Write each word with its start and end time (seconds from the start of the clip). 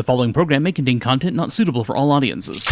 The 0.00 0.04
following 0.04 0.32
program 0.32 0.62
may 0.62 0.72
contain 0.72 0.98
content 0.98 1.36
not 1.36 1.52
suitable 1.52 1.84
for 1.84 1.94
all 1.94 2.10
audiences. 2.10 2.66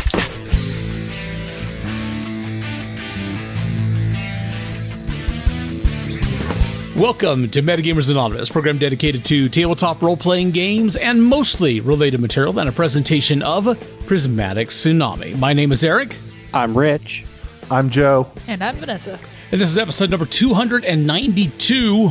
Welcome 6.97 7.51
to 7.51 7.61
Metagamers 7.61 8.11
Anonymous, 8.11 8.49
program 8.49 8.79
dedicated 8.79 9.27
to 9.27 9.51
tabletop 9.51 10.01
role 10.01 10.17
playing 10.17 10.53
games 10.53 10.97
and 10.97 11.23
mostly 11.23 11.81
related 11.81 12.19
material 12.23 12.59
and 12.59 12.67
a 12.67 12.73
presentation 12.73 13.43
of 13.43 13.79
Prismatic 14.07 14.69
Tsunami. 14.69 15.39
My 15.39 15.53
name 15.53 15.71
is 15.71 15.85
Erik, 15.85 16.17
I'm 16.55 16.79
Rich. 16.79 17.27
I'm 17.71 17.91
Joe. 17.91 18.27
And 18.47 18.65
I'm 18.65 18.77
Vanessa. 18.77 19.21
and 19.53 19.61
this 19.61 19.69
is 19.69 19.77
episode 19.77 20.09
number 20.09 20.25
292 20.25 22.09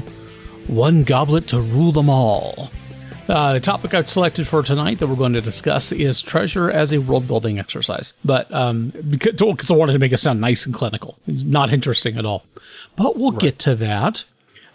One 0.67 1.01
Goblet 1.01 1.47
to 1.47 1.59
Rule 1.59 1.91
Them 1.91 2.07
All. 2.07 2.69
Uh, 3.27 3.53
the 3.53 3.59
topic 3.59 3.93
I've 3.93 4.09
selected 4.09 4.47
for 4.47 4.63
tonight 4.63 4.99
that 4.99 5.07
we're 5.07 5.15
going 5.15 5.33
to 5.33 5.41
discuss 5.41 5.91
is 5.91 6.21
treasure 6.21 6.71
as 6.71 6.93
a 6.93 6.99
world 6.99 7.27
building 7.27 7.59
exercise. 7.59 8.13
But 8.23 8.51
um, 8.53 8.89
because, 9.09 9.69
I 9.69 9.75
wanted 9.75 9.93
to 9.93 9.99
make 9.99 10.13
it 10.13 10.17
sound 10.17 10.39
nice 10.39 10.65
and 10.65 10.73
clinical, 10.73 11.17
not 11.27 11.73
interesting 11.73 12.17
at 12.17 12.25
all. 12.25 12.45
But 12.95 13.17
we'll 13.17 13.31
get 13.31 13.59
to 13.59 13.75
that. 13.75 14.23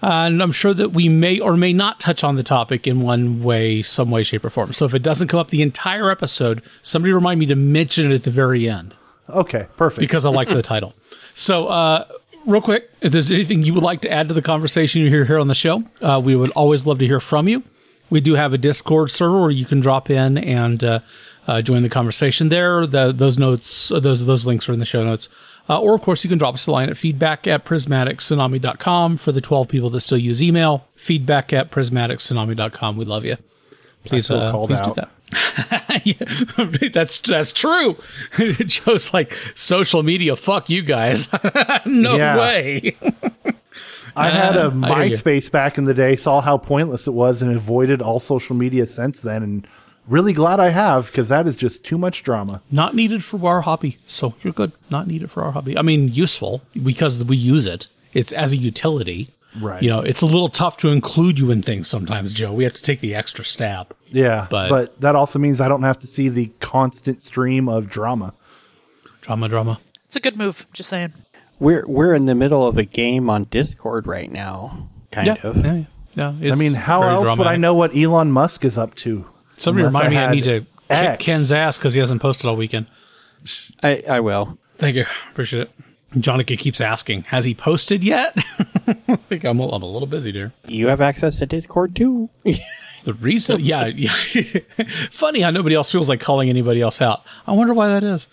Uh, 0.02 0.26
and 0.26 0.42
I'm 0.42 0.52
sure 0.52 0.74
that 0.74 0.90
we 0.90 1.08
may 1.08 1.38
or 1.38 1.56
may 1.56 1.72
not 1.72 2.00
touch 2.00 2.24
on 2.24 2.34
the 2.36 2.42
topic 2.42 2.86
in 2.86 3.00
one 3.00 3.42
way, 3.42 3.82
some 3.82 4.10
way, 4.10 4.22
shape, 4.24 4.44
or 4.44 4.50
form. 4.50 4.72
So 4.72 4.84
if 4.84 4.94
it 4.94 5.02
doesn't 5.02 5.28
come 5.28 5.38
up 5.40 5.48
the 5.48 5.62
entire 5.62 6.10
episode, 6.10 6.62
somebody 6.82 7.12
remind 7.12 7.38
me 7.40 7.46
to 7.46 7.54
mention 7.54 8.10
it 8.10 8.14
at 8.16 8.24
the 8.24 8.30
very 8.30 8.68
end 8.68 8.96
Okay, 9.30 9.66
perfect. 9.76 10.00
because 10.00 10.26
I 10.26 10.30
like 10.30 10.48
the 10.48 10.60
title. 10.74 10.92
So, 11.34 11.68
uh, 11.68 12.06
real 12.44 12.60
quick, 12.60 12.90
if 13.00 13.12
there's 13.12 13.30
anything 13.30 13.62
you 13.62 13.72
would 13.74 13.84
like 13.84 14.00
to 14.02 14.10
add 14.10 14.26
to 14.28 14.34
the 14.34 14.42
conversation 14.42 15.02
you 15.02 15.08
hear 15.08 15.24
here 15.24 15.38
on 15.38 15.46
the 15.46 15.54
show, 15.54 15.84
uh, 16.02 16.20
we 16.22 16.34
would 16.34 16.50
always 16.50 16.84
love 16.84 16.98
to 16.98 17.06
hear 17.06 17.20
from 17.20 17.48
you. 17.48 17.62
We 18.12 18.20
do 18.20 18.34
have 18.34 18.52
a 18.52 18.58
Discord 18.58 19.10
server 19.10 19.40
where 19.40 19.50
you 19.50 19.64
can 19.64 19.80
drop 19.80 20.10
in 20.10 20.36
and 20.36 20.84
uh, 20.84 21.00
uh, 21.46 21.62
join 21.62 21.82
the 21.82 21.88
conversation 21.88 22.50
there. 22.50 22.86
The, 22.86 23.10
those 23.10 23.38
notes, 23.38 23.88
those 23.88 24.26
those 24.26 24.44
links 24.44 24.68
are 24.68 24.74
in 24.74 24.80
the 24.80 24.84
show 24.84 25.02
notes. 25.02 25.30
Uh, 25.66 25.80
or, 25.80 25.94
of 25.94 26.02
course, 26.02 26.22
you 26.22 26.28
can 26.28 26.36
drop 26.36 26.52
us 26.52 26.66
a 26.66 26.70
line 26.70 26.90
at 26.90 26.98
feedback 26.98 27.46
at 27.46 27.64
prismatictsunami.com 27.64 29.16
for 29.16 29.32
the 29.32 29.40
12 29.40 29.66
people 29.66 29.88
that 29.88 30.00
still 30.00 30.18
use 30.18 30.42
email. 30.42 30.86
Feedback 30.94 31.54
at 31.54 31.70
prismatictsunami.com. 31.70 32.98
We 32.98 33.06
love 33.06 33.24
you. 33.24 33.38
Please, 34.04 34.30
uh, 34.30 34.52
please 34.66 34.80
do 34.82 34.90
out. 34.90 34.96
that. 34.96 36.02
yeah, 36.04 36.88
that's 36.92 37.18
that's 37.18 37.54
true. 37.54 37.96
Joe's 38.66 39.14
like 39.14 39.32
social 39.54 40.02
media. 40.02 40.36
Fuck 40.36 40.68
you 40.68 40.82
guys. 40.82 41.30
no 41.86 42.18
way. 42.18 42.94
I 44.16 44.30
had 44.30 44.56
a 44.56 44.66
I 44.82 44.94
hear 44.94 45.04
you. 45.04 45.16
MySpace 45.16 45.50
back 45.50 45.78
in 45.78 45.84
the 45.84 45.94
day, 45.94 46.16
saw 46.16 46.40
how 46.40 46.58
pointless 46.58 47.06
it 47.06 47.12
was, 47.12 47.42
and 47.42 47.54
avoided 47.54 48.02
all 48.02 48.20
social 48.20 48.54
media 48.56 48.86
since 48.86 49.20
then. 49.22 49.42
And 49.42 49.66
really 50.08 50.32
glad 50.32 50.60
I 50.60 50.70
have 50.70 51.06
because 51.06 51.28
that 51.28 51.46
is 51.46 51.56
just 51.56 51.84
too 51.84 51.96
much 51.98 52.22
drama. 52.22 52.60
Not 52.70 52.94
needed 52.94 53.24
for 53.24 53.46
our 53.48 53.62
hobby. 53.62 53.98
So 54.06 54.34
you're 54.42 54.52
good. 54.52 54.72
Not 54.90 55.06
needed 55.06 55.30
for 55.30 55.42
our 55.44 55.52
hobby. 55.52 55.76
I 55.78 55.82
mean, 55.82 56.08
useful 56.08 56.62
because 56.82 57.22
we 57.24 57.36
use 57.36 57.66
it. 57.66 57.86
It's 58.12 58.32
as 58.32 58.52
a 58.52 58.56
utility. 58.56 59.30
Right. 59.60 59.82
You 59.82 59.90
know, 59.90 60.00
it's 60.00 60.22
a 60.22 60.26
little 60.26 60.48
tough 60.48 60.78
to 60.78 60.88
include 60.88 61.38
you 61.38 61.50
in 61.50 61.60
things 61.60 61.86
sometimes, 61.86 62.32
Joe. 62.32 62.52
We 62.54 62.64
have 62.64 62.72
to 62.72 62.82
take 62.82 63.00
the 63.00 63.14
extra 63.14 63.44
stab. 63.44 63.94
Yeah, 64.08 64.46
But- 64.50 64.68
but, 64.70 65.00
that 65.02 65.14
also 65.14 65.38
means 65.38 65.60
I 65.60 65.68
don't 65.68 65.82
have 65.82 65.98
to 66.00 66.06
see 66.06 66.28
the 66.30 66.50
constant 66.60 67.22
stream 67.22 67.68
of 67.68 67.88
drama. 67.90 68.32
Drama, 69.20 69.48
drama. 69.48 69.78
It's 70.06 70.16
a 70.16 70.20
good 70.20 70.36
move, 70.38 70.66
just 70.72 70.88
saying. 70.88 71.12
We're 71.62 71.86
we're 71.86 72.12
in 72.12 72.26
the 72.26 72.34
middle 72.34 72.66
of 72.66 72.76
a 72.76 72.84
game 72.84 73.30
on 73.30 73.44
Discord 73.44 74.08
right 74.08 74.30
now, 74.30 74.88
kind 75.12 75.28
yeah, 75.28 75.36
of. 75.44 75.56
yeah, 75.64 75.84
yeah. 76.14 76.52
I 76.52 76.56
mean, 76.56 76.74
how 76.74 77.04
else 77.04 77.38
would 77.38 77.46
I 77.46 77.54
know 77.54 77.72
what 77.72 77.96
Elon 77.96 78.32
Musk 78.32 78.64
is 78.64 78.76
up 78.76 78.96
to? 78.96 79.24
Somebody 79.56 79.86
unless 79.86 80.02
remind 80.02 80.14
me 80.14 80.18
I 80.18 80.30
need 80.34 80.44
to 80.44 80.66
kick 80.90 81.20
Ken's 81.20 81.52
ass 81.52 81.78
because 81.78 81.94
he 81.94 82.00
hasn't 82.00 82.20
posted 82.20 82.46
all 82.46 82.56
weekend. 82.56 82.88
I, 83.80 84.02
I 84.08 84.18
will. 84.18 84.58
Thank 84.76 84.96
you. 84.96 85.06
Appreciate 85.30 85.62
it. 85.62 85.70
Jonica 86.14 86.58
keeps 86.58 86.80
asking, 86.80 87.22
has 87.24 87.44
he 87.44 87.54
posted 87.54 88.02
yet? 88.02 88.36
I 89.06 89.16
think 89.16 89.44
I'm 89.44 89.60
a, 89.60 89.68
I'm 89.68 89.82
a 89.82 89.86
little 89.86 90.08
busy, 90.08 90.32
dear. 90.32 90.52
You 90.66 90.88
have 90.88 91.00
access 91.00 91.36
to 91.38 91.46
Discord 91.46 91.94
too. 91.94 92.28
The 93.04 93.14
reason, 93.14 93.58
yeah, 93.58 93.86
yeah. 93.86 94.12
Funny 95.10 95.40
how 95.40 95.50
nobody 95.50 95.74
else 95.74 95.90
feels 95.90 96.08
like 96.08 96.20
calling 96.20 96.48
anybody 96.48 96.80
else 96.80 97.02
out. 97.02 97.24
I 97.48 97.50
wonder 97.50 97.74
why 97.74 97.88
that 97.88 98.04
is. 98.04 98.28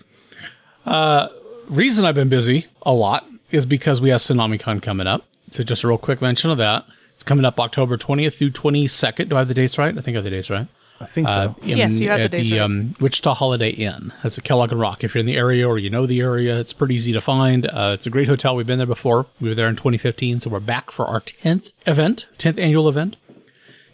Uh, 0.86 1.30
reason 1.70 2.06
I've 2.06 2.16
been 2.16 2.30
busy 2.30 2.66
a 2.84 2.94
lot 2.94 3.26
is 3.52 3.66
because 3.66 4.02
we 4.02 4.10
have 4.10 4.22
TsunamiCon 4.22 4.82
coming 4.82 5.08
up. 5.08 5.26
So 5.52 5.64
just 5.64 5.84
a 5.84 5.88
real 5.88 5.98
quick 5.98 6.22
mention 6.22 6.52
of 6.52 6.58
that. 6.60 6.86
It's 7.14 7.24
coming 7.24 7.46
up 7.46 7.60
October 7.60 7.98
20th 7.98 8.38
through 8.38 8.52
22nd. 8.52 9.30
Do 9.30 9.36
I 9.36 9.40
have 9.40 9.48
the 9.48 9.54
dates 9.54 9.78
right? 9.78 9.98
I 9.98 10.02
think 10.02 10.16
I 10.16 10.20
have 10.20 10.24
the 10.24 10.30
dates 10.30 10.50
right. 10.50 10.68
I 11.02 11.06
think 11.06 11.28
so. 11.28 11.34
Uh, 11.34 11.54
in- 11.64 11.78
Yes, 11.78 12.00
you 12.00 12.10
have 12.10 12.20
the 12.20 12.24
at 12.26 12.32
dates 12.32 12.50
the 12.50 12.56
right. 12.56 12.62
um, 12.62 12.96
Wichita 13.00 13.34
Holiday 13.34 13.70
Inn. 13.70 14.14
That's 14.22 14.38
at 14.38 14.44
Kellogg 14.44 14.72
and 14.72 14.80
Rock. 14.82 15.04
If 15.04 15.16
you're 15.16 15.20
in 15.22 15.26
the 15.26 15.38
area 15.38 15.68
or 15.68 15.78
you 15.78 15.90
know 15.90 16.06
the 16.06 16.20
area, 16.20 16.60
it's 16.60 16.74
pretty 16.74 16.96
easy 16.96 17.14
to 17.14 17.22
find. 17.22 17.66
Uh, 17.66 17.92
it's 17.94 18.06
a 18.06 18.10
great 18.10 18.28
hotel. 18.28 18.56
We've 18.56 18.68
been 18.68 18.80
there 18.80 18.86
before. 18.88 19.26
We 19.40 19.50
were 19.50 19.56
there 19.56 19.68
in 19.70 19.76
2015, 19.76 20.42
so 20.42 20.50
we're 20.50 20.60
back 20.60 20.92
for 20.92 21.06
our 21.08 21.22
10th 21.22 21.72
event, 21.86 22.28
10th 22.38 22.60
annual 22.60 22.88
event. 22.90 23.16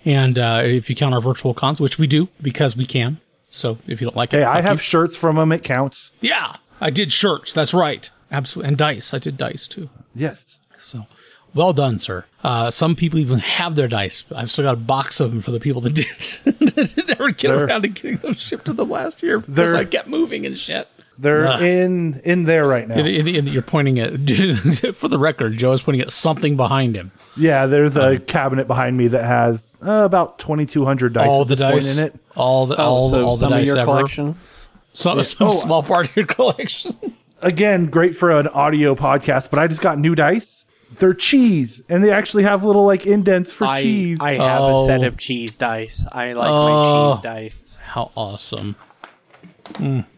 And 0.04 0.38
uh, 0.38 0.62
if 0.64 0.90
you 0.90 0.96
count 0.96 1.14
our 1.16 1.22
virtual 1.22 1.54
cons, 1.54 1.80
which 1.80 1.98
we 1.98 2.06
do 2.08 2.28
because 2.42 2.76
we 2.76 2.86
can. 2.86 3.20
So 3.50 3.78
if 3.88 4.02
you 4.02 4.06
don't 4.08 4.18
like 4.18 4.34
it, 4.34 4.38
hey, 4.40 4.44
I 4.44 4.62
have 4.62 4.78
you. 4.78 4.84
shirts 4.84 5.16
from 5.16 5.38
them. 5.38 5.52
It 5.52 5.64
counts. 5.64 6.12
yeah, 6.22 6.56
I 6.82 6.90
did 6.90 7.12
shirts. 7.12 7.54
That's 7.54 7.74
right. 7.74 8.10
Absolutely, 8.32 8.70
and 8.70 8.78
dice. 8.78 9.14
I 9.14 9.20
did 9.20 9.38
dice 9.38 9.68
too. 9.68 9.90
Yes. 10.14 10.58
So 10.78 11.06
well 11.54 11.72
done, 11.74 12.00
sir. 12.00 12.26
Uh, 12.44 12.70
some 12.70 12.96
people 12.96 13.18
even 13.20 13.40
have 13.40 13.76
their 13.76 13.88
dice. 13.88 14.24
I've 14.36 14.52
still 14.52 14.66
got 14.66 14.74
a 14.74 14.78
box 14.78 15.20
of 15.20 15.32
them 15.32 15.42
for 15.42 15.52
the 15.52 15.60
people 15.60 15.82
that 15.82 15.94
did 15.94 17.08
never 17.08 17.32
get 17.32 17.48
They're- 17.50 17.66
around 17.66 17.84
to 17.84 17.88
getting 17.90 18.18
them 18.18 18.34
shipped 18.34 18.66
to 18.66 18.74
them 18.74 18.90
last 18.90 19.24
year 19.24 19.40
because 19.40 19.74
I 19.74 19.86
kept 19.86 20.08
moving 20.08 20.46
and 20.46 20.58
shit. 20.58 20.88
They're 21.18 21.48
Ugh. 21.48 21.62
in 21.62 22.20
in 22.26 22.44
there 22.44 22.68
right 22.68 22.86
now. 22.88 22.96
And- 22.96 23.08
and- 23.08 23.28
and 23.30 23.48
you're 23.50 23.62
pointing 23.62 24.00
at, 24.00 24.12
for 24.98 25.08
the 25.08 25.18
record, 25.18 25.56
Joe 25.58 25.72
is 25.72 25.82
pointing 25.82 26.02
at 26.02 26.12
something 26.12 26.58
behind 26.58 26.96
him. 26.98 27.12
yeah, 27.38 27.68
there's 27.68 27.96
a 27.96 28.20
cabinet 28.20 28.68
behind 28.68 28.98
me 28.98 29.08
that 29.08 29.24
has 29.24 29.64
uh, 29.82 30.02
about 30.04 30.40
2,200 30.40 31.14
dice 31.14 31.28
all 31.28 31.46
the 31.46 31.56
dice 31.56 31.98
in 31.98 32.06
it. 32.08 32.16
all 32.36 32.66
the 32.66 32.76
all, 32.76 33.08
Oh, 33.08 33.12
so 33.12 33.26
all 33.26 33.38
the 33.38 33.46
some 33.46 33.54
of 33.54 33.60
dice 33.60 33.68
your 33.68 33.78
ever. 33.78 33.86
collection. 33.86 34.36
Some, 34.96 35.22
some 35.24 35.48
Oh. 35.50 35.52
small 35.52 35.84
part 35.84 36.10
of 36.10 36.16
your 36.16 36.26
collection. 36.26 36.92
again, 37.42 37.86
great 37.88 38.16
for 38.16 38.32
an 38.32 38.48
audio 38.48 38.96
podcast, 38.96 39.50
but 39.50 39.60
I 39.60 39.68
just 39.68 39.82
got 39.82 40.00
new 40.00 40.16
dice. 40.16 40.64
They're 41.00 41.14
cheese, 41.14 41.82
and 41.90 42.04
they 42.04 42.12
actually 42.12 42.44
have 42.44 42.64
little 42.64 42.86
like 42.86 43.06
indents 43.06 43.52
for 43.52 43.66
I 43.66 43.82
cheese. 43.82 44.18
I 44.22 44.34
have 44.36 44.62
Oh. 44.62 44.84
a 44.84 44.88
set 44.88 45.04
of 45.04 45.18
cheese 45.18 45.54
dice. 45.54 46.06
I 46.12 46.34
like 46.34 46.50
Oh. 46.50 47.10
my 47.10 47.14
cheese 47.16 47.24
dice. 47.24 47.80
How 47.84 48.12
awesome! 48.16 48.76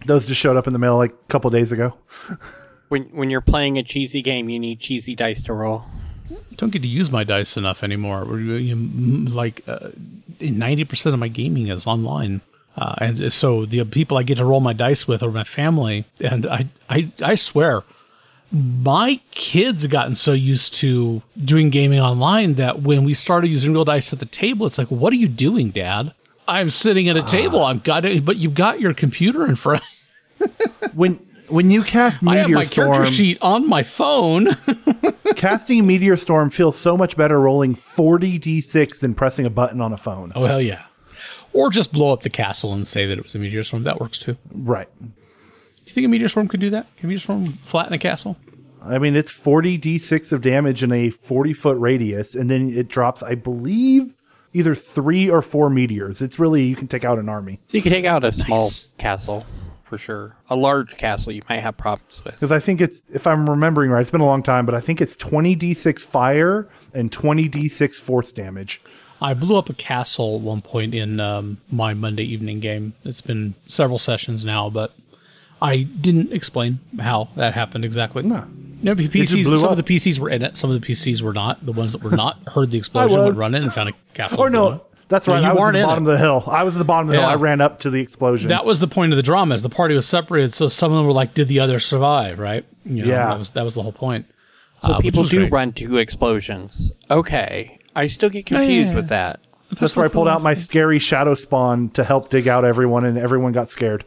Those 0.05 0.25
just 0.27 0.39
showed 0.39 0.57
up 0.57 0.67
in 0.67 0.73
the 0.73 0.79
mail 0.79 0.97
like 0.97 1.11
a 1.11 1.27
couple 1.31 1.49
days 1.49 1.71
ago. 1.71 1.93
When 2.89 3.03
when 3.11 3.29
you're 3.29 3.41
playing 3.41 3.77
a 3.77 3.83
cheesy 3.83 4.21
game, 4.21 4.47
you 4.47 4.59
need 4.61 4.79
cheesy 4.79 5.13
dice 5.13 5.43
to 5.43 5.53
roll. 5.53 5.83
don't 6.55 6.69
get 6.69 6.83
to 6.83 6.87
use 6.87 7.11
my 7.11 7.25
dice 7.25 7.57
enough 7.57 7.83
anymore. 7.83 8.23
We're- 8.23 8.61
you- 8.61 8.71
m- 8.75 9.25
Like 9.25 9.61
uh, 9.67 9.89
ninety 10.39 10.85
percent 10.85 11.13
of 11.13 11.19
my 11.19 11.27
gaming 11.27 11.67
is 11.67 11.85
online, 11.85 12.39
uh, 12.77 12.95
and 12.99 13.33
so 13.33 13.65
the 13.65 13.83
people 13.85 14.17
I 14.17 14.23
get 14.23 14.37
to 14.37 14.45
roll 14.45 14.59
my 14.59 14.73
dice 14.73 15.07
with 15.07 15.23
are 15.23 15.31
my 15.31 15.43
family. 15.43 16.05
And 16.19 16.45
I, 16.45 16.67
I, 16.89 17.11
I 17.23 17.35
swear, 17.35 17.83
my 18.51 19.19
kids 19.31 19.81
have 19.81 19.91
gotten 19.91 20.15
so 20.15 20.33
used 20.33 20.75
to 20.75 21.23
doing 21.43 21.69
gaming 21.69 21.99
online 21.99 22.53
that 22.55 22.81
when 22.83 23.03
we 23.03 23.13
started 23.13 23.47
using 23.47 23.73
real 23.73 23.85
dice 23.85 24.13
at 24.13 24.19
the 24.19 24.25
table, 24.25 24.65
it's 24.65 24.77
like, 24.77 24.89
"What 24.89 25.11
are 25.11 25.17
you 25.17 25.27
doing, 25.27 25.71
Dad?" 25.71 26.13
I'm 26.47 26.69
sitting 26.69 27.09
at 27.09 27.17
a 27.17 27.23
table. 27.23 27.63
I've 27.63 27.83
got 27.83 28.05
it, 28.05 28.23
but 28.23 28.37
you've 28.37 28.53
got 28.53 28.79
your 28.79 28.93
computer 28.93 29.45
in 29.45 29.55
front. 29.55 29.83
When 30.93 31.15
when 31.49 31.71
you 31.71 31.81
cast 31.83 32.21
meteor 32.21 32.37
I 32.37 32.41
have 32.41 32.49
my 32.51 32.65
character 32.65 33.05
sheet 33.05 33.37
on 33.41 33.67
my 33.67 33.83
phone. 33.83 34.49
casting 35.35 35.85
Meteor 35.85 36.17
Storm 36.17 36.49
feels 36.49 36.77
so 36.77 36.97
much 36.97 37.15
better 37.15 37.39
rolling 37.39 37.75
40 37.75 38.39
d6 38.39 38.99
than 38.99 39.13
pressing 39.13 39.45
a 39.45 39.49
button 39.49 39.81
on 39.81 39.93
a 39.93 39.97
phone. 39.97 40.31
oh 40.35 40.45
hell 40.45 40.61
yeah! 40.61 40.83
Or 41.57 41.69
just 41.69 41.91
blow 41.91 42.13
up 42.13 42.21
the 42.21 42.29
castle 42.29 42.73
and 42.73 42.87
say 42.87 43.05
that 43.05 43.17
it 43.17 43.23
was 43.23 43.35
a 43.35 43.39
meteor 43.39 43.63
storm. 43.63 43.83
That 43.83 43.99
works 43.99 44.19
too. 44.19 44.37
Right. 44.51 44.87
Do 45.01 45.07
you 45.85 45.93
think 45.93 46.05
a 46.05 46.09
meteor 46.09 46.27
storm 46.27 46.47
could 46.47 46.59
do 46.59 46.69
that? 46.71 46.87
Can 46.97 47.05
a 47.05 47.07
meteor 47.09 47.19
storm 47.19 47.45
flatten 47.63 47.93
a 47.93 47.97
castle? 47.97 48.37
I 48.83 48.99
mean, 48.99 49.15
it's 49.15 49.31
40 49.31 49.77
d6 49.79 50.31
of 50.31 50.41
damage 50.41 50.83
in 50.83 50.91
a 50.91 51.09
40 51.09 51.53
foot 51.53 51.77
radius, 51.77 52.35
and 52.35 52.49
then 52.49 52.69
it 52.69 52.87
drops, 52.87 53.21
I 53.23 53.35
believe, 53.35 54.13
either 54.53 54.75
three 54.75 55.29
or 55.29 55.41
four 55.41 55.69
meteors. 55.69 56.21
It's 56.21 56.39
really 56.39 56.63
you 56.63 56.75
can 56.75 56.87
take 56.87 57.03
out 57.03 57.17
an 57.19 57.27
army 57.27 57.59
So 57.67 57.77
you 57.77 57.81
can 57.83 57.91
take 57.91 58.05
out 58.05 58.23
a 58.23 58.31
small 58.31 58.63
Nice. 58.65 58.87
castle 58.97 59.45
for 59.83 59.97
sure. 59.97 60.35
A 60.49 60.55
large 60.55 60.95
castle 60.97 61.31
you 61.33 61.41
might 61.49 61.59
have 61.59 61.75
problems 61.77 62.21
with. 62.23 62.33
because 62.35 62.51
I 62.51 62.59
think 62.59 62.79
it's 62.81 63.03
if 63.13 63.25
I'm 63.27 63.49
remembering 63.49 63.89
right, 63.91 64.01
it's 64.01 64.11
been 64.11 64.21
a 64.21 64.25
long 64.25 64.43
time, 64.43 64.65
but 64.65 64.75
I 64.75 64.79
think 64.79 65.01
it's 65.01 65.15
20 65.15 65.55
d6 65.55 65.99
fire 66.01 66.69
and 66.93 67.11
20 67.11 67.49
d6 67.49 67.95
force 67.95 68.31
damage. 68.31 68.81
I 69.21 69.33
blew 69.33 69.55
up 69.57 69.69
a 69.69 69.73
castle 69.73 70.35
at 70.35 70.41
one 70.41 70.61
point 70.61 70.93
in 70.93 71.19
um, 71.19 71.59
my 71.71 71.93
Monday 71.93 72.23
evening 72.23 72.59
game. 72.59 72.93
It's 73.03 73.21
been 73.21 73.55
several 73.65 73.97
sessions 73.99 74.45
now, 74.45 74.69
but 74.69 74.93
I 75.61 75.83
didn't 75.83 76.31
explain 76.33 76.79
how 76.99 77.29
that 77.35 77.53
happened 77.53 77.83
exactly. 77.85 78.23
No. 78.23 78.45
No, 78.83 78.93
the 78.93 79.07
PCs. 79.07 79.43
Some 79.57 79.65
up. 79.65 79.77
of 79.77 79.83
the 79.83 79.95
PCs 79.95 80.19
were 80.19 80.29
in 80.29 80.43
it. 80.43 80.55
Some 80.55 80.69
of 80.69 80.79
the 80.79 80.85
PCs 80.87 81.23
were 81.23 81.33
not. 81.33 81.65
The 81.65 81.71
ones 81.71 81.93
that 81.93 82.03
were 82.03 82.11
not 82.15 82.37
heard 82.47 82.69
the 82.69 82.77
explosion 82.77 83.19
would 83.23 83.35
run 83.35 83.55
in 83.55 83.63
and 83.63 83.73
found 83.73 83.89
a 83.89 83.93
castle. 84.13 84.39
Or 84.39 84.51
no, 84.51 84.67
up. 84.67 84.93
That's 85.07 85.25
No, 85.25 85.33
right. 85.33 85.41
you 85.41 85.47
I 85.47 85.53
was 85.53 85.57
at 85.57 85.61
weren't 85.61 85.73
the 85.77 85.83
bottom 85.83 86.03
it. 86.07 86.11
of 86.11 86.13
the 86.13 86.23
hill. 86.23 86.43
I 86.47 86.63
was 86.63 86.75
at 86.75 86.77
the 86.79 86.85
bottom 86.85 87.07
of 87.07 87.11
the 87.13 87.17
Yeah. 87.17 87.21
hill. 87.21 87.29
I 87.31 87.35
ran 87.35 87.59
up 87.61 87.79
to 87.79 87.89
the 87.89 87.99
explosion. 88.01 88.49
That 88.49 88.65
was 88.65 88.79
the 88.81 88.87
point 88.87 89.13
of 89.13 89.17
the 89.17 89.23
drama. 89.23 89.55
Is 89.55 89.63
the 89.63 89.69
party 89.69 89.95
was 89.95 90.05
separated, 90.07 90.53
so 90.53 90.67
some 90.67 90.91
of 90.91 90.97
them 90.97 91.07
were 91.07 91.13
like, 91.13 91.33
"Did 91.33 91.47
the 91.47 91.59
others 91.59 91.85
survive?" 91.85 92.37
Right? 92.37 92.65
You 92.85 93.03
know, 93.05 93.09
Yeah. 93.09 93.27
That 93.29 93.39
was 93.39 93.49
that 93.51 93.63
was 93.63 93.73
the 93.73 93.81
whole 93.81 93.91
point. 93.93 94.27
So 94.83 94.93
uh, 94.93 94.99
people 94.99 95.23
do 95.23 95.39
great. 95.39 95.51
run 95.51 95.73
to 95.73 95.97
explosions. 95.97 96.91
Okay. 97.09 97.76
I 97.97 98.07
still 98.07 98.29
get 98.29 98.45
confused 98.45 98.93
with 98.95 99.09
that. 99.09 99.39
That's 99.79 99.95
where 99.95 100.05
I 100.05 100.07
pulled 100.07 100.27
out 100.29 100.41
my 100.41 100.53
scary 100.53 100.99
shadow 100.99 101.35
spawn 101.35 101.89
to 101.89 102.03
help 102.03 102.29
dig 102.29 102.47
out 102.47 102.63
everyone, 102.63 103.03
and 103.05 103.17
everyone 103.17 103.51
got 103.51 103.67
scared. 103.69 104.05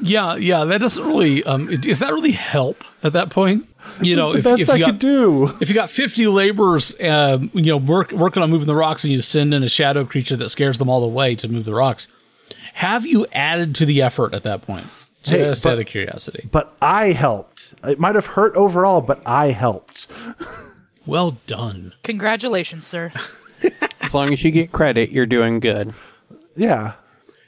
Yeah, 0.00 0.36
yeah. 0.36 0.64
That 0.64 0.78
doesn't 0.80 1.04
really. 1.06 1.42
Um, 1.44 1.68
it- 1.70 1.82
does 1.82 1.98
that 1.98 2.12
really 2.12 2.30
help 2.32 2.84
at 3.02 3.12
that 3.12 3.30
point? 3.30 3.66
You 4.00 4.16
know, 4.16 4.32
the 4.32 4.38
if, 4.38 4.44
best 4.44 4.60
if 4.60 4.70
I 4.70 4.78
got, 4.78 4.86
could 4.86 4.98
do. 4.98 5.54
if 5.60 5.68
you 5.68 5.74
got 5.74 5.90
50 5.90 6.26
laborers, 6.28 6.94
um, 7.00 7.50
you 7.54 7.62
know, 7.66 7.76
work, 7.78 8.12
working 8.12 8.42
on 8.42 8.50
moving 8.50 8.66
the 8.66 8.74
rocks 8.76 9.02
and 9.04 9.12
you 9.12 9.20
send 9.22 9.52
in 9.54 9.62
a 9.62 9.68
shadow 9.68 10.04
creature 10.04 10.36
that 10.36 10.48
scares 10.50 10.78
them 10.78 10.88
all 10.88 11.00
the 11.00 11.06
way 11.08 11.34
to 11.36 11.48
move 11.48 11.64
the 11.64 11.74
rocks, 11.74 12.06
have 12.74 13.06
you 13.06 13.26
added 13.32 13.74
to 13.76 13.86
the 13.86 14.00
effort 14.02 14.34
at 14.34 14.42
that 14.44 14.62
point? 14.62 14.86
Hey, 15.24 15.38
Just 15.38 15.64
but- 15.64 15.72
out 15.72 15.78
of 15.80 15.86
curiosity. 15.86 16.48
But 16.50 16.76
I 16.80 17.12
helped. 17.12 17.74
It 17.84 17.98
might 17.98 18.14
have 18.14 18.26
hurt 18.26 18.54
overall, 18.56 19.00
but 19.00 19.20
I 19.26 19.48
helped. 19.48 20.06
Well 21.08 21.32
done. 21.46 21.94
Congratulations, 22.04 22.86
sir. 22.86 23.12
As 24.02 24.12
long 24.14 24.32
as 24.32 24.44
you 24.44 24.50
get 24.50 24.72
credit, 24.72 25.10
you're 25.10 25.26
doing 25.26 25.58
good. 25.58 25.94
Yeah. 26.54 26.92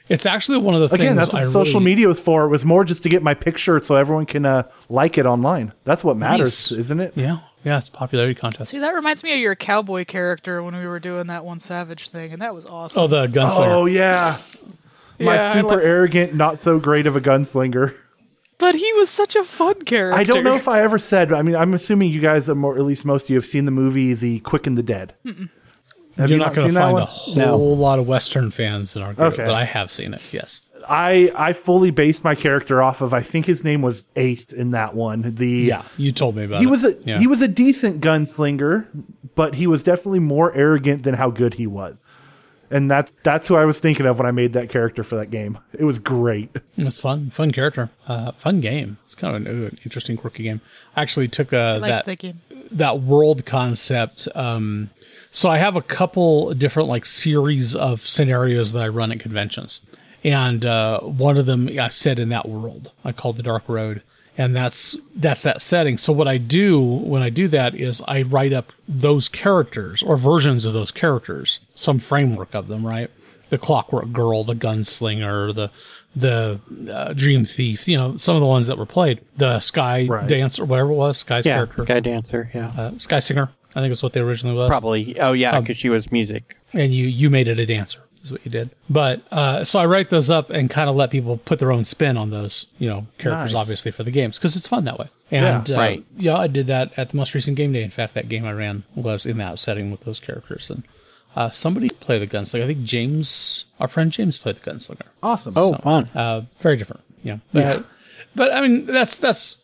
It's 0.09 0.25
actually 0.25 0.57
one 0.57 0.73
of 0.75 0.81
the 0.89 0.93
Again, 0.95 1.15
things 1.15 1.19
that's 1.19 1.33
what 1.33 1.43
I 1.43 1.45
social 1.45 1.79
really- 1.79 1.85
media 1.91 2.07
was 2.07 2.19
for. 2.19 2.43
It 2.45 2.49
was 2.49 2.65
more 2.65 2.83
just 2.83 3.03
to 3.03 3.09
get 3.09 3.23
my 3.23 3.33
picture 3.33 3.81
so 3.81 3.95
everyone 3.95 4.25
can 4.25 4.45
uh, 4.45 4.63
like 4.89 5.17
it 5.17 5.25
online. 5.25 5.73
That's 5.85 6.03
what 6.03 6.17
matters, 6.17 6.71
Nice. 6.71 6.79
isn't 6.79 6.99
it? 6.99 7.13
Yeah, 7.15 7.39
yeah. 7.63 7.77
It's 7.77 7.87
a 7.87 7.91
popularity 7.91 8.35
contest. 8.35 8.71
See, 8.71 8.79
that 8.79 8.93
reminds 8.93 9.23
me 9.23 9.31
of 9.33 9.39
your 9.39 9.55
cowboy 9.55 10.03
character 10.05 10.61
when 10.63 10.75
we 10.75 10.85
were 10.87 10.99
doing 10.99 11.27
that 11.27 11.45
one 11.45 11.59
Savage 11.59 12.09
thing, 12.09 12.33
and 12.33 12.41
that 12.41 12.53
was 12.53 12.65
awesome. 12.65 13.03
Oh, 13.03 13.07
the 13.07 13.27
gunslinger. 13.27 13.67
Oh 13.71 13.85
yeah. 13.85 14.35
My 15.19 15.35
Yeah, 15.35 15.53
super 15.53 15.75
like- 15.77 15.85
arrogant, 15.85 16.33
not 16.33 16.57
so 16.59 16.79
great 16.79 17.05
of 17.05 17.15
a 17.15 17.21
gunslinger. 17.21 17.93
But 18.61 18.75
he 18.75 18.93
was 18.93 19.09
such 19.09 19.35
a 19.35 19.43
fun 19.43 19.81
character. 19.81 20.17
I 20.17 20.23
don't 20.23 20.45
know 20.45 20.55
if 20.55 20.69
I 20.69 20.81
ever 20.81 20.97
said. 20.99 21.33
I 21.33 21.41
mean, 21.41 21.55
I'm 21.55 21.73
assuming 21.73 22.11
you 22.11 22.21
guys, 22.21 22.47
are 22.47 22.55
more, 22.55 22.77
at 22.77 22.83
least 22.85 23.03
most 23.03 23.23
of 23.25 23.29
you, 23.31 23.35
have 23.35 23.45
seen 23.45 23.65
the 23.65 23.71
movie 23.71 24.13
The 24.13 24.39
Quick 24.39 24.65
and 24.67 24.77
the 24.77 24.83
Dead. 24.83 25.13
Have 25.25 26.29
You're 26.29 26.29
you 26.29 26.37
not 26.37 26.53
going 26.55 26.67
to 26.67 26.73
find 26.73 26.97
a 26.97 27.05
whole 27.05 27.35
No. 27.35 27.57
lot 27.57 27.99
of 27.99 28.07
Western 28.07 28.51
fans 28.51 28.95
in 28.95 29.01
our 29.01 29.13
group, 29.13 29.33
Okay. 29.33 29.43
but 29.45 29.53
I 29.53 29.65
have 29.65 29.91
seen 29.91 30.13
it. 30.13 30.33
Yes. 30.33 30.61
I 30.89 31.31
I 31.35 31.53
fully 31.53 31.91
based 31.91 32.23
my 32.23 32.33
character 32.33 32.81
off 32.81 33.01
of. 33.01 33.13
I 33.13 33.21
think 33.21 33.45
his 33.45 33.63
name 33.63 33.81
was 33.83 34.03
Ace 34.15 34.51
in 34.51 34.71
that 34.71 34.95
one. 34.95 35.35
The 35.35 35.47
Yeah, 35.47 35.83
you 35.95 36.11
told 36.11 36.35
me 36.35 36.45
about 36.45 36.57
he 36.59 36.65
it. 36.65 36.69
was 36.69 36.83
a 36.83 36.95
yeah. 37.05 37.19
he 37.19 37.27
was 37.27 37.41
a 37.43 37.47
decent 37.47 38.01
gunslinger, 38.01 38.87
but 39.35 39.55
he 39.55 39.67
was 39.67 39.83
definitely 39.83 40.19
more 40.21 40.51
arrogant 40.55 41.03
than 41.03 41.13
how 41.15 41.29
good 41.29 41.53
he 41.55 41.67
was. 41.67 41.95
And 42.71 42.89
that's 42.89 43.11
that's 43.23 43.47
who 43.47 43.55
I 43.55 43.65
was 43.65 43.79
thinking 43.79 44.05
of 44.05 44.17
when 44.17 44.25
I 44.25 44.31
made 44.31 44.53
that 44.53 44.69
character 44.69 45.03
for 45.03 45.17
that 45.17 45.29
game. 45.29 45.59
It 45.73 45.83
was 45.83 45.99
great. 45.99 46.55
It's 46.77 46.99
fun, 47.01 47.29
fun 47.29 47.51
character, 47.51 47.89
uh, 48.07 48.31
fun 48.31 48.61
game. 48.61 48.97
It's 49.05 49.13
kind 49.13 49.35
of 49.35 49.45
an, 49.45 49.65
uh, 49.65 49.69
interesting, 49.83 50.15
quirky 50.15 50.43
game. 50.43 50.61
I 50.95 51.01
actually 51.01 51.27
took 51.27 51.51
uh, 51.51 51.57
I 51.57 51.77
like 51.77 51.89
that 51.89 52.05
that 52.05 52.19
game. 52.19 52.41
that 52.71 53.01
world 53.01 53.45
concept. 53.45 54.27
Um, 54.35 54.89
so 55.31 55.49
I 55.49 55.57
have 55.57 55.75
a 55.75 55.81
couple 55.81 56.53
different 56.53 56.87
like 56.87 57.05
series 57.05 57.75
of 57.75 58.01
scenarios 58.07 58.71
that 58.71 58.81
I 58.81 58.87
run 58.87 59.11
at 59.11 59.19
conventions, 59.19 59.81
and 60.23 60.65
uh, 60.65 61.01
one 61.01 61.37
of 61.37 61.45
them 61.45 61.69
I 61.79 61.89
set 61.89 62.19
in 62.19 62.29
that 62.29 62.47
world. 62.47 62.91
I 63.03 63.11
call 63.11 63.33
the 63.33 63.43
Dark 63.43 63.67
Road, 63.67 64.01
and 64.37 64.55
that's 64.55 64.95
that's 65.15 65.43
that 65.43 65.61
setting. 65.61 65.97
So 65.97 66.13
what 66.13 66.27
I 66.27 66.37
do 66.37 66.79
when 66.81 67.21
I 67.21 67.29
do 67.29 67.47
that 67.49 67.75
is 67.75 68.01
I 68.07 68.21
write 68.23 68.53
up 68.53 68.71
those 68.87 69.27
characters 69.29 70.01
or 70.03 70.17
versions 70.17 70.65
of 70.65 70.73
those 70.73 70.91
characters, 70.91 71.59
some 71.75 71.99
framework 71.99 72.53
of 72.55 72.67
them, 72.67 72.85
right? 72.85 73.09
The 73.49 73.57
Clockwork 73.57 74.13
Girl, 74.13 74.43
the 74.43 74.53
Gunslinger, 74.55 75.53
the 75.53 75.69
the 76.15 76.59
uh, 76.93 77.13
Dream 77.13 77.45
Thief, 77.45 77.87
you 77.87 77.97
know, 77.97 78.17
some 78.17 78.35
of 78.35 78.41
the 78.41 78.45
ones 78.47 78.67
that 78.67 78.77
were 78.77 78.85
played, 78.85 79.21
the 79.37 79.59
Sky 79.59 80.07
Right. 80.09 80.27
Dancer, 80.27 80.65
whatever 80.65 80.91
it 80.91 80.95
was, 80.95 81.17
Sky's 81.19 81.45
Yeah, 81.45 81.55
character 81.55 81.81
Sky 81.83 81.99
Dancer. 82.01 82.49
Yeah, 82.53 82.67
uh, 82.77 82.91
Sky 82.97 83.19
Singer. 83.19 83.49
I 83.75 83.79
think 83.81 83.91
it's 83.93 84.03
what 84.03 84.11
they 84.13 84.19
originally 84.19 84.55
was. 84.57 84.69
probably. 84.69 85.17
Oh 85.19 85.31
yeah, 85.31 85.51
Um, 85.55 85.63
because 85.63 85.77
she 85.77 85.87
was 85.89 86.11
music. 86.11 86.57
And 86.73 86.93
you 86.93 87.05
you 87.05 87.29
made 87.29 87.47
it 87.47 87.59
a 87.59 87.65
dancer. 87.65 88.01
Is 88.23 88.31
what 88.31 88.45
you 88.45 88.51
did. 88.51 88.69
But 88.89 89.23
uh, 89.31 89.63
so 89.63 89.79
I 89.79 89.85
write 89.87 90.11
those 90.11 90.29
up 90.29 90.51
and 90.51 90.69
kind 90.69 90.89
of 90.89 90.95
let 90.95 91.09
people 91.09 91.37
put 91.37 91.57
their 91.57 91.71
own 91.71 91.83
spin 91.83 92.17
on 92.17 92.29
those, 92.29 92.67
you 92.77 92.87
know, 92.87 93.07
characters, 93.17 93.53
Nice. 93.53 93.59
obviously 93.59 93.91
for 93.91 94.03
the 94.03 94.11
games 94.11 94.37
because 94.37 94.55
it's 94.55 94.67
fun 94.67 94.85
that 94.85 94.99
way. 94.99 95.09
And 95.31 95.67
Yeah, 95.67 95.75
uh, 95.75 95.79
right. 95.79 96.05
Yeah, 96.17 96.37
I 96.37 96.45
did 96.47 96.67
that 96.67 96.91
at 96.97 97.09
the 97.09 97.17
most 97.17 97.33
recent 97.33 97.57
game 97.57 97.71
day. 97.73 97.81
In 97.81 97.89
fact, 97.89 98.13
that 98.13 98.29
game 98.29 98.45
I 98.45 98.51
ran 98.53 98.83
was 98.93 99.25
in 99.25 99.37
that 99.39 99.57
setting 99.57 99.89
with 99.89 100.01
those 100.01 100.19
characters. 100.19 100.69
And 100.69 100.83
uh, 101.35 101.49
somebody 101.49 101.89
played 101.89 102.21
the 102.21 102.27
gunslinger. 102.27 102.63
I 102.63 102.67
think 102.67 102.83
James, 102.83 103.65
our 103.79 103.87
friend 103.87 104.11
James, 104.11 104.37
played 104.37 104.57
the 104.57 104.69
gunslinger. 104.69 105.07
Awesome. 105.23 105.53
Oh, 105.55 105.73
fun. 105.77 106.07
Uh, 106.13 106.41
very 106.59 106.77
different, 106.77 107.03
you 107.23 107.33
know. 107.33 107.39
But, 107.53 107.85
but 108.35 108.53
I 108.53 108.61
mean, 108.61 108.85
that's 108.85 109.17
that's. 109.17 109.55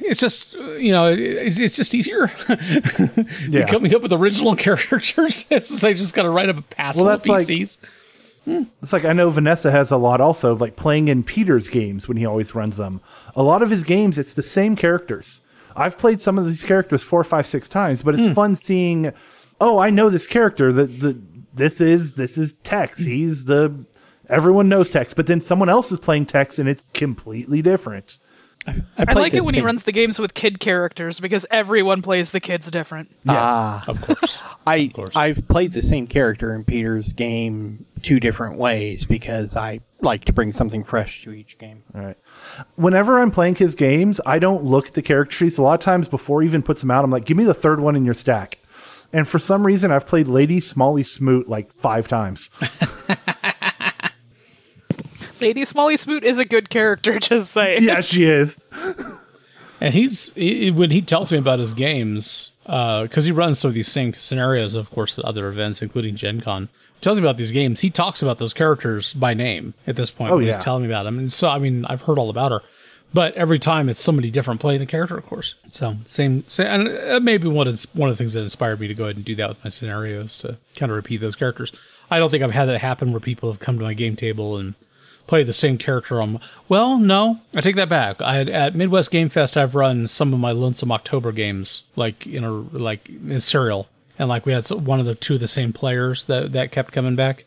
It's 0.00 0.18
just 0.20 0.54
you 0.54 0.92
know, 0.92 1.06
it's, 1.06 1.58
it's 1.58 1.76
just 1.76 1.94
easier 1.94 2.30
Yeah. 3.48 3.66
coming 3.66 3.94
up 3.94 4.02
with 4.02 4.12
original 4.12 4.56
characters. 4.66 5.46
Since 5.48 5.84
I 5.84 5.92
just 5.92 6.14
got 6.14 6.22
to 6.22 6.30
write 6.30 6.48
up 6.48 6.58
a 6.58 6.62
passel 6.62 7.04
Well, 7.04 7.16
that's 7.16 7.26
like- 7.26 7.46
PCs. 7.46 7.78
It's 8.44 8.92
like 8.92 9.04
I 9.04 9.12
know 9.12 9.30
Vanessa 9.30 9.70
has 9.70 9.92
a 9.92 9.96
lot 9.96 10.20
also, 10.20 10.56
like 10.56 10.74
playing 10.74 11.06
in 11.06 11.22
Peter's 11.22 11.68
games 11.68 12.08
when 12.08 12.16
he 12.16 12.26
always 12.26 12.56
runs 12.56 12.76
them. 12.76 13.00
A 13.36 13.42
lot 13.42 13.62
of 13.62 13.70
his 13.70 13.84
games, 13.84 14.18
it's 14.18 14.34
the 14.34 14.42
same 14.42 14.74
characters. 14.74 15.40
I've 15.76 15.96
played 15.96 16.20
some 16.20 16.38
of 16.38 16.46
these 16.46 16.64
characters 16.64 17.04
four, 17.04 17.22
five, 17.22 17.46
six 17.46 17.68
times, 17.68 18.02
but 18.02 18.16
it's 18.18 18.26
Hmm. 18.28 18.34
fun 18.34 18.56
seeing. 18.56 19.12
Oh, 19.60 19.78
I 19.78 19.90
know 19.90 20.10
this 20.10 20.26
character. 20.26 20.72
That 20.72 20.98
the 21.00 21.20
this 21.54 21.80
is 21.80 22.14
this 22.14 22.36
is 22.36 22.54
Tex. 22.64 23.04
He's 23.04 23.44
the 23.44 23.84
everyone 24.28 24.68
knows 24.68 24.90
Tex, 24.90 25.14
but 25.14 25.28
then 25.28 25.40
someone 25.40 25.68
else 25.68 25.92
is 25.92 26.00
playing 26.00 26.26
Tex, 26.26 26.58
and 26.58 26.68
it's 26.68 26.82
completely 26.94 27.62
different. 27.62 28.18
I 28.66 29.04
played 29.04 29.16
like 29.16 29.32
it 29.32 29.36
this 29.36 29.44
when 29.44 29.54
he 29.54 29.60
runs 29.60 29.82
the 29.82 29.92
games 29.92 30.18
with 30.18 30.34
kid 30.34 30.60
characters 30.60 31.20
because 31.20 31.46
everyone 31.50 32.02
plays 32.02 32.30
the 32.30 32.40
kids 32.40 32.70
different. 32.70 33.14
Ah, 33.26 33.84
Of 33.88 34.00
course. 34.00 34.40
I 34.66 34.88
course. 34.94 35.16
I've 35.16 35.48
played 35.48 35.72
the 35.72 35.82
same 35.82 36.06
character 36.06 36.54
in 36.54 36.64
Peter's 36.64 37.12
game 37.12 37.86
two 38.02 38.20
different 38.20 38.58
ways 38.58 39.04
because 39.04 39.56
I 39.56 39.80
like 40.00 40.24
to 40.26 40.32
bring 40.32 40.52
something 40.52 40.84
fresh 40.84 41.22
to 41.24 41.32
each 41.32 41.58
game. 41.58 41.82
All 41.94 42.02
right. 42.02 42.18
Whenever 42.76 43.18
I'm 43.20 43.30
playing 43.30 43.56
his 43.56 43.74
games, 43.74 44.20
I 44.26 44.38
don't 44.38 44.64
look 44.64 44.88
at 44.88 44.92
the 44.94 45.02
character 45.02 45.34
sheets. 45.34 45.58
A 45.58 45.62
lot 45.62 45.74
of 45.74 45.80
times 45.80 46.08
before 46.08 46.42
he 46.42 46.48
even 46.48 46.62
puts 46.62 46.80
them 46.80 46.90
out, 46.90 47.04
I'm 47.04 47.10
like, 47.10 47.24
give 47.24 47.36
me 47.36 47.44
the 47.44 47.54
third 47.54 47.80
one 47.80 47.96
in 47.96 48.04
your 48.04 48.14
stack. 48.14 48.58
And 49.12 49.28
for 49.28 49.38
some 49.38 49.66
reason, 49.66 49.90
I've 49.90 50.06
played 50.06 50.26
Lady 50.26 50.58
Smalley 50.58 51.02
Smoot 51.02 51.48
like 51.48 51.72
five 51.74 52.08
times. 52.08 52.48
Lady 55.42 55.64
Smalley 55.64 55.96
Smoot 55.96 56.24
is 56.24 56.38
a 56.38 56.44
good 56.44 56.70
character, 56.70 57.18
just 57.20 57.50
saying. 57.52 57.82
yeah, 57.82 58.00
she 58.00 58.24
is. 58.24 58.58
And 59.80 59.92
he's 59.94 60.32
he, 60.34 60.70
when 60.70 60.90
he 60.90 61.02
tells 61.02 61.32
me 61.32 61.38
about 61.38 61.58
his 61.58 61.74
games, 61.74 62.52
because 62.64 63.24
he 63.24 63.32
runs 63.32 63.58
some 63.58 63.68
of 63.68 63.74
these 63.74 63.88
same 63.88 64.14
scenarios, 64.14 64.74
of 64.74 64.90
course, 64.90 65.18
at 65.18 65.24
other 65.24 65.48
events, 65.48 65.82
including 65.82 66.14
Gen 66.16 66.40
Con. 66.40 66.68
He 66.94 67.00
tells 67.00 67.18
me 67.18 67.24
about 67.26 67.36
these 67.36 67.50
games. 67.50 67.80
He 67.80 67.90
talks 67.90 68.22
about 68.22 68.38
those 68.38 68.52
characters 68.52 69.12
by 69.12 69.34
name 69.34 69.74
at 69.88 69.96
this 69.96 70.12
point 70.12 70.30
Oh, 70.30 70.36
when 70.36 70.46
yeah. 70.46 70.54
he's 70.54 70.62
telling 70.62 70.82
me 70.84 70.88
about 70.88 71.02
them. 71.02 71.18
And 71.18 71.32
so, 71.32 71.48
I 71.48 71.58
mean, 71.58 71.84
I've 71.86 72.02
heard 72.02 72.16
all 72.16 72.30
about 72.30 72.52
her, 72.52 72.60
but 73.12 73.34
every 73.34 73.58
time 73.58 73.88
it's 73.88 74.00
somebody 74.00 74.30
different 74.30 74.60
playing 74.60 74.78
the 74.78 74.86
character, 74.86 75.18
of 75.18 75.26
course. 75.26 75.56
So 75.68 75.96
same, 76.04 76.44
same 76.46 76.66
and 76.68 76.88
uh, 77.10 77.18
maybe 77.20 77.48
one 77.48 77.66
of 77.66 77.82
one 77.94 78.08
of 78.08 78.16
the 78.16 78.22
things 78.22 78.34
that 78.34 78.42
inspired 78.42 78.78
me 78.78 78.86
to 78.86 78.94
go 78.94 79.04
ahead 79.04 79.16
and 79.16 79.24
do 79.24 79.34
that 79.34 79.48
with 79.48 79.64
my 79.64 79.70
scenarios 79.70 80.38
to 80.38 80.58
kind 80.76 80.90
of 80.92 80.96
repeat 80.96 81.16
those 81.20 81.34
characters. 81.34 81.72
I 82.08 82.20
don't 82.20 82.30
think 82.30 82.44
I've 82.44 82.52
had 82.52 82.66
that 82.66 82.78
happen 82.78 83.10
where 83.10 83.20
people 83.20 83.50
have 83.50 83.58
come 83.58 83.78
to 83.78 83.84
my 83.84 83.94
game 83.94 84.14
table 84.14 84.56
and 84.56 84.74
play 85.26 85.42
the 85.42 85.52
same 85.52 85.78
character 85.78 86.20
on. 86.20 86.40
Well, 86.68 86.98
no, 86.98 87.40
I 87.54 87.60
take 87.60 87.76
that 87.76 87.88
back. 87.88 88.20
I 88.20 88.40
at 88.42 88.74
Midwest 88.74 89.10
Game 89.10 89.28
Fest, 89.28 89.56
I've 89.56 89.74
run 89.74 90.06
some 90.06 90.32
of 90.32 90.40
my 90.40 90.52
Lonesome 90.52 90.92
October 90.92 91.32
games, 91.32 91.84
like 91.96 92.26
in 92.26 92.44
a 92.44 92.50
like 92.50 93.08
in 93.08 93.40
serial, 93.40 93.88
and 94.18 94.28
like 94.28 94.46
we 94.46 94.52
had 94.52 94.68
one 94.70 95.00
of 95.00 95.06
the 95.06 95.14
two 95.14 95.34
of 95.34 95.40
the 95.40 95.48
same 95.48 95.72
players 95.72 96.24
that 96.26 96.52
that 96.52 96.72
kept 96.72 96.92
coming 96.92 97.16
back. 97.16 97.44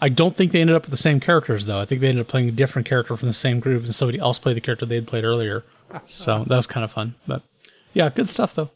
I 0.00 0.08
don't 0.08 0.36
think 0.36 0.52
they 0.52 0.60
ended 0.60 0.76
up 0.76 0.82
with 0.82 0.90
the 0.90 0.96
same 0.96 1.20
characters 1.20 1.66
though. 1.66 1.80
I 1.80 1.84
think 1.84 2.00
they 2.00 2.08
ended 2.08 2.22
up 2.22 2.28
playing 2.28 2.48
a 2.48 2.52
different 2.52 2.86
character 2.86 3.16
from 3.16 3.28
the 3.28 3.34
same 3.34 3.60
group, 3.60 3.84
and 3.84 3.94
somebody 3.94 4.18
else 4.18 4.38
played 4.38 4.56
the 4.56 4.60
character 4.60 4.86
they 4.86 4.96
had 4.96 5.06
played 5.06 5.24
earlier. 5.24 5.64
So 6.04 6.44
that 6.48 6.56
was 6.56 6.66
kind 6.66 6.84
of 6.84 6.90
fun. 6.90 7.14
But 7.26 7.42
yeah, 7.92 8.10
good 8.10 8.28
stuff 8.28 8.54
though. 8.54 8.70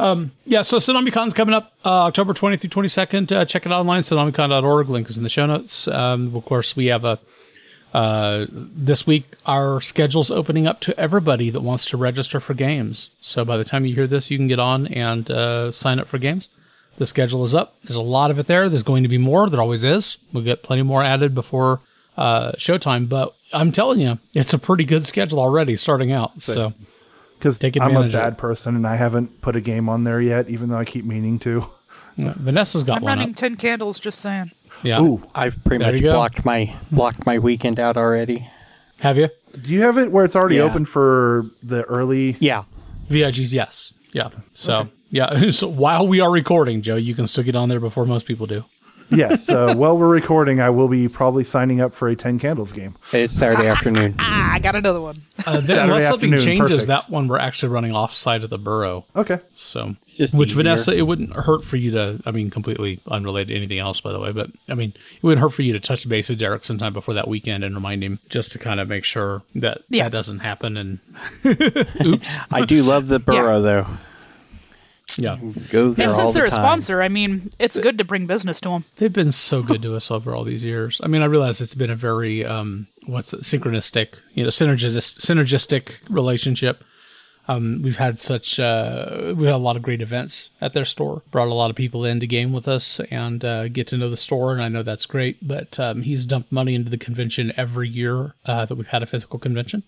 Um, 0.00 0.32
yeah, 0.46 0.62
so 0.62 0.78
TsunamiCon's 0.78 1.34
coming 1.34 1.54
up 1.54 1.74
uh, 1.84 2.04
October 2.04 2.32
20th 2.32 2.60
through 2.60 2.70
22nd. 2.70 3.30
Uh, 3.32 3.44
check 3.44 3.66
it 3.66 3.72
out 3.72 3.80
online, 3.80 4.02
tsunamicon.org. 4.02 4.88
Link 4.88 5.10
is 5.10 5.18
in 5.18 5.22
the 5.22 5.28
show 5.28 5.44
notes. 5.44 5.86
Um, 5.88 6.34
of 6.34 6.44
course, 6.46 6.74
we 6.74 6.86
have 6.86 7.04
a 7.04 7.18
uh, 7.92 8.46
this 8.50 9.06
week 9.06 9.36
our 9.46 9.80
schedule's 9.80 10.30
opening 10.30 10.66
up 10.66 10.80
to 10.80 10.98
everybody 10.98 11.50
that 11.50 11.60
wants 11.60 11.84
to 11.86 11.96
register 11.96 12.40
for 12.40 12.54
games. 12.54 13.10
So 13.20 13.44
by 13.44 13.56
the 13.56 13.64
time 13.64 13.84
you 13.84 13.94
hear 13.94 14.06
this, 14.06 14.30
you 14.30 14.38
can 14.38 14.46
get 14.46 14.60
on 14.60 14.86
and 14.86 15.30
uh, 15.30 15.70
sign 15.72 15.98
up 15.98 16.08
for 16.08 16.16
games. 16.16 16.48
The 16.98 17.06
schedule 17.06 17.44
is 17.44 17.54
up. 17.54 17.74
There's 17.82 17.96
a 17.96 18.02
lot 18.02 18.30
of 18.30 18.38
it 18.38 18.46
there. 18.46 18.68
There's 18.68 18.82
going 18.82 19.02
to 19.02 19.08
be 19.08 19.18
more. 19.18 19.50
There 19.50 19.60
always 19.60 19.84
is. 19.84 20.18
We'll 20.32 20.44
get 20.44 20.62
plenty 20.62 20.82
more 20.82 21.02
added 21.02 21.34
before 21.34 21.80
uh, 22.16 22.52
showtime. 22.52 23.08
But 23.08 23.34
I'm 23.52 23.72
telling 23.72 24.00
you, 24.00 24.18
it's 24.34 24.54
a 24.54 24.58
pretty 24.58 24.84
good 24.84 25.06
schedule 25.06 25.40
already 25.40 25.76
starting 25.76 26.12
out. 26.12 26.40
So 26.40 26.72
Because 27.40 27.58
Take 27.58 27.80
I'm 27.80 27.96
a 27.96 28.08
bad 28.08 28.36
person 28.38 28.76
and 28.76 28.86
I 28.86 28.96
haven't 28.96 29.40
put 29.40 29.56
a 29.56 29.60
game 29.62 29.88
on 29.88 30.04
there 30.04 30.20
yet, 30.20 30.48
even 30.50 30.68
though 30.68 30.76
I 30.76 30.84
keep 30.84 31.04
meaning 31.04 31.38
to. 31.40 31.66
Yeah, 32.16 32.34
Vanessa's 32.36 32.84
got 32.84 32.98
I'm 32.98 33.02
one 33.02 33.16
running 33.18 33.30
up. 33.30 33.36
ten 33.36 33.56
candles. 33.56 33.98
Just 33.98 34.20
saying. 34.20 34.52
Yeah. 34.82 35.00
Ooh, 35.02 35.22
I've 35.34 35.62
pretty 35.64 35.82
There 35.84 35.92
much 35.94 36.02
blocked 36.02 36.44
my 36.44 36.76
blocked 36.92 37.24
my 37.26 37.38
weekend 37.38 37.80
out 37.80 37.96
already. 37.96 38.46
Have 39.00 39.16
you? 39.16 39.30
Do 39.62 39.72
you 39.72 39.80
have 39.82 39.96
it 39.98 40.12
where 40.12 40.24
it's 40.24 40.36
already 40.36 40.56
Yeah. 40.56 40.62
open 40.64 40.84
for 40.84 41.46
the 41.62 41.82
early? 41.84 42.36
Yeah. 42.40 42.64
VIGs, 43.08 43.52
yes. 43.54 43.92
Yeah. 44.12 44.28
So, 44.52 44.88
yeah. 45.10 45.50
So 45.50 45.66
while 45.66 46.06
we 46.06 46.20
are 46.20 46.30
recording, 46.30 46.82
Joe, 46.82 46.96
you 46.96 47.14
can 47.14 47.26
still 47.26 47.42
get 47.44 47.56
on 47.56 47.68
there 47.70 47.80
before 47.80 48.04
most 48.06 48.26
people 48.26 48.46
do. 48.46 48.64
Yes. 49.10 49.48
Uh, 49.48 49.74
while 49.74 49.96
we're 49.98 50.08
recording, 50.08 50.60
I 50.60 50.70
will 50.70 50.88
be 50.88 51.08
probably 51.08 51.44
signing 51.44 51.80
up 51.80 51.94
for 51.94 52.08
a 52.08 52.16
Ten 52.16 52.38
Candles 52.38 52.72
game. 52.72 52.96
It's 53.12 53.34
Saturday 53.34 53.68
afternoon. 53.68 54.14
Ah, 54.18 54.54
I 54.54 54.58
got 54.58 54.74
another 54.76 55.00
one. 55.00 55.16
Uh, 55.46 55.52
then, 55.54 55.62
Saturday 55.62 55.82
unless 55.82 56.08
something 56.08 56.34
afternoon, 56.34 56.44
changes, 56.58 56.86
perfect. 56.86 57.06
that 57.06 57.10
one 57.10 57.28
we're 57.28 57.38
actually 57.38 57.70
running 57.70 57.92
off 57.92 58.12
side 58.12 58.44
of 58.44 58.50
the 58.50 58.58
burrow. 58.58 59.04
Okay. 59.16 59.38
So, 59.54 59.96
just 60.06 60.34
which 60.34 60.50
easier. 60.50 60.62
Vanessa, 60.62 60.92
it 60.96 61.02
wouldn't 61.02 61.32
hurt 61.32 61.64
for 61.64 61.76
you 61.76 61.90
to, 61.92 62.20
I 62.26 62.30
mean, 62.30 62.50
completely 62.50 63.00
unrelated 63.08 63.48
to 63.48 63.56
anything 63.56 63.78
else, 63.78 64.00
by 64.00 64.12
the 64.12 64.20
way, 64.20 64.32
but 64.32 64.50
I 64.68 64.74
mean, 64.74 64.90
it 65.16 65.22
wouldn't 65.22 65.40
hurt 65.40 65.50
for 65.54 65.62
you 65.62 65.72
to 65.72 65.80
touch 65.80 66.08
base 66.08 66.28
with 66.28 66.38
Derek 66.38 66.64
sometime 66.64 66.92
before 66.92 67.14
that 67.14 67.28
weekend 67.28 67.64
and 67.64 67.74
remind 67.74 68.02
him 68.04 68.18
just 68.28 68.52
to 68.52 68.58
kind 68.58 68.80
of 68.80 68.88
make 68.88 69.04
sure 69.04 69.42
that 69.54 69.82
Yeah. 69.88 70.04
that 70.04 70.12
doesn't 70.12 70.40
happen. 70.40 70.76
And 70.76 70.98
oops. 72.06 72.36
I 72.50 72.64
do 72.64 72.82
love 72.82 73.08
the 73.08 73.18
burrow 73.18 73.60
though. 73.60 73.86
Yeah. 75.18 75.38
Go 75.70 75.88
there 75.92 76.06
And 76.06 76.14
since 76.14 76.32
the 76.32 76.38
they're 76.38 76.46
a 76.46 76.50
time. 76.50 76.60
sponsor, 76.60 77.02
I 77.02 77.08
mean, 77.08 77.50
it's 77.58 77.78
good 77.78 77.98
to 77.98 78.04
bring 78.04 78.26
business 78.26 78.60
to 78.60 78.70
them. 78.70 78.84
They've 78.96 79.12
been 79.12 79.32
so 79.32 79.62
good 79.62 79.82
to 79.82 79.96
us 79.96 80.10
over 80.10 80.34
all 80.34 80.44
these 80.44 80.64
years. 80.64 81.00
I 81.02 81.06
mean, 81.08 81.22
I 81.22 81.26
realize 81.26 81.60
it's 81.60 81.74
been 81.74 81.90
a 81.90 81.96
very 81.96 82.44
um, 82.44 82.86
what's 83.06 83.32
it, 83.32 83.40
synchronistic, 83.40 84.20
you 84.34 84.42
know, 84.44 84.50
synergistic, 84.50 85.18
synergistic 85.18 86.00
relationship. 86.08 86.84
Um, 87.48 87.80
we've 87.82 87.96
had 87.96 88.20
such 88.20 88.60
uh, 88.60 89.34
we 89.36 89.46
had 89.46 89.54
a 89.54 89.58
lot 89.58 89.74
of 89.74 89.82
great 89.82 90.00
events 90.02 90.50
at 90.60 90.72
their 90.72 90.84
store. 90.84 91.22
Brought 91.32 91.48
a 91.48 91.54
lot 91.54 91.70
of 91.70 91.74
people 91.74 92.04
in 92.04 92.20
to 92.20 92.26
game 92.26 92.52
with 92.52 92.68
us 92.68 93.00
and 93.10 93.44
uh, 93.44 93.66
get 93.68 93.88
to 93.88 93.96
know 93.96 94.08
the 94.08 94.16
store, 94.16 94.52
and 94.52 94.62
I 94.62 94.68
know 94.68 94.84
that's 94.84 95.06
great. 95.06 95.46
But 95.46 95.80
um, 95.80 96.02
he's 96.02 96.26
dumped 96.26 96.52
money 96.52 96.74
into 96.76 96.90
the 96.90 96.98
convention 96.98 97.52
every 97.56 97.88
year 97.88 98.34
uh, 98.44 98.66
that 98.66 98.76
we've 98.76 98.86
had 98.86 99.02
a 99.02 99.06
physical 99.06 99.38
convention. 99.40 99.82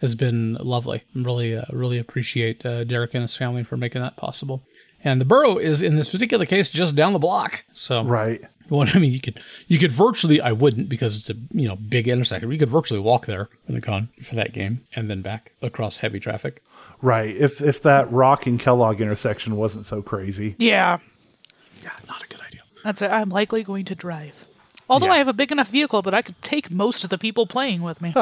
Has 0.00 0.14
been 0.14 0.54
lovely. 0.54 1.02
I 1.16 1.18
really, 1.22 1.56
uh, 1.56 1.64
really 1.70 1.98
appreciate 1.98 2.64
uh, 2.66 2.84
Derek 2.84 3.14
and 3.14 3.22
his 3.22 3.36
family 3.36 3.64
for 3.64 3.76
making 3.76 4.02
that 4.02 4.16
possible. 4.16 4.62
And 5.02 5.20
the 5.20 5.24
Burrow 5.24 5.58
is 5.58 5.82
in 5.82 5.96
this 5.96 6.10
particular 6.10 6.46
case 6.46 6.68
just 6.70 6.94
down 6.96 7.12
the 7.12 7.18
block. 7.18 7.64
So 7.74 8.02
Right. 8.04 8.42
well, 8.70 8.88
I 8.94 8.98
mean, 8.98 9.12
you 9.12 9.20
could 9.20 9.40
you 9.68 9.78
could 9.78 9.92
virtually. 9.92 10.40
I 10.40 10.52
wouldn't 10.52 10.88
because 10.88 11.16
it's 11.18 11.30
a 11.30 11.34
you 11.52 11.68
know 11.68 11.76
big 11.76 12.08
intersection. 12.08 12.50
You 12.50 12.58
could 12.58 12.70
virtually 12.70 13.00
walk 13.00 13.26
there 13.26 13.48
in 13.68 13.74
the 13.74 13.80
con 13.80 14.08
for 14.22 14.34
that 14.34 14.52
game 14.52 14.84
and 14.94 15.08
then 15.10 15.22
back 15.22 15.52
across 15.62 15.98
heavy 15.98 16.20
traffic. 16.20 16.62
Right. 17.02 17.34
If 17.36 17.60
if 17.60 17.82
that 17.82 18.10
Rock 18.10 18.46
and 18.46 18.58
Kellogg 18.58 19.00
intersection 19.00 19.56
wasn't 19.56 19.86
so 19.86 20.00
crazy. 20.02 20.54
Yeah, 20.58 20.98
Yeah, 21.82 21.90
not 22.08 22.22
a 22.22 22.26
good 22.28 22.40
idea. 22.40 22.62
that's 22.82 23.00
it. 23.02 23.10
I'm 23.10 23.28
likely 23.30 23.62
going 23.62 23.84
to 23.86 23.94
drive. 23.94 24.44
Although 24.88 25.06
Yeah. 25.06 25.12
I 25.12 25.18
have 25.18 25.28
a 25.28 25.32
big 25.34 25.52
enough 25.52 25.68
vehicle 25.70 26.02
that 26.02 26.14
I 26.14 26.20
could 26.22 26.40
take 26.42 26.70
most 26.70 27.04
of 27.04 27.10
the 27.10 27.18
people 27.18 27.46
playing 27.46 27.82
with 27.82 28.00
me. 28.02 28.12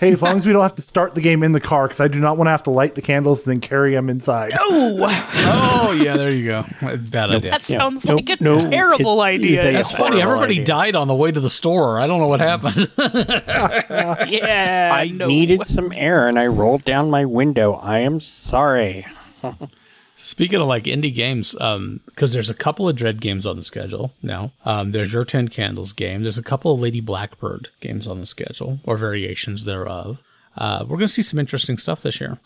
Hey, 0.00 0.12
as 0.12 0.20
long 0.20 0.36
as 0.38 0.44
we 0.46 0.52
don't 0.52 0.62
have 0.62 0.74
to 0.74 0.82
start 0.82 1.14
the 1.14 1.20
game 1.20 1.42
in 1.44 1.52
the 1.52 1.60
car, 1.60 1.86
because 1.86 2.00
I 2.00 2.08
do 2.08 2.18
not 2.18 2.36
want 2.36 2.48
to 2.48 2.50
have 2.50 2.64
to 2.64 2.70
light 2.70 2.94
the 2.96 3.00
candles 3.00 3.46
and 3.46 3.52
then 3.54 3.60
carry 3.60 3.92
them 3.94 4.10
inside. 4.10 4.52
Oh, 4.58 4.98
Oh 5.86 5.92
yeah, 5.92 6.16
there 6.16 6.32
you 6.34 6.46
go. 6.46 6.64
Bad 6.80 7.30
idea. 7.30 7.50
that 7.52 7.68
Yeah. 7.70 7.78
sounds 7.78 8.04
Nope, 8.04 8.16
like 8.28 8.40
a 8.40 8.42
no, 8.42 8.58
terrible 8.58 9.22
it 9.22 9.36
is 9.36 9.40
idea. 9.44 9.68
a 9.68 9.72
That's 9.72 9.92
funny. 9.92 10.20
Everybody 10.20 10.54
idea. 10.54 10.64
died 10.66 10.96
on 10.96 11.06
the 11.08 11.14
way 11.14 11.30
to 11.30 11.40
the 11.40 11.48
store. 11.50 12.00
I 12.00 12.06
don't 12.08 12.20
know 12.20 12.26
what 12.26 12.40
happened. 12.40 12.90
yeah, 12.98 14.90
I 14.92 15.08
no. 15.14 15.26
needed 15.28 15.66
some 15.66 15.92
air 15.94 16.26
and 16.26 16.38
I 16.38 16.48
rolled 16.48 16.84
down 16.84 17.08
my 17.10 17.24
window. 17.24 17.74
I 17.74 18.00
am 18.00 18.18
sorry. 18.20 19.06
Speaking 20.16 20.60
of 20.60 20.68
like 20.68 20.84
indie 20.84 21.14
games, 21.14 21.52
because 21.52 22.32
there's 22.32 22.50
a 22.50 22.54
couple 22.54 22.88
of 22.88 22.96
Dread 22.96 23.20
games 23.20 23.46
on 23.46 23.56
the 23.56 23.64
schedule 23.64 24.12
now. 24.22 24.52
Um, 24.64 24.92
there's 24.92 25.12
your 25.12 25.24
Ten 25.24 25.48
Candles 25.48 25.92
game. 25.92 26.22
There's 26.22 26.38
a 26.38 26.42
couple 26.42 26.72
of 26.72 26.80
Lady 26.80 27.00
Blackbird 27.00 27.68
games 27.80 28.06
on 28.06 28.20
the 28.20 28.26
schedule 28.26 28.78
or 28.84 28.96
variations 28.96 29.64
thereof. 29.64 30.18
Uh, 30.56 30.80
we're 30.82 30.98
going 30.98 31.08
to 31.08 31.12
see 31.12 31.22
some 31.22 31.40
interesting 31.40 31.78
stuff 31.78 32.02
this 32.02 32.20
year. 32.20 32.38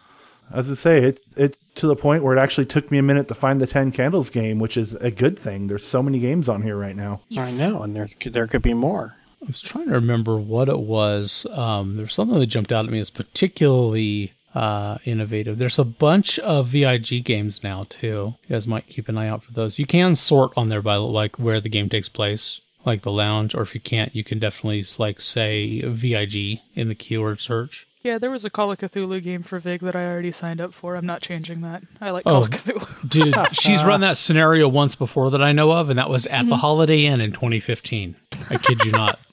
As 0.51 0.71
I 0.71 0.75
say, 0.75 0.99
it's 1.05 1.21
it's 1.37 1.67
to 1.75 1.87
the 1.87 1.95
point 1.95 2.23
where 2.23 2.35
it 2.35 2.41
actually 2.41 2.65
took 2.65 2.91
me 2.91 2.97
a 2.97 3.03
minute 3.03 3.29
to 3.29 3.35
find 3.35 3.61
the 3.61 3.67
Ten 3.67 3.93
Candles 3.93 4.31
game, 4.31 4.59
which 4.59 4.79
is 4.79 4.95
a 4.95 5.11
good 5.11 5.39
thing. 5.39 5.67
There's 5.67 5.87
so 5.87 6.03
many 6.03 6.19
games 6.19 6.49
on 6.49 6.63
here 6.63 6.77
right 6.77 6.97
now. 6.97 7.21
I 7.37 7.51
know, 7.59 7.83
and 7.83 7.95
there's 7.95 8.15
there 8.25 8.47
could 8.47 8.63
be 8.63 8.73
more. 8.73 9.17
I 9.43 9.47
was 9.47 9.61
trying 9.61 9.89
to 9.89 9.93
remember 9.93 10.39
what 10.39 10.71
it 10.71 10.81
was. 10.81 11.47
Um, 11.51 11.97
there 11.97 12.07
was 12.07 12.15
something 12.15 12.39
that 12.39 12.47
jumped 12.47 12.73
out 12.73 12.87
at 12.87 12.91
me 12.91 12.99
as 12.99 13.11
particularly 13.11 14.33
uh, 14.59 14.99
innovative. 15.05 15.59
There's 15.59 15.79
a 15.79 15.85
bunch 15.85 16.39
of 16.41 16.67
VIG 16.67 17.25
games 17.25 17.63
now 17.63 17.85
too. 17.89 18.35
You 18.49 18.55
guys 18.57 18.67
might 18.67 18.89
keep 18.89 19.09
an 19.09 19.17
eye 19.17 19.29
out 19.29 19.45
for 19.45 19.53
those. 19.53 19.79
You 19.79 19.87
can 19.87 20.17
sort 20.17 20.53
on 20.57 20.69
there 20.69 20.83
by 20.83 20.97
like 20.97 21.39
where 21.39 21.61
the 21.61 21.69
game 21.69 21.89
takes 21.89 22.09
place, 22.09 22.61
like 22.85 23.03
the 23.03 23.13
lounge, 23.13 23.55
or 23.55 23.63
if 23.63 23.75
you 23.75 23.81
can't, 23.81 24.15
you 24.15 24.25
can 24.25 24.39
definitely 24.39 24.85
like 24.99 25.21
say 25.21 25.81
VIG 25.83 26.61
in 26.75 26.89
the 26.89 26.95
keyword 26.97 27.41
search. 27.41 27.87
Yeah, 28.03 28.17
there 28.19 28.31
was 28.31 28.45
a 28.45 28.51
Call 28.51 28.71
of 28.71 28.79
Cthulhu 28.79 29.23
game 29.23 29.43
for 29.43 29.59
Vig 29.59 29.81
that 29.81 29.97
I 29.97 30.07
already 30.07 30.31
signed 30.33 30.61
up 30.61 30.73
for. 30.73 30.95
I'm 30.95 31.05
not 31.05 31.21
changing 31.21 31.61
that. 31.63 31.83
I 32.01 32.11
like 32.11 32.23
Oh. 32.27 32.31
Call 32.31 32.43
of 32.45 32.51
Cthulhu. 32.51 33.09
Dude, 33.09 33.35
she's 33.53 33.85
run 33.85 34.01
that 34.03 34.17
scenario 34.17 34.69
once 34.69 34.95
before 34.95 35.31
that 35.31 35.43
I 35.43 35.53
know 35.53 35.73
of, 35.73 35.91
and 35.91 35.99
that 35.99 36.09
was 36.11 36.27
at 36.29 36.49
the 36.49 36.57
Holiday 36.57 37.05
Inn 37.05 37.21
in 37.21 37.33
2015. 37.33 38.17
I 38.51 38.57
kid 38.59 38.85
you 38.85 38.91
not. 38.93 39.21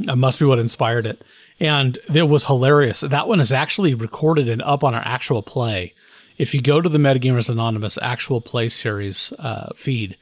That 0.00 0.14
must 0.14 0.38
be 0.38 0.44
what 0.44 0.60
inspired 0.60 1.06
it. 1.06 1.24
And 1.60 1.98
it 2.14 2.28
was 2.28 2.46
hilarious. 2.46 3.00
That 3.00 3.26
one 3.28 3.40
is 3.40 3.50
actually 3.52 3.94
recorded 3.94 4.48
and 4.48 4.62
up 4.62 4.84
on 4.84 4.94
our 4.94 5.02
actual 5.04 5.42
play. 5.42 5.94
If 6.36 6.54
you 6.54 6.62
go 6.62 6.80
to 6.80 6.88
the 6.88 6.98
Metagamers 6.98 7.50
Anonymous 7.50 7.98
actual 8.00 8.40
play 8.40 8.68
series 8.68 9.32
uh, 9.40 9.70
feed 9.74 10.16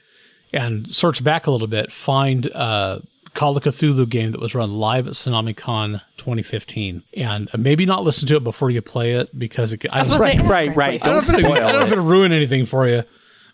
and 0.52 0.88
search 0.88 1.22
back 1.22 1.46
a 1.46 1.50
little 1.50 1.66
bit, 1.68 1.92
find 1.92 2.50
uh, 2.52 3.00
Call 3.34 3.54
of 3.54 3.62
Cthulhu 3.64 4.08
game 4.08 4.32
that 4.32 4.40
was 4.40 4.54
run 4.54 4.72
live 4.78 5.06
at 5.06 5.12
TsunamiCon 5.12 6.00
2015, 6.16 7.02
and 7.18 7.50
maybe 7.58 7.84
not 7.84 8.02
listen 8.02 8.26
to 8.28 8.36
it 8.36 8.44
before 8.44 8.70
you 8.70 8.80
play 8.80 9.12
it 9.12 9.38
because 9.38 9.74
it, 9.74 9.84
I 9.92 9.96
I 9.96 9.98
was 9.98 10.08
don't- 10.08 10.20
about 10.22 10.32
to 10.32 10.38
say, 10.38 10.48
Right, 10.48 10.74
right. 10.74 11.02
I 11.02 11.06
don't, 11.06 11.14
know 11.16 11.18
if 11.18 11.28
it, 11.28 11.34
I 11.34 11.40
don't 11.42 11.52
know 11.52 11.52
if 11.52 11.66
Spoil 11.68 11.82
it. 11.86 11.92
it'll 11.92 12.04
ruin 12.04 12.32
anything 12.32 12.64
for 12.64 12.88
you 12.88 13.02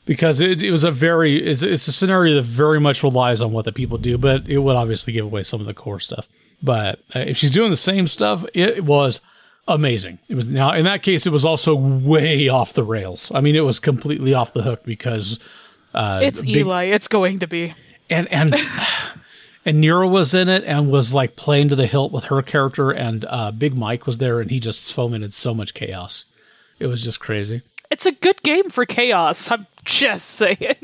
because 0.05 0.41
it, 0.41 0.63
it 0.63 0.71
was 0.71 0.85
a 0.85 0.91
very 0.91 1.45
it's, 1.45 1.63
it's 1.63 1.87
a 1.89 1.93
scenario 1.93 2.35
that 2.37 2.43
very 2.43 2.81
much 2.81 3.03
relies 3.03 3.41
on 3.41 3.53
what 3.53 3.65
the 3.65 3.73
people 3.73 3.99
do, 3.99 4.19
but 4.19 4.49
it 4.49 4.59
would 4.59 4.77
obviously 4.77 5.13
give 5.13 5.25
away 5.25 5.43
some 5.43 5.61
of 5.61 5.67
the 5.67 5.75
core 5.75 6.01
stuff. 6.01 6.29
But 6.63 7.01
uh, 7.15 7.21
if 7.21 7.37
she's 7.37 7.51
doing 7.51 7.71
the 7.71 7.77
same 7.77 8.07
stuff, 8.09 8.45
it 8.55 8.85
was 8.85 9.21
amazing. 9.69 10.19
It 10.29 10.35
was 10.35 10.49
now 10.49 10.73
in 10.73 10.85
that 10.87 11.03
case, 11.03 11.27
it 11.27 11.31
was 11.33 11.45
also 11.45 11.75
way 11.75 12.49
off 12.49 12.73
the 12.75 12.85
rails. 12.85 13.31
I 13.35 13.41
mean, 13.41 13.57
it 13.57 13.61
was 13.65 13.79
completely 13.81 14.35
off 14.35 14.53
the 14.53 14.63
hook 14.63 14.85
because 14.85 15.39
uh, 15.95 16.21
It's 16.23 16.43
big- 16.43 16.57
Eli. 16.57 16.85
It's 16.85 17.09
going 17.09 17.39
to 17.41 17.47
be. 17.47 17.75
and 18.11 18.27
and 18.33 18.55
and 19.65 19.81
Nero 19.81 20.09
was 20.09 20.35
in 20.35 20.49
it 20.49 20.65
and 20.65 20.91
was 20.91 21.15
like 21.15 21.37
playing 21.37 21.69
to 21.69 21.77
the 21.77 21.87
hilt 21.87 22.13
with 22.13 22.25
her 22.25 22.43
character, 22.43 22.91
and 22.91 23.25
uh, 23.29 23.51
Big 23.53 23.77
Mike 23.77 24.07
was 24.07 24.19
there, 24.19 24.41
and 24.41 24.51
he 24.51 24.59
just 24.61 24.93
fomented 24.93 25.33
so 25.33 25.55
much 25.55 25.75
chaos. 25.75 26.25
It 26.79 26.87
was 26.87 27.03
just 27.03 27.21
crazy. 27.21 27.63
It's 27.91 28.07
a 28.07 28.13
good 28.13 28.43
game 28.43 28.71
for 28.71 28.85
chaos. 28.87 29.51
I'm 29.51 29.67
just 29.85 30.29
saying. 30.31 30.77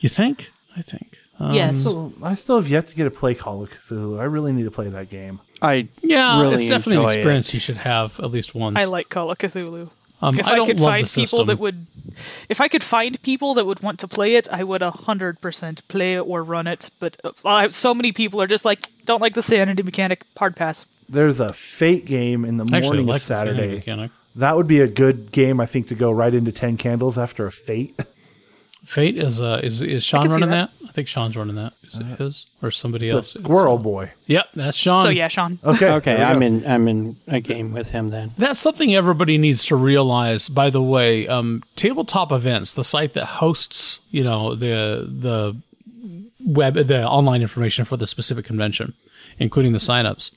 You 0.00 0.08
think? 0.08 0.50
I 0.76 0.82
think. 0.82 1.18
Um, 1.40 1.52
yes. 1.52 1.82
So 1.82 2.12
I 2.22 2.34
still 2.34 2.56
have 2.56 2.68
yet 2.68 2.88
to 2.88 2.94
get 2.94 3.04
to 3.04 3.10
play 3.10 3.34
Call 3.34 3.62
of 3.64 3.70
Cthulhu. 3.70 4.20
I 4.20 4.24
really 4.24 4.52
need 4.52 4.64
to 4.64 4.70
play 4.70 4.88
that 4.88 5.10
game. 5.10 5.40
I 5.60 5.88
Yeah, 6.02 6.40
really 6.40 6.54
it's 6.56 6.68
definitely 6.68 6.96
an 6.96 7.02
enjoy 7.02 7.12
it. 7.14 7.16
experience 7.18 7.54
you 7.54 7.60
should 7.60 7.76
have 7.78 8.18
at 8.20 8.30
least 8.30 8.54
once. 8.54 8.76
I 8.78 8.84
like 8.84 9.08
Call 9.08 9.30
of 9.30 9.38
Cthulhu. 9.38 9.90
Um, 10.22 10.38
if 10.38 10.46
I 10.46 10.52
I, 10.52 10.56
don't 10.56 10.66
could 10.66 10.80
love 10.80 10.90
find 10.90 11.06
the 11.06 11.10
people 11.14 11.44
that 11.46 11.58
would, 11.58 11.86
if 12.48 12.60
I 12.60 12.68
could 12.68 12.84
find 12.84 13.20
people 13.22 13.54
that 13.54 13.66
would 13.66 13.80
want 13.80 13.98
to 14.00 14.08
play 14.08 14.36
it, 14.36 14.48
I 14.50 14.62
would 14.62 14.80
hundred 14.80 15.40
percent 15.40 15.86
play 15.88 16.14
it 16.14 16.20
or 16.20 16.42
run 16.42 16.66
it. 16.66 16.90
But 16.98 17.18
uh, 17.44 17.68
so 17.70 17.94
many 17.94 18.12
people 18.12 18.40
are 18.40 18.46
just 18.46 18.64
like, 18.64 18.88
don't 19.04 19.20
like 19.20 19.34
the 19.34 19.42
sanity 19.42 19.82
mechanic. 19.82 20.24
Hard 20.38 20.56
pass. 20.56 20.86
There's 21.08 21.40
a 21.40 21.52
Fate 21.52 22.06
game 22.06 22.44
in 22.44 22.56
the 22.56 22.64
Actually, 22.64 22.78
I 22.78 22.82
morning 22.82 23.06
like 23.06 23.22
of 23.22 23.28
the 23.28 23.34
Saturday. 23.34 24.10
That 24.36 24.56
would 24.56 24.66
be 24.66 24.80
a 24.80 24.88
good 24.88 25.30
game, 25.30 25.60
I 25.60 25.66
think, 25.66 25.88
to 25.88 25.94
go 25.94 26.10
right 26.10 26.32
into 26.32 26.52
Ten 26.52 26.76
Candles 26.76 27.18
after 27.18 27.46
a 27.46 27.52
Fate. 27.52 27.98
Fate 28.84 29.18
is 29.18 29.40
uh 29.40 29.60
is 29.62 29.82
is 29.82 30.04
Sean 30.04 30.28
running 30.28 30.50
that. 30.50 30.70
that. 30.80 30.88
I 30.88 30.92
think 30.92 31.08
Sean's 31.08 31.36
running 31.36 31.56
that. 31.56 31.72
Is 31.84 31.98
it 31.98 32.06
his 32.18 32.46
or 32.62 32.70
somebody 32.70 33.08
So 33.08 33.16
else? 33.16 33.32
Squirrel 33.32 33.78
Boy. 33.78 34.12
Yep, 34.26 34.46
that's 34.54 34.76
Sean. 34.76 35.04
So 35.04 35.08
yeah, 35.08 35.28
Sean. 35.28 35.58
Okay. 35.64 35.90
okay. 35.90 36.22
I'm 36.22 36.40
go. 36.40 36.46
in. 36.46 36.66
I'm 36.66 36.86
in 36.88 37.16
a 37.26 37.40
game 37.40 37.72
with 37.72 37.88
him 37.90 38.10
then. 38.10 38.32
That's 38.36 38.58
something 38.60 38.94
everybody 38.94 39.38
needs 39.38 39.64
to 39.66 39.76
realize. 39.76 40.48
By 40.48 40.70
the 40.70 40.82
way, 40.82 41.26
um, 41.26 41.62
tabletop 41.76 42.30
events, 42.30 42.72
the 42.72 42.84
site 42.84 43.14
that 43.14 43.24
hosts, 43.24 44.00
you 44.10 44.22
know, 44.22 44.54
the 44.54 45.08
the 45.10 45.56
web, 46.44 46.74
the 46.74 47.04
online 47.06 47.42
information 47.42 47.84
for 47.84 47.96
the 47.96 48.06
specific 48.06 48.44
convention, 48.44 48.94
including 49.38 49.72
the 49.72 49.78
signups. 49.78 50.30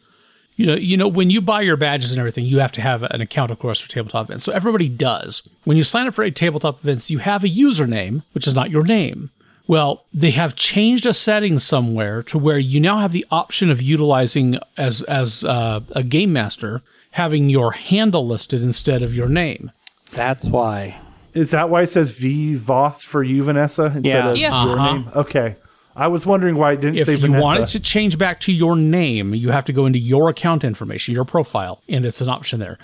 You 0.58 0.66
know, 0.66 0.76
you 0.76 0.98
know, 0.98 1.08
when 1.08 1.30
you 1.30 1.40
buy 1.40 1.62
your 1.62 1.78
badges 1.78 2.12
and 2.12 2.20
everything, 2.20 2.46
you 2.46 2.60
have 2.60 2.72
to 2.74 2.82
have 2.82 3.04
an 3.04 3.22
account, 3.22 3.52
of 3.52 3.60
course, 3.60 3.80
for 3.80 3.88
tabletop 3.90 4.26
events. 4.28 4.44
So 4.44 4.52
everybody 4.52 4.90
does. 4.90 5.44
When 5.64 5.78
you 5.78 5.84
sign 5.84 6.08
up 6.08 6.16
for 6.16 6.24
a 6.24 6.32
tabletop 6.32 6.80
events, 6.84 7.10
you 7.12 7.20
have 7.20 7.44
a 7.44 7.48
username, 7.48 8.24
which 8.34 8.48
is 8.48 8.56
not 8.56 8.70
your 8.72 8.84
name. 8.84 9.30
Well, 9.68 10.04
they 10.14 10.32
have 10.32 10.56
changed 10.56 11.06
a 11.06 11.14
setting 11.14 11.60
somewhere 11.60 12.24
to 12.24 12.38
where 12.38 12.58
you 12.58 12.80
now 12.80 12.98
have 13.00 13.12
the 13.12 13.26
option 13.32 13.70
of 13.70 13.82
utilizing 13.82 14.58
as 14.78 15.02
as 15.04 15.44
uh, 15.44 15.82
a 15.92 16.04
game 16.04 16.34
master 16.34 16.82
having 17.12 17.50
your 17.50 17.72
handle 17.74 18.26
listed 18.26 18.62
instead 18.64 19.04
of 19.04 19.14
your 19.14 19.28
name. 19.28 19.72
That's 20.12 20.48
why. 20.50 21.00
Is 21.34 21.52
that 21.52 21.70
why 21.70 21.84
it 21.84 21.88
says 21.88 22.12
V 22.12 22.56
Voth 22.56 23.02
for 23.02 23.24
you, 23.24 23.44
Vanessa, 23.44 23.86
instead 23.86 24.04
Yeah. 24.06 24.30
of 24.30 24.38
Yeah. 24.38 24.66
your 24.66 24.80
Uh-huh. 24.80 24.94
name? 24.94 25.10
Okay. 25.16 25.56
I 25.98 26.08
was 26.08 26.26
wondering 26.26 26.56
why 26.56 26.74
it 26.74 26.82
didn't 26.82 26.98
If 27.00 27.08
say 27.08 27.14
you 27.14 27.18
Vanessa. 27.20 27.44
want 27.44 27.60
it 27.62 27.68
to 27.68 27.80
change 27.80 28.18
back 28.18 28.40
to 28.42 28.52
your 28.54 28.76
name, 28.76 29.34
you 29.34 29.50
have 29.50 29.66
to 29.66 29.74
go 29.74 29.86
into 29.88 30.00
your 30.00 30.30
account 30.30 30.64
information, 30.64 31.16
your 31.16 31.26
profile, 31.26 31.82
and 31.90 32.06
it's 32.06 32.22
an 32.22 32.30
option 32.30 32.60
there. 32.60 32.78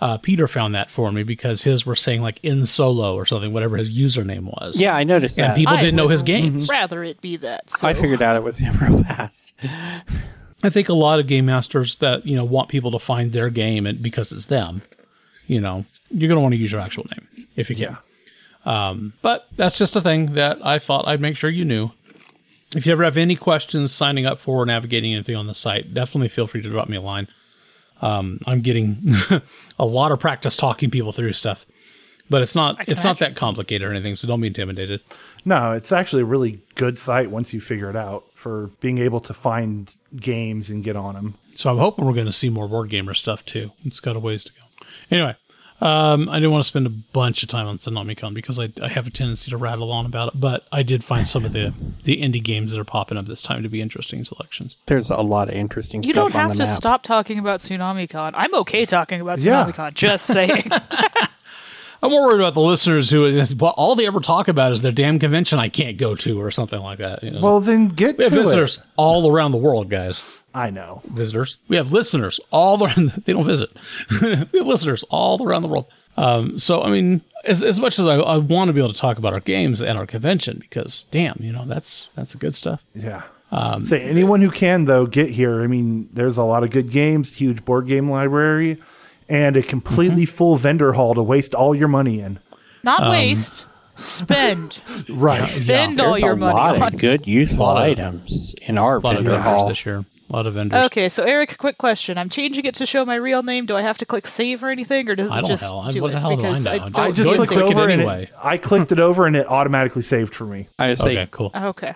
Uh, 0.00 0.16
Peter 0.16 0.46
found 0.46 0.74
that 0.74 0.88
for 0.88 1.12
me 1.12 1.22
because 1.24 1.64
his 1.64 1.84
were 1.84 1.96
saying 1.96 2.22
like 2.22 2.38
in 2.42 2.64
solo 2.64 3.14
or 3.16 3.26
something, 3.26 3.52
whatever 3.52 3.76
his 3.76 3.96
username 3.98 4.44
was. 4.44 4.80
Yeah, 4.80 4.94
I 4.94 5.04
noticed 5.04 5.36
and 5.38 5.50
that. 5.50 5.56
people 5.56 5.74
I 5.74 5.80
didn't 5.80 5.96
know 5.96 6.08
his 6.08 6.22
games. 6.22 6.68
Rather 6.70 7.04
it 7.04 7.20
be 7.20 7.36
that. 7.38 7.68
So. 7.68 7.86
I 7.86 7.92
figured 7.92 8.22
out 8.22 8.36
it 8.36 8.42
was 8.42 8.62
real 8.80 9.02
fast. 9.04 9.52
I 10.62 10.70
think 10.70 10.88
a 10.88 10.94
lot 10.94 11.20
of 11.20 11.26
game 11.26 11.46
masters 11.46 11.96
that 11.96 12.24
you 12.24 12.36
know 12.36 12.44
want 12.44 12.68
people 12.70 12.90
to 12.92 12.98
find 12.98 13.32
their 13.32 13.50
game 13.50 13.86
and 13.86 14.00
because 14.00 14.32
it's 14.32 14.46
them, 14.46 14.82
you 15.46 15.60
know, 15.60 15.84
you're 16.10 16.28
going 16.28 16.36
to 16.36 16.42
want 16.42 16.54
to 16.54 16.58
use 16.60 16.72
your 16.72 16.80
actual 16.80 17.04
name 17.16 17.46
if 17.56 17.68
you 17.68 17.76
can. 17.76 17.98
Um, 18.64 19.12
but 19.22 19.48
that's 19.56 19.76
just 19.76 19.96
a 19.96 20.00
thing 20.00 20.34
that 20.34 20.64
I 20.64 20.78
thought 20.78 21.08
I'd 21.08 21.20
make 21.20 21.36
sure 21.36 21.50
you 21.50 21.64
knew. 21.64 21.90
If 22.74 22.86
you 22.86 22.92
ever 22.92 23.02
have 23.02 23.16
any 23.16 23.36
questions 23.36 23.92
signing 23.92 24.26
up 24.26 24.38
for 24.38 24.62
or 24.62 24.66
navigating 24.66 25.12
anything 25.12 25.36
on 25.36 25.46
the 25.46 25.54
site, 25.54 25.92
definitely 25.92 26.28
feel 26.28 26.46
free 26.46 26.62
to 26.62 26.70
drop 26.70 26.88
me 26.88 26.96
a 26.96 27.00
line. 27.00 27.26
Um, 28.00 28.40
I'm 28.46 28.60
getting 28.60 29.14
a 29.78 29.84
lot 29.84 30.12
of 30.12 30.20
practice 30.20 30.56
talking 30.56 30.90
people 30.90 31.12
through 31.12 31.32
stuff, 31.32 31.66
but 32.30 32.42
it's 32.42 32.54
not 32.54 32.76
it's 32.88 33.04
not 33.04 33.18
that 33.18 33.36
complicated 33.36 33.86
or 33.86 33.90
anything. 33.90 34.14
So 34.14 34.26
don't 34.26 34.40
be 34.40 34.46
intimidated. 34.46 35.00
No, 35.44 35.72
it's 35.72 35.92
actually 35.92 36.22
a 36.22 36.26
really 36.26 36.62
good 36.76 36.98
site 36.98 37.30
once 37.30 37.52
you 37.52 37.60
figure 37.60 37.90
it 37.90 37.96
out 37.96 38.24
for 38.34 38.70
being 38.80 38.98
able 38.98 39.20
to 39.20 39.34
find 39.34 39.94
games 40.16 40.70
and 40.70 40.82
get 40.82 40.96
on 40.96 41.14
them. 41.14 41.34
So 41.56 41.70
I'm 41.70 41.78
hoping 41.78 42.06
we're 42.06 42.14
going 42.14 42.26
to 42.26 42.32
see 42.32 42.48
more 42.48 42.68
board 42.68 42.88
gamer 42.88 43.14
stuff 43.14 43.44
too. 43.44 43.72
It's 43.84 44.00
got 44.00 44.16
a 44.16 44.20
ways 44.20 44.44
to 44.44 44.52
go. 44.52 44.86
Anyway, 45.10 45.36
um, 45.80 46.28
I 46.28 46.34
didn't 46.34 46.50
want 46.52 46.62
to 46.64 46.68
spend 46.68 46.86
a 46.86 46.90
bunch 46.90 47.42
of 47.42 47.48
time 47.48 47.66
on 47.66 47.78
TsunamiCon 47.78 48.34
because 48.34 48.58
I, 48.60 48.70
I 48.82 48.88
have 48.88 49.06
a 49.06 49.10
tendency 49.10 49.50
to 49.50 49.56
rattle 49.56 49.90
on 49.90 50.04
about 50.06 50.34
it. 50.34 50.40
But 50.40 50.66
I 50.72 50.82
did 50.82 51.02
find 51.02 51.26
some 51.26 51.44
of 51.44 51.52
the 51.52 51.72
the 52.04 52.20
indie 52.22 52.42
games 52.42 52.72
that 52.72 52.80
are 52.80 52.84
popping 52.84 53.16
up 53.16 53.26
this 53.26 53.42
time 53.42 53.62
to 53.62 53.68
be 53.68 53.80
interesting 53.80 54.24
selections. 54.24 54.76
There's 54.86 55.10
a 55.10 55.16
lot 55.22 55.48
of 55.48 55.54
interesting 55.54 56.02
You 56.02 56.12
stuff 56.12 56.32
don't 56.32 56.32
have 56.40 56.50
on 56.50 56.56
to 56.58 56.64
map. 56.64 56.76
stop 56.76 57.02
talking 57.02 57.38
about 57.38 57.60
TsunamiCon. 57.60 58.32
I'm 58.34 58.54
okay 58.56 58.84
talking 58.86 59.20
about 59.20 59.40
Yeah. 59.40 59.64
TsunamiCon. 59.64 59.94
Just 59.94 60.26
saying. 60.26 60.64
I'm 62.02 62.10
more 62.10 62.28
worried 62.28 62.40
about 62.40 62.54
the 62.54 62.62
listeners 62.62 63.10
who 63.10 63.42
well, 63.58 63.74
all 63.76 63.94
they 63.94 64.06
ever 64.06 64.20
talk 64.20 64.48
about 64.48 64.72
is 64.72 64.80
their 64.80 64.90
damn 64.92 65.18
convention 65.18 65.58
I 65.58 65.68
can't 65.68 65.98
go 65.98 66.14
to 66.14 66.40
or 66.40 66.50
something 66.50 66.80
like 66.80 66.98
that. 66.98 67.22
You 67.22 67.32
know? 67.32 67.40
Well, 67.42 67.60
then 67.60 67.88
get 67.88 68.16
we 68.16 68.24
have 68.24 68.32
to 68.32 68.38
visitors 68.38 68.78
it. 68.78 68.84
all 68.96 69.30
around 69.30 69.52
the 69.52 69.58
world, 69.58 69.90
guys. 69.90 70.22
I 70.54 70.70
know. 70.70 71.02
visitors. 71.06 71.58
We 71.68 71.76
have 71.76 71.92
listeners 71.92 72.40
all 72.50 72.84
around. 72.84 73.12
They 73.24 73.32
don't 73.32 73.44
visit. 73.44 73.70
we 74.20 74.58
have 74.58 74.66
listeners 74.66 75.04
all 75.10 75.42
around 75.46 75.62
the 75.62 75.68
world. 75.68 75.86
Um, 76.16 76.58
so, 76.58 76.82
I 76.82 76.90
mean, 76.90 77.22
as, 77.44 77.62
as 77.62 77.78
much 77.78 77.98
as 77.98 78.06
I, 78.06 78.16
I 78.16 78.36
want 78.38 78.68
to 78.68 78.72
be 78.72 78.80
able 78.80 78.92
to 78.92 78.98
talk 78.98 79.16
about 79.18 79.32
our 79.32 79.40
games 79.40 79.80
and 79.80 79.96
our 79.96 80.06
convention, 80.06 80.58
because 80.60 81.04
damn, 81.10 81.36
you 81.40 81.52
know, 81.52 81.64
that's 81.66 82.08
that's 82.16 82.32
the 82.32 82.38
good 82.38 82.52
stuff. 82.54 82.82
Yeah. 82.94 83.22
Um, 83.52 83.86
Say 83.86 84.02
anyone 84.02 84.40
who 84.40 84.50
can 84.50 84.84
though 84.84 85.06
get 85.06 85.28
here. 85.30 85.62
I 85.62 85.66
mean, 85.66 86.08
there's 86.12 86.36
a 86.36 86.44
lot 86.44 86.62
of 86.64 86.70
good 86.70 86.90
games, 86.90 87.34
huge 87.34 87.64
board 87.64 87.86
game 87.86 88.10
library, 88.10 88.80
and 89.28 89.56
a 89.56 89.62
completely 89.62 90.24
Mm-hmm. 90.24 90.34
full 90.36 90.56
vendor 90.56 90.92
hall 90.92 91.14
to 91.14 91.22
waste 91.22 91.54
all 91.54 91.74
your 91.74 91.88
money 91.88 92.20
in. 92.20 92.38
Not 92.82 93.02
Um, 93.04 93.10
waste. 93.10 93.66
Spend. 93.94 94.80
Right. 95.08 95.34
Spend 95.36 96.00
all 96.00 96.10
There's 96.12 96.22
your 96.22 96.32
a 96.32 96.36
money 96.36 96.54
lot 96.54 96.76
on. 96.80 96.94
of 96.94 96.98
good, 96.98 97.26
useful 97.26 97.66
items 97.66 98.54
in 98.62 98.78
our 98.78 98.96
A 98.96 99.00
lot 99.00 99.16
of 99.16 99.24
vendor 99.24 99.30
vendors 99.40 99.44
hall. 99.60 99.68
this 99.68 99.84
year. 99.84 100.04
A 100.30 100.36
lot 100.36 100.46
of 100.46 100.54
vendors. 100.54 100.84
Okay, 100.84 101.08
so 101.08 101.24
Erik, 101.24 101.58
quick 101.58 101.76
question. 101.76 102.16
I'm 102.16 102.28
changing 102.30 102.64
it 102.64 102.76
to 102.76 102.86
show 102.86 103.04
my 103.04 103.16
real 103.16 103.42
name. 103.42 103.66
Do 103.66 103.76
I 103.76 103.80
have 103.82 103.98
to 103.98 104.06
click 104.06 104.28
save 104.28 104.62
or 104.62 104.70
anything, 104.70 105.08
or 105.08 105.16
does 105.16 105.28
I 105.28 105.38
it 105.38 105.40
don't 105.40 105.50
just 105.50 105.62
know. 105.64 105.80
I- 105.80 105.90
do 105.90 106.00
what 106.02 106.12
it? 106.12 106.14
the 106.14 106.20
hell 106.20 106.30
do 106.30 106.34
I 106.34 106.36
because 106.36 106.64
know? 106.64 106.70
I 106.70 106.78
Just 106.78 106.92
don't 106.94 107.04
I 107.04 107.08
just 107.10 107.16
Go 107.16 107.22
see 107.24 107.28
and 107.30 107.36
clicked 107.38 107.52
click 107.52 107.64
it 107.64 107.74
over 107.76 107.82
and 107.88 107.92
anyway. 107.92 108.22
it, 108.24 108.30
I 108.40 108.56
clicked 108.56 108.92
it 108.92 109.00
over 109.00 109.26
and 109.26 109.34
it 109.34 109.46
automatically 109.48 110.02
saved 110.02 110.32
for 110.34 110.44
me. 110.44 110.68
I 110.78 110.94
say, 110.94 111.18
Okay, 111.18 111.28
cool. 111.32 111.50
Okay. 111.54 111.94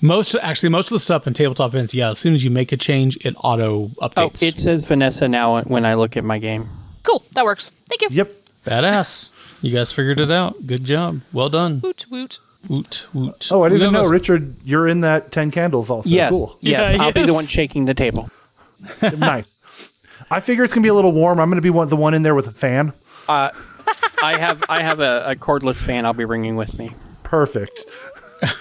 Most 0.00 0.34
actually, 0.42 0.70
most 0.70 0.86
of 0.86 0.94
the 0.96 0.98
stuff 0.98 1.28
in 1.28 1.34
tabletop 1.34 1.70
events, 1.74 1.94
yeah. 1.94 2.10
As 2.10 2.18
soon 2.18 2.34
as 2.34 2.42
you 2.42 2.50
make 2.50 2.72
a 2.72 2.76
change, 2.76 3.16
it 3.24 3.34
auto 3.38 3.92
oh, 4.00 4.08
updates. 4.08 4.42
it 4.42 4.58
says 4.58 4.84
Vanessa 4.84 5.28
now 5.28 5.60
when 5.62 5.84
I 5.86 5.94
look 5.94 6.16
at 6.16 6.24
my 6.24 6.38
game. 6.38 6.68
Cool. 7.04 7.22
That 7.34 7.44
works. 7.44 7.70
Thank 7.88 8.02
you. 8.02 8.08
Yep. 8.10 8.32
badass. 8.66 9.30
You 9.62 9.70
guys 9.72 9.92
figured 9.92 10.18
it 10.18 10.30
out. 10.32 10.66
Good 10.66 10.84
job. 10.84 11.20
Well 11.32 11.48
done. 11.48 11.80
Woot 11.82 12.06
woot. 12.10 12.40
Woot 12.68 13.06
woot. 13.12 13.48
Oh, 13.52 13.62
I 13.62 13.68
didn't 13.68 13.80
We 13.80 13.84
have 13.84 13.92
know, 13.92 14.04
a- 14.04 14.08
Richard. 14.10 14.56
You're 14.64 14.88
in 14.88 15.00
that 15.02 15.32
ten 15.32 15.50
candles 15.50 15.90
also. 15.90 16.08
yes, 16.08 16.30
Cool. 16.30 16.56
yes, 16.60 16.94
Yeah, 16.96 17.02
I'll 17.02 17.12
be 17.12 17.24
the 17.24 17.34
one 17.34 17.46
shaking 17.46 17.84
the 17.84 17.94
table. 17.94 18.30
nice. 19.16 19.54
I 20.30 20.40
figure 20.40 20.64
it's 20.64 20.72
gonna 20.74 20.82
be 20.82 20.88
a 20.88 20.94
little 20.94 21.12
warm. 21.12 21.38
I'm 21.40 21.48
gonna 21.50 21.60
be 21.60 21.70
one, 21.70 21.88
the 21.88 21.96
one 21.96 22.14
in 22.14 22.22
there 22.22 22.34
with 22.34 22.46
a 22.48 22.52
fan. 22.52 22.92
Uh, 23.28 23.50
I 24.22 24.36
have 24.38 24.64
I 24.68 24.82
have 24.82 25.00
a, 25.00 25.24
a 25.30 25.36
cordless 25.36 25.76
fan 25.76 26.04
I'll 26.06 26.12
be 26.12 26.24
bringing 26.24 26.56
with 26.56 26.78
me. 26.78 26.92
Perfect. 27.22 27.84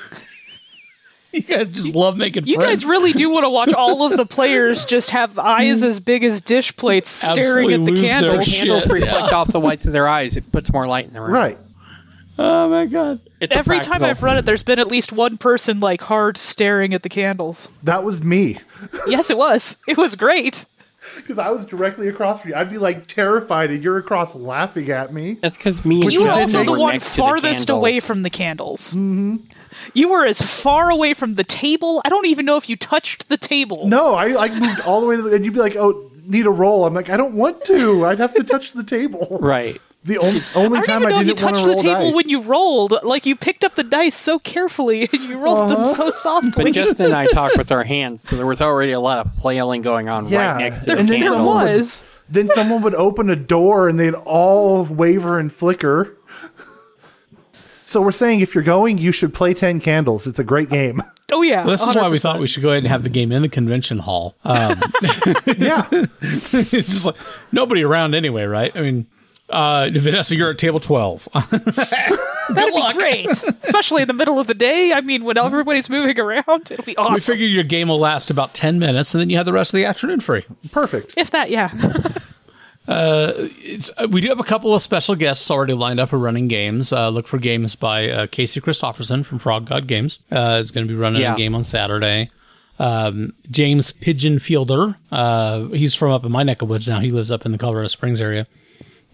You 1.32 1.41
guys 1.41 1.68
just 1.68 1.94
love 1.94 2.15
making 2.15 2.46
You 2.46 2.56
friends. 2.56 2.82
guys 2.84 2.89
really 2.89 3.12
do 3.12 3.30
want 3.30 3.44
to 3.44 3.50
watch 3.50 3.74
all 3.78 4.10
of 4.10 4.15
the 4.18 4.26
players 4.26 4.86
just 4.86 5.10
have 5.10 5.38
eyes 5.38 5.84
as 5.84 6.00
big 6.00 6.24
as 6.24 6.41
dish 6.41 6.74
plates 6.78 7.10
staring 7.10 7.72
Absolutely 7.72 7.74
at 7.74 7.78
the 7.86 7.91
lose 7.91 8.00
their 8.02 8.10
candles. 8.10 8.44
shit. 8.46 8.60
Candles 8.60 8.86
Yeah. 8.88 8.94
reflect 8.94 9.34
off 9.34 9.52
the 9.52 9.60
whites 9.60 9.86
of 9.86 9.91
their 9.91 10.08
eyes. 10.08 10.38
It 10.38 10.50
puts 10.54 10.72
more 10.72 10.88
light 10.88 11.08
in 11.08 11.12
the 11.13 11.20
room. 11.20 11.32
Right. 11.32 11.58
Oh 12.38 12.69
my 12.69 12.86
god. 12.86 13.21
It's 13.39 13.56
Every 13.56 13.80
time 13.80 14.04
I've 14.04 14.21
run 14.21 14.38
it, 14.38 14.45
there's 14.45 14.63
been 14.63 14.80
at 14.80 14.88
least 14.88 15.12
one 15.12 15.38
person 15.38 15.80
like 15.80 16.02
hard 16.02 16.38
staring 16.38 16.93
at 16.93 17.04
the 17.04 17.10
candles. 17.10 17.69
That 17.84 18.04
was 18.04 18.21
me. 18.24 18.60
Yes, 19.08 19.30
it 19.30 19.38
was. 19.38 19.78
It 19.88 19.98
was 19.98 20.15
great. 20.15 20.65
Because 21.15 21.38
I 21.38 21.50
was 21.50 21.65
directly 21.65 22.08
across 22.08 22.41
from 22.41 22.52
you. 22.52 22.56
I'd 22.56 22.69
be 22.69 22.78
like 22.78 23.08
terrified 23.08 23.69
and 23.69 23.84
you're 23.84 23.98
across 23.98 24.36
laughing 24.36 24.89
at 24.89 25.13
me. 25.13 25.38
That's 25.41 25.56
because 25.56 25.86
me 25.86 26.02
and 26.02 26.12
You 26.12 26.24
were 26.24 26.32
also 26.32 26.63
the 26.63 26.71
one 26.74 26.93
next 26.93 27.10
the 27.15 27.21
farthest 27.21 27.69
away 27.69 28.00
from 28.00 28.24
the 28.24 28.30
candles. 28.30 28.93
Mm-hmm. 28.93 29.38
You 29.93 30.10
were 30.10 30.26
as 30.26 30.41
far 30.41 30.89
away 30.89 31.13
from 31.13 31.36
the 31.36 31.43
table. 31.43 32.02
I 32.06 32.10
don't 32.10 32.26
even 32.26 32.45
know 32.45 32.58
if 32.58 32.69
you 32.69 32.76
touched 32.76 33.30
the 33.30 33.38
table. 33.38 33.88
No, 33.88 34.15
I 34.15 34.28
like 34.28 34.54
moved 34.54 34.82
all 34.82 35.02
the 35.02 35.08
way 35.08 35.15
to 35.15 35.21
the, 35.21 35.36
and 35.36 35.45
you'd 35.45 35.54
be 35.54 35.60
like, 35.60 35.76
"Oh, 35.76 36.10
need 36.24 36.45
a 36.48 36.50
roll." 36.52 36.86
I'm 36.86 36.93
like, 36.93 37.10
"I 37.10 37.17
don't 37.17 37.36
want 37.36 37.63
to. 37.65 38.06
I'd 38.06 38.19
have 38.19 38.34
to 38.36 38.43
touch 38.43 38.71
the 38.74 38.84
table." 38.84 39.38
Right. 39.41 39.80
The 40.06 40.18
only 40.20 40.39
only 40.56 40.78
I 40.80 40.82
don't 40.82 40.86
time 40.86 40.98
even 41.02 41.10
know 41.10 41.15
I 41.18 41.22
if 41.22 41.28
you 41.28 41.34
didn't 41.34 41.44
want 41.46 41.56
touched 41.58 41.68
the 41.78 41.84
table 41.84 42.06
dice. 42.06 42.15
when 42.15 42.30
you 42.30 42.41
rolled. 42.41 42.94
Like 43.04 43.26
you 43.26 43.36
picked 43.36 43.63
up 43.63 43.76
the 43.76 43.84
dice 43.84 44.15
so 44.15 44.39
carefully 44.39 45.10
and 45.12 45.22
you 45.24 45.38
rolled 45.38 45.70
them 45.72 45.86
so 45.86 46.12
softly. 46.12 46.63
But 46.65 46.74
Justin 46.74 47.08
and 47.08 47.15
I 47.15 47.26
talked 47.34 47.58
with 47.58 47.72
our 47.72 47.84
hands, 47.84 48.22
so 48.30 48.36
there 48.38 48.46
was 48.46 48.62
already 48.62 48.91
a 48.91 49.00
lot 49.00 49.26
of 49.26 49.34
flailing 49.34 49.82
going 49.82 50.08
on 50.08 50.28
Yeah, 50.30 50.52
right 50.54 50.60
next 50.60 50.80
to 50.82 50.86
there- 50.86 50.96
the 50.96 51.00
and 51.02 51.10
then 51.10 51.20
there 51.20 51.30
candle. 51.32 51.46
someone 51.48 51.65
would- 51.65 51.78
was. 51.78 52.06
then 52.30 52.50
someone 52.54 52.82
would 52.84 52.96
open 52.96 53.30
a 53.30 53.36
door 53.36 53.89
and 53.89 54.00
they'd 54.00 54.13
all 54.13 54.86
waver 54.86 55.39
and 55.39 55.52
flicker. 55.52 56.15
So 57.88 58.02
we're 58.02 58.12
saying 58.12 58.41
if 58.41 58.54
you're 58.56 58.63
going, 58.63 58.98
you 58.98 59.12
should 59.12 59.34
play 59.34 59.54
Ten 59.54 59.80
Candles. 59.80 60.28
It's 60.28 60.39
a 60.39 60.44
great 60.44 60.70
game. 60.70 61.02
Oh 61.32 61.41
yeah. 61.41 61.63
This 61.63 61.82
is 61.82 61.96
why 61.96 62.08
we 62.10 62.20
thought 62.20 62.39
we 62.39 62.48
should 62.48 62.62
go 62.62 62.70
ahead 62.70 62.80
and 62.84 62.88
have 62.88 63.04
the 63.04 63.10
game 63.10 63.32
in 63.32 63.41
the 63.41 63.50
convention 63.50 64.00
hall. 64.00 64.36
Um, 64.44 64.80
yeah, 65.58 65.88
it's 66.22 66.52
just 66.72 67.06
like 67.06 67.15
nobody 67.52 67.84
around 67.84 68.13
anyway, 68.13 68.44
right? 68.44 68.72
I 68.76 68.82
mean, 68.82 69.08
uh, 69.49 69.89
Vanessa, 69.93 70.36
you're 70.36 70.51
at 70.51 70.58
table 70.58 70.79
twelve. 70.79 71.27
That'd 71.34 72.73
be 72.75 72.93
great, 72.99 73.27
especially 73.63 74.03
in 74.03 74.08
the 74.08 74.13
middle 74.13 74.39
of 74.39 74.45
the 74.47 74.53
day. 74.53 74.93
I 74.93 75.01
mean, 75.01 75.23
when 75.23 75.38
everybody's 75.38 75.89
moving 75.89 76.19
around, 76.19 76.69
it'll 76.71 76.84
be 76.86 76.95
awesome. 76.97 77.13
we 77.15 77.19
figure 77.19 77.47
your 77.47 77.63
game 77.63 77.88
will 77.89 77.99
last 77.99 78.29
about 78.29 78.53
ten 78.53 78.77
minutes, 78.79 79.13
and 79.13 79.21
then 79.21 79.29
you 79.29 79.38
have 79.38 79.45
the 79.47 79.53
rest 79.53 79.73
of 79.73 79.77
the 79.77 79.86
afternoon 79.86 80.19
free. 80.19 80.45
perfect. 80.71 81.13
if 81.17 81.31
that, 81.31 81.49
yeah. 81.49 81.71
It's, 82.88 83.89
uh, 83.97 84.08
we 84.10 84.21
do 84.21 84.29
have 84.29 84.39
a 84.39 84.43
couple 84.43 84.73
of 84.75 84.81
special 84.81 85.15
guests 85.15 85.49
already 85.49 85.73
lined 85.73 85.99
up 85.99 86.10
who 86.10 86.17
are 86.17 86.19
running 86.19 86.47
games. 86.47 86.93
Uh, 86.93 87.10
look 87.10 87.27
for 87.27 87.38
games 87.38 87.75
by 87.75 88.10
uh, 88.10 88.27
Casey 88.27 88.62
Christofferson 88.62 89.25
from 89.25 89.39
Frog 89.39 89.65
God 89.65 89.88
Games. 89.88 90.19
Uh, 90.31 90.58
is 90.60 90.71
going 90.71 90.88
to 90.88 90.93
be 90.93 90.97
running 90.97 91.21
Yeah. 91.21 91.34
a 91.34 91.38
game 91.38 91.55
on 91.55 91.63
Saturday. 91.63 92.29
Um, 92.77 93.34
James 93.49 93.91
Pigeon 93.91 94.38
Fielder, 94.38 94.95
uh, 95.12 95.63
he's 95.69 95.95
from 95.95 96.12
up 96.12 96.25
in 96.25 96.31
my 96.31 96.43
neck 96.43 96.62
of 96.62 96.67
woods 96.69 96.89
now. 96.89 96.99
He 96.99 97.10
lives 97.12 97.31
up 97.31 97.45
in 97.45 97.53
the 97.53 97.58
Colorado 97.58 97.88
Springs 97.88 98.19
area, 98.21 98.45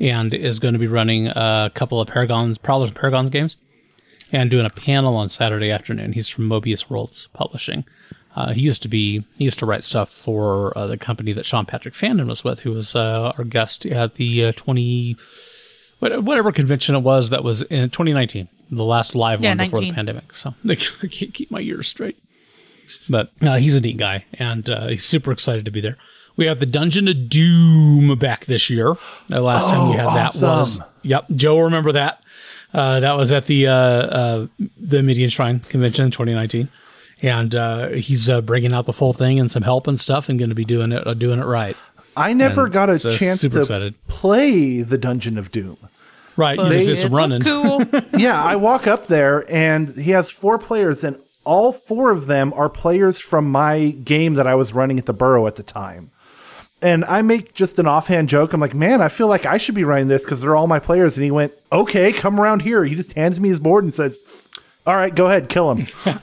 and 0.01 0.33
is 0.33 0.59
going 0.59 0.73
to 0.73 0.79
be 0.79 0.87
running 0.87 1.27
a 1.27 1.71
couple 1.73 2.01
of 2.01 2.09
Paragons, 2.09 2.61
Prowlers 2.61 2.89
and 2.89 2.97
Paragons 2.97 3.29
games, 3.29 3.55
and 4.31 4.49
doing 4.49 4.65
a 4.65 4.69
panel 4.69 5.15
on 5.15 5.29
Saturday 5.29 5.69
afternoon. 5.69 6.13
He's 6.13 6.27
from 6.27 6.49
Mobius 6.49 6.89
Worlds 6.89 7.29
Publishing. 7.33 7.85
Uh, 8.35 8.53
he 8.53 8.61
used 8.61 8.81
to 8.81 8.87
be 8.87 9.23
he 9.35 9.43
used 9.43 9.59
to 9.59 9.65
write 9.65 9.83
stuff 9.83 10.09
for 10.09 10.75
uh, 10.77 10.87
the 10.87 10.97
company 10.97 11.33
that 11.33 11.45
Sean 11.45 11.65
Patrick 11.65 11.93
Fandon 11.93 12.27
was 12.27 12.43
with, 12.43 12.61
who 12.61 12.71
was 12.71 12.95
uh, 12.95 13.33
our 13.37 13.43
guest 13.43 13.85
at 13.85 14.15
the 14.15 14.45
uh, 14.45 14.51
twenty 14.53 15.17
whatever 15.99 16.51
convention 16.51 16.95
it 16.95 16.99
was 16.99 17.29
that 17.29 17.43
was 17.43 17.61
in 17.61 17.89
2019, 17.91 18.47
the 18.71 18.83
last 18.83 19.13
live 19.13 19.39
Yeah, 19.41 19.49
one 19.49 19.57
before 19.59 19.81
the 19.81 19.91
pandemic. 19.91 20.33
So 20.33 20.55
I 20.67 20.75
can't 20.75 21.33
keep 21.33 21.51
my 21.51 21.59
ears 21.59 21.87
straight. 21.87 22.17
But 23.07 23.31
uh, 23.41 23.57
he's 23.57 23.75
a 23.75 23.81
neat 23.81 23.97
guy, 23.97 24.25
and 24.33 24.67
uh, 24.69 24.87
he's 24.87 25.05
super 25.05 25.31
excited 25.31 25.63
to 25.65 25.71
be 25.71 25.79
there. 25.79 25.97
We 26.37 26.45
have 26.45 26.59
the 26.59 26.65
Dungeon 26.65 27.07
of 27.07 27.29
Doom 27.29 28.17
back 28.17 28.45
this 28.45 28.69
year. 28.69 28.95
The 29.27 29.41
last 29.41 29.69
time 29.69 29.89
we 29.89 29.95
had 29.95 30.07
that 30.07 30.35
was 30.41 30.79
yep. 31.03 31.25
Joe, 31.35 31.55
will 31.55 31.63
remember 31.63 31.91
that? 31.91 32.23
Uh, 32.73 33.01
that 33.01 33.17
was 33.17 33.31
at 33.31 33.47
the 33.47 33.67
uh, 33.67 33.73
uh, 33.73 34.47
the 34.77 35.03
Midian 35.03 35.29
Shrine 35.29 35.59
Convention 35.59 36.05
in 36.05 36.11
2019, 36.11 36.69
and 37.21 37.55
uh, 37.55 37.89
he's 37.89 38.29
uh, 38.29 38.39
bringing 38.41 38.73
out 38.73 38.85
the 38.85 38.93
full 38.93 39.11
thing 39.13 39.39
and 39.39 39.51
some 39.51 39.63
help 39.63 39.87
and 39.87 39.99
stuff, 39.99 40.29
and 40.29 40.39
going 40.39 40.49
to 40.49 40.55
be 40.55 40.65
doing 40.65 40.91
it 40.93 41.05
uh, 41.05 41.13
doing 41.13 41.39
it 41.39 41.45
right. 41.45 41.75
I 42.15 42.33
never 42.33 42.65
And 42.65 42.73
got 42.73 42.89
a 42.89 42.97
so 42.97 43.11
chance 43.11 43.41
super 43.41 43.55
to 43.55 43.59
excited. 43.61 44.07
play 44.07 44.81
the 44.81 44.97
Dungeon 44.97 45.37
of 45.37 45.51
Doom. 45.51 45.77
Right, 46.37 46.57
you 46.57 46.63
But 46.65 46.71
just 46.71 46.87
did 46.87 46.97
some 46.97 47.13
running. 47.13 47.41
Cool. 47.41 47.83
yeah, 48.17 48.41
I 48.41 48.55
walk 48.55 48.87
up 48.87 49.07
there 49.07 49.45
and 49.53 49.89
he 49.97 50.11
has 50.11 50.29
four 50.29 50.57
players, 50.57 51.03
and 51.03 51.17
all 51.43 51.73
four 51.73 52.09
of 52.09 52.27
them 52.27 52.53
are 52.53 52.69
players 52.69 53.19
from 53.19 53.51
my 53.51 53.89
game 53.89 54.35
that 54.35 54.47
I 54.47 54.55
was 54.55 54.71
running 54.73 54.97
at 54.97 55.05
the 55.07 55.13
Burrow 55.13 55.45
at 55.47 55.55
the 55.55 55.63
time. 55.63 56.11
And 56.81 57.05
I 57.05 57.21
make 57.21 57.53
just 57.53 57.77
an 57.77 57.85
offhand 57.87 58.29
joke. 58.29 58.53
I'm 58.53 58.59
like, 58.61 58.73
man, 58.73 59.01
I 59.01 59.07
feel 59.09 59.27
like 59.27 59.45
I 59.45 59.57
should 59.57 59.75
be 59.75 59.83
running 59.83 60.07
this 60.07 60.23
because 60.23 60.41
they're 60.41 60.55
all 60.55 60.65
my 60.67 60.79
players. 60.79 61.15
And 61.15 61.23
he 61.23 61.29
went, 61.31 61.53
okay, 61.71 62.11
come 62.11 62.39
around 62.39 62.63
here. 62.63 62.83
He 62.85 62.95
just 62.95 63.13
hands 63.13 63.39
me 63.39 63.49
his 63.49 63.59
board 63.59 63.83
and 63.83 63.93
says, 63.93 64.21
all 64.87 64.95
right, 64.95 65.13
go 65.13 65.27
ahead, 65.27 65.47
kill 65.47 65.71
him. 65.71 65.85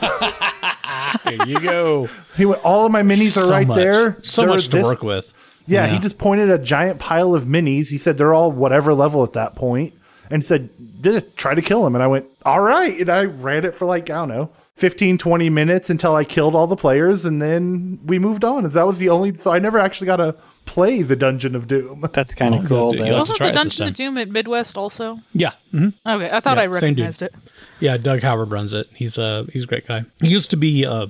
there 1.24 1.46
you 1.46 1.60
go. 1.60 2.08
he 2.36 2.44
went, 2.44 2.64
all 2.64 2.86
of 2.86 2.92
my 2.92 3.02
minis 3.02 3.28
are 3.36 3.44
so 3.44 3.50
right 3.50 3.66
much, 3.66 3.76
there. 3.76 4.18
So 4.22 4.42
They're 4.42 4.50
much 4.50 4.64
to 4.64 4.70
this- 4.70 4.84
work 4.84 5.02
with. 5.02 5.32
Yeah, 5.70 5.86
he 5.86 5.98
just 5.98 6.16
pointed 6.16 6.48
a 6.50 6.56
giant 6.56 6.98
pile 6.98 7.34
of 7.34 7.44
minis. 7.44 7.88
He 7.88 7.98
said 7.98 8.16
they're 8.16 8.32
all 8.32 8.50
whatever 8.50 8.94
level 8.94 9.22
at 9.22 9.34
that 9.34 9.54
point, 9.54 9.92
and 10.30 10.42
said, 10.42 10.70
"Did 11.02 11.14
it? 11.16 11.36
Try 11.36 11.54
to 11.54 11.60
kill 11.60 11.86
him." 11.86 11.94
And 11.94 12.02
I 12.02 12.06
went, 12.06 12.24
"All 12.46 12.60
right." 12.60 12.98
And 12.98 13.10
I 13.10 13.24
ran 13.24 13.66
it 13.66 13.74
for 13.74 13.84
like 13.84 14.08
I 14.08 14.14
don't 14.14 14.28
know, 14.28 14.50
15, 14.76 15.18
20 15.18 15.50
minutes 15.50 15.90
until 15.90 16.16
I 16.16 16.24
killed 16.24 16.54
all 16.54 16.66
the 16.66 16.74
players, 16.74 17.26
and 17.26 17.42
then 17.42 18.00
we 18.02 18.18
moved 18.18 18.44
on. 18.44 18.64
And 18.64 18.72
that 18.72 18.86
was 18.86 18.96
the 18.96 19.10
only. 19.10 19.34
So 19.34 19.52
I 19.52 19.58
never 19.58 19.78
actually 19.78 20.06
got 20.06 20.16
to 20.16 20.36
play 20.68 21.02
the 21.02 21.16
Dungeon 21.16 21.54
of 21.56 21.66
Doom. 21.66 22.06
That's 22.12 22.34
kind 22.34 22.54
of 22.54 22.64
Oh, 22.64 22.68
cool. 22.68 22.90
good. 22.92 23.00
though. 23.00 23.04
Yeah. 23.06 23.12
to 23.12 23.18
Wasn't 23.18 23.38
try 23.38 23.46
the 23.46 23.60
it 23.60 23.64
this 23.64 23.76
Dungeon 23.76 23.82
of 23.88 23.96
time. 23.96 24.06
Doom 24.14 24.18
at 24.18 24.28
Midwest 24.30 24.76
also? 24.76 25.20
Yeah. 25.32 25.52
mhm. 25.72 25.92
Okay, 26.06 26.30
I 26.30 26.40
thought 26.40 26.58
Yeah, 26.58 26.64
I 26.70 26.72
same 26.78 26.94
dude. 26.94 27.04
recognized 27.06 27.22
it. 27.22 27.34
Yeah, 27.80 27.96
Doug 27.96 28.22
Howard 28.22 28.50
runs 28.50 28.72
it. 28.74 28.88
He's 28.94 29.18
a 29.18 29.46
he's 29.52 29.64
a 29.64 29.66
great 29.66 29.86
guy. 29.88 30.04
He 30.22 30.28
used 30.28 30.50
to 30.50 30.56
be 30.56 30.84
uh, 30.86 31.06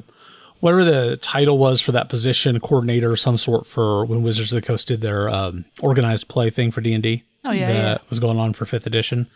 whatever 0.61 0.85
the 0.85 1.17
title 1.19 1.59
was 1.59 1.81
for 1.81 1.93
that 1.93 2.09
position, 2.09 2.59
coordinator 2.61 3.11
of 3.13 3.21
some 3.21 3.37
sort 3.39 3.67
for 3.67 4.05
when 4.05 4.23
Wizards 4.23 4.53
of 4.53 4.61
the 4.61 4.67
Coast 4.67 4.89
did 4.89 5.01
their 5.01 5.29
um, 5.29 5.65
organized 5.81 6.29
play 6.29 6.51
thing 6.51 6.71
for 6.71 6.81
D 6.81 6.93
and 6.95 7.03
D. 7.03 7.25
Oh, 7.45 7.53
yeah, 7.53 7.67
that 7.67 7.75
yeah. 7.75 7.99
was 8.11 8.19
going 8.21 8.39
on 8.39 8.53
for 8.53 8.67
fifth 8.67 8.87
edition. 8.87 9.27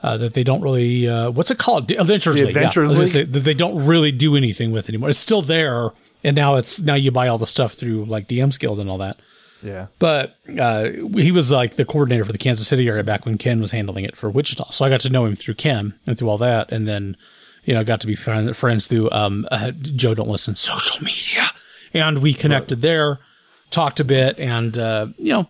Uh, 0.00 0.16
that 0.16 0.32
they 0.34 0.44
don't 0.44 0.60
really 0.60 1.08
uh, 1.08 1.28
what's 1.30 1.50
it 1.50 1.58
called 1.58 1.90
Adventures 1.90 2.36
The 2.36 2.46
League. 2.46 2.54
yeah. 2.54 2.62
I 2.62 2.66
was 2.66 2.74
gonna 2.74 2.98
League? 3.00 3.08
say 3.08 3.24
that 3.24 3.40
they 3.40 3.54
don't 3.54 3.84
really 3.84 4.12
do 4.12 4.36
anything 4.36 4.70
with 4.70 4.88
anymore. 4.88 5.08
It's 5.10 5.18
still 5.18 5.42
there, 5.42 5.90
and 6.22 6.36
now 6.36 6.54
it's 6.54 6.78
now 6.78 6.94
you 6.94 7.10
buy 7.10 7.26
all 7.26 7.38
the 7.38 7.48
stuff 7.48 7.72
through 7.72 8.04
like 8.04 8.28
DM's 8.28 8.58
Guild 8.58 8.78
and 8.78 8.88
all 8.88 8.98
that. 8.98 9.18
Yeah, 9.62 9.86
But 9.98 10.36
uh, 10.58 10.90
he 11.16 11.32
was 11.32 11.50
like 11.50 11.76
the 11.76 11.84
coordinator 11.84 12.24
for 12.24 12.32
the 12.32 12.38
Kansas 12.38 12.68
City 12.68 12.86
area 12.88 13.02
back 13.02 13.26
when 13.26 13.38
Ken 13.38 13.60
was 13.60 13.72
handling 13.72 14.04
it 14.04 14.16
for 14.16 14.30
Wichita. 14.30 14.70
So 14.70 14.84
I 14.84 14.88
got 14.88 15.00
to 15.00 15.10
know 15.10 15.24
him 15.24 15.34
through 15.34 15.54
Ken 15.54 15.98
and 16.06 16.16
through 16.16 16.28
all 16.28 16.38
that, 16.38 16.70
and 16.70 16.86
then 16.86 17.16
you 17.64 17.74
know 17.74 17.82
got 17.82 18.00
to 18.02 18.06
be 18.06 18.14
friend, 18.14 18.56
friends 18.56 18.86
through 18.86 19.10
um, 19.10 19.48
uh, 19.50 19.72
Joe 19.72 20.14
Don't 20.14 20.28
Listen 20.28 20.54
social 20.54 21.02
media, 21.04 21.50
and 21.92 22.18
we 22.18 22.34
connected 22.34 22.82
there, 22.82 23.18
talked 23.70 23.98
a 24.00 24.04
bit, 24.04 24.38
and 24.38 24.78
uh, 24.78 25.06
you 25.18 25.32
know. 25.32 25.48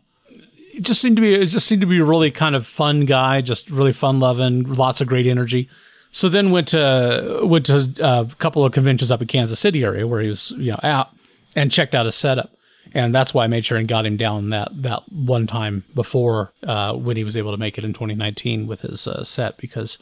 It 0.75 0.85
just 0.85 1.01
seemed 1.01 1.17
to 1.17 1.23
be 1.23 1.35
it 1.35 1.47
just 1.47 1.67
seemed 1.67 1.81
to 1.81 1.89
be 1.89 1.99
a 1.99 2.05
really 2.05 2.31
kind 2.31 2.55
of 2.55 2.65
fun 2.65 3.05
guy, 3.05 3.41
just 3.41 3.69
really 3.69 3.91
fun 3.91 4.21
loving, 4.21 4.63
lots 4.63 5.01
of 5.01 5.09
great 5.09 5.27
energy. 5.27 5.69
So 6.13 6.29
then 6.29 6.53
went 6.53 6.69
to 6.69 7.41
went 7.43 7.67
to 7.67 7.93
uh, 8.01 8.27
a 8.31 8.35
couple 8.37 8.65
of 8.65 8.73
conventions 8.73 9.11
up 9.11 9.21
in 9.21 9.27
Kansas 9.27 9.59
City 9.59 9.83
area 9.83 10.07
where 10.07 10.21
he 10.21 10.29
was 10.29 10.53
you 10.53 10.71
know 10.71 10.79
out 10.85 11.11
and 11.57 11.73
checked 11.73 11.97
out 11.97 12.07
his 12.07 12.15
setup, 12.15 12.53
and 12.95 13.15
that's 13.15 13.35
why 13.35 13.45
I 13.45 13.47
made 13.47 13.65
sure 13.65 13.79
and 13.79 13.89
got 13.89 14.07
him 14.07 14.17
down 14.17 14.51
that 14.51 14.69
that 14.83 15.03
one 15.13 15.47
time 15.47 15.85
before 15.95 16.53
uh, 16.67 16.95
when 16.95 17.17
he 17.17 17.25
was 17.25 17.37
able 17.37 17.51
to 17.51 17.57
make 17.57 17.79
it 17.79 17.85
in 17.85 17.93
2019 17.93 18.67
with 18.67 18.83
his 18.83 19.07
uh, 19.07 19.25
set 19.25 19.57
because 19.57 19.99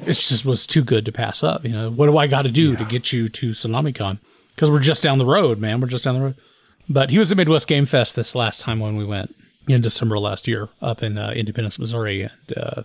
it 0.00 0.14
just 0.14 0.44
was 0.44 0.66
too 0.66 0.82
good 0.82 1.04
to 1.04 1.12
pass 1.12 1.42
up. 1.42 1.64
You 1.64 1.72
know, 1.72 1.90
what 1.90 2.06
do 2.06 2.16
I 2.16 2.26
got 2.26 2.42
to 2.42 2.50
do 2.50 2.76
to 2.76 2.84
get 2.84 3.12
you 3.12 3.28
to 3.28 3.50
TsunamiCon? 3.50 4.18
Because 4.54 4.70
we're 4.70 4.80
just 4.80 5.02
down 5.02 5.18
the 5.18 5.26
road, 5.26 5.58
man. 5.58 5.80
We're 5.80 5.88
just 5.88 6.04
down 6.04 6.14
the 6.14 6.24
road. 6.24 6.36
But 6.88 7.10
he 7.10 7.18
was 7.18 7.30
at 7.30 7.36
Midwest 7.36 7.66
Game 7.66 7.84
Fest 7.84 8.14
this 8.16 8.34
last 8.34 8.60
time 8.60 8.78
when 8.78 8.96
we 8.96 9.04
went 9.04 9.34
in 9.68 9.82
December 9.82 10.18
last 10.18 10.46
year 10.46 10.68
up 10.80 11.02
in 11.02 11.18
uh, 11.18 11.30
Independence, 11.30 11.78
Missouri, 11.78 12.22
and 12.22 12.56
uh, 12.56 12.82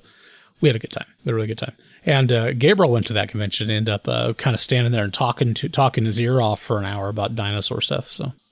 we 0.60 0.70
had 0.70 0.76
a 0.76 0.80
good 0.80 0.92
time. 0.92 1.06
We 1.24 1.30
had 1.30 1.34
a 1.34 1.36
really 1.36 1.48
good 1.48 1.58
time. 1.58 1.76
And 2.06 2.32
uh, 2.32 2.54
Gabriel 2.54 2.92
went 2.92 3.08
to 3.08 3.14
that 3.14 3.30
convention, 3.30 3.70
and 3.70 3.78
ended 3.78 3.94
up 3.94 4.08
uh, 4.08 4.34
kind 4.34 4.56
of 4.56 4.62
standing 4.62 4.92
there 4.92 5.04
and 5.04 5.14
talking 5.14 5.54
to 5.54 5.70
talking 5.70 6.06
his 6.06 6.20
ear 6.20 6.42
off 6.42 6.60
for 6.60 6.80
an 6.80 6.86
hour 6.86 7.10
about 7.10 7.36
dinosaur 7.36 7.82
stuff. 7.82 8.08
So, 8.08 8.34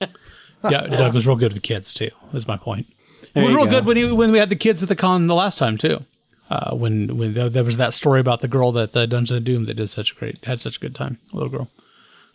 yeah, 0.70 0.86
Doug 0.86 1.14
was 1.14 1.26
real 1.26 1.36
good 1.36 1.52
with 1.52 1.62
the 1.62 1.66
kids 1.66 1.94
too. 1.94 2.10
Was 2.32 2.46
my 2.46 2.56
point. 2.56 2.86
It 3.34 3.42
was 3.42 3.54
real 3.54 3.66
go. 3.66 3.70
good 3.70 3.86
when 3.86 3.96
he, 3.96 4.04
when 4.10 4.32
we 4.32 4.38
had 4.38 4.50
the 4.50 4.56
kids 4.56 4.82
at 4.82 4.88
the 4.88 4.96
con 4.96 5.26
the 5.26 5.34
last 5.34 5.58
time 5.58 5.78
too. 5.78 6.04
Uh, 6.50 6.74
when 6.74 7.16
when 7.16 7.34
there, 7.34 7.48
there 7.48 7.64
was 7.64 7.76
that 7.76 7.94
story 7.94 8.20
about 8.20 8.40
the 8.40 8.48
girl 8.48 8.72
that 8.72 8.92
the 8.92 9.06
Dungeon 9.06 9.36
of 9.36 9.44
Doom 9.44 9.66
that 9.66 9.74
did 9.74 9.88
such 9.88 10.12
a 10.12 10.14
great 10.16 10.44
had 10.44 10.60
such 10.60 10.78
a 10.78 10.80
good 10.80 10.94
time, 10.94 11.18
little 11.32 11.48
girl. 11.48 11.68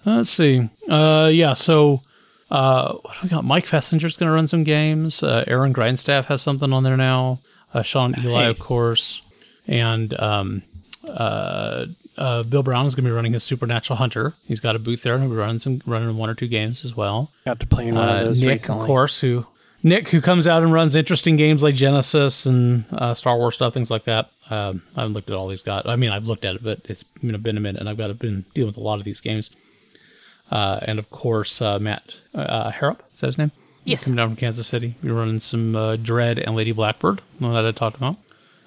Uh, 0.05 0.17
let's 0.17 0.29
see. 0.29 0.69
Uh, 0.89 1.29
yeah. 1.33 1.53
So, 1.53 2.01
uh, 2.49 2.93
what 2.93 3.13
do 3.13 3.19
we 3.23 3.29
got? 3.29 3.43
Mike 3.43 3.65
Fessinger's 3.65 4.15
going 4.15 4.29
to 4.29 4.33
run 4.33 4.47
some 4.47 4.63
games. 4.63 5.21
Uh, 5.21 5.43
Aaron 5.47 5.73
Grindstaff 5.73 6.27
has 6.27 6.41
something 6.41 6.71
on 6.71 6.83
there 6.83 6.95
now. 6.95 7.39
Uh, 7.73 7.81
Sean 7.81 8.15
Eli, 8.17 8.45
of 8.45 8.57
course, 8.57 9.21
and 9.67 10.17
um, 10.19 10.63
uh, 12.17 12.43
Bill 12.43 12.63
Brown 12.63 12.85
is 12.85 12.95
going 12.95 13.03
to 13.05 13.09
be 13.09 13.13
running 13.15 13.33
his 13.33 13.43
Supernatural 13.43 13.97
Hunter. 13.97 14.33
He's 14.45 14.59
got 14.59 14.75
a 14.75 14.79
booth 14.79 15.03
there, 15.03 15.13
and 15.13 15.23
he'll 15.23 15.31
be 15.31 15.37
running 15.37 15.59
some 15.59 15.81
running 15.85 16.15
one 16.17 16.29
or 16.29 16.35
two 16.35 16.47
games 16.47 16.85
as 16.85 16.95
well. 16.95 17.31
Got 17.45 17.59
to 17.59 17.67
play 17.67 17.87
in 17.87 17.95
one 17.95 18.07
Uh, 18.09 18.13
of 18.19 18.25
those 18.27 18.41
Nick, 18.41 18.49
recently. 18.61 18.81
of 18.81 18.87
course, 18.87 19.19
who 19.21 19.45
Nick, 19.83 20.09
who 20.09 20.19
comes 20.21 20.47
out 20.47 20.63
and 20.63 20.73
runs 20.73 20.95
interesting 20.95 21.35
games 21.35 21.61
like 21.61 21.75
Genesis 21.75 22.45
and 22.45 22.85
uh, 22.91 23.13
Star 23.13 23.37
Wars 23.37 23.55
stuff, 23.55 23.73
things 23.73 23.91
like 23.91 24.05
that. 24.05 24.29
Um, 24.49 24.81
I 24.95 25.01
haven't 25.01 25.13
looked 25.13 25.29
at 25.29 25.35
all 25.35 25.49
he's 25.49 25.61
got. 25.61 25.87
I 25.87 25.95
mean, 25.95 26.11
I've 26.11 26.25
looked 26.25 26.45
at 26.45 26.55
it, 26.55 26.63
but 26.63 26.79
it's 26.85 27.05
you 27.21 27.31
know, 27.31 27.37
been 27.37 27.57
a 27.57 27.59
minute, 27.59 27.79
and 27.79 27.87
I've 27.89 27.97
got 27.97 28.07
to 28.07 28.13
been 28.15 28.45
dealing 28.53 28.67
with 28.69 28.77
a 28.77 28.81
lot 28.81 28.97
of 28.99 29.03
these 29.05 29.21
games. 29.21 29.51
Uh, 30.51 30.79
and 30.83 30.99
of 30.99 31.09
course, 31.09 31.61
uh, 31.61 31.79
Matt 31.79 32.03
uh, 32.33 32.71
Harrop, 32.71 33.01
is 33.13 33.21
that 33.21 33.27
his 33.27 33.37
name? 33.37 33.51
Yes. 33.83 34.05
Coming 34.05 34.17
down 34.17 34.29
from 34.29 34.35
Kansas 34.37 34.65
City. 34.67 34.95
We're 35.03 35.13
running 35.13 35.39
some 35.39 35.75
uh, 35.75 35.95
Dread 35.95 36.39
and 36.39 36.55
Lady 36.55 36.71
Blackbird, 36.71 37.21
one 37.39 37.53
that 37.53 37.65
I 37.65 37.71
talked 37.71 37.97
about. 37.97 38.15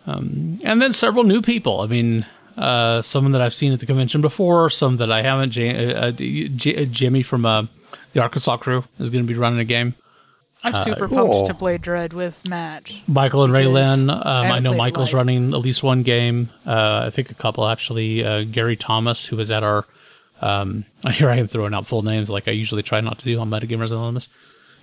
Um, 0.06 0.60
and 0.64 0.80
then 0.80 0.92
several 0.92 1.24
new 1.24 1.42
people. 1.42 1.80
I 1.80 1.86
mean, 1.86 2.24
uh, 2.58 3.02
some 3.02 3.30
that 3.32 3.40
I've 3.40 3.54
seen 3.54 3.72
at 3.72 3.80
the 3.80 3.86
convention 3.86 4.20
before, 4.20 4.68
some 4.70 4.96
that 4.98 5.10
I 5.12 5.22
haven't. 5.22 5.50
J- 5.52 5.94
uh, 5.94 6.10
J- 6.10 6.86
Jimmy 6.86 7.22
from 7.22 7.46
uh, 7.46 7.66
the 8.12 8.20
Arkansas 8.20 8.56
crew 8.58 8.84
is 8.98 9.10
going 9.10 9.24
to 9.24 9.28
be 9.32 9.38
running 9.38 9.60
a 9.60 9.64
game. 9.64 9.94
I'm 10.64 10.74
super 10.74 11.06
cool. 11.06 11.28
pumped 11.28 11.46
to 11.46 11.54
play 11.54 11.78
Dread 11.78 12.12
with 12.12 12.44
Matt. 12.44 12.90
Michael 13.06 13.44
and 13.44 13.52
Ray 13.52 13.66
Because 13.68 13.98
Lynn. 14.00 14.10
I 14.10 14.14
Um, 14.14 14.22
I 14.26 14.46
haven't 14.46 14.62
know 14.64 14.74
Michael's 14.74 15.12
live. 15.12 15.18
running 15.18 15.54
at 15.54 15.60
least 15.60 15.84
one 15.84 16.02
game. 16.02 16.50
Uh, 16.66 17.04
I 17.06 17.10
think 17.10 17.30
a 17.30 17.34
couple 17.34 17.66
actually. 17.68 18.24
Uh, 18.24 18.42
Gary 18.42 18.76
Thomas, 18.76 19.24
who 19.24 19.36
was 19.36 19.50
at 19.52 19.62
our. 19.62 19.86
Um, 20.42 20.84
here 21.12 21.30
I 21.30 21.36
am 21.36 21.46
throwing 21.46 21.74
out 21.74 21.86
full 21.86 22.02
names 22.02 22.28
like 22.28 22.48
I 22.48 22.50
usually 22.50 22.82
try 22.82 23.00
not 23.00 23.18
to 23.20 23.24
do 23.24 23.38
on 23.38 23.50
Metagamers 23.50 23.90
Anonymous, 23.92 24.26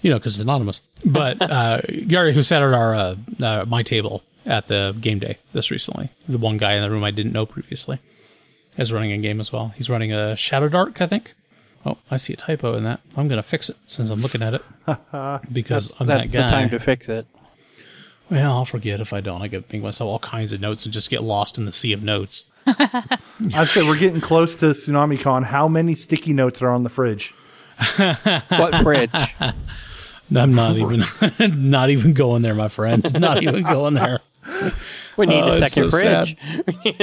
you 0.01 0.09
know, 0.09 0.17
because 0.17 0.33
it's 0.35 0.41
anonymous. 0.41 0.79
But 1.03 1.41
uh, 1.51 1.81
Gary, 2.07 2.33
who 2.33 2.41
sat 2.41 2.61
at 2.61 2.73
our 2.73 2.95
uh, 2.95 3.15
uh, 3.41 3.65
my 3.67 3.83
table 3.83 4.23
at 4.45 4.67
the 4.67 4.95
game 4.99 5.19
day 5.19 5.37
this 5.53 5.71
recently, 5.71 6.09
the 6.27 6.37
one 6.37 6.57
guy 6.57 6.73
in 6.73 6.81
the 6.81 6.89
room 6.89 7.03
I 7.03 7.11
didn't 7.11 7.31
know 7.33 7.45
previously, 7.45 7.99
is 8.77 8.91
running 8.93 9.11
a 9.11 9.17
game 9.17 9.39
as 9.39 9.51
well. 9.51 9.69
He's 9.75 9.89
running 9.89 10.13
a 10.13 10.35
Shadow 10.35 10.69
Dark, 10.69 11.01
I 11.01 11.07
think. 11.07 11.33
Oh, 11.85 11.97
I 12.09 12.17
see 12.17 12.33
a 12.33 12.35
typo 12.35 12.75
in 12.75 12.83
that. 12.83 12.99
I'm 13.15 13.27
going 13.27 13.37
to 13.37 13.43
fix 13.43 13.69
it 13.69 13.77
since 13.85 14.09
I'm 14.09 14.21
looking 14.21 14.41
at 14.41 14.55
it 14.55 14.63
because 15.53 15.93
I'm 15.99 16.07
That's 16.07 16.31
that 16.31 16.37
the 16.37 16.49
time 16.49 16.69
to 16.71 16.79
fix 16.79 17.07
it. 17.07 17.27
Well, 18.29 18.53
I'll 18.53 18.65
forget 18.65 19.01
if 19.01 19.13
I 19.13 19.21
don't. 19.21 19.41
I 19.43 19.47
get 19.47 19.71
make 19.71 19.83
myself 19.83 20.07
all 20.07 20.19
kinds 20.19 20.51
of 20.51 20.59
notes 20.59 20.85
and 20.85 20.93
just 20.93 21.11
get 21.11 21.23
lost 21.23 21.59
in 21.59 21.65
the 21.65 21.71
sea 21.71 21.93
of 21.93 22.01
notes. 22.01 22.43
I'd 22.65 23.67
say 23.67 23.87
we're 23.87 23.99
getting 23.99 24.19
close 24.21 24.55
to 24.57 24.67
TsunamiCon. 24.67 25.45
How 25.45 25.67
many 25.67 25.93
sticky 25.93 26.33
notes 26.33 26.61
are 26.63 26.69
on 26.69 26.83
the 26.83 26.89
fridge? 26.89 27.33
What 27.97 28.81
fridge? 28.81 29.11
I'm 30.35 30.55
not 30.55 30.77
even 30.77 31.03
not 31.69 31.91
even 31.91 32.13
going 32.13 32.41
there, 32.41 32.55
my 32.55 32.67
friend. 32.67 33.19
Not 33.19 33.43
even 33.43 33.63
going 33.63 33.93
there. 33.93 34.21
We 35.17 35.25
need 35.27 35.41
Oh, 35.41 35.51
a 35.53 35.57
it's 35.57 35.73
second 35.73 35.91
so 35.91 35.97
fridge. 35.97 36.37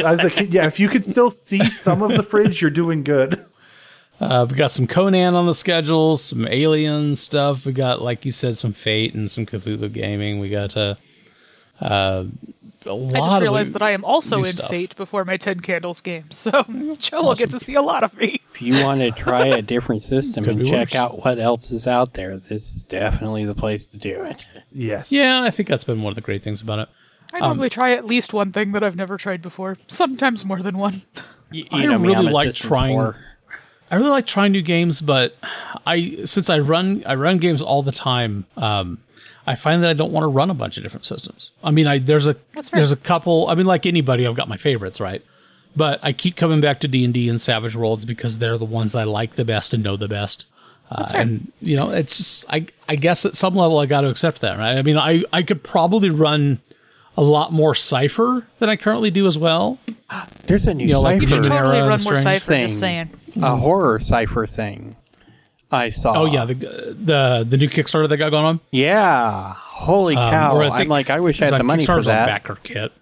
I 0.05 0.12
was 0.12 0.22
like, 0.22 0.52
yeah, 0.52 0.66
if 0.66 0.78
you 0.78 0.88
could 0.88 1.09
still 1.09 1.31
see 1.44 1.62
some 1.64 2.02
of 2.02 2.12
the 2.12 2.22
fridge, 2.22 2.61
you're 2.61 2.70
doing 2.70 3.02
good. 3.05 3.44
Uh, 4.20 4.46
we 4.48 4.55
got 4.55 4.70
some 4.70 4.87
Conan 4.87 5.35
on 5.35 5.46
the 5.46 5.55
schedule, 5.55 6.16
some 6.16 6.46
Alien 6.46 7.16
stuff. 7.16 7.66
We 7.66 7.72
got, 7.72 8.02
like 8.02 8.24
you 8.24 8.31
said, 8.31 8.57
some 8.57 8.72
Fate 8.72 9.14
and 9.14 9.31
some 9.31 9.46
Cthulhu 9.46 9.92
gaming. 9.92 10.38
We 10.38 10.48
got 10.48 10.76
uh, 10.76 10.94
uh, 11.81 12.24
a 12.87 12.92
lot 12.92 13.14
I 13.14 13.18
just 13.18 13.37
of 13.37 13.42
realized 13.42 13.72
that 13.72 13.83
I 13.83 13.90
am 13.90 14.05
also 14.05 14.40
in 14.44 14.50
stuff. 14.50 14.70
Fate 14.70 14.94
before 14.96 15.24
my 15.24 15.37
Ten 15.37 15.59
Candles 15.61 16.00
game, 16.00 16.26
so 16.31 16.50
Joe 16.98 17.22
will 17.22 17.35
get 17.35 17.50
to 17.50 17.59
see 17.59 17.74
a 17.74 17.83
lot 17.83 18.05
of 18.05 18.16
me. 18.16 18.40
If 18.55 18.62
you 18.62 18.85
want 18.85 19.00
to 19.00 19.11
try 19.11 19.46
a 19.46 19.62
different 19.62 20.02
system 20.02 20.44
and 20.48 20.64
check 20.66 20.88
worse. 20.90 20.94
out 20.94 21.24
what 21.24 21.38
else 21.40 21.70
is 21.72 21.87
out 21.88 22.12
there, 22.14 22.37
this 22.37 22.72
is 22.74 22.83
definitely 22.83 23.44
the 23.44 23.55
place 23.55 23.87
to 23.87 23.96
do 23.96 24.22
it. 24.22 24.46
Yes. 24.70 25.11
Yeah, 25.11 25.42
I 25.42 25.50
think 25.50 25.68
that's 25.68 25.85
been 25.85 26.02
one 26.02 26.12
of 26.12 26.14
the 26.16 26.20
great 26.20 26.42
things 26.44 26.61
about 26.62 26.78
it. 26.81 26.88
I 27.33 27.38
Um, 27.38 27.42
normally 27.51 27.71
try 27.71 27.92
at 27.92 28.05
least 28.05 28.33
one 28.33 28.53
thing 28.53 28.73
that 28.73 28.83
I've 28.85 28.97
never 28.97 29.16
tried 29.16 29.40
before, 29.42 29.77
sometimes 29.88 30.45
more 30.45 30.61
than 30.62 30.77
one. 30.79 31.03
You, 31.51 31.66
I 31.71 31.83
you 31.83 31.88
know 31.88 31.99
me, 31.99 32.14
I'm 32.14 32.21
really 32.21 32.33
like 32.33 32.55
trying- 32.55 32.97
whore. 32.97 33.16
I 33.90 33.97
really 33.97 34.11
like 34.11 34.27
trying 34.27 34.53
new 34.53 34.62
games, 34.62 35.01
but 35.03 35.37
I 35.87 36.21
since 36.25 36.49
I 36.49 36.59
run 36.61 37.03
I 37.07 37.14
run 37.14 37.37
games 37.38 37.61
all 37.61 37.83
the 37.83 37.92
time. 37.92 38.47
Um, 38.57 38.99
I 39.47 39.55
find 39.55 39.83
that 39.83 39.90
I 39.90 39.92
don't 39.92 40.12
want 40.12 40.25
to 40.25 40.29
run 40.29 40.49
a 40.51 40.55
bunch 40.55 40.77
of 40.79 40.83
different 40.83 41.05
systems. 41.05 41.51
I 41.62 41.73
mean, 41.73 41.87
I 41.87 41.99
there's 41.99 42.27
a 42.27 42.37
there's 42.73 42.92
a 42.92 42.97
couple. 42.97 43.49
I 43.51 43.55
mean, 43.55 43.66
like 43.66 43.85
anybody, 43.85 44.27
I've 44.27 44.35
got 44.37 44.49
my 44.49 44.57
favorites, 44.57 44.99
right? 45.01 45.23
But 45.77 46.01
I 46.03 46.12
keep 46.12 46.37
coming 46.37 46.61
back 46.62 46.81
to 46.81 46.88
D 46.88 47.05
and 47.05 47.12
D 47.12 47.29
and 47.29 47.38
Savage 47.40 47.77
Worlds 47.77 48.05
because 48.07 48.38
they're 48.38 48.57
the 48.57 48.64
ones 48.64 48.95
I 48.95 49.05
like 49.05 49.35
the 49.35 49.45
best 49.45 49.75
and 49.75 49.83
know 49.85 49.97
the 49.99 50.09
best. 50.09 50.47
Uh, 50.90 51.07
and 51.14 51.53
you 51.61 51.77
know, 51.77 51.90
it's 51.90 52.16
just 52.16 52.47
I 52.49 52.66
I 52.88 52.97
guess 52.97 53.27
at 53.27 53.37
some 53.37 53.55
level 53.55 53.79
I 53.79 53.85
got 53.87 54.03
to 54.03 54.09
accept 54.09 54.40
that, 54.40 54.59
right? 54.59 54.77
I 54.79 54.83
mean, 54.83 54.97
I 54.97 55.25
I 55.35 55.42
could 55.42 55.62
probably 55.62 56.09
run 56.09 56.61
a 57.16 57.22
lot 57.22 57.53
more 57.53 57.75
Cipher 57.75 58.46
than 58.59 58.68
I 58.68 58.77
currently 58.77 59.11
do 59.11 59.27
as 59.27 59.37
well. 59.38 59.79
There's 60.46 60.66
a 60.66 60.75
new 60.75 60.87
You 60.87 60.94
know, 60.94 61.01
like 61.03 61.20
You 61.20 61.29
Cypher 61.29 61.42
should 61.44 61.51
totally 61.51 61.79
and 61.79 61.88
run 61.88 62.03
more 62.03 62.16
Cypher, 62.16 62.46
thing. 62.46 62.68
just 62.68 62.81
saying. 62.81 63.11
a 63.40 63.57
horror 63.57 63.98
Cypher 64.01 64.46
thing. 64.46 64.96
I 65.70 65.88
saw. 65.90 66.12
Oh 66.14 66.25
yeah, 66.27 66.44
the 66.44 66.55
the 66.55 67.44
the 67.48 67.57
new 67.57 67.68
Kickstarter 67.68 68.09
they 68.09 68.16
got 68.18 68.31
going 68.31 68.44
on. 68.44 68.61
yeah. 68.70 69.55
Holy 69.57 70.14
Um, 70.16 70.31
cow! 70.31 70.55
or 70.57 70.64
I 70.64 70.81
I'm 70.81 70.88
like, 70.88 71.09
I 71.11 71.18
wish 71.20 71.40
I 71.42 71.46
had 71.46 71.59
the 71.59 71.64
money 71.64 71.85
for 71.85 71.94
Kickstarter's 71.94 72.09
on 72.09 72.14
that. 72.14 72.27
Backer 72.27 72.59
kit. 72.62 72.92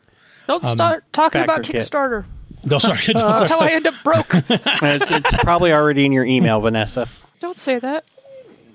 Don't 0.46 0.64
start 0.64 1.05
talking 1.12 1.42
about 1.42 1.59
backer 1.62 1.73
kit. 1.73 1.83
Kickstarter. 1.83 2.25
No, 2.64 2.79
sorry. 2.79 2.99
don't 3.07 3.18
start. 3.18 3.35
That's 3.35 3.46
start- 3.49 3.61
how 3.61 3.66
I 3.66 3.70
end 3.73 3.87
up 3.87 3.94
broke. 4.05 4.29
it's, 4.49 5.11
it's 5.11 5.33
probably 5.42 5.73
already 5.73 6.05
in 6.07 6.12
your 6.12 6.25
email, 6.25 6.61
Vanessa. 6.61 7.09
Don't 7.40 7.59
say 7.59 7.79
that. 7.81 8.05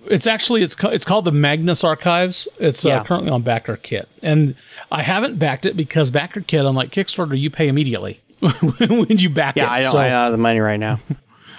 It's 0.09 0.27
actually 0.27 0.61
it's 0.63 0.75
ca- 0.75 0.89
it's 0.89 1.05
called 1.05 1.25
the 1.25 1.31
Magnus 1.31 1.83
Archives. 1.83 2.47
It's 2.59 2.85
uh, 2.85 2.89
Yeah. 2.89 3.03
currently 3.03 3.29
on 3.31 3.41
Backer 3.41 3.77
Kit, 3.77 4.07
and 4.21 4.55
I 4.91 5.01
haven't 5.03 5.37
backed 5.39 5.65
it 5.65 5.75
because 5.75 6.11
Backer 6.11 6.41
Kit, 6.41 6.65
unlike 6.65 6.91
Kickstarter, 6.91 7.37
you 7.39 7.49
pay 7.49 7.67
immediately 7.67 8.21
when 8.39 9.17
you 9.17 9.29
back 9.29 9.55
Yeah, 9.55 9.65
it. 9.65 9.69
I 9.69 9.79
don't, 9.81 9.91
so 9.91 9.97
I 9.97 10.03
don't 10.09 10.11
have 10.23 10.31
the 10.31 10.37
money 10.37 10.59
right 10.59 10.79
now. 10.79 10.99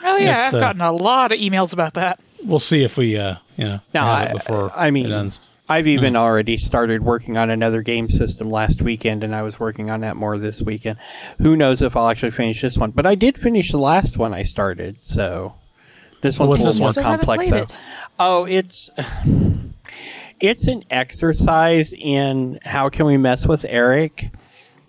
Oh 0.04 0.16
yeah, 0.18 0.46
It's, 0.46 0.48
I've 0.48 0.54
uh, 0.54 0.60
gotten 0.60 0.80
a 0.82 0.92
lot 0.92 1.32
of 1.32 1.38
emails 1.40 1.72
about 1.72 1.94
that. 1.94 2.20
we'll 2.44 2.58
see 2.60 2.84
if 2.84 2.96
we 2.96 3.16
uh 3.16 3.36
you 3.56 3.64
know 3.64 3.80
No, 3.94 4.00
have 4.02 4.08
I, 4.08 4.24
it 4.26 4.32
before 4.34 4.72
I 4.74 4.90
mean, 4.90 5.06
it 5.06 5.12
ends. 5.12 5.40
I've 5.68 5.88
even 5.88 6.14
already 6.14 6.58
started 6.58 7.02
working 7.02 7.36
on 7.36 7.50
another 7.50 7.82
game 7.82 8.08
system 8.08 8.48
last 8.52 8.80
weekend, 8.82 9.24
and 9.24 9.34
I 9.34 9.42
was 9.42 9.58
working 9.58 9.90
on 9.90 9.98
that 10.02 10.14
more 10.14 10.38
this 10.38 10.62
weekend. 10.62 10.96
Who 11.38 11.56
knows 11.56 11.82
if 11.82 11.96
I'll 11.96 12.08
actually 12.08 12.30
finish 12.30 12.62
this 12.62 12.76
one? 12.78 12.92
But 12.92 13.04
I 13.04 13.16
did 13.16 13.36
finish 13.36 13.72
the 13.72 13.78
last 13.78 14.16
one 14.16 14.32
I 14.32 14.44
started, 14.44 14.98
so 15.00 15.56
this 16.22 16.38
one's 16.38 16.50
what's 16.50 16.62
a 16.62 16.66
this 16.68 16.78
little 16.78 17.02
more 17.02 17.10
one? 17.10 17.18
Complex. 17.18 17.50
though. 17.50 17.56
it. 17.56 17.78
Oh, 18.18 18.44
it's 18.44 18.90
it's 20.40 20.66
an 20.66 20.84
exercise 20.90 21.92
in 21.96 22.58
how 22.64 22.88
can 22.88 23.06
we 23.06 23.16
mess 23.16 23.46
with 23.46 23.64
Erik 23.68 24.30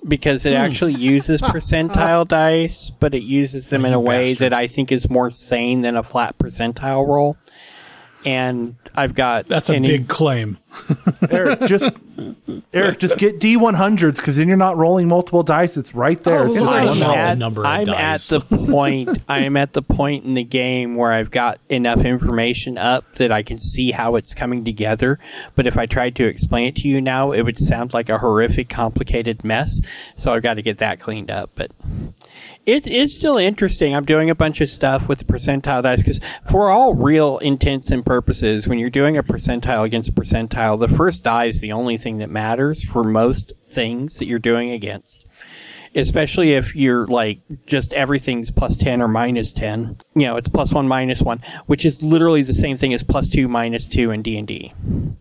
because 0.07 0.43
Hmm. 0.43 0.49
it 0.49 0.53
actually 0.53 0.93
uses 0.93 1.41
percentile 1.53 2.27
dice, 2.27 2.89
but 2.99 3.13
it 3.13 3.23
uses 3.23 3.69
them 3.69 3.85
in 3.85 3.93
a 3.93 3.99
way 3.99 4.33
that 4.33 4.53
I 4.53 4.67
think 4.67 4.91
is 4.91 5.09
more 5.09 5.31
sane 5.31 5.81
than 5.81 5.95
a 5.95 6.03
flat 6.03 6.37
percentile 6.37 7.07
roll. 7.07 7.37
And 8.25 8.75
I've 8.95 9.13
got 9.15 9.47
That's 9.47 9.69
a 9.69 9.73
an 9.73 9.83
big 9.83 10.07
claim. 10.09 10.57
Erik, 11.29 11.61
just 11.61 11.89
Erik, 12.73 12.99
just 12.99 13.17
get 13.17 13.39
D 13.39 13.55
one 13.55 13.75
hundreds 13.75 14.19
because 14.19 14.35
then 14.35 14.47
you're 14.47 14.57
not 14.57 14.75
rolling 14.75 15.07
multiple 15.07 15.43
dice. 15.43 15.77
It's 15.77 15.95
right 15.95 16.21
there. 16.23 16.39
Oh, 16.39 16.47
It's 16.47 16.55
it's 16.57 16.65
just 16.65 16.71
not 16.71 16.85
one 16.87 16.97
a 16.97 16.99
roll. 17.01 17.09
lot. 17.09 17.17
at, 17.17 17.37
number 17.37 17.61
of 17.61 17.67
I'm 17.67 17.85
dice. 17.85 18.33
at 18.33 18.39
the 18.41 18.57
point. 18.67 19.19
I 19.29 19.39
am 19.39 19.55
at 19.55 19.73
the 19.73 19.81
point 19.81 20.25
in 20.25 20.33
the 20.33 20.43
game 20.43 20.95
where 20.95 21.11
I've 21.13 21.31
got 21.31 21.59
enough 21.69 22.03
information 22.03 22.77
up 22.77 23.15
that 23.15 23.31
I 23.31 23.43
can 23.43 23.59
see 23.59 23.91
how 23.91 24.15
it's 24.15 24.33
coming 24.33 24.65
together. 24.65 25.19
But 25.55 25.65
if 25.67 25.77
I 25.77 25.85
tried 25.85 26.15
to 26.17 26.25
explain 26.25 26.67
it 26.67 26.75
to 26.77 26.87
you 26.87 26.99
now, 26.99 27.31
it 27.31 27.43
would 27.43 27.57
sound 27.59 27.93
like 27.93 28.09
a 28.09 28.17
horrific, 28.17 28.67
complicated 28.67 29.43
mess. 29.43 29.79
So 30.17 30.33
I've 30.33 30.43
got 30.43 30.55
to 30.55 30.61
get 30.61 30.79
that 30.79 30.99
cleaned 30.99 31.31
up. 31.31 31.51
But 31.55 31.71
it 32.67 32.85
is 32.85 33.15
still 33.15 33.37
interesting. 33.37 33.95
I'm 33.95 34.03
doing 34.03 34.29
a 34.29 34.35
bunch 34.35 34.59
of 34.59 34.69
stuff 34.69 35.07
with 35.07 35.25
percentile 35.25 35.81
dice 35.81 36.03
because, 36.03 36.19
for 36.51 36.69
all 36.69 36.93
real 36.93 37.37
intents 37.37 37.89
and 37.91 38.05
purposes, 38.05 38.67
when 38.67 38.77
you're 38.77 38.89
doing 38.89 39.17
a 39.17 39.23
percentile 39.23 39.85
against 39.85 40.13
percentile, 40.13 40.77
the 40.77 40.93
first 40.93 41.23
die 41.23 41.45
is 41.45 41.61
the 41.61 41.71
only 41.71 41.97
thing 41.97 42.17
that 42.17 42.29
matters 42.29 42.83
for 42.83 43.05
most 43.05 43.53
things 43.65 44.17
that 44.17 44.25
you're 44.25 44.37
doing 44.37 44.69
against 44.71 45.25
especially 45.95 46.53
if 46.53 46.75
you're 46.75 47.07
like 47.07 47.39
just 47.65 47.93
everything's 47.93 48.51
plus 48.51 48.75
10 48.77 49.01
or 49.01 49.07
minus 49.07 49.51
10 49.51 49.99
you 50.15 50.23
know 50.23 50.37
it's 50.37 50.49
plus 50.49 50.73
1 50.73 50.87
minus 50.87 51.21
1 51.21 51.41
which 51.65 51.85
is 51.85 52.03
literally 52.03 52.41
the 52.41 52.53
same 52.53 52.77
thing 52.77 52.93
as 52.93 53.03
plus 53.03 53.29
2 53.29 53.47
minus 53.47 53.87
2 53.87 54.11
in 54.11 54.21
d&d 54.21 54.73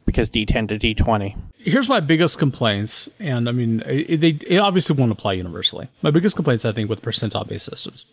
because 0.04 0.30
d10 0.30 0.68
to 0.68 0.78
d20 0.78 1.36
Here's 1.66 1.88
my 1.88 1.98
biggest 1.98 2.38
complaints, 2.38 3.08
and 3.18 3.48
I 3.48 3.52
mean 3.52 3.82
it, 3.86 4.20
they 4.20 4.38
it 4.46 4.58
obviously 4.58 4.94
won't 4.94 5.10
apply 5.10 5.32
universally. 5.32 5.88
My 6.00 6.12
biggest 6.12 6.36
complaints, 6.36 6.64
I 6.64 6.70
think, 6.70 6.88
with 6.88 7.02
percentile 7.02 7.46
based 7.46 7.64
systems. 7.64 8.06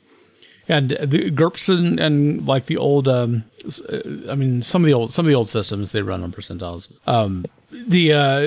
And 0.67 0.89
the 0.89 1.29
GURPS 1.29 1.69
and, 1.69 1.99
and 1.99 2.47
like 2.47 2.65
the 2.65 2.77
old, 2.77 3.07
um, 3.07 3.43
uh, 3.91 3.99
I 4.27 4.33
mean, 4.33 4.63
some 4.63 4.81
of 4.81 4.87
the 4.87 4.93
old 4.93 5.11
some 5.11 5.27
of 5.27 5.29
the 5.29 5.35
old 5.35 5.49
systems 5.49 5.91
they 5.91 6.01
run 6.01 6.23
on 6.23 6.31
percentiles. 6.31 6.91
Um, 7.05 7.45
the, 7.69 8.13
uh, 8.13 8.39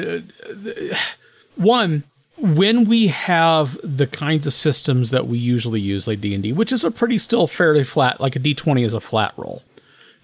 the 0.51 0.99
one 1.55 2.03
when 2.38 2.85
we 2.85 3.09
have 3.09 3.79
the 3.83 4.07
kinds 4.07 4.46
of 4.46 4.53
systems 4.53 5.11
that 5.11 5.27
we 5.27 5.38
usually 5.38 5.81
use, 5.81 6.07
like 6.07 6.20
D 6.20 6.35
and 6.35 6.42
D, 6.42 6.53
which 6.53 6.72
is 6.72 6.85
a 6.85 6.90
pretty 6.90 7.18
still 7.18 7.46
fairly 7.46 7.85
flat, 7.85 8.20
like 8.20 8.37
a 8.37 8.38
D 8.38 8.55
twenty 8.55 8.83
is 8.83 8.92
a 8.92 9.01
flat 9.01 9.33
roll. 9.37 9.62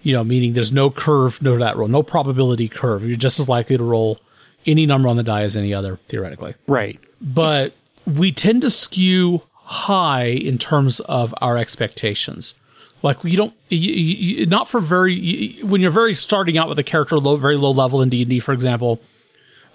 You 0.01 0.13
know, 0.13 0.23
meaning 0.23 0.53
there's 0.53 0.71
no 0.71 0.89
curve, 0.89 1.41
no 1.41 1.57
that 1.57 1.77
roll, 1.77 1.87
no 1.87 2.03
probability 2.03 2.67
curve. 2.67 3.05
You're 3.05 3.15
just 3.15 3.39
as 3.39 3.47
likely 3.47 3.77
to 3.77 3.83
roll 3.83 4.19
any 4.65 4.85
number 4.85 5.09
on 5.09 5.17
the 5.17 5.23
die 5.23 5.41
as 5.41 5.57
any 5.57 5.73
other 5.73 5.97
theoretically 6.07 6.55
right 6.67 6.97
but 7.21 7.73
we 8.05 8.31
tend 8.31 8.61
to 8.61 8.69
skew 8.69 9.41
high 9.63 10.25
in 10.25 10.57
terms 10.57 10.99
of 11.01 11.33
our 11.41 11.57
expectations. 11.57 12.53
Like 13.01 13.23
you 13.23 13.37
don't, 13.37 13.53
you, 13.69 13.91
you, 13.91 14.45
not 14.45 14.67
for 14.67 14.79
very 14.79 15.59
when 15.61 15.81
you're 15.81 15.91
very 15.91 16.13
starting 16.13 16.57
out 16.57 16.69
with 16.69 16.79
a 16.79 16.83
character 16.83 17.17
low, 17.17 17.35
very 17.35 17.57
low 17.57 17.71
level 17.71 18.01
in 18.01 18.09
D 18.09 18.21
and 18.21 18.29
D, 18.29 18.39
for 18.39 18.53
example. 18.53 19.01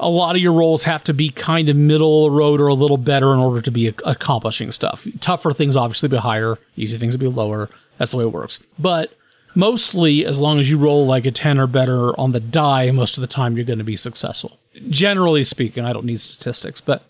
A 0.01 0.09
lot 0.09 0.37
of 0.37 0.43
your 0.43 0.53
rolls 0.53 0.85
have 0.85 1.03
to 1.05 1.15
be 1.15 1.31
kind 1.31 1.69
of 1.69 1.77
middle 1.77 2.31
road 2.31 2.61
or 2.61 2.69
a 2.69 2.75
little 2.75 2.97
better 2.97 3.33
in 3.33 3.41
order 3.41 3.61
to 3.61 3.71
be 3.71 3.89
ac- 3.89 3.97
accomplishing 4.05 4.71
stuff. 4.71 5.07
Tougher 5.21 5.53
things 5.53 5.77
obviously 5.77 6.09
be 6.09 6.17
higher, 6.17 6.59
easy 6.77 6.99
things 6.99 7.15
will 7.15 7.31
be 7.31 7.37
lower. 7.37 7.69
That's 7.99 8.13
the 8.13 8.19
way 8.19 8.25
it 8.25 8.33
works. 8.33 8.61
But 8.79 9.13
mostly, 9.55 10.25
as 10.25 10.41
long 10.41 10.61
as 10.61 10.71
you 10.71 10.79
roll 10.79 11.05
like 11.05 11.27
a 11.27 11.33
ten 11.33 11.59
or 11.59 11.67
better 11.67 12.19
on 12.19 12.33
the 12.33 12.41
die, 12.41 12.91
most 12.93 13.17
of 13.17 13.23
the 13.23 13.27
time 13.27 13.57
you're 13.57 13.65
going 13.65 13.79
to 13.79 13.85
be 13.85 13.97
successful. 13.97 14.59
Generally 14.89 15.45
speaking, 15.45 15.85
I 15.85 15.93
don't 15.93 16.07
need 16.07 16.21
statistics, 16.21 16.81
but 16.81 17.03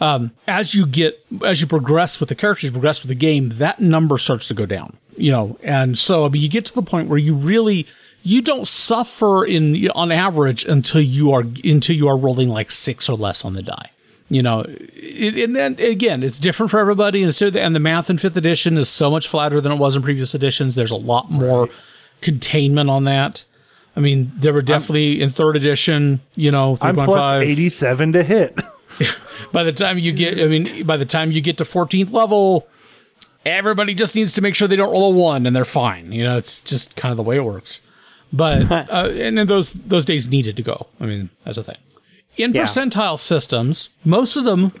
um, 0.00 0.32
as 0.46 0.74
you 0.74 0.86
get 0.86 1.24
as 1.44 1.60
you 1.60 1.66
progress 1.66 2.20
with 2.20 2.28
the 2.28 2.34
characters, 2.34 2.70
progress 2.70 3.02
with 3.02 3.10
the 3.10 3.14
game, 3.14 3.50
that 3.50 3.80
number 3.80 4.18
starts 4.18 4.48
to 4.48 4.54
go 4.54 4.66
down. 4.66 4.96
You 5.16 5.30
know, 5.30 5.58
and 5.62 5.96
so 5.98 6.24
I 6.24 6.28
mean, 6.28 6.42
you 6.42 6.48
get 6.48 6.64
to 6.66 6.74
the 6.74 6.82
point 6.82 7.08
where 7.08 7.18
you 7.18 7.34
really 7.34 7.86
you 8.24 8.42
don't 8.42 8.66
suffer 8.66 9.44
in 9.44 9.88
on 9.90 10.10
average 10.10 10.64
until 10.64 11.00
you 11.00 11.30
are 11.32 11.44
until 11.62 11.94
you 11.94 12.08
are 12.08 12.16
rolling 12.16 12.48
like 12.48 12.72
six 12.72 13.08
or 13.08 13.16
less 13.16 13.44
on 13.44 13.52
the 13.52 13.62
die. 13.62 13.90
You 14.30 14.42
know, 14.42 14.64
it, 14.66 15.36
and 15.36 15.54
then 15.54 15.78
again, 15.78 16.22
it's 16.22 16.38
different 16.38 16.70
for 16.70 16.80
everybody, 16.80 17.22
and, 17.22 17.34
so, 17.34 17.48
and 17.48 17.76
the 17.76 17.80
math 17.80 18.08
in 18.08 18.16
fifth 18.16 18.36
edition 18.36 18.78
is 18.78 18.88
so 18.88 19.10
much 19.10 19.28
flatter 19.28 19.60
than 19.60 19.70
it 19.70 19.78
was 19.78 19.94
in 19.94 20.02
previous 20.02 20.34
editions. 20.34 20.74
There's 20.74 20.90
a 20.90 20.96
lot 20.96 21.30
more 21.30 21.68
containment 22.22 22.88
on 22.88 23.04
that. 23.04 23.44
I 23.94 24.00
mean, 24.00 24.32
there 24.34 24.54
were 24.54 24.62
definitely 24.62 25.20
in 25.20 25.28
third 25.28 25.56
edition. 25.56 26.20
You 26.34 26.50
know, 26.50 26.78
I'm 26.80 26.94
plus 26.94 27.08
3.5 27.08 27.46
eighty 27.46 27.68
seven 27.68 28.12
to 28.14 28.24
hit. 28.24 28.58
by 29.52 29.64
the 29.64 29.72
time 29.72 29.98
you 29.98 30.12
get 30.12 30.40
i 30.40 30.46
mean 30.46 30.86
by 30.86 30.96
the 30.96 31.04
time 31.04 31.32
you 31.32 31.40
get 31.40 31.56
to 31.58 31.64
14th 31.64 32.12
level 32.12 32.68
everybody 33.44 33.92
just 33.92 34.14
needs 34.14 34.34
to 34.34 34.40
make 34.40 34.54
sure 34.54 34.68
they 34.68 34.76
don't 34.76 34.92
roll 34.92 35.12
a 35.12 35.16
one 35.16 35.46
and 35.46 35.54
they're 35.56 35.64
fine 35.64 36.12
you 36.12 36.22
know 36.22 36.36
it's 36.36 36.62
just 36.62 36.94
kind 36.94 37.10
of 37.10 37.16
the 37.16 37.22
way 37.22 37.36
it 37.36 37.44
works 37.44 37.80
but 38.42 38.70
uh, 38.90 39.08
and 39.26 39.38
then 39.38 39.46
those 39.46 39.72
those 39.72 40.04
days 40.04 40.28
needed 40.28 40.54
to 40.56 40.62
go 40.62 40.86
i 41.00 41.06
mean 41.06 41.28
that's 41.44 41.58
a 41.58 41.62
thing 41.62 41.76
in 42.36 42.52
Yeah. 42.52 42.62
percentile 42.64 43.18
systems 43.18 43.88
most 44.04 44.36
of 44.36 44.44
them 44.44 44.72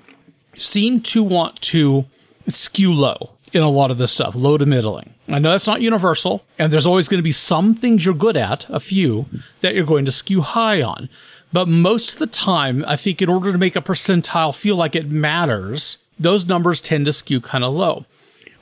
seem 0.54 1.00
to 1.00 1.22
want 1.22 1.60
to 1.72 2.04
skew 2.48 2.92
low 2.92 3.30
in 3.52 3.62
a 3.62 3.70
lot 3.70 3.90
of 3.92 3.98
this 3.98 4.10
stuff, 4.12 4.34
low 4.34 4.58
to 4.58 4.66
middling. 4.66 5.14
I 5.28 5.38
know 5.38 5.52
that's 5.52 5.66
not 5.68 5.80
universal, 5.80 6.44
and 6.58 6.72
there's 6.72 6.86
always 6.86 7.06
going 7.08 7.18
to 7.20 7.22
be 7.22 7.30
some 7.32 7.72
things 7.74 8.04
you're 8.04 8.12
good 8.14 8.36
at, 8.36 8.68
a 8.68 8.80
few, 8.80 9.26
that 9.60 9.74
you're 9.76 9.86
going 9.86 10.04
to 10.06 10.10
skew 10.10 10.40
high 10.40 10.82
on. 10.82 11.08
But 11.52 11.68
most 11.68 12.14
of 12.14 12.18
the 12.18 12.26
time, 12.26 12.84
I 12.88 12.96
think 12.96 13.22
in 13.22 13.28
order 13.28 13.52
to 13.52 13.58
make 13.58 13.76
a 13.76 13.80
percentile 13.80 14.52
feel 14.54 14.74
like 14.74 14.96
it 14.96 15.08
matters, 15.08 15.98
those 16.18 16.46
numbers 16.46 16.80
tend 16.80 17.06
to 17.06 17.12
skew 17.12 17.40
kind 17.40 17.62
of 17.62 17.72
low. 17.74 18.06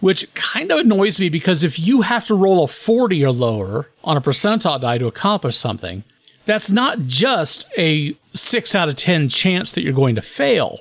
Which 0.03 0.35
kind 0.35 0.73
of 0.73 0.81
annoys 0.81 1.21
me 1.21 1.29
because 1.29 1.63
if 1.63 1.79
you 1.79 2.01
have 2.01 2.27
to 2.27 2.35
roll 2.35 2.65
a 2.65 2.67
40 2.67 3.25
or 3.25 3.31
lower 3.31 3.89
on 4.03 4.17
a 4.17 4.21
percentile 4.21 4.81
die 4.81 4.99
to 4.99 5.07
accomplish 5.07 5.57
something, 5.57 6.03
that's 6.45 6.73
not 6.73 7.07
just 7.07 7.69
a 7.79 8.17
6 8.35 8.75
out 8.75 8.89
of 8.89 8.97
10 8.97 9.29
chance 9.29 9.71
that 9.71 9.83
you're 9.83 9.93
going 9.93 10.17
to 10.17 10.21
fail. 10.21 10.81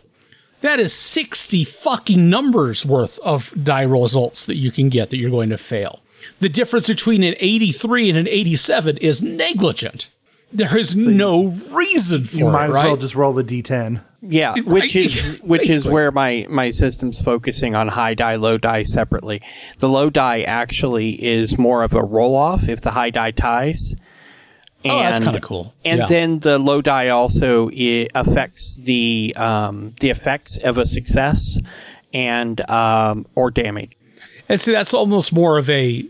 That 0.62 0.80
is 0.80 0.92
60 0.92 1.64
fucking 1.66 2.32
numbers 2.32 2.84
worth 2.84 3.20
of 3.20 3.54
die 3.64 3.84
results 3.84 4.44
that 4.46 4.58
you 4.58 4.72
can 4.72 4.90
get 4.90 5.12
that 5.12 5.18
you're 5.18 5.30
going 5.30 5.52
to 5.52 5.58
fail. 5.60 6.00
The 6.40 6.50
difference 6.50 6.88
between 6.88 7.22
an 7.22 7.36
83 7.40 8.10
and 8.10 8.18
an 8.18 8.28
87 8.28 8.98
is 8.98 9.22
negligent. 9.22 10.10
There 10.54 10.78
is 10.78 10.96
no 10.96 11.48
reason 11.70 12.24
for 12.26 12.38
You 12.38 12.48
might 12.50 12.66
it, 12.66 12.70
as 12.70 12.74
right? 12.74 12.86
well 12.86 12.98
just 12.98 13.16
roll 13.16 13.34
the 13.34 13.44
D10. 13.44 14.02
Yeah, 14.24 14.52
Right. 14.52 14.66
which 14.66 14.96
is 14.96 15.40
which 15.42 15.68
is 15.68 15.84
where 15.86 16.12
my 16.12 16.46
my 16.50 16.70
system's 16.72 17.20
focusing 17.20 17.74
on 17.74 17.88
high 17.88 18.14
die, 18.14 18.36
low 18.36 18.58
die 18.60 18.84
separately. 18.84 19.42
The 19.80 19.90
low 19.90 20.10
die 20.12 20.42
actually 20.42 21.24
is 21.24 21.58
more 21.58 21.84
of 21.84 21.94
a 21.94 22.04
roll 22.04 22.36
off 22.36 22.68
if 22.70 22.82
the 22.82 22.92
high 22.92 23.10
die 23.10 23.32
ties. 23.32 23.96
Oh, 24.86 24.98
that's 25.00 25.24
kinda 25.24 25.40
cool. 25.42 25.74
And 25.86 26.00
Yeah. 26.02 26.06
then 26.08 26.40
the 26.40 26.58
low 26.60 26.82
die 26.82 27.10
also 27.10 27.70
i 27.70 28.08
affects 28.14 28.76
the 28.84 29.34
um, 29.38 29.94
the 30.02 30.10
effects 30.10 30.58
of 30.58 30.78
a 30.78 30.86
success 30.86 31.58
and 32.14 32.68
um, 32.70 33.26
or 33.36 33.50
damage. 33.52 33.92
And 34.50 34.60
see, 34.60 34.72
that's 34.74 34.94
almost 34.94 35.32
more 35.34 35.58
of 35.58 35.70
a 35.70 36.06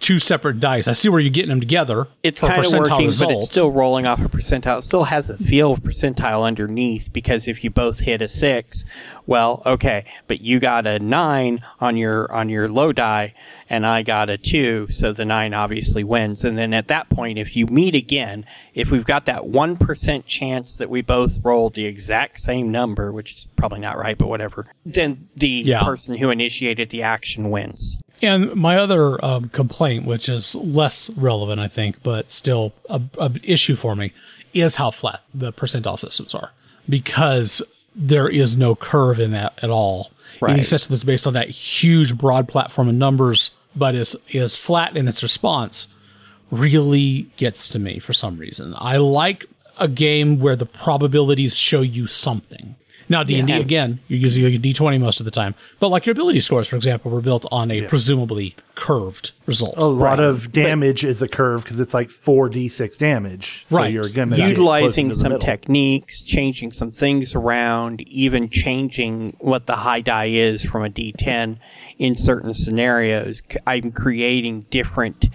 two 0.00 0.18
separate 0.18 0.58
dice. 0.60 0.88
I 0.88 0.92
see 0.94 1.08
where 1.08 1.20
you're 1.20 1.30
getting 1.30 1.50
them 1.50 1.60
together 1.60 2.08
it's 2.22 2.40
kind 2.40 2.64
of 2.64 2.72
working, 2.72 3.06
results. 3.06 3.18
but 3.20 3.30
it's 3.38 3.46
still 3.50 3.70
rolling 3.70 4.06
off 4.06 4.20
a 4.20 4.28
percentile. 4.28 4.78
It 4.78 4.82
still 4.84 5.04
has 5.04 5.30
a 5.30 5.36
feel 5.38 5.72
of 5.72 5.80
percentile 5.80 6.44
underneath 6.44 7.12
because 7.12 7.46
if 7.46 7.62
you 7.62 7.70
both 7.70 8.00
hit 8.00 8.20
a 8.20 8.28
six, 8.28 8.84
well, 9.26 9.62
okay, 9.64 10.04
but 10.26 10.40
you 10.40 10.58
got 10.58 10.86
a 10.86 10.98
nine 10.98 11.60
on 11.78 11.96
your 11.96 12.30
on 12.32 12.48
your 12.48 12.68
low 12.68 12.92
die, 12.92 13.32
and 13.68 13.86
I 13.86 14.02
got 14.02 14.28
a 14.28 14.36
two, 14.36 14.88
so 14.90 15.12
the 15.12 15.24
nine 15.24 15.54
obviously 15.54 16.02
wins. 16.02 16.44
And 16.44 16.58
then 16.58 16.74
at 16.74 16.88
that 16.88 17.08
point, 17.08 17.38
if 17.38 17.54
you 17.54 17.66
meet 17.66 17.94
again, 17.94 18.44
if 18.74 18.90
we've 18.90 19.04
got 19.04 19.26
that 19.26 19.46
one 19.46 19.76
percent 19.76 20.26
chance 20.26 20.76
that 20.76 20.90
we 20.90 21.00
both 21.00 21.38
rolled 21.44 21.74
the 21.74 21.86
exact 21.86 22.40
same 22.40 22.72
number, 22.72 23.12
which 23.12 23.32
is 23.32 23.46
probably 23.56 23.78
not 23.80 23.96
right, 23.96 24.18
but 24.18 24.26
whatever, 24.28 24.66
then 24.84 25.28
the 25.36 25.48
Yeah. 25.48 25.82
person 25.84 26.16
who 26.16 26.30
initiated 26.30 26.90
the 26.90 27.02
action 27.02 27.50
wins. 27.50 27.98
And 28.22 28.54
my 28.54 28.76
other 28.76 29.22
um, 29.24 29.48
complaint, 29.48 30.04
which 30.04 30.28
is 30.28 30.54
less 30.54 31.08
relevant, 31.10 31.60
I 31.60 31.68
think, 31.68 32.02
but 32.02 32.30
still 32.30 32.72
a, 32.88 33.00
a 33.18 33.32
issue 33.42 33.76
for 33.76 33.96
me, 33.96 34.12
is 34.52 34.76
how 34.76 34.90
flat 34.90 35.22
the 35.32 35.52
percentile 35.52 35.98
systems 35.98 36.34
are 36.34 36.50
because 36.88 37.62
there 37.94 38.28
is 38.28 38.56
no 38.56 38.74
curve 38.74 39.18
in 39.20 39.30
that 39.32 39.58
at 39.62 39.70
all. 39.70 40.10
Any 40.42 40.54
Right. 40.54 40.66
system 40.66 40.90
that's 40.90 41.04
based 41.04 41.26
on 41.26 41.32
that 41.34 41.50
huge 41.50 42.16
broad 42.16 42.48
platform 42.48 42.88
of 42.88 42.94
numbers, 42.94 43.50
but 43.74 43.94
is 43.94 44.16
is 44.30 44.56
flat 44.56 44.96
in 44.96 45.08
its 45.08 45.22
response, 45.22 45.88
really 46.50 47.30
gets 47.36 47.68
to 47.70 47.78
me 47.78 47.98
for 47.98 48.12
some 48.12 48.38
reason. 48.38 48.74
I 48.76 48.96
like 48.96 49.46
a 49.78 49.88
game 49.88 50.38
where 50.38 50.56
the 50.56 50.66
probabilities 50.66 51.56
show 51.56 51.80
you 51.80 52.06
something. 52.06 52.76
Now, 53.10 53.22
D 53.24 53.38
and 53.38 53.46
D 53.46 53.52
Yeah. 53.54 53.58
again, 53.60 53.98
you're 54.08 54.20
using 54.20 54.44
a 54.44 54.56
D 54.56 54.72
twenty 54.72 54.96
most 54.96 55.20
of 55.20 55.24
the 55.24 55.30
time, 55.32 55.54
but 55.80 55.88
like 55.88 56.06
your 56.06 56.12
ability 56.12 56.40
scores, 56.40 56.68
for 56.68 56.76
example, 56.76 57.10
were 57.10 57.20
built 57.20 57.44
on 57.50 57.70
a 57.70 57.82
presumably 57.82 58.54
curved 58.76 59.32
result. 59.46 59.74
A 59.76 59.84
lot 59.84 60.20
of 60.20 60.52
damage 60.52 61.04
is 61.04 61.20
a 61.20 61.26
curve 61.28 61.64
because 61.64 61.80
it's 61.80 61.92
like 61.92 62.10
four 62.10 62.48
d 62.48 62.68
six 62.68 62.96
damage. 62.96 63.66
So 63.68 63.76
Right. 63.76 63.92
you're 63.92 64.08
gonna 64.08 64.36
utilizing 64.36 65.12
some 65.12 65.32
middle. 65.32 65.44
techniques, 65.44 66.22
changing 66.22 66.70
some 66.72 66.92
things 66.92 67.34
around, 67.34 68.00
even 68.02 68.48
changing 68.48 69.36
what 69.40 69.66
the 69.66 69.76
high 69.76 70.00
die 70.00 70.26
is 70.30 70.62
from 70.62 70.84
a 70.84 70.88
D10 70.88 71.58
in 71.98 72.14
certain 72.14 72.54
scenarios. 72.54 73.42
I'm 73.66 73.90
creating 73.90 74.66
different 74.70 75.28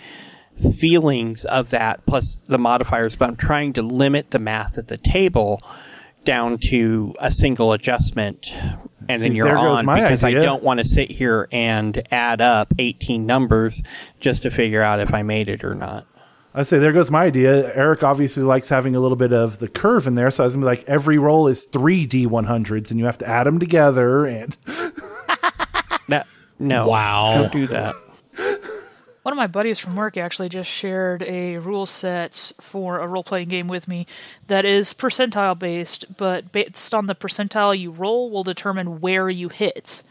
feelings 0.78 1.46
of 1.46 1.70
that 1.72 2.06
plus 2.06 2.38
the 2.48 2.58
modifiers, 2.58 3.16
but 3.16 3.28
I'm 3.30 3.36
trying 3.36 3.74
to 3.74 3.82
limit 3.82 4.32
the 4.32 4.40
math 4.40 4.78
at 4.78 4.88
the 4.88 4.98
table 4.98 5.62
down 6.26 6.58
to 6.58 7.16
a 7.20 7.32
single 7.32 7.72
adjustment 7.72 8.52
and 9.08 9.22
then 9.22 9.32
See, 9.32 9.38
you're 9.38 9.46
there 9.46 9.56
goes 9.56 9.78
on 9.80 9.86
my 9.86 10.02
because 10.02 10.24
I 10.24 10.32
don't 10.32 10.64
want 10.64 10.80
to 10.80 10.86
sit 10.88 11.12
here 11.12 11.48
and 11.52 12.02
add 12.12 12.42
up 12.42 12.74
18 12.80 13.26
numbers 13.26 13.82
just 14.20 14.44
to 14.44 14.52
figure 14.52 14.82
out 14.82 15.00
if 15.00 15.14
I 15.14 15.22
made 15.24 15.48
it 15.48 15.64
or 15.64 15.76
not. 15.76 16.08
I 16.54 16.64
say 16.64 16.80
there 16.80 16.94
goes 16.94 17.12
my 17.12 17.26
idea. 17.26 17.74
Erik 17.76 18.02
obviously 18.02 18.44
likes 18.44 18.70
having 18.70 18.96
a 18.96 19.00
little 19.00 19.18
bit 19.18 19.34
of 19.34 19.60
the 19.60 19.68
curve 19.68 20.08
in 20.08 20.16
there, 20.16 20.32
so 20.32 20.44
I 20.44 20.48
was 20.48 20.56
gonna 20.56 20.66
be 20.66 20.68
like, 20.68 20.86
every 20.88 21.18
roll 21.18 21.48
is 21.48 21.66
three 21.66 22.06
d 22.06 22.26
one 22.26 22.46
hundreds, 22.46 22.92
and 22.92 23.00
you 23.00 23.06
have 23.06 23.18
to 23.20 23.28
add 23.28 23.46
them 23.46 23.60
together. 23.60 24.26
And 24.26 24.56
That 26.08 26.28
no. 26.60 26.88
Wow. 26.88 27.42
Don't 27.42 27.52
do 27.52 27.68
that. 27.68 27.96
One 29.26 29.34
of 29.34 29.38
my 29.38 29.48
buddies 29.48 29.80
from 29.80 29.96
work 29.96 30.18
actually 30.18 30.50
just 30.50 30.70
shared 30.70 31.24
a 31.24 31.58
rule 31.58 31.88
set 31.88 32.52
for 32.62 33.00
a 33.00 33.08
role 33.08 33.24
playing 33.24 33.48
game 33.48 33.68
with 33.68 33.88
me 33.88 34.06
that 34.46 34.66
is 34.66 34.94
percentile 34.94 35.58
based, 35.58 36.06
but 36.16 36.52
based 36.52 36.94
on 36.94 37.08
the 37.08 37.16
percentile 37.16 37.76
you 37.76 37.90
roll 37.90 38.30
will 38.30 38.44
determine 38.44 39.02
where 39.02 39.28
you 39.28 39.50
hit. 39.50 40.04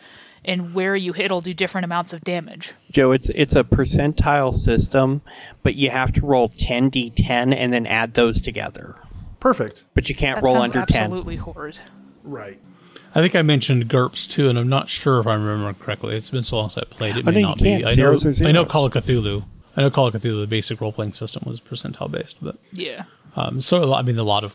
And 0.45 0.75
where 0.75 0.97
you 0.97 1.13
hit 1.13 1.31
will 1.31 1.41
do 1.43 1.55
different 1.55 1.85
amounts 1.85 2.13
of 2.13 2.23
damage. 2.25 2.73
Joe, 2.91 3.13
it's 3.13 3.29
it's 3.31 3.55
a 3.55 3.63
percentile 3.63 4.53
system, 4.53 5.23
but 5.63 5.77
you 5.77 5.91
have 5.91 6.13
to 6.15 6.21
roll 6.21 6.49
10 6.49 6.91
d10 6.91 7.55
and 7.57 7.73
then 7.73 7.87
add 7.87 8.15
those 8.15 8.41
together. 8.43 8.97
perfect, 9.39 9.85
But 9.95 10.09
you 10.09 10.17
can't 10.17 10.39
That 10.39 10.45
roll 10.45 10.55
sounds 10.55 10.73
under 10.73 10.85
10. 10.87 11.03
absolutely 11.05 11.37
horrid. 11.37 11.79
right? 12.25 12.59
I 13.17 13.21
think 13.21 13.37
I 13.37 13.43
mentioned 13.43 13.89
GURPS 13.89 14.27
too, 14.29 14.49
and 14.49 14.59
I'm 14.59 14.69
not 14.69 14.89
sure 14.89 15.21
if 15.21 15.27
I 15.27 15.35
remember 15.35 15.73
correctly. 15.75 16.17
It's 16.17 16.31
been 16.31 16.43
so 16.43 16.57
long 16.57 16.71
since 16.71 16.85
I 16.91 16.95
played. 16.95 17.17
It 17.17 17.25
Oh, 17.27 17.31
may 17.31 17.33
no, 17.35 17.39
you 17.39 17.47
not 17.47 17.59
be. 17.59 17.75
I 17.85 17.95
know, 17.95 18.19
I 18.49 18.53
know. 18.53 18.65
Call 18.65 18.87
of 18.87 18.93
Cthulhu. 18.93 19.45
I 19.77 19.83
know 19.83 19.91
Call 19.91 20.09
of 20.09 20.15
Cthulhu, 20.15 20.41
the 20.41 20.47
basic 20.47 20.81
role 20.81 20.93
playing 20.93 21.13
system 21.13 21.45
was 21.47 21.61
percentile 21.61 22.11
based, 22.11 22.37
but 22.43 22.57
Yeah. 22.73 23.05
Um, 23.37 23.61
so 23.61 23.93
I 23.95 24.03
mean, 24.03 24.19
a 24.19 24.23
lot 24.25 24.45
of, 24.45 24.55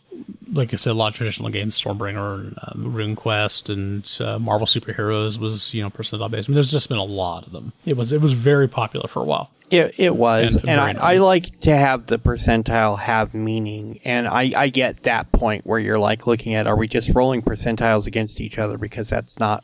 like 0.53 0.73
I 0.73 0.77
said, 0.77 0.91
a 0.91 0.93
lot 0.93 1.09
of 1.09 1.15
traditional 1.15 1.49
games, 1.49 1.79
Stormbringer, 1.81 2.39
and, 2.39 2.59
um, 2.63 2.93
RuneQuest, 2.93 3.69
and 3.69 4.27
uh, 4.27 4.39
Marvel 4.39 4.65
superheroes 4.67 5.37
was 5.37 5.73
you 5.73 5.81
know 5.83 5.89
percentile 5.89 6.31
based. 6.31 6.47
I 6.47 6.51
mean, 6.51 6.55
there's 6.55 6.71
just 6.71 6.89
been 6.89 6.97
a 6.97 7.03
lot 7.03 7.45
of 7.45 7.51
them. 7.51 7.73
It 7.85 7.97
was 7.97 8.11
it 8.13 8.21
was 8.21 8.33
very 8.33 8.67
popular 8.67 9.07
for 9.07 9.21
a 9.21 9.25
while. 9.25 9.49
It, 9.69 9.93
it 9.99 10.15
was, 10.15 10.55
And 10.55 10.67
and, 10.67 10.97
I, 10.97 11.13
I 11.13 11.17
like 11.17 11.59
to 11.61 11.75
have 11.77 12.07
the 12.07 12.17
percentile 12.17 12.97
have 12.97 13.35
meaning, 13.35 13.99
and 14.03 14.27
I, 14.27 14.51
I 14.57 14.69
get 14.69 15.03
that 15.03 15.31
point 15.31 15.63
where 15.67 15.77
you're 15.77 15.99
like 15.99 16.25
looking 16.25 16.55
at, 16.55 16.65
are 16.65 16.75
we 16.75 16.87
just 16.87 17.09
rolling 17.13 17.43
percentiles 17.43 18.07
against 18.07 18.41
each 18.41 18.57
other 18.57 18.79
because 18.79 19.09
that's 19.09 19.37
not 19.39 19.63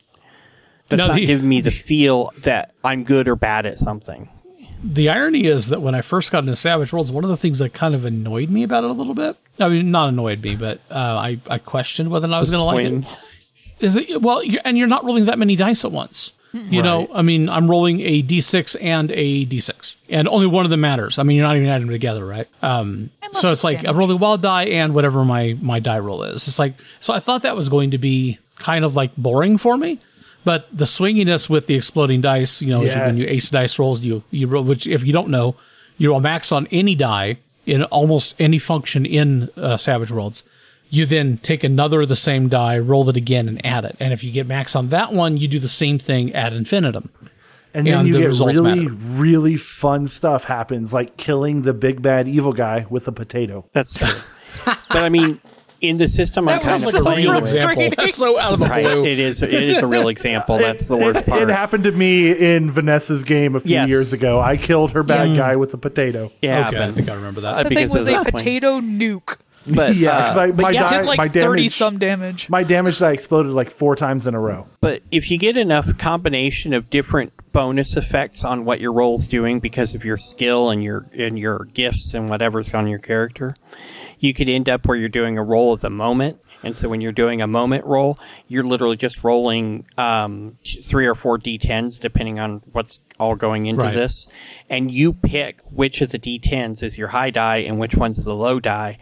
that's 0.89 0.99
No, 0.99 1.07
not 1.07 1.15
the- 1.15 1.25
giving 1.25 1.49
me 1.49 1.59
the 1.61 1.71
feel 1.89 2.31
that 2.41 2.75
I'm 2.83 3.03
good 3.03 3.27
or 3.27 3.35
bad 3.35 3.65
at 3.65 3.79
something. 3.79 4.29
The 4.87 5.09
irony 5.09 5.45
is 5.45 5.69
that 5.69 5.81
when 5.81 5.95
I 5.95 6.01
first 6.01 6.31
got 6.31 6.39
into 6.43 6.55
Savage 6.55 6.93
Worlds, 6.93 7.11
one 7.11 7.23
of 7.23 7.29
the 7.29 7.37
things 7.37 7.57
that 7.59 7.73
kind 7.73 7.95
of 7.95 8.05
annoyed 8.05 8.49
me 8.51 8.61
about 8.61 8.83
it 8.83 8.91
a 8.91 8.93
little 8.93 9.15
bit. 9.15 9.35
I 9.59 9.67
mean, 9.67 9.89
not 9.89 10.09
annoyed 10.09 10.41
me, 10.41 10.55
but 10.55 10.79
uh, 10.91 10.93
I 10.93 11.39
I 11.49 11.57
questioned 11.57 12.11
whether 12.11 12.25
or 12.25 12.29
not 12.29 12.37
I 12.37 12.39
was 12.41 12.51
going 12.51 12.61
to 12.61 12.65
like 12.65 12.85
it. 12.85 12.89
Swing. 12.89 13.05
is 13.79 13.93
that 13.95 14.21
well 14.21 14.43
you're, 14.43 14.61
and 14.63 14.77
you're 14.77 14.87
not 14.87 15.03
rolling 15.03 15.25
that 15.25 15.39
many 15.39 15.55
dice 15.55 15.83
at 15.83 15.91
once 15.91 16.31
you 16.53 16.81
know 16.81 17.09
i 17.13 17.21
mean 17.21 17.49
i'm 17.49 17.69
rolling 17.69 17.99
a 17.99 18.23
d6 18.23 18.77
and 18.81 19.11
a 19.11 19.45
d6 19.45 19.95
and 20.07 20.25
only 20.29 20.47
one 20.47 20.63
of 20.63 20.71
them 20.71 20.79
matters 20.79 21.19
i 21.19 21.23
mean 21.23 21.35
you're 21.35 21.45
not 21.45 21.57
even 21.57 21.67
adding 21.67 21.87
them 21.87 21.93
together 21.93 22.25
right 22.25 22.47
um 22.61 23.09
so 23.33 23.51
it's 23.51 23.59
it's 23.59 23.63
like 23.65 23.75
damage. 23.81 23.89
i'm 23.89 23.97
rolling 23.97 24.19
wild 24.19 24.41
die 24.41 24.63
and 24.63 24.95
whatever 24.95 25.25
my 25.25 25.57
my 25.61 25.79
die 25.81 25.99
roll 25.99 26.23
is 26.23 26.47
it's 26.47 26.57
like 26.57 26.73
so 27.01 27.13
i 27.13 27.19
thought 27.19 27.41
that 27.43 27.57
was 27.57 27.67
going 27.67 27.91
to 27.91 27.97
be 27.97 28.39
kind 28.57 28.85
of 28.85 28.95
like 28.95 29.13
boring 29.17 29.57
for 29.57 29.77
me 29.77 29.99
but 30.45 30.67
the 30.71 30.85
swinginess 30.85 31.49
with 31.49 31.67
the 31.67 31.75
exploding 31.75 32.21
dice 32.21 32.61
you 32.61 32.69
know 32.69 32.81
as 32.83 32.95
you- 32.95 33.01
when 33.01 33.17
you 33.17 33.25
ace 33.27 33.49
dice 33.49 33.77
rolls 33.77 34.01
you 34.01 34.23
you 34.31 34.47
roll 34.47 34.63
which 34.63 34.87
if 34.87 35.05
you 35.05 35.11
don't 35.11 35.29
know 35.29 35.55
you 35.97 36.09
roll 36.11 36.21
max 36.21 36.51
on 36.51 36.67
any 36.71 36.95
die 36.95 37.37
in 37.65 37.83
almost 37.85 38.35
any 38.39 38.59
function 38.59 39.05
in 39.05 39.49
uh, 39.57 39.75
savage 39.75 40.11
worlds 40.11 40.43
you 40.89 41.05
then 41.05 41.37
take 41.39 41.63
another 41.63 42.01
of 42.03 42.09
the 42.09 42.15
same 42.15 42.47
die, 42.47 42.77
roll 42.77 43.09
it 43.09 43.17
again, 43.17 43.49
and 43.49 43.65
add 43.65 43.83
it. 43.85 43.97
And 43.99 44.13
if 44.13 44.23
you 44.23 44.31
get 44.31 44.45
max 44.45 44.75
on 44.75 44.89
that 44.89 45.11
one, 45.11 45.35
you 45.35 45.47
do 45.47 45.57
the 45.59 45.67
same 45.67 45.97
thing 45.97 46.31
ad 46.33 46.53
infinitum. 46.53 47.09
And 47.73 47.87
then 47.87 47.99
And 47.99 48.07
you 48.07 48.13
the 48.13 48.19
get 48.19 48.39
really, 48.39 48.61
matter. 48.83 48.93
really 48.93 49.57
fun 49.57 50.07
stuff 50.07 50.43
happens, 50.45 50.93
like 50.93 51.17
killing 51.17 51.63
the 51.63 51.73
big 51.73 52.03
bad 52.03 52.27
evil 52.27 52.53
guy 52.53 52.85
with 52.87 53.07
a 53.07 53.11
potato. 53.11 53.65
That's 53.73 53.95
true. 53.95 54.07
but 54.65 55.01
I 55.03 55.09
mean, 55.09 55.41
in 55.81 55.97
the 55.97 56.07
system 56.07 56.47
I'm 56.49 56.57
That 56.57 56.63
kind 56.63 56.83
of 56.83 56.91
so 56.91 57.01
playing 57.03 57.29
real 57.29 57.41
with, 57.41 57.51
frustrating. 57.51 57.93
That's 57.97 58.17
so 58.17 58.39
out 58.39 58.53
of 58.53 58.59
the 58.59 58.67
right? 58.67 58.83
blue. 58.83 59.05
It 59.05 59.19
is. 59.19 59.41
It 59.41 59.53
is 59.53 59.77
a 59.79 59.87
real 59.87 60.07
example. 60.15 60.57
That's 60.57 60.87
the 60.87 60.97
worst 60.97 61.19
it, 61.21 61.25
part. 61.27 61.41
It 61.43 61.49
happened 61.49 61.83
to 61.85 61.91
me 61.91 62.31
in 62.31 62.71
Vanessa's 62.71 63.23
game 63.23 63.55
a 63.55 63.59
few 63.59 63.71
Yes. 63.71 63.89
years 63.89 64.13
ago. 64.13 64.39
I 64.41 64.57
killed 64.57 64.91
her 64.91 65.03
bad 65.03 65.35
guy 65.35 65.55
with 65.55 65.73
a 65.73 65.77
potato. 65.77 66.31
Yeah, 66.41 66.67
okay, 66.69 66.83
I 66.83 66.91
think 66.91 67.09
I 67.09 67.13
remember 67.13 67.41
that. 67.41 67.53
Uh, 67.55 67.63
That 67.63 67.73
thing 67.73 67.89
was 67.89 68.07
a 68.07 68.11
the 68.11 68.21
swing. 68.21 68.31
potato 68.31 68.79
nuke. 68.81 69.37
But 69.67 69.95
Yeah, 69.95 70.11
uh, 70.11 70.27
'cause 70.27 70.37
I- 70.37 70.51
but 70.51 70.61
my 70.61 70.69
yeah, 70.69 70.85
die- 70.85 70.97
Did 70.99 71.05
like 71.07 71.17
my 71.17 71.27
30 71.27 71.69
some 71.69 71.97
damage. 71.97 72.49
My 72.49 72.63
damage 72.63 72.99
that 72.99 73.07
I 73.09 73.13
exploded 73.13 73.51
like 73.51 73.71
four 73.71 73.95
times 73.95 74.27
in 74.27 74.35
a 74.35 74.39
row. 74.39 74.67
But 74.79 75.01
if 75.11 75.31
you 75.31 75.39
get 75.39 75.57
enough 75.57 75.97
combination 75.97 76.71
of 76.71 76.91
different 76.91 77.33
bonus 77.51 77.97
effects 77.97 78.43
on 78.43 78.63
what 78.63 78.79
your 78.79 78.93
roll's 78.93 79.25
doing 79.27 79.59
because 79.59 79.95
of 79.95 80.05
your 80.05 80.17
skill 80.17 80.69
and 80.69 80.83
your 80.83 81.07
and 81.17 81.39
your 81.39 81.67
gifts 81.73 82.13
and 82.13 82.29
whatever's 82.29 82.75
on 82.75 82.87
your 82.87 82.99
character, 82.99 83.55
you 84.25 84.33
could 84.33 84.49
end 84.49 84.67
up 84.67 84.85
where 84.87 84.97
you're 84.97 85.09
doing 85.09 85.37
a 85.37 85.43
roll 85.43 85.71
of 85.73 85.81
the 85.81 85.89
moment. 85.89 86.39
And 86.63 86.75
so 86.75 86.89
when 86.89 86.99
you're 86.99 87.11
doing 87.11 87.41
a 87.41 87.47
moment 87.47 87.85
roll, 87.85 88.17
you're 88.47 88.63
literally 88.63 88.97
just 88.97 89.23
rolling 89.23 89.85
um, 89.99 90.57
three 90.83 91.05
or 91.05 91.13
four 91.13 91.37
d10s, 91.37 91.99
depending 91.99 92.39
on 92.39 92.63
what's 92.71 93.01
all 93.19 93.35
going 93.35 93.67
into 93.67 93.83
Right. 93.83 93.93
this. 93.93 94.27
And 94.69 94.89
you 94.89 95.13
pick 95.13 95.61
which 95.69 96.01
of 96.01 96.09
the 96.09 96.17
d10s 96.17 96.81
is 96.81 96.97
your 96.97 97.09
high 97.09 97.29
die 97.29 97.57
and 97.57 97.77
which 97.77 97.93
one's 97.95 98.23
the 98.23 98.33
low 98.33 98.59
die, 98.59 98.97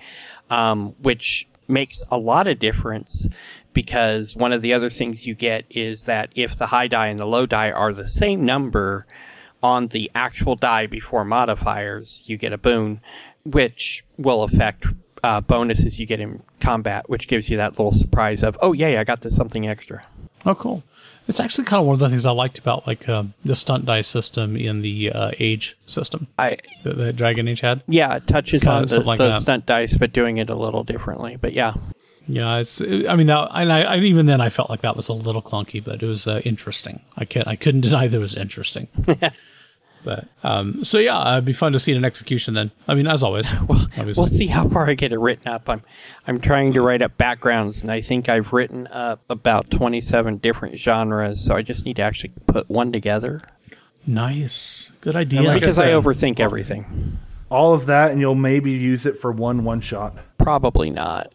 um, 0.50 0.94
which 1.02 1.48
makes 1.68 2.04
a 2.12 2.18
lot 2.18 2.48
of 2.48 2.60
difference 2.60 3.28
because 3.72 4.36
one 4.36 4.52
of 4.52 4.62
the 4.62 4.74
other 4.74 4.90
things 4.90 5.26
you 5.26 5.34
get 5.34 5.64
is 5.70 6.04
that 6.04 6.30
if 6.36 6.58
the 6.58 6.68
high 6.68 6.88
die 6.88 7.08
and 7.08 7.20
the 7.20 7.26
low 7.26 7.46
die 7.46 7.72
are 7.72 7.94
the 7.94 8.10
same 8.10 8.46
number 8.46 9.08
on 9.64 9.88
the 9.88 10.12
actual 10.14 10.56
die 10.58 10.86
before 10.86 11.24
modifiers, 11.24 12.24
you 12.26 12.36
get 12.38 12.52
a 12.52 12.58
boon, 12.58 13.00
which 13.46 14.04
will 14.18 14.44
affect 14.44 14.86
uh, 15.24 15.42
bonuses 15.42 16.00
you 16.00 16.06
get 16.06 16.20
in 16.20 16.42
combat, 16.60 17.10
which 17.10 17.28
gives 17.28 17.50
you 17.50 17.58
that 17.58 17.72
little 17.74 17.92
surprise 17.92 18.44
of, 18.44 18.58
oh, 18.62 18.74
yeah, 18.74 19.00
I 19.00 19.04
got 19.04 19.22
this 19.22 19.36
something 19.36 19.68
extra. 19.68 20.06
oh, 20.46 20.56
cool. 20.56 20.84
It's 21.26 21.40
actually 21.40 21.64
kind 21.64 21.80
of 21.80 21.86
one 21.88 21.94
of 21.94 22.00
the 22.02 22.10
things 22.10 22.26
I 22.26 22.32
liked 22.32 22.60
about 22.60 22.86
like 22.86 23.08
um, 23.08 23.34
the 23.46 23.56
stunt 23.56 23.86
dice 23.86 24.10
system 24.10 24.58
in 24.58 24.82
the 24.82 25.10
uh, 25.10 25.32
Age 25.40 25.78
system 25.86 26.28
I 26.38 26.58
that, 26.84 26.98
that 26.98 27.16
Dragon 27.16 27.48
Age 27.48 27.62
had. 27.62 27.82
yeah, 27.88 28.16
it 28.18 28.28
touches 28.28 28.64
Kinda 28.64 28.80
on 28.80 28.86
the, 28.88 29.00
like 29.00 29.20
the 29.20 29.40
stunt 29.40 29.66
dice, 29.66 29.96
but 29.96 30.12
doing 30.12 30.36
it 30.36 30.50
a 30.50 30.56
little 30.56 30.84
differently. 30.84 31.38
But 31.38 31.54
yeah, 31.54 31.76
Yeah, 32.28 32.58
it's. 32.58 32.82
I 32.82 33.16
mean, 33.16 33.28
that, 33.28 33.52
and 33.54 33.72
I, 33.72 33.84
I 33.84 33.98
even 34.00 34.26
then 34.26 34.42
I 34.42 34.50
felt 34.50 34.70
like 34.70 34.82
that 34.82 34.98
was 34.98 35.08
a 35.08 35.14
little 35.14 35.42
clunky, 35.42 35.82
but 35.82 36.04
it 36.04 36.06
was 36.06 36.28
uh, 36.28 36.42
interesting. 36.44 37.00
I 37.16 37.24
can't. 37.24 37.48
I 37.48 37.56
couldn't 37.56 37.82
deny 37.88 38.10
that 38.10 38.18
it 38.18 38.20
was 38.20 38.36
interesting. 38.36 38.90
But 40.04 40.28
um, 40.44 40.84
so 40.84 40.98
yeah, 40.98 41.34
it'd 41.34 41.46
be 41.46 41.54
fun 41.54 41.72
to 41.74 41.80
see 41.80 41.92
it 41.94 41.98
in 41.98 42.04
execution. 42.06 42.54
Then, 42.54 42.72
I 42.88 42.94
mean, 42.96 43.08
as 43.08 43.24
always, 43.24 43.50
obviously. 43.70 44.14
We'll 44.22 44.28
see 44.28 44.48
how 44.48 44.68
far 44.68 44.90
I 44.90 44.94
get 44.96 45.12
it 45.14 45.20
written 45.20 45.48
up. 45.48 45.70
I'm 45.70 45.82
I'm 46.28 46.40
trying 46.42 46.74
to 46.74 46.82
write 46.82 47.02
up 47.02 47.18
backgrounds, 47.18 47.82
and 47.82 47.92
I 47.92 48.02
think 48.02 48.28
I've 48.30 48.52
written 48.54 48.88
up 48.88 49.22
about 49.30 49.70
27 49.72 50.38
different 50.38 50.78
genres. 50.78 51.44
So 51.44 51.56
I 51.56 51.62
just 51.62 51.86
need 51.86 51.96
to 51.98 52.02
actually 52.02 52.34
put 52.48 52.70
one 52.70 52.92
together 52.92 53.42
Nice, 54.06 54.92
good 55.00 55.16
idea. 55.16 55.44
like 55.44 55.60
because 55.62 55.80
I 55.80 55.86
said- 55.86 55.94
overthink 55.94 56.40
everything. 56.40 57.20
All 57.50 57.74
of 57.74 57.86
that, 57.86 58.12
and 58.12 58.20
you'll 58.20 58.34
maybe 58.36 58.72
use 58.72 59.06
it 59.06 59.18
for 59.18 59.32
one 59.32 59.64
one 59.64 59.80
shot. 59.80 60.18
Probably 60.38 60.90
not. 60.90 61.32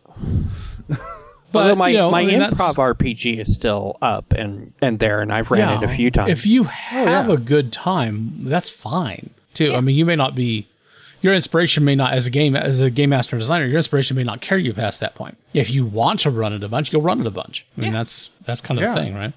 but 1.53 1.61
Although 1.63 1.77
my, 1.77 1.89
you 1.89 1.97
know, 1.97 2.11
my 2.11 2.21
I 2.21 2.27
mean, 2.27 2.41
improv 2.41 2.75
RPG 2.75 3.39
is 3.39 3.55
still 3.55 3.97
up 4.03 4.33
and, 4.33 4.73
and 4.83 4.99
there, 4.99 5.21
and 5.23 5.33
I've 5.33 5.51
ran 5.51 5.83
it 5.83 5.91
a 5.91 5.95
few 5.95 6.11
times. 6.11 6.31
If 6.31 6.47
you 6.47 6.63
oh, 6.63 6.65
have 6.65 7.29
yeah. 7.29 7.35
a 7.35 7.37
good 7.39 7.73
time, 7.73 8.45
that's 8.45 8.69
fine 8.69 9.31
too. 9.55 9.75
I 9.75 9.81
mean, 9.81 9.97
you 9.97 10.05
may 10.05 10.17
not 10.17 10.35
be 10.35 10.67
your 11.21 11.35
inspiration 11.35 11.85
may 11.85 11.95
not 11.97 12.13
as 12.13 12.27
a 12.27 12.31
game 12.31 12.55
as 12.55 12.81
a 12.81 12.91
game 12.91 13.11
master 13.11 13.39
designer, 13.39 13.67
your 13.67 13.79
inspiration 13.79 14.17
may 14.17 14.25
not 14.25 14.41
carry 14.41 14.65
you 14.65 14.73
past 14.73 15.01
that 15.01 15.15
point. 15.15 15.37
If 15.53 15.71
you 15.71 15.85
want 15.85 16.21
to 16.21 16.31
run 16.31 16.53
it 16.53 16.63
a 16.63 16.69
bunch, 16.69 16.93
you'll 16.93 17.03
run 17.03 17.21
it 17.21 17.27
a 17.27 17.31
bunch. 17.31 17.67
I 17.77 17.81
mean, 17.81 17.93
that's 17.93 18.31
that's 18.45 18.61
kind 18.61 18.79
of 18.79 18.85
Yeah. 18.85 18.95
the 18.95 19.01
thing, 19.01 19.15
right? 19.15 19.33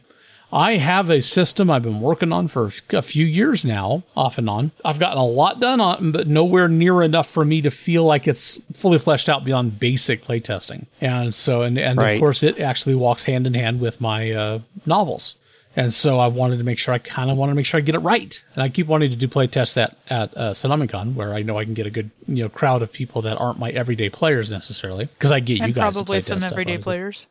I 0.53 0.77
have 0.77 1.09
a 1.09 1.21
system 1.21 1.69
I've 1.71 1.83
been 1.83 2.01
working 2.01 2.33
on 2.33 2.47
for 2.49 2.71
a 2.91 3.01
few 3.01 3.25
years 3.25 3.63
now, 3.63 4.03
off 4.17 4.37
and 4.37 4.49
on. 4.49 4.71
I've 4.83 4.99
gotten 4.99 5.17
a 5.17 5.25
lot 5.25 5.59
done 5.59 5.79
on, 5.79 6.11
but 6.11 6.27
nowhere 6.27 6.67
near 6.67 7.01
enough 7.03 7.29
for 7.29 7.45
me 7.45 7.61
to 7.61 7.71
feel 7.71 8.03
like 8.03 8.27
it's 8.27 8.59
fully 8.73 8.99
fleshed 8.99 9.29
out 9.29 9.45
beyond 9.45 9.79
basic 9.79 10.25
playtesting. 10.25 10.87
And 10.99 11.33
so, 11.33 11.61
and, 11.61 11.77
and 11.77 11.97
Right. 11.97 12.15
of 12.15 12.19
course, 12.19 12.43
it 12.43 12.59
actually 12.59 12.95
walks 12.95 13.23
hand 13.23 13.47
in 13.47 13.53
hand 13.53 13.79
with 13.79 14.01
my 14.01 14.31
uh, 14.31 14.59
novels. 14.85 15.35
And 15.73 15.93
so 15.93 16.19
I 16.19 16.27
wanted 16.27 16.57
to 16.57 16.65
make 16.65 16.77
sure 16.79 16.93
I 16.93 16.97
kind 16.97 17.31
of 17.31 17.37
wanted 17.37 17.53
to 17.53 17.55
make 17.55 17.65
sure 17.65 17.77
I 17.77 17.81
get 17.81 17.95
it 17.95 17.99
right. 17.99 18.43
And 18.55 18.61
I 18.61 18.67
keep 18.67 18.87
wanting 18.87 19.09
to 19.11 19.15
do 19.15 19.29
play 19.29 19.47
tests 19.47 19.77
at 19.77 19.95
at 20.09 20.35
uh, 20.35 20.51
TsunamiCon, 20.51 21.15
where 21.15 21.33
I 21.33 21.43
know 21.43 21.57
I 21.57 21.63
can 21.63 21.73
get 21.73 21.87
a 21.87 21.89
good 21.89 22.11
you 22.27 22.43
know 22.43 22.49
crowd 22.49 22.81
of 22.81 22.91
people 22.91 23.21
that 23.21 23.37
aren't 23.37 23.57
my 23.57 23.69
everyday 23.69 24.09
players 24.09 24.51
necessarily, 24.51 25.05
because 25.05 25.31
I 25.31 25.39
get 25.39 25.59
you 25.59 25.63
and 25.63 25.73
guys 25.73 25.93
to 25.93 25.99
probably 25.99 26.05
play 26.15 26.19
some 26.19 26.39
test 26.39 26.49
stuff, 26.49 26.51
everyday 26.51 26.73
obviously. 26.73 26.83
players. 26.83 27.27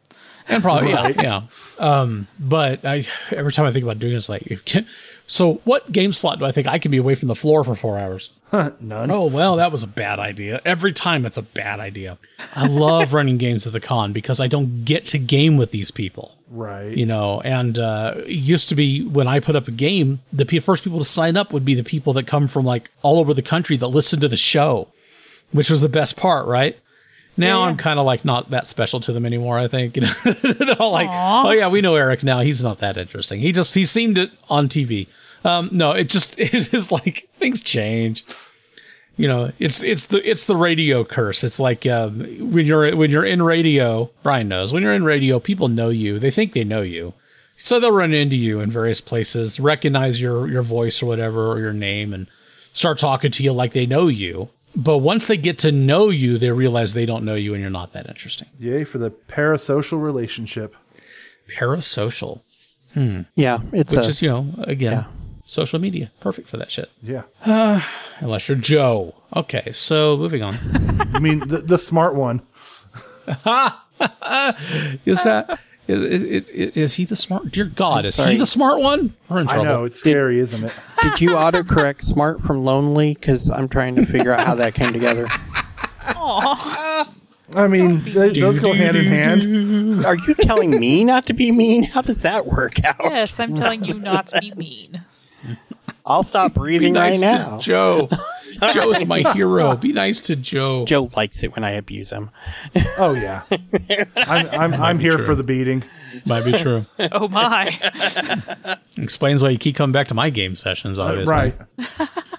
And 0.51 0.63
probably, 0.63 0.91
yeah, 0.91 1.09
yeah. 1.09 1.43
Um, 1.79 2.27
but 2.39 2.85
I, 2.85 3.05
every 3.31 3.53
time 3.53 3.67
I 3.67 3.73
think 3.73 3.85
about 3.85 3.99
doing 3.99 4.15
this, 4.15 4.29
like, 4.29 4.43
if- 4.47 4.87
so 5.27 5.61
what 5.65 5.93
game 5.93 6.13
slot 6.13 6.41
do 6.41 6.45
I 6.45 6.51
think 6.53 6.67
I 6.67 6.79
can 6.81 6.91
be 6.91 6.97
away 6.97 7.15
from 7.15 7.29
the 7.29 7.37
floor 7.37 7.63
for 7.63 7.75
four 7.77 7.97
hours? 7.99 8.31
None. 8.53 9.13
Oh, 9.13 9.27
well, 9.27 9.57
that 9.57 9.71
was 9.71 9.85
a 9.85 9.87
bad 9.87 10.19
idea. 10.19 10.61
Every 10.65 10.93
time 10.93 11.25
it's 11.25 11.37
a 11.39 11.43
bad 11.43 11.79
idea. 11.79 12.19
I 12.57 12.67
love 12.67 13.15
running 13.15 13.39
games 13.39 13.65
at 13.65 13.73
the 13.73 13.79
con 13.81 14.13
because 14.13 14.41
I 14.41 14.49
don't 14.49 14.85
get 14.85 15.07
to 15.09 15.19
game 15.19 15.57
with 15.57 15.71
these 15.71 15.93
people, 15.93 16.35
Right. 16.51 16.97
you 16.97 17.07
know. 17.07 17.41
And 17.43 17.79
uh, 17.79 18.15
it 18.27 18.31
used 18.31 18.69
to 18.71 18.75
be 18.75 19.05
when 19.07 19.29
I 19.29 19.39
put 19.39 19.55
up 19.55 19.69
a 19.69 19.71
game, 19.71 20.19
the 20.33 20.45
pe- 20.45 20.59
first 20.59 20.83
people 20.83 20.99
to 20.99 21.05
sign 21.05 21.37
up 21.37 21.53
would 21.53 21.65
be 21.65 21.77
the 21.77 21.85
people 21.85 22.13
that 22.15 22.27
come 22.27 22.49
from 22.49 22.65
like 22.65 22.91
all 23.03 23.21
over 23.21 23.33
the 23.33 23.43
country 23.43 23.77
that 23.77 23.87
listen 23.87 24.19
to 24.19 24.29
the 24.29 24.37
show, 24.37 24.89
which 25.53 25.71
was 25.71 25.81
the 25.81 25.89
best 25.89 26.17
part, 26.17 26.45
right? 26.49 26.77
Now 27.41 27.63
Yeah. 27.63 27.69
I'm 27.71 27.77
kind 27.77 27.99
of 27.99 28.07
like 28.07 28.25
not 28.25 28.51
that 28.51 28.69
special 28.69 29.01
to 29.01 29.13
them 29.13 29.27
anymore. 29.27 29.59
I 29.59 29.67
think 29.67 29.97
you 29.97 30.03
know 30.03 30.13
they're 30.43 30.81
all 30.81 30.93
like, 30.93 31.09
oh 31.11 31.51
yeah, 31.51 31.69
we 31.69 31.81
know 31.81 31.97
Erik 31.97 32.23
now. 32.23 32.41
He's 32.41 32.63
not 32.63 32.79
that 32.79 32.97
interesting. 32.97 33.41
He 33.41 33.51
just 33.53 33.75
he 33.75 33.85
seemed 33.85 34.19
it 34.19 34.31
on 34.49 34.69
TV. 34.69 35.09
Um, 35.45 35.71
no, 35.73 35.93
it 35.93 36.09
just 36.09 36.39
it 36.39 36.73
is 36.73 36.93
like 36.93 37.29
things 37.39 37.63
change. 37.63 38.25
You 39.17 39.29
know, 39.29 39.53
it's 39.59 39.83
it's 39.83 40.07
the 40.07 40.27
it's 40.29 40.45
the 40.45 40.57
radio 40.57 41.05
curse. 41.05 41.45
It's 41.45 41.61
like 41.61 41.87
um, 41.87 42.21
when 42.53 42.65
you're 42.67 42.95
when 42.97 43.11
you're 43.11 43.25
in 43.25 43.43
radio. 43.43 44.11
Brian 44.23 44.49
knows 44.49 44.73
when 44.73 44.83
you're 44.83 44.95
in 44.95 45.05
radio, 45.05 45.39
people 45.41 45.69
know 45.69 45.89
you. 45.91 46.19
They 46.19 46.31
think 46.31 46.53
they 46.53 46.65
know 46.65 46.81
you, 46.83 47.13
so 47.57 47.79
they'll 47.79 47.93
run 47.93 48.15
into 48.15 48.37
you 48.37 48.61
in 48.61 48.71
various 48.71 49.01
places, 49.03 49.61
recognize 49.61 50.21
your 50.21 50.49
your 50.49 50.63
voice 50.63 51.03
or 51.03 51.07
whatever 51.07 51.51
or 51.51 51.59
your 51.59 51.75
name, 51.75 52.15
and 52.15 52.29
start 52.73 52.99
talking 52.99 53.31
to 53.33 53.43
you 53.43 53.53
like 53.53 53.73
they 53.73 53.85
know 53.87 54.09
you. 54.09 54.49
But 54.77 54.99
once 54.99 55.27
they 55.27 55.37
get 55.37 55.59
to 55.61 55.73
know 55.73 56.11
you, 56.11 56.39
they 56.39 56.51
realize 56.51 56.95
they 56.95 57.07
don't 57.07 57.25
know 57.25 57.35
you 57.35 57.55
and 57.55 57.61
you're 57.61 57.71
not 57.71 57.93
that 57.93 58.09
interesting. 58.09 58.49
Yay 58.59 58.85
for 58.85 58.99
the 58.99 59.11
parasocial 59.11 60.01
relationship. 60.01 60.77
Parasocial, 61.59 62.41
hmm. 62.95 63.23
yeah, 63.35 63.59
it's 63.73 63.93
which 63.93 64.07
a, 64.07 64.09
is, 64.09 64.23
you 64.23 64.29
know, 64.29 64.55
again, 64.59 64.93
yeah. 64.93 65.05
social 65.45 65.81
media. 65.81 66.13
Perfect 66.21 66.49
for 66.49 66.57
that 66.59 66.71
shit. 66.71 66.89
Yeah. 67.03 67.23
Unless 68.21 68.49
you're 68.49 68.57
Joe. 68.57 69.17
Okay, 69.35 69.73
so 69.73 70.17
moving 70.17 70.43
on. 70.43 70.57
I 71.15 71.19
mean, 71.19 71.41
the, 71.41 71.59
the 71.59 71.79
smart 71.79 72.15
one. 72.15 72.43
Is 75.05 75.25
that. 75.25 75.61
Is, 75.89 76.01
is, 76.01 76.49
is, 76.49 76.77
is 76.77 76.95
he 76.95 77.05
the 77.05 77.17
smart? 77.17 77.51
Dear 77.51 77.65
God, 77.65 78.05
is 78.05 78.17
he 78.17 78.37
the 78.37 78.47
smart 78.47 78.81
one? 78.81 79.15
We're 79.29 79.41
in 79.41 79.47
trouble. 79.47 79.63
I 79.63 79.65
trouble. 79.65 79.81
know. 79.81 79.85
It's 79.87 79.97
scary, 79.99 80.39
isn't 80.39 80.65
it? 80.65 80.73
Did 81.03 81.21
you 81.21 81.31
autocorrect 81.31 82.03
smart 82.03 82.41
from 82.43 82.63
lonely? 82.65 83.15
Because 83.15 83.51
I'm 83.51 83.69
trying 83.69 83.97
to 83.97 84.07
figure 84.07 84.33
out 84.33 84.47
how 84.47 84.55
that 84.57 84.75
came 84.75 84.93
together. 84.93 85.29
I 87.53 87.67
mean, 87.69 88.01
they, 88.05 88.31
those 88.31 88.61
go 88.61 88.73
hand 88.73 88.97
in 88.97 89.07
hand. 89.07 90.07
Are 90.07 90.15
you 90.15 90.35
telling 90.35 90.79
me 90.79 91.05
not 91.05 91.27
to 91.27 91.33
be 91.33 91.51
mean? 91.51 91.83
How 91.83 92.03
does 92.03 92.19
that 92.19 92.47
work 92.47 92.85
out? 92.85 93.01
Yes, 93.01 93.41
I'm 93.41 93.55
telling 93.55 93.85
you 93.85 93.95
not 93.95 94.29
to 94.29 94.41
be 94.41 94.53
mean. 94.53 95.03
I'll 96.07 96.23
stop 96.23 96.55
Be 96.55 96.61
breathing 96.61 96.93
nice 96.95 97.23
right 97.23 97.33
now. 97.33 97.59
to 97.59 98.09
Joe. 98.59 98.71
Joe's 98.73 99.05
my 99.05 99.21
hero. 99.33 99.77
Be 99.77 99.93
nice 99.93 100.21
to 100.23 100.37
Joe. 100.37 100.85
Joe 100.85 101.11
likes 101.17 101.43
it 101.43 101.55
when 101.55 101.65
I 101.65 101.71
abuse 101.73 102.11
him. 102.11 102.31
Oh 102.97 103.15
yeah. 103.15 103.43
I'm 104.17 104.49
I'm, 104.49 104.75
I'm 104.75 104.99
here 104.99 105.17
true. 105.17 105.27
for 105.27 105.35
the 105.35 105.43
beating. 105.43 105.83
Might 106.25 106.45
be 106.45 106.53
true. 106.53 106.87
Oh 107.13 107.29
my. 107.29 107.79
Explains 108.97 109.43
why 109.43 109.51
you 109.51 109.59
keep 109.59 109.77
coming 109.77 109.93
back 109.93 110.09
to 110.09 110.15
my 110.15 110.31
game 110.31 110.55
sessions. 110.57 110.99
Obviously. 110.99 111.31
Right. 111.33 111.55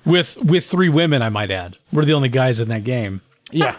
With 0.06 0.38
with 0.38 0.66
three 0.66 0.90
women, 0.90 1.22
I 1.22 1.30
might 1.30 1.52
add. 1.52 1.78
We're 1.92 2.06
the 2.06 2.14
only 2.14 2.30
guys 2.30 2.60
in 2.60 2.70
that 2.70 2.84
game. 2.84 3.22
Yeah. 3.52 3.76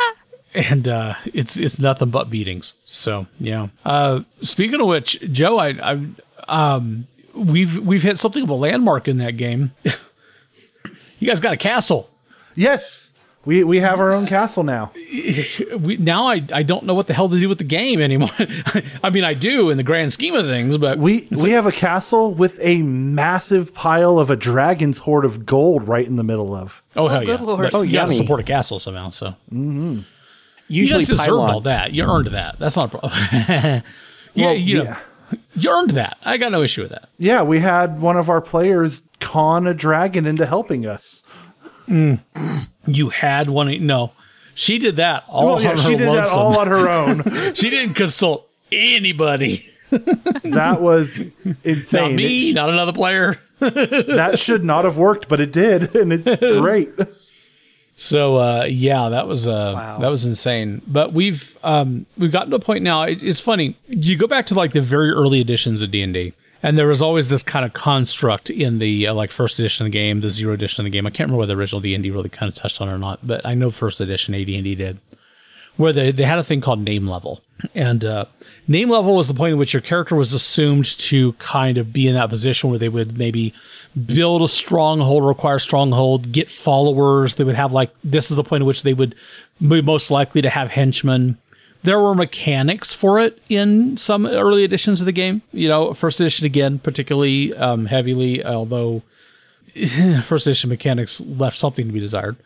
and 0.55 0.87
uh, 0.89 1.14
it's 1.33 1.57
it's 1.57 1.78
nothing 1.78 2.11
but 2.11 2.30
beatings. 2.30 2.74
So 2.85 3.26
yeah. 3.39 3.68
Uh, 3.85 4.20
speaking 4.41 4.80
of 4.80 4.87
which, 4.87 5.20
Joe, 5.33 5.59
I, 5.59 5.68
I 5.93 6.07
um, 6.49 7.07
we've 7.35 7.78
we've 7.78 8.03
hit 8.03 8.18
something 8.18 8.43
of 8.43 8.51
a 8.51 8.55
landmark 8.55 9.09
in 9.09 9.18
that 9.18 9.37
game. 9.37 9.72
you 11.18 11.26
guys 11.26 11.41
got 11.41 11.55
a 11.55 11.57
castle. 11.59 12.11
Yes. 12.55 13.12
We 13.44 13.64
we 13.64 13.80
have 13.80 13.98
our 13.98 14.12
own 14.12 14.26
castle 14.26 14.62
now. 14.62 14.92
We, 15.78 15.96
now 15.96 16.28
I 16.28 16.46
I 16.53 16.62
don't 16.62 16.84
know 16.84 16.94
what 16.94 17.07
the 17.07 17.14
hell 17.14 17.28
to 17.28 17.40
do 17.40 17.48
with 17.48 17.59
the 17.59 17.64
game 17.64 18.00
anymore. 18.00 18.30
I 19.03 19.11
mean, 19.11 19.24
I 19.24 19.32
do 19.34 19.70
in 19.70 19.76
the 19.76 19.82
grand 19.82 20.12
scheme 20.12 20.34
of 20.34 20.44
things, 20.44 20.78
but 20.78 20.98
We 20.98 21.26
we 21.30 21.50
have 21.53 21.66
a 21.66 21.72
castle 21.72 22.34
with 22.34 22.59
a 22.61 22.82
massive 22.82 23.74
pile 23.74 24.18
of 24.18 24.30
a 24.30 24.36
dragon's 24.36 24.98
hoard 24.98 25.24
of 25.24 25.44
gold 25.44 25.88
right 25.88 26.07
in 26.07 26.16
the 26.16 26.22
middle 26.22 26.55
of. 26.55 26.82
oh, 26.94 27.07
oh 27.07 27.09
hell 27.09 27.24
good 27.24 27.40
yeah! 27.40 27.46
lord. 27.46 27.70
Oh, 27.74 27.82
you 27.82 27.92
got 27.92 28.07
to 28.07 28.12
support 28.12 28.38
a 28.40 28.44
castle 28.44 28.78
somehow. 28.78 29.11
So 29.11 29.28
mm-hmm. 29.53 30.00
you 30.68 30.82
Usually 30.82 31.00
guys 31.00 31.09
deserved 31.09 31.30
all 31.30 31.61
that. 31.62 31.92
You 31.92 32.05
earned 32.05 32.28
that. 32.28 32.59
That's 32.59 32.76
not 32.76 32.94
a 32.94 32.98
problem. 32.98 33.12
yeah, 33.32 33.80
Well, 34.36 34.55
you 34.55 34.78
know, 34.78 34.84
yeah. 34.84 34.98
you 35.55 35.70
earned 35.70 35.90
that. 35.90 36.18
I 36.22 36.36
got 36.38 36.53
no 36.53 36.62
issue 36.62 36.82
with 36.82 36.90
that. 36.90 37.09
Yeah, 37.18 37.42
we 37.42 37.59
had 37.59 38.00
one 38.00 38.16
of 38.16 38.28
our 38.28 38.40
players 38.40 39.03
con 39.20 39.66
a 39.66 39.74
dragon 39.74 40.26
into 40.26 40.46
helping 40.46 40.86
us. 40.86 41.22
You 42.86 43.09
had 43.11 43.51
one. 43.51 43.86
No, 43.86 44.12
she 44.55 44.78
did 44.78 44.97
that 44.97 45.24
all 45.28 45.47
Well, 45.47 45.55
on 45.57 45.62
yeah, 45.62 45.70
her 45.72 45.78
she 45.78 45.97
did 45.97 46.09
that 46.09 46.28
all 46.28 46.59
on 46.59 46.66
her 46.66 46.88
own. 46.88 47.55
she 47.55 47.70
didn't 47.70 47.95
consult 47.95 48.49
anybody. 48.70 49.64
that 49.90 50.78
was 50.80 51.20
insane. 51.64 52.01
Not 52.03 52.12
me, 52.12 52.51
It- 52.51 52.55
not 52.55 52.70
another 52.70 52.93
player. 52.93 53.36
that 53.61 54.38
should 54.40 54.64
not 54.64 54.84
have 54.84 54.97
worked, 54.97 55.28
but 55.28 55.38
it 55.40 55.53
did, 55.53 55.95
and 55.95 56.12
it's 56.12 56.36
great. 56.61 56.88
So 57.95 58.36
uh, 58.38 58.64
yeah, 58.64 59.11
that 59.11 59.28
was 59.28 59.47
uh, 59.47 59.99
that 60.01 60.09
was 60.09 60.24
insane. 60.24 60.82
But 60.86 61.12
we've 61.12 61.57
um, 61.62 62.07
we've 62.18 62.32
gotten 62.32 62.51
to 62.51 62.57
a 62.57 62.61
point 62.61 62.82
now. 62.82 63.03
It, 63.05 63.22
it's 63.22 63.38
funny. 63.38 63.76
You 63.86 64.16
go 64.16 64.26
back 64.26 64.47
to 64.47 64.55
like 64.55 64.72
the 64.72 64.80
very 64.80 65.11
early 65.11 65.40
editions 65.40 65.80
of 65.82 65.93
D 65.93 66.03
and 66.03 66.12
D, 66.12 66.32
and 66.63 66.79
there 66.79 66.87
was 66.87 67.03
always 67.03 67.29
this 67.29 67.43
kind 67.43 67.65
of 67.65 67.73
construct 67.73 68.49
in 68.51 68.79
the 68.79 69.09
uh, 69.09 69.15
like 69.15 69.31
first 69.31 69.59
edition 69.59 69.87
of 69.87 69.93
the 69.93 69.99
game, 69.99 70.21
the 70.21 70.31
zero 70.31 70.55
edition 70.55 70.83
of 70.83 70.85
the 70.85 70.97
game. 70.97 71.07
I 71.07 71.11
can't 71.11 71.29
remember 71.29 71.39
whether 71.41 71.55
the 71.55 71.61
original 71.61 71.81
D 71.81 71.95
and 71.95 72.03
D 72.03 72.11
really 72.11 72.29
kind 72.29 72.49
of 72.49 72.55
touched 72.55 72.81
on 72.81 72.89
it 72.89 72.93
or 72.93 72.99
not, 72.99 73.27
but 73.27 73.45
I 73.45 73.55
know 73.55 73.71
first 73.71 74.01
edition 74.01 74.35
AD 74.35 74.49
and 74.49 74.65
D 74.65 74.75
did. 74.75 74.99
where 75.77 75.93
they, 75.93 76.11
they 76.11 76.25
had 76.25 76.39
a 76.39 76.45
thing 76.45 76.61
called 76.61 76.81
name 76.81 77.09
level. 77.09 77.41
And 77.75 78.05
uh, 78.05 78.27
name 78.69 78.91
level 78.91 79.15
was 79.15 79.29
the 79.29 79.35
point 79.35 79.53
at 79.53 79.59
which 79.59 79.73
your 79.73 79.81
character 79.81 80.15
was 80.15 80.33
assumed 80.33 80.85
to 80.85 81.33
kind 81.35 81.79
of 81.79 81.93
be 81.93 82.09
in 82.09 82.15
that 82.15 82.29
position 82.29 82.71
where 82.71 82.79
they 82.79 82.89
would 82.89 83.17
maybe 83.17 83.55
build 84.07 84.43
a 84.43 84.49
stronghold, 84.49 85.25
require 85.25 85.59
stronghold, 85.59 86.33
get 86.33 86.51
followers. 86.51 87.35
They 87.35 87.45
would 87.45 87.55
have 87.55 87.73
like, 87.73 87.91
this 88.05 88.31
is 88.31 88.37
the 88.37 88.45
point 88.45 88.63
at 88.63 88.67
which 88.67 88.83
they 88.83 88.95
would 88.95 89.15
be 89.61 89.81
most 89.81 90.11
likely 90.11 90.43
to 90.43 90.51
have 90.51 90.71
henchmen. 90.71 91.39
There 91.83 91.99
were 91.99 92.14
mechanics 92.14 92.95
for 92.95 93.18
it 93.18 93.41
in 93.49 93.97
some 93.97 94.26
early 94.26 94.64
editions 94.64 95.01
of 95.01 95.07
the 95.07 95.12
game. 95.12 95.43
You 95.53 95.68
know, 95.68 95.93
first 95.93 96.20
edition 96.20 96.47
again, 96.47 96.78
particularly 96.78 97.55
um, 97.55 97.87
heavily, 97.87 98.45
although 98.45 99.03
first 100.22 100.47
edition 100.47 100.70
mechanics 100.70 101.20
left 101.20 101.59
something 101.59 101.87
to 101.87 101.93
be 101.93 102.01
desired. 102.01 102.37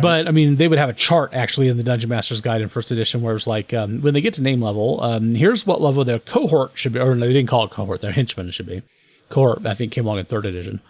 But 0.00 0.26
I 0.26 0.32
mean, 0.32 0.56
they 0.56 0.66
would 0.66 0.78
have 0.78 0.88
a 0.88 0.92
chart 0.94 1.32
actually 1.32 1.68
in 1.68 1.76
the 1.76 1.84
Dungeon 1.84 2.10
Master's 2.10 2.40
Guide 2.40 2.60
in 2.60 2.68
first 2.68 2.90
edition, 2.90 3.22
where 3.22 3.36
it's 3.36 3.46
like 3.46 3.72
um, 3.72 4.00
when 4.00 4.14
they 4.14 4.20
get 4.20 4.34
to 4.34 4.42
name 4.42 4.60
level, 4.60 5.00
um, 5.00 5.32
here's 5.32 5.64
what 5.64 5.80
level 5.80 6.04
their 6.04 6.18
cohort 6.18 6.72
should 6.74 6.92
be, 6.92 6.98
or 6.98 7.14
no, 7.14 7.26
they 7.26 7.32
didn't 7.32 7.48
call 7.48 7.64
it 7.64 7.70
cohort, 7.70 8.00
their 8.00 8.10
henchman 8.12 8.50
should 8.50 8.66
be. 8.66 8.82
Cohort, 9.28 9.64
I 9.64 9.74
think, 9.74 9.92
came 9.92 10.04
along 10.04 10.18
in 10.18 10.26
third 10.26 10.44
edition. 10.44 10.80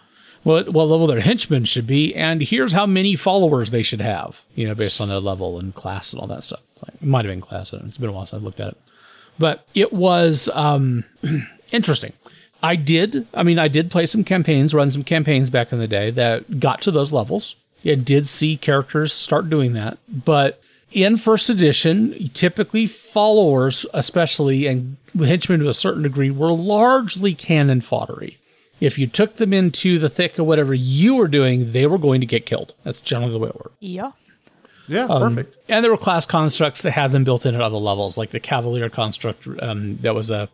What 0.47 0.69
what 0.69 0.85
level 0.85 1.07
their 1.07 1.19
henchmen 1.19 1.65
should 1.65 1.85
be, 1.85 2.15
and 2.15 2.41
here's 2.41 2.71
how 2.71 2.85
many 2.85 3.17
followers 3.17 3.69
they 3.69 3.83
should 3.83 3.99
have. 3.99 4.45
You 4.55 4.69
know, 4.69 4.75
based 4.75 5.01
on 5.01 5.09
their 5.09 5.19
level 5.19 5.59
and 5.59 5.75
class 5.75 6.13
and 6.13 6.21
all 6.21 6.27
that 6.27 6.41
stuff. 6.41 6.61
Like, 6.81 6.95
it 7.01 7.05
might 7.05 7.25
have 7.25 7.33
been 7.33 7.41
class. 7.41 7.73
It's 7.73 7.97
been 7.97 8.09
a 8.09 8.13
while 8.13 8.25
since 8.25 8.37
I've 8.37 8.43
looked 8.43 8.61
at 8.61 8.69
it, 8.69 8.77
but 9.37 9.67
it 9.75 9.91
was 9.91 10.49
um, 10.53 11.03
interesting. 11.73 12.13
I 12.63 12.77
did. 12.77 13.27
I 13.33 13.43
mean, 13.43 13.59
I 13.59 13.67
did 13.67 13.91
play 13.91 14.05
some 14.05 14.23
campaigns, 14.23 14.73
run 14.73 14.89
some 14.89 15.03
campaigns 15.03 15.49
back 15.49 15.73
in 15.73 15.79
the 15.79 15.87
day 15.87 16.11
that 16.11 16.61
got 16.61 16.81
to 16.83 16.91
those 16.91 17.11
levels. 17.11 17.57
It 17.83 18.05
did 18.05 18.25
see 18.25 18.55
characters 18.55 19.11
start 19.11 19.49
doing 19.49 19.73
that, 19.73 19.97
but 20.07 20.61
in 20.93 21.17
first 21.17 21.49
edition, 21.49 22.31
typically 22.33 22.85
followers, 22.87 23.85
especially 23.93 24.65
and 24.65 24.95
henchmen 25.13 25.59
to 25.59 25.67
a 25.67 25.73
certain 25.73 26.03
degree, 26.03 26.31
were 26.31 26.53
largely 26.53 27.33
cannon 27.33 27.81
foddery. 27.81 28.37
If 28.79 28.99
you 28.99 29.07
took 29.07 29.37
them 29.37 29.53
into 29.53 29.97
the 29.99 30.09
thick 30.09 30.37
of 30.37 30.45
whatever 30.45 30.73
you 30.73 31.15
were 31.15 31.27
doing, 31.27 31.71
they 31.71 31.87
were 31.87 31.97
going 31.97 32.21
to 32.21 32.27
get 32.27 32.45
killed. 32.45 32.73
That's 32.83 33.01
generally 33.01 33.31
the 33.33 33.39
way 33.39 33.49
it 33.49 33.55
worked. 33.55 33.75
Yeah. 33.79 34.11
Yeah, 34.87 35.05
Um, 35.07 35.35
perfect. 35.35 35.57
And 35.67 35.83
there 35.83 35.91
were 35.91 35.97
class 35.97 36.25
constructs 36.25 36.81
that 36.83 36.91
had 36.91 37.11
them 37.11 37.23
built 37.25 37.45
in 37.45 37.55
at 37.55 37.61
other 37.61 37.77
levels, 37.77 38.17
like 38.17 38.31
the 38.31 38.39
Cavalier 38.39 38.89
construct. 38.89 39.45
Um, 39.61 39.97
that 39.97 40.15
was 40.15 40.29
a 40.29 40.47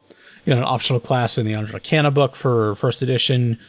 you 0.45 0.53
know 0.53 0.59
an 0.61 0.67
optional 0.67 0.99
class 0.99 1.37
in 1.37 1.45
the 1.45 1.55
Arcana 1.55 2.09
book 2.11 2.35
for 2.35 2.73
first 2.75 3.01
edition. 3.01 3.59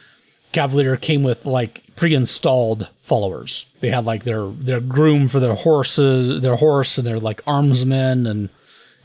Cavalier 0.53 0.97
came 0.97 1.23
with 1.23 1.45
like 1.47 1.83
pre-installed 1.97 2.89
followers. 3.03 3.67
They 3.81 3.91
had 3.91 4.07
like 4.07 4.25
their 4.25 4.47
their 4.47 4.81
groom 4.81 5.29
for 5.29 5.39
their 5.41 5.55
horses, 5.55 6.41
their 6.43 6.57
horse, 6.57 6.97
and 6.97 7.07
their 7.07 7.19
like 7.21 7.45
armsmen, 7.45 8.27
and 8.27 8.49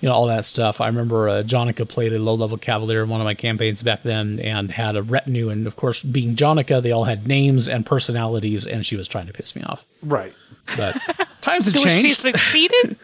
you 0.02 0.08
know 0.10 0.16
all 0.16 0.28
that 0.28 0.46
stuff. 0.46 0.82
I 0.82 0.88
remember 0.88 1.30
uh, 1.30 1.44
Jonica 1.44 1.88
played 1.88 2.14
a 2.14 2.20
low-level 2.20 2.58
Cavalier 2.58 3.04
in 3.04 3.10
one 3.10 3.22
of 3.22 3.26
my 3.26 3.34
campaigns 3.34 3.84
back 3.84 4.04
then, 4.04 4.40
and 4.40 4.72
had 4.72 4.96
a 4.96 5.04
retinue. 5.04 5.50
And 5.50 5.68
of 5.68 5.76
course, 5.76 6.04
being 6.04 6.36
Jonica, 6.36 6.82
they 6.82 6.92
all 6.92 7.04
had 7.04 7.28
names 7.28 7.68
and 7.68 7.86
personalities, 7.86 8.66
and 8.66 8.86
she 8.86 8.96
was 8.96 9.08
trying 9.08 9.28
to 9.28 9.34
piss 9.34 9.56
me 9.56 9.64
off. 9.64 9.86
Right. 10.02 10.34
But 10.78 10.96
times 11.42 11.66
have 11.66 11.74
To 11.82 11.82
which 11.82 12.02
she 12.02 12.12
succeeded. 12.12 12.98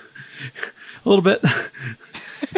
a 1.05 1.09
little 1.09 1.23
bit. 1.23 1.43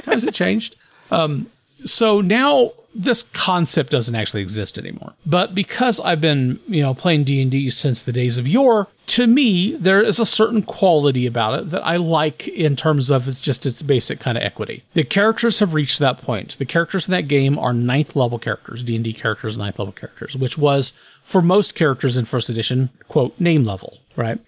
Times 0.04 0.24
have 0.24 0.34
changed. 0.34 0.76
Um, 1.12 1.50
so 1.86 2.22
now 2.22 2.72
this 2.98 3.24
concept 3.24 3.92
doesn't 3.92 4.16
actually 4.16 4.42
exist 4.42 4.80
anymore. 4.80 5.14
But 5.26 5.54
because 5.54 6.00
I've 6.00 6.20
been, 6.20 6.60
you 6.68 6.82
know, 6.82 6.96
playing 6.96 7.26
D 7.26 7.42
and 7.42 7.52
D 7.52 7.70
since 7.70 8.02
the 8.02 8.12
days 8.12 8.38
of 8.38 8.48
yore, 8.48 8.88
to 9.08 9.28
me 9.28 9.76
there 9.76 10.02
is 10.02 10.20
a 10.20 10.26
certain 10.26 10.64
quality 10.64 11.28
about 11.28 11.60
it 11.60 11.70
that 11.70 11.86
I 11.86 11.98
like 11.98 12.48
in 12.48 12.76
terms 12.76 13.12
of 13.12 13.28
it's 13.28 13.40
just 13.40 13.66
its 13.66 13.82
basic 13.84 14.20
kind 14.20 14.38
of 14.38 14.44
equity. 14.44 14.84
The 14.96 15.04
characters 15.04 15.60
have 15.60 15.76
reached 15.76 16.00
that 16.00 16.22
point. 16.22 16.58
The 16.58 16.66
characters 16.66 17.08
in 17.08 17.12
that 17.12 17.28
game 17.28 17.60
are 17.60 17.74
ninth 17.74 18.16
level 18.16 18.40
characters, 18.40 18.82
D 18.82 18.96
and 18.96 19.04
D 19.04 19.14
characters, 19.14 19.58
ninth 19.58 19.78
level 19.78 19.94
characters, 19.94 20.36
which 20.36 20.58
was 20.58 20.92
for 21.24 21.42
most 21.42 21.76
characters 21.76 22.18
in 22.18 22.26
first 22.26 22.50
edition, 22.50 22.90
quote, 23.08 23.40
name 23.40 23.64
level, 23.64 24.00
right? 24.16 24.40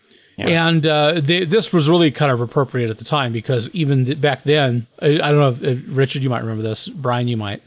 And 0.47 0.87
uh, 0.87 1.19
they, 1.21 1.45
this 1.45 1.73
was 1.73 1.89
really 1.89 2.11
kind 2.11 2.31
of 2.31 2.39
appropriate 2.41 2.89
at 2.89 2.97
the 2.97 3.03
time 3.05 3.33
because 3.33 3.69
even 3.71 4.05
th- 4.05 4.21
back 4.21 4.43
then, 4.43 4.87
I, 5.01 5.07
I 5.07 5.31
don't 5.31 5.39
know 5.39 5.49
if, 5.49 5.63
if 5.63 5.83
Richard, 5.87 6.23
you 6.23 6.29
might 6.29 6.41
remember 6.41 6.63
this, 6.63 6.87
Brian, 6.87 7.27
you 7.27 7.37
might. 7.37 7.61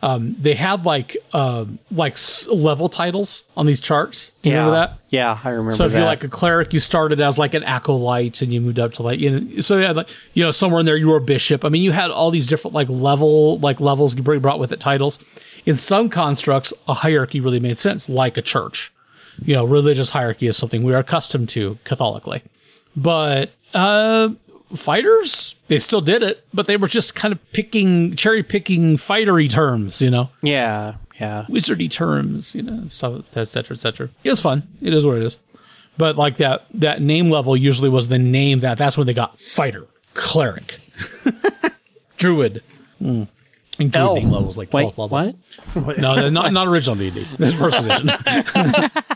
Um, 0.00 0.36
they 0.38 0.54
had 0.54 0.84
like 0.86 1.16
uh, 1.32 1.64
like 1.90 2.12
s- 2.12 2.46
level 2.46 2.88
titles 2.88 3.42
on 3.56 3.66
these 3.66 3.80
charts. 3.80 4.30
You 4.44 4.52
yeah. 4.52 4.58
remember 4.58 4.76
that? 4.76 4.98
Yeah, 5.08 5.38
I 5.42 5.48
remember 5.50 5.74
So 5.74 5.86
if 5.86 5.92
that. 5.92 5.98
you're 5.98 6.06
like 6.06 6.22
a 6.22 6.28
cleric, 6.28 6.72
you 6.72 6.78
started 6.78 7.20
as 7.20 7.36
like 7.36 7.54
an 7.54 7.64
acolyte, 7.64 8.40
and 8.40 8.52
you 8.52 8.60
moved 8.60 8.78
up 8.78 8.92
to 8.94 9.02
like 9.02 9.18
you 9.18 9.40
know. 9.40 9.60
So 9.60 9.76
yeah, 9.78 9.90
like 9.90 10.08
you 10.34 10.44
know, 10.44 10.52
somewhere 10.52 10.78
in 10.78 10.86
there 10.86 10.96
you 10.96 11.08
were 11.08 11.16
a 11.16 11.20
bishop. 11.20 11.64
I 11.64 11.68
mean, 11.68 11.82
you 11.82 11.90
had 11.90 12.12
all 12.12 12.30
these 12.30 12.46
different 12.46 12.74
like 12.76 12.88
level 12.88 13.58
like 13.58 13.80
levels 13.80 14.14
you 14.16 14.22
brought 14.22 14.60
with 14.60 14.72
it 14.72 14.78
titles. 14.78 15.18
In 15.66 15.74
some 15.74 16.08
constructs, 16.08 16.72
a 16.86 16.94
hierarchy 16.94 17.40
really 17.40 17.58
made 17.60 17.76
sense, 17.76 18.08
like 18.08 18.36
a 18.36 18.42
church. 18.42 18.92
You 19.44 19.54
know, 19.54 19.64
religious 19.64 20.10
hierarchy 20.10 20.46
is 20.46 20.56
something 20.56 20.82
we 20.82 20.94
are 20.94 20.98
accustomed 20.98 21.48
to 21.50 21.78
Catholically, 21.84 22.42
but 22.96 23.52
uh, 23.74 24.30
fighters 24.74 25.54
they 25.68 25.78
still 25.78 26.00
did 26.00 26.22
it, 26.22 26.44
but 26.52 26.66
they 26.66 26.76
were 26.76 26.88
just 26.88 27.14
kind 27.14 27.32
of 27.32 27.52
picking 27.52 28.14
cherry 28.16 28.42
picking 28.42 28.96
fightery 28.96 29.48
terms. 29.50 30.02
You 30.02 30.10
know, 30.10 30.30
yeah, 30.42 30.94
yeah. 31.20 31.46
wizardy 31.48 31.90
terms, 31.90 32.54
you 32.54 32.62
know, 32.62 32.86
stuff, 32.86 33.36
et 33.36 33.44
cetera, 33.44 33.74
et 33.76 33.80
cetera. 33.80 34.08
It 34.24 34.30
was 34.30 34.40
fun. 34.40 34.66
It 34.80 34.92
is 34.94 35.06
what 35.06 35.18
it 35.18 35.22
is. 35.22 35.38
But 35.96 36.16
like 36.16 36.36
that, 36.36 36.66
that 36.74 37.02
name 37.02 37.28
level 37.28 37.56
usually 37.56 37.88
was 37.88 38.08
the 38.08 38.18
name 38.18 38.60
that 38.60 38.78
that's 38.78 38.96
when 38.96 39.06
they 39.06 39.14
got 39.14 39.40
fighter, 39.40 39.86
cleric, 40.14 40.78
druid. 42.16 42.62
Mm. 43.02 43.28
And 43.80 43.92
druid 43.92 44.08
Elf. 44.08 44.18
name 44.18 44.30
level 44.30 44.46
was 44.46 44.56
like 44.56 44.70
12th 44.70 44.72
Wait, 44.72 44.98
level. 44.98 45.34
what? 45.84 45.98
No, 45.98 46.28
not, 46.30 46.52
not 46.52 46.66
original 46.68 46.96
D&D. 46.96 47.26
That's 47.38 47.54
first 47.54 47.84
edition. 47.84 48.10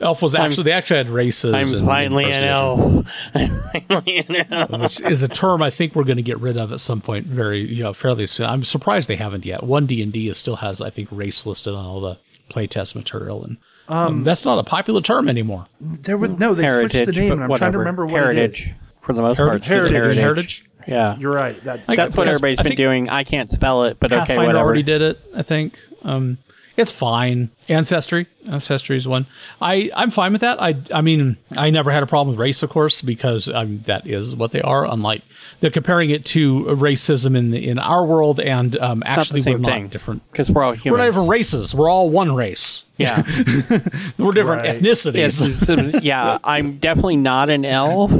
elf 0.00 0.22
was 0.22 0.34
actually, 0.34 0.64
they 0.64 0.72
actually 0.72 0.96
had 0.98 1.08
races. 1.10 1.54
I'm 1.54 1.68
in- 1.68 1.74
in 1.80 1.86
finally 1.86 2.24
first 2.24 2.36
an 2.36 2.44
elf. 2.44 3.06
I'm 3.34 3.62
finally 3.88 4.18
an 4.28 4.52
elf. 4.52 4.70
Which 4.80 5.00
is 5.00 5.22
a 5.22 5.28
term 5.28 5.62
I 5.62 5.70
think 5.70 5.94
we're 5.94 6.04
going 6.04 6.16
to 6.16 6.22
get 6.22 6.40
rid 6.40 6.56
of 6.56 6.72
at 6.72 6.80
some 6.80 7.00
point 7.00 7.26
very, 7.26 7.60
you 7.60 7.82
know, 7.82 7.92
fairly 7.92 8.26
soon. 8.26 8.46
I'm 8.46 8.64
surprised 8.64 9.08
they 9.08 9.16
haven't 9.16 9.44
yet. 9.44 9.62
One 9.62 9.86
D&D 9.86 10.32
still 10.34 10.56
has, 10.56 10.80
I 10.80 10.90
think, 10.90 11.08
race 11.12 11.46
listed 11.46 11.74
on 11.74 11.84
all 11.84 12.00
the 12.00 12.18
playtest 12.50 12.94
material. 12.94 13.44
And 13.44 13.56
um, 13.88 14.24
that's 14.24 14.44
not 14.44 14.58
a 14.58 14.64
popular 14.64 15.00
term 15.00 15.28
anymore. 15.28 15.66
There 15.80 16.16
was 16.16 16.30
no, 16.30 16.54
they 16.54 16.64
Heritage, 16.64 16.92
switched 16.92 17.06
the 17.14 17.20
name, 17.20 17.32
and 17.32 17.42
I'm 17.44 17.48
whatever. 17.48 17.58
trying 17.58 17.72
to 17.72 17.78
remember 17.78 18.06
what 18.06 18.14
heritage 18.14 18.62
it 18.62 18.66
is. 18.68 18.72
for 19.00 19.12
the 19.12 19.22
most 19.22 19.36
Heritage, 19.36 19.62
part. 19.62 19.68
heritage, 19.68 19.94
heritage. 19.96 20.18
heritage. 20.20 20.64
Yeah, 20.88 21.16
You're 21.18 21.32
right. 21.32 21.62
That 21.64 21.84
that's 21.88 22.16
what 22.16 22.24
Because 22.24 22.36
everybody's 22.36 22.60
I 22.60 22.62
been 22.62 22.76
doing. 22.76 23.08
I 23.08 23.24
can't 23.24 23.50
spell 23.50 23.82
it, 23.84 23.98
but 23.98 24.12
okay, 24.12 24.20
Pathfinder 24.20 24.46
whatever. 24.46 24.64
already 24.64 24.84
did 24.84 25.02
it, 25.02 25.18
I 25.34 25.42
think. 25.42 25.76
Um, 26.02 26.38
it's 26.76 26.90
fine. 26.90 27.50
Ancestry, 27.68 28.26
ancestry 28.46 28.96
is 28.96 29.08
one. 29.08 29.26
I 29.60 29.90
I'm 29.94 30.10
fine 30.10 30.32
with 30.32 30.40
that. 30.42 30.60
I 30.62 30.76
I 30.92 31.00
mean 31.00 31.36
I 31.56 31.70
never 31.70 31.90
had 31.90 32.02
a 32.02 32.06
problem 32.06 32.36
with 32.36 32.40
race, 32.40 32.62
of 32.62 32.70
course, 32.70 33.02
because 33.02 33.48
um, 33.48 33.82
that 33.86 34.06
is 34.06 34.36
what 34.36 34.52
they 34.52 34.60
are. 34.60 34.84
Unlike 34.86 35.22
they're 35.60 35.70
comparing 35.70 36.10
it 36.10 36.24
to 36.26 36.64
racism 36.64 37.36
in 37.36 37.50
the, 37.50 37.66
in 37.68 37.78
our 37.78 38.04
world, 38.04 38.38
and 38.40 38.76
um, 38.78 39.00
It's 39.02 39.08
not 39.10 39.14
the 39.16 39.20
actually 39.20 39.42
same 39.42 39.62
we're 39.62 39.70
thing. 39.70 39.82
not 39.84 39.90
different. 39.92 40.30
because 40.30 40.50
we're 40.50 40.62
all 40.64 40.72
human. 40.72 40.92
We're 40.98 41.04
not 41.04 41.10
different 41.12 41.30
races. 41.30 41.74
We're 41.74 41.88
all 41.88 42.10
one 42.10 42.34
race. 42.34 42.84
Yeah, 42.98 43.16
We're 44.18 44.32
different 44.32 44.62
Right. 44.62 44.80
ethnicities. 44.80 45.68
Yes, 45.68 46.02
yeah. 46.02 46.38
I'm 46.42 46.78
definitely 46.78 47.16
not 47.16 47.50
an 47.50 47.64
elf. 47.66 48.10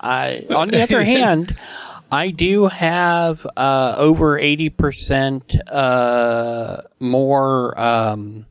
I, 0.00 0.44
on 0.54 0.68
the 0.68 0.82
other 0.82 1.02
hand, 1.14 1.56
I 2.10 2.30
do 2.30 2.66
have 2.68 3.46
uh, 3.56 3.94
over 3.98 4.38
eighty 4.38 4.68
percent 4.70 5.56
uh, 5.68 6.82
more 7.00 7.78
um, 7.80 8.46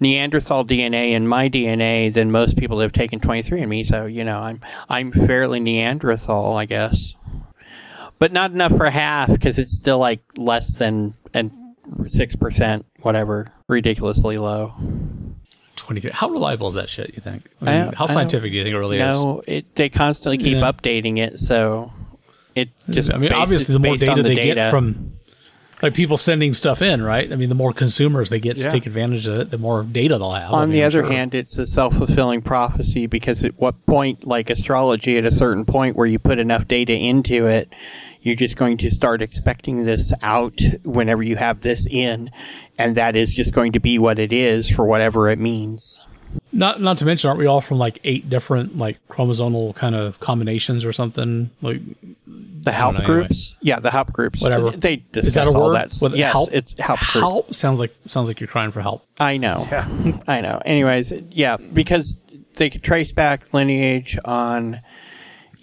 Neanderthal 0.00 0.64
DNA 0.64 1.12
in 1.12 1.26
my 1.26 1.48
DNA 1.48 2.12
than 2.12 2.30
most 2.30 2.56
people 2.56 2.78
that 2.78 2.84
have 2.84 2.92
taken 2.92 3.20
23andMe. 3.20 3.84
So 3.84 4.06
you 4.06 4.24
know, 4.24 4.40
I'm 4.40 4.60
I'm 4.88 5.12
fairly 5.12 5.60
Neanderthal, 5.60 6.56
I 6.56 6.64
guess, 6.64 7.14
but 8.18 8.32
not 8.32 8.52
enough 8.52 8.76
for 8.76 8.88
half 8.90 9.28
because 9.28 9.58
it's 9.58 9.76
still 9.76 9.98
like 9.98 10.22
less 10.36 10.76
than 10.76 11.14
and 11.34 11.50
six 12.06 12.36
percent, 12.36 12.86
whatever, 13.00 13.48
ridiculously 13.68 14.36
low. 14.36 14.74
Twenty 15.74 16.00
three. 16.00 16.12
How 16.12 16.30
reliable 16.30 16.68
is 16.68 16.74
that 16.74 16.88
shit? 16.88 17.14
You 17.14 17.20
think? 17.20 17.48
I 17.60 17.64
mean, 17.64 17.92
how 17.94 18.04
I 18.04 18.06
don't 18.06 18.08
scientific 18.08 18.52
do 18.52 18.56
you 18.56 18.62
think 18.62 18.74
it 18.74 18.78
really 18.78 18.98
is? 18.98 19.04
No, 19.04 19.42
they 19.74 19.88
constantly 19.88 20.38
keep 20.38 20.58
Yeah. 20.58 20.70
updating 20.70 21.18
it, 21.18 21.40
so 21.40 21.92
it 22.54 22.70
just. 22.90 23.12
I 23.12 23.18
mean, 23.18 23.30
base- 23.30 23.38
obviously, 23.38 23.72
the 23.72 23.78
more 23.78 23.96
data 23.96 24.16
the 24.16 24.22
they 24.22 24.34
data. 24.34 24.54
get 24.54 24.70
from 24.70 25.12
like 25.82 25.94
people 25.94 26.16
sending 26.16 26.54
stuff 26.54 26.80
in, 26.80 27.02
right? 27.02 27.32
I 27.32 27.36
mean, 27.36 27.48
the 27.48 27.56
more 27.56 27.72
consumers 27.72 28.30
they 28.30 28.38
get 28.38 28.56
to 28.58 28.70
take 28.70 28.86
advantage 28.86 29.26
of 29.26 29.40
it, 29.40 29.50
the 29.50 29.58
more 29.58 29.82
data 29.82 30.16
they'll 30.16 30.30
have. 30.30 30.54
I 30.54 30.58
On 30.62 30.68
mean, 30.68 30.74
the 30.78 30.84
other 30.84 31.02
sure. 31.02 31.10
hand, 31.12 31.34
it's 31.34 31.58
a 31.58 31.66
self 31.66 31.94
fulfilling 31.96 32.40
prophecy 32.40 33.06
because 33.06 33.42
at 33.42 33.58
what 33.58 33.84
point, 33.84 34.24
like 34.24 34.48
astrology, 34.48 35.18
at 35.18 35.24
a 35.26 35.30
certain 35.32 35.64
point 35.64 35.96
where 35.96 36.06
you 36.06 36.20
put 36.20 36.38
enough 36.38 36.68
data 36.68 36.92
into 36.92 37.48
it, 37.48 37.72
you're 38.20 38.36
just 38.36 38.56
going 38.56 38.76
to 38.78 38.90
start 38.90 39.20
expecting 39.20 39.84
this 39.84 40.12
out 40.22 40.60
whenever 40.84 41.24
you 41.24 41.34
have 41.34 41.62
this 41.62 41.88
in, 41.90 42.30
and 42.78 42.94
that 42.94 43.16
is 43.16 43.34
just 43.34 43.52
going 43.52 43.72
to 43.72 43.80
be 43.80 43.98
what 43.98 44.20
it 44.20 44.32
is 44.32 44.70
for 44.70 44.86
whatever 44.86 45.28
it 45.28 45.40
means. 45.40 45.98
Not 46.52 46.80
not 46.80 46.98
to 46.98 47.04
mention, 47.04 47.28
aren't 47.28 47.38
we 47.40 47.46
all 47.46 47.60
from 47.60 47.78
like 47.78 47.98
eight 48.04 48.28
different 48.30 48.76
like 48.78 48.98
chromosomal 49.08 49.74
kind 49.74 49.94
of 49.94 50.20
combinations 50.20 50.84
or 50.84 50.92
something? 50.92 51.50
Like, 51.62 51.80
The 52.26 52.72
help 52.72 52.94
know, 52.94 53.00
anyway. 53.00 53.20
groups, 53.20 53.56
yeah, 53.60 53.80
the 53.80 53.90
help 53.90 54.12
groups, 54.12 54.42
whatever. 54.42 54.70
They 54.70 54.96
discuss 55.12 55.28
is 55.28 55.34
that 55.34 55.46
a 55.48 55.50
all 55.52 55.68
word? 55.70 55.74
that. 55.76 55.96
What- 56.00 56.16
yes, 56.16 56.32
help? 56.32 56.48
it's 56.52 56.74
help 56.78 57.00
group. 57.00 57.22
Help 57.22 57.54
sounds 57.54 57.78
like 57.80 57.94
sounds 58.06 58.28
like 58.28 58.40
you're 58.40 58.48
crying 58.48 58.70
for 58.70 58.80
help. 58.82 59.04
I 59.18 59.36
know. 59.36 59.66
Yeah. 59.70 59.88
I 60.28 60.40
know. 60.40 60.60
Anyways, 60.64 61.12
yeah, 61.30 61.56
because 61.56 62.18
they 62.56 62.68
could 62.70 62.82
trace 62.82 63.12
back 63.12 63.52
lineage 63.54 64.18
on 64.24 64.80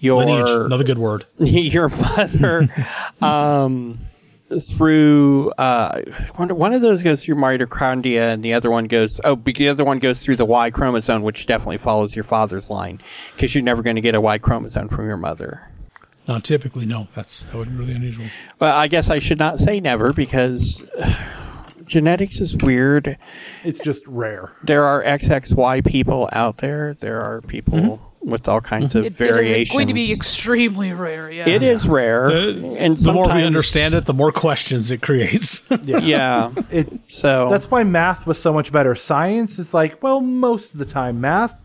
your 0.00 0.24
Lineage, 0.24 0.48
another 0.48 0.82
good 0.84 0.98
word. 0.98 1.24
your 1.38 1.88
mother 1.88 2.68
um, 3.22 3.98
through 4.58 5.50
uh, 5.58 6.00
one, 6.36 6.48
one 6.56 6.72
of 6.72 6.82
those 6.82 7.02
goes 7.02 7.24
through 7.24 7.36
mitochondria 7.36 8.32
and 8.32 8.44
the 8.44 8.52
other 8.52 8.70
one 8.70 8.86
goes 8.86 9.20
oh 9.24 9.36
be- 9.36 9.52
the 9.52 9.68
other 9.68 9.84
one 9.84 9.98
goes 9.98 10.20
through 10.20 10.36
the 10.36 10.44
Y 10.44 10.70
chromosome 10.70 11.22
which 11.22 11.46
definitely 11.46 11.78
follows 11.78 12.16
your 12.16 12.24
father's 12.24 12.68
line 12.70 13.00
because 13.34 13.54
you're 13.54 13.62
never 13.62 13.82
going 13.82 13.96
to 13.96 14.02
get 14.02 14.14
a 14.14 14.20
Y 14.20 14.38
chromosome 14.38 14.88
from 14.88 15.06
your 15.06 15.16
mother. 15.16 15.68
Not 16.26 16.44
typically, 16.44 16.86
no. 16.86 17.08
That's 17.14 17.44
that 17.44 17.56
would 17.56 17.70
be 17.70 17.76
really 17.76 17.94
unusual. 17.94 18.26
Well, 18.58 18.76
I 18.76 18.88
guess 18.88 19.10
I 19.10 19.18
should 19.18 19.38
not 19.38 19.58
say 19.58 19.80
never 19.80 20.12
because 20.12 20.84
genetics 21.86 22.40
is 22.40 22.56
weird. 22.56 23.18
It's 23.64 23.80
just 23.80 24.06
rare. 24.06 24.52
There 24.62 24.84
are 24.84 25.02
XXY 25.02 25.84
people 25.86 26.28
out 26.32 26.58
there. 26.58 26.94
There 27.00 27.20
are 27.20 27.40
people 27.40 28.09
with 28.30 28.48
all 28.48 28.60
kinds 28.60 28.94
of 28.94 29.04
It, 29.04 29.08
it 29.08 29.16
variations. 29.16 29.68
is 29.68 29.72
going 29.72 29.88
to 29.88 29.94
be 29.94 30.12
extremely 30.12 30.92
rare. 30.92 31.30
Yeah. 31.30 31.48
It 31.48 31.62
is 31.62 31.86
rare, 31.86 32.28
The, 32.30 32.76
and 32.78 32.96
the 32.96 33.12
more 33.12 33.26
we 33.26 33.42
understand 33.44 33.94
it, 33.94 34.06
the 34.06 34.14
more 34.14 34.32
questions 34.32 34.90
it 34.90 35.02
creates. 35.02 35.68
Yeah. 35.84 36.52
It's 36.70 36.98
So 37.08 37.50
that's 37.50 37.70
why 37.70 37.84
math 37.84 38.26
was 38.26 38.38
so 38.40 38.52
much 38.52 38.72
better. 38.72 38.94
Science 38.94 39.58
is 39.58 39.74
like, 39.74 40.02
well, 40.02 40.20
most 40.20 40.72
of 40.72 40.78
the 40.78 40.84
time, 40.86 41.20
math 41.20 41.60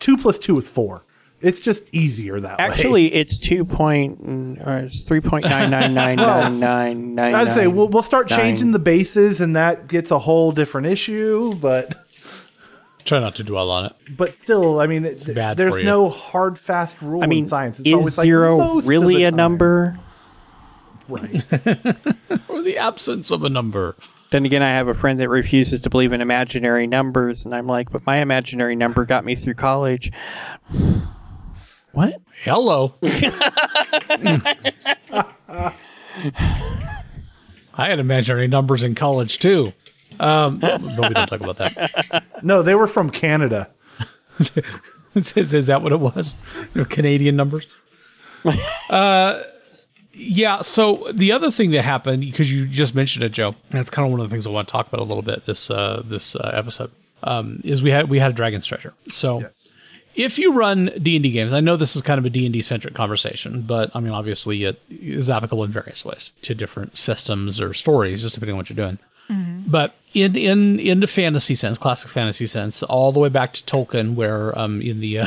two 0.00 0.16
plus 0.16 0.38
two 0.38 0.56
is 0.56 0.68
four. 0.68 1.04
It's 1.40 1.60
just 1.60 1.92
easier 1.92 2.38
that 2.38 2.58
way. 2.58 2.64
actually 2.64 3.12
it's 3.14 3.36
two 3.38 3.64
point 3.64 4.20
or 4.64 4.78
it's 4.78 5.02
three 5.02 5.20
point 5.20 5.44
nine 5.44 5.70
nine 5.70 5.92
nine 5.92 6.16
nine 6.16 6.60
nine 6.60 7.14
nine. 7.16 7.34
I'd 7.34 7.52
say 7.52 7.66
we'll, 7.66 7.88
we'll 7.88 8.02
start 8.04 8.30
nine. 8.30 8.38
changing 8.38 8.70
the 8.70 8.78
bases, 8.78 9.40
and 9.40 9.56
that 9.56 9.88
gets 9.88 10.12
a 10.12 10.20
whole 10.20 10.52
different 10.52 10.86
issue. 10.86 11.54
But 11.56 11.96
Try 13.04 13.20
not 13.20 13.34
to 13.36 13.42
dwell 13.42 13.70
on 13.70 13.86
it. 13.86 13.92
but 14.16 14.34
still, 14.34 14.80
I 14.80 14.86
mean, 14.86 15.04
it's 15.04 15.26
bad 15.26 15.56
there's 15.56 15.74
for 15.74 15.80
you. 15.80 15.86
no 15.86 16.08
hard 16.08 16.58
fast 16.58 17.00
rule 17.02 17.22
I 17.22 17.26
mean, 17.26 17.42
in 17.44 17.48
science. 17.48 17.78
It's 17.80 17.88
is 17.88 17.94
always 17.94 18.18
like 18.18 18.24
zero 18.24 18.58
most 18.58 18.86
really 18.86 19.24
a 19.24 19.30
time. 19.30 19.36
number? 19.36 19.98
Right. 21.08 21.44
Or 22.48 22.62
the 22.62 22.78
absence 22.78 23.30
of 23.30 23.44
a 23.44 23.50
number. 23.50 23.96
Then 24.30 24.46
again, 24.46 24.62
I 24.62 24.68
have 24.70 24.88
a 24.88 24.94
friend 24.94 25.20
that 25.20 25.28
refuses 25.28 25.80
to 25.82 25.90
believe 25.90 26.12
in 26.12 26.20
imaginary 26.22 26.86
numbers, 26.86 27.44
and 27.44 27.54
I'm 27.54 27.66
like, 27.66 27.90
but 27.90 28.06
my 28.06 28.18
imaginary 28.18 28.76
number 28.76 29.04
got 29.04 29.24
me 29.24 29.34
through 29.34 29.54
college. 29.54 30.10
What? 31.92 32.20
Hello. 32.44 32.94
I 37.74 37.74
had 37.74 37.98
imaginary 37.98 38.48
numbers 38.48 38.82
in 38.82 38.94
college 38.94 39.38
too. 39.38 39.72
Um, 40.22 40.58
but 40.60 40.80
we 40.80 40.94
don't 40.96 41.26
talk 41.26 41.40
about 41.40 41.56
that. 41.58 42.24
no, 42.42 42.62
they 42.62 42.74
were 42.74 42.86
from 42.86 43.10
Canada. 43.10 43.68
is, 45.14 45.52
is 45.52 45.66
that 45.66 45.82
what 45.82 45.92
it 45.92 46.00
was? 46.00 46.34
Your 46.74 46.84
Canadian 46.84 47.36
numbers? 47.36 47.66
uh, 48.90 49.42
yeah. 50.12 50.62
So 50.62 51.08
the 51.12 51.32
other 51.32 51.50
thing 51.50 51.72
that 51.72 51.82
happened, 51.82 52.22
because 52.22 52.50
you 52.50 52.66
just 52.66 52.94
mentioned 52.94 53.24
it, 53.24 53.30
Joe, 53.30 53.48
and 53.48 53.56
that's 53.70 53.90
kind 53.90 54.06
of 54.06 54.12
one 54.12 54.20
of 54.20 54.30
the 54.30 54.34
things 54.34 54.46
I 54.46 54.50
want 54.50 54.68
to 54.68 54.72
talk 54.72 54.88
about 54.88 55.00
a 55.00 55.04
little 55.04 55.22
bit 55.22 55.44
this 55.44 55.70
uh, 55.70 56.02
this 56.04 56.36
uh, 56.36 56.50
episode, 56.54 56.90
um, 57.22 57.60
is 57.64 57.82
we 57.82 57.90
had 57.90 58.08
we 58.08 58.18
had 58.18 58.30
a 58.30 58.34
Dragon's 58.34 58.66
Treasure. 58.66 58.94
So 59.10 59.44
if 60.14 60.38
you 60.38 60.52
run 60.52 60.90
D&D 61.00 61.30
games, 61.30 61.52
I 61.52 61.60
know 61.60 61.76
this 61.76 61.96
is 61.96 62.02
kind 62.02 62.18
of 62.18 62.26
a 62.26 62.30
D&D 62.30 62.60
centric 62.62 62.94
conversation, 62.94 63.62
but 63.62 63.90
I 63.94 64.00
mean, 64.00 64.12
obviously 64.12 64.64
it 64.64 64.80
is 64.90 65.30
applicable 65.30 65.64
in 65.64 65.70
various 65.70 66.04
ways 66.04 66.32
to 66.42 66.54
different 66.54 66.98
systems 66.98 67.62
or 67.62 67.72
stories, 67.72 68.20
just 68.20 68.34
depending 68.34 68.52
on 68.52 68.58
what 68.58 68.68
you're 68.68 68.76
doing. 68.76 68.98
But 69.66 69.94
in 70.14 70.36
in 70.36 70.78
in 70.78 71.00
the 71.00 71.06
fantasy 71.06 71.54
sense, 71.54 71.78
classic 71.78 72.10
fantasy 72.10 72.46
sense, 72.46 72.82
all 72.82 73.12
the 73.12 73.20
way 73.20 73.28
back 73.28 73.52
to 73.54 73.62
Tolkien, 73.64 74.14
where 74.14 74.56
um, 74.58 74.82
in 74.82 75.00
the 75.00 75.20
uh, 75.20 75.26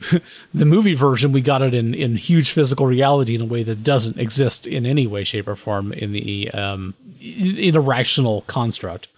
the 0.54 0.64
movie 0.64 0.94
version 0.94 1.32
we 1.32 1.40
got 1.40 1.62
it 1.62 1.74
in 1.74 1.94
in 1.94 2.16
huge 2.16 2.50
physical 2.50 2.86
reality 2.86 3.34
in 3.34 3.42
a 3.42 3.46
way 3.46 3.62
that 3.62 3.82
doesn't 3.84 4.18
exist 4.18 4.66
in 4.66 4.86
any 4.86 5.06
way, 5.06 5.24
shape, 5.24 5.48
or 5.48 5.56
form 5.56 5.92
in 5.92 6.12
the 6.12 6.50
um, 6.52 6.94
in, 7.20 7.76
a 7.76 7.80
rational 7.80 8.42
construct 8.42 9.08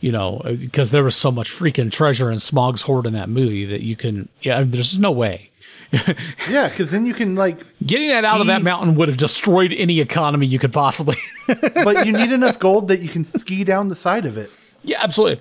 you 0.00 0.12
know, 0.12 0.42
because 0.44 0.90
there 0.90 1.02
was 1.02 1.16
so 1.16 1.32
much 1.32 1.50
freaking 1.50 1.90
treasure 1.90 2.30
in 2.30 2.38
Smaug's 2.38 2.82
Hoard 2.82 3.06
in 3.06 3.14
that 3.14 3.30
movie 3.30 3.64
that 3.64 3.80
you 3.80 3.96
can, 3.96 4.28
yeah, 4.42 4.62
there's 4.62 4.98
no 4.98 5.10
way. 5.10 5.50
Yeah, 6.50 6.68
because 6.68 6.90
then 6.90 7.06
you 7.06 7.14
can 7.14 7.34
like 7.34 7.58
Getting 7.84 8.08
that 8.08 8.24
out 8.24 8.40
of 8.40 8.46
that 8.48 8.62
mountain 8.62 8.94
would 8.96 9.08
have 9.08 9.16
destroyed 9.16 9.72
any 9.72 10.00
economy 10.00 10.46
you 10.46 10.58
could 10.58 10.72
possibly. 10.72 11.16
but 11.46 12.06
you 12.06 12.12
need 12.12 12.32
enough 12.32 12.58
gold 12.58 12.88
that 12.88 13.00
you 13.00 13.08
can 13.08 13.24
ski 13.24 13.64
down 13.64 13.88
the 13.88 13.96
side 13.96 14.24
of 14.24 14.36
it. 14.38 14.50
yeah, 14.82 15.02
absolutely. 15.02 15.40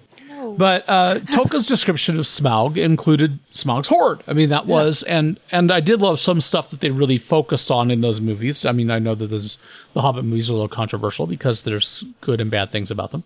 But 0.57 0.83
uh, 0.87 1.19
Tolkien's 1.19 1.67
description 1.67 2.19
of 2.19 2.25
Smaug 2.25 2.77
included 2.77 3.39
Smaug's 3.51 3.87
horde. 3.87 4.23
I 4.27 4.33
mean, 4.33 4.49
that 4.49 4.65
was 4.65 5.01
and 5.03 5.39
and 5.51 5.71
I 5.71 5.79
did 5.79 6.01
love 6.01 6.19
some 6.19 6.41
stuff 6.41 6.69
that 6.71 6.81
they 6.81 6.89
really 6.89 7.17
focused 7.17 7.71
on 7.71 7.89
in 7.89 8.01
those 8.01 8.19
movies. 8.19 8.65
I 8.65 8.73
mean, 8.73 8.91
I 8.91 8.99
know 8.99 9.15
that 9.15 9.27
those 9.27 9.57
the 9.93 10.01
Hobbit 10.01 10.25
movies 10.25 10.49
are 10.49 10.53
a 10.53 10.55
little 10.55 10.67
controversial 10.67 11.27
because 11.27 11.63
there's 11.63 12.03
good 12.21 12.41
and 12.41 12.51
bad 12.51 12.71
things 12.71 12.91
about 12.91 13.11
them. 13.11 13.23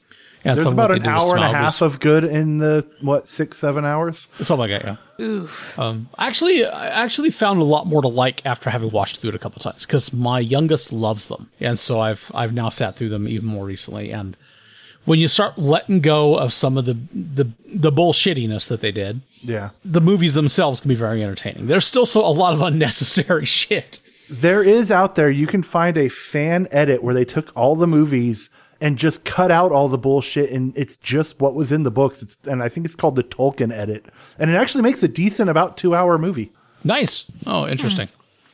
And 0.48 0.56
There's 0.58 0.64
some 0.64 0.74
of 0.74 0.78
what 0.78 0.91
about 0.91 1.02
an 1.02 1.08
hour 1.08 1.36
and 1.36 1.43
a 1.43 1.50
half 1.50 1.82
was- 1.82 1.93
of 1.93 2.00
good 2.00 2.24
in 2.24 2.58
the 2.60 2.86
what 3.02 3.28
six 3.28 3.58
seven 3.58 3.86
hours. 3.86 4.28
something 4.41 4.70
like 4.70 4.82
that. 4.84 4.98
Yeah. 5.18 5.48
Um, 5.78 6.10
actually, 6.18 6.66
I 6.66 6.88
actually 7.04 7.32
found 7.32 7.60
a 7.60 7.64
lot 7.66 7.86
more 7.88 8.02
to 8.02 8.08
like 8.08 8.45
after 8.45 8.70
having 8.70 8.91
watched 8.91 9.18
through 9.18 9.30
it 9.30 9.36
a 9.36 9.39
couple 9.39 9.60
times 9.62 9.86
because 9.86 10.14
my 10.14 10.39
youngest 10.39 10.93
loves 10.93 11.28
them, 11.28 11.50
and 11.60 11.78
so 11.78 12.00
I've 12.00 12.32
I've 12.34 12.54
now 12.54 12.70
sat 12.70 12.95
through 12.95 13.10
them 13.10 13.28
even 13.28 13.48
more 13.48 13.66
recently. 13.66 14.12
And 14.12 14.38
when 15.06 15.20
you 15.20 15.28
start 15.28 15.58
letting 15.58 16.02
go 16.02 16.36
of 16.36 16.54
some 16.54 16.78
of 16.78 16.86
the 16.86 16.98
the 17.14 17.50
the 17.66 17.91
bullshittiness 17.91 18.68
that 18.70 18.82
they 18.82 18.91
did, 18.91 19.22
Yeah, 19.41 19.70
the 19.84 20.02
movies 20.02 20.34
themselves 20.36 20.80
can 20.82 20.89
be 20.89 20.95
very 20.95 21.24
entertaining. 21.24 21.68
There's 21.68 21.86
still 21.86 22.06
so 22.06 22.26
a 22.26 22.30
lot 22.32 22.54
of 22.54 22.62
unnecessary 22.72 23.45
shit. 23.45 24.02
there 24.30 24.62
is 24.62 24.91
out 24.91 25.16
there. 25.16 25.30
You 25.30 25.48
can 25.48 25.64
find 25.64 25.98
a 25.98 26.10
fan 26.10 26.68
edit 26.72 27.02
where 27.04 27.14
they 27.14 27.26
took 27.26 27.52
all 27.56 27.76
the 27.76 27.88
movies 27.88 28.50
and 28.80 28.97
just 28.97 29.23
cut 29.23 29.51
out 29.51 29.71
all 29.71 29.88
the 29.88 29.97
bullshit, 29.97 30.49
and 30.51 30.78
it's 30.78 30.97
just 30.97 31.39
what 31.39 31.55
was 31.55 31.71
in 31.71 31.84
the 31.84 31.91
books. 31.91 32.21
It's 32.21 32.38
and 32.45 32.61
I 32.61 32.69
think 32.69 32.86
it's 32.86 32.95
called 32.95 33.15
the 33.15 33.23
Tolkien 33.23 33.71
edit, 33.71 34.05
and 34.39 34.49
it 34.49 34.55
actually 34.55 34.84
makes 34.84 35.01
a 35.03 35.07
decent 35.07 35.49
about 35.49 35.78
two 35.78 35.95
hour 35.95 36.17
movie. 36.17 36.51
Nice. 36.84 37.25
Oh, 37.45 37.67
interesting. 37.67 38.07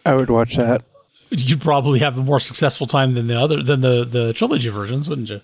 I 0.06 0.16
would 0.16 0.30
watch 0.30 0.56
that. 0.56 0.84
You'd 1.30 1.62
probably 1.62 2.00
have 2.00 2.18
a 2.18 2.22
more 2.22 2.40
successful 2.40 2.86
time 2.88 3.14
than 3.16 3.28
the 3.28 3.40
other 3.40 3.62
than 3.64 3.82
the 3.82 4.06
the 4.06 4.34
trilogy 4.34 4.70
versions, 4.70 5.10
wouldn't 5.10 5.30
you? 5.30 5.42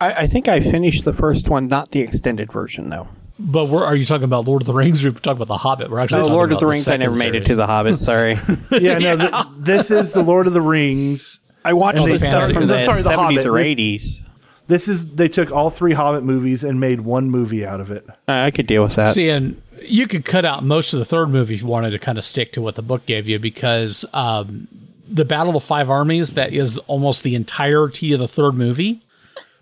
I, 0.00 0.12
I 0.22 0.26
think 0.26 0.48
I 0.48 0.60
finished 0.60 1.04
the 1.04 1.12
first 1.12 1.48
one, 1.48 1.68
not 1.68 1.90
the 1.92 2.00
extended 2.00 2.52
version, 2.52 2.90
though. 2.90 3.08
But 3.38 3.68
we're, 3.68 3.84
are 3.84 3.96
you 3.96 4.04
talking 4.04 4.24
about 4.24 4.46
Lord 4.46 4.62
of 4.62 4.66
the 4.66 4.72
Rings? 4.72 5.02
Or 5.04 5.08
are 5.08 5.10
you 5.12 5.18
talking 5.18 5.42
about 5.42 5.48
the 5.48 5.56
Hobbit? 5.56 5.90
We're 5.90 5.98
actually 5.98 6.18
No, 6.18 6.22
talking 6.24 6.34
Lord 6.36 6.52
of 6.52 6.60
the 6.60 6.66
Rings. 6.66 6.86
I 6.86 6.92
second 6.92 7.00
never 7.00 7.16
made 7.16 7.34
it 7.34 7.46
to 7.46 7.56
the 7.56 7.66
Hobbit. 7.66 7.98
Sorry, 7.98 8.36
Yeah, 8.70 8.98
no, 8.98 9.16
th- 9.16 9.32
this 9.58 9.90
is 9.90 10.12
the 10.12 10.22
Lord 10.22 10.46
of 10.46 10.52
the 10.52 10.60
Rings. 10.60 11.40
I 11.64 11.72
watched 11.72 11.98
And 11.98 12.10
the 12.12 12.18
stuff 12.18 12.52
from 12.52 12.66
the 12.66 12.80
sorry, 12.80 13.02
the 13.02 13.10
seventies 13.10 13.38
Hobbit. 13.38 13.46
or 13.46 13.58
This- 13.58 13.66
eighties. 13.66 14.22
This 14.68 14.88
is 14.88 15.06
they 15.06 15.28
took 15.28 15.50
all 15.50 15.70
three 15.70 15.92
Hobbit 15.92 16.22
movies 16.22 16.62
and 16.64 16.78
made 16.80 17.00
one 17.00 17.28
movie 17.30 17.66
out 17.66 17.80
of 17.80 17.90
it. 17.90 18.06
I 18.28 18.50
could 18.50 18.66
deal 18.66 18.82
with 18.84 18.94
that. 18.94 19.12
See, 19.14 19.28
and 19.28 19.60
you 19.82 20.06
could 20.06 20.24
cut 20.24 20.44
out 20.44 20.64
most 20.64 20.92
of 20.92 20.98
the 21.00 21.04
third 21.04 21.30
movie 21.30 21.54
if 21.54 21.62
you 21.62 21.66
wanted 21.66 21.90
to 21.90 21.98
kind 21.98 22.16
of 22.16 22.24
stick 22.24 22.52
to 22.52 22.62
what 22.62 22.76
the 22.76 22.82
book 22.82 23.04
gave 23.04 23.28
you, 23.28 23.38
because 23.40 24.04
um, 24.14 24.68
the 25.08 25.24
Battle 25.24 25.56
of 25.56 25.64
Five 25.64 25.90
Armies, 25.90 26.34
that 26.34 26.52
is 26.52 26.78
almost 26.86 27.22
the 27.24 27.34
entirety 27.34 28.12
of 28.12 28.20
the 28.20 28.28
third 28.28 28.54
movie, 28.54 29.02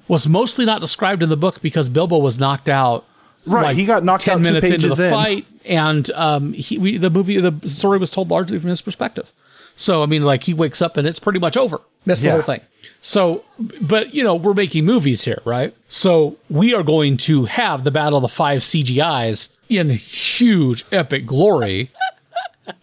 was 0.07 0.29
mostly 0.29 0.65
not 0.67 0.81
described 0.81 1.23
in 1.23 1.29
the 1.31 1.37
book 1.37 1.63
because 1.63 1.89
Bilbo 1.89 2.19
was 2.19 2.39
knocked 2.39 2.69
out. 2.69 3.05
Right, 3.47 3.75
he 3.75 3.87
got 3.87 4.05
knocked 4.05 4.25
ten 4.25 4.35
out 4.35 4.37
two 4.37 4.43
minutes 4.43 4.67
into 4.71 4.83
pages 4.89 4.99
the 4.99 5.05
in. 5.07 5.11
fight, 5.11 5.47
and 5.65 6.11
um, 6.13 6.53
he, 6.53 6.77
we, 6.77 6.99
the 6.99 7.09
movie, 7.11 7.41
the 7.41 7.69
story 7.69 7.99
was 7.99 8.11
told 8.11 8.31
largely 8.31 8.59
from 8.59 8.69
his 8.69 8.83
perspective. 8.83 9.33
So 9.81 10.03
I 10.03 10.07
mean, 10.07 10.23
like 10.23 10.45
he 10.45 10.53
wakes 10.53 10.83
up 10.83 10.97
and 10.99 11.07
it's 11.09 11.19
pretty 11.19 11.39
much 11.39 11.57
over. 11.57 11.81
That's 12.05 12.21
the 12.21 12.27
Yeah. 12.27 12.33
whole 12.33 12.43
thing. 12.43 12.61
So, 13.01 13.45
but 13.81 14.15
you 14.15 14.23
know, 14.23 14.35
we're 14.35 14.53
making 14.55 14.85
movies 14.85 15.25
here, 15.25 15.41
right? 15.47 15.75
So 15.89 16.37
we 16.51 16.75
are 16.75 16.83
going 16.83 17.17
to 17.19 17.47
have 17.47 17.85
the 17.85 17.91
Battle 17.91 18.19
of 18.19 18.23
the 18.23 18.29
Five 18.29 18.61
CGIs 18.61 19.49
in 19.71 19.89
huge 19.91 20.85
epic 20.93 21.27
glory. 21.27 21.91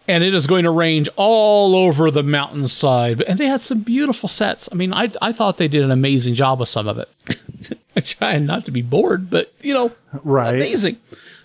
And 0.06 0.22
it 0.22 0.34
is 0.34 0.46
going 0.46 0.64
to 0.64 0.70
range 0.70 1.08
all 1.16 1.74
over 1.74 2.10
the 2.10 2.22
mountainside. 2.22 3.22
And 3.22 3.38
they 3.38 3.46
had 3.46 3.62
some 3.62 3.80
beautiful 3.80 4.28
sets. 4.28 4.68
I 4.70 4.74
mean, 4.74 4.92
I, 4.92 5.10
I 5.22 5.32
thought 5.32 5.56
they 5.56 5.68
did 5.68 5.82
an 5.82 5.90
amazing 5.90 6.34
job 6.34 6.60
with 6.60 6.68
some 6.68 6.88
of 6.88 6.98
it. 6.98 7.08
I 7.96 8.00
try 8.00 8.36
not 8.38 8.66
to 8.66 8.70
be 8.70 8.82
bored, 8.82 9.30
but 9.30 9.50
you 9.62 9.72
know, 9.72 9.92
Right. 10.24 10.54
amazing. 10.56 10.98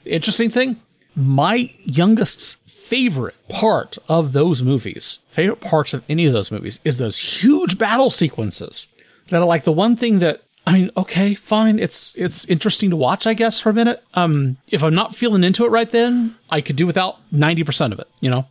Interesting 0.03 0.49
thing, 0.49 0.81
my 1.15 1.71
youngest's 1.85 2.57
favorite 2.83 3.35
part 3.49 3.97
of 4.09 4.33
those 4.33 4.61
movies, 4.61 5.19
favorite 5.29 5.61
parts 5.61 5.93
of 5.93 6.03
any 6.09 6.25
of 6.25 6.33
those 6.33 6.51
movies, 6.51 6.79
is 6.83 6.97
those 6.97 7.41
huge 7.41 7.77
battle 7.77 8.09
sequences 8.09 8.87
that 9.29 9.41
are 9.41 9.47
like 9.47 9.63
the 9.63 9.71
one 9.71 9.95
thing 9.95 10.19
that 10.19 10.41
I 10.65 10.73
mean, 10.73 10.91
okay, 10.95 11.35
fine, 11.35 11.77
it's 11.77 12.15
it's 12.17 12.45
interesting 12.45 12.89
to 12.91 12.95
watch, 12.95 13.27
I 13.27 13.33
guess, 13.33 13.59
for 13.59 13.69
a 13.69 13.73
minute. 13.73 14.01
Um, 14.13 14.57
if 14.69 14.81
I'm 14.81 14.95
not 14.95 15.15
feeling 15.15 15.43
into 15.43 15.65
it 15.65 15.69
right 15.69 15.89
then, 15.89 16.35
I 16.49 16.61
could 16.61 16.77
do 16.77 16.87
without 16.87 17.17
ninety 17.31 17.63
percent 17.63 17.91
of 17.93 17.99
it, 17.99 18.07
you 18.21 18.29
know. 18.29 18.47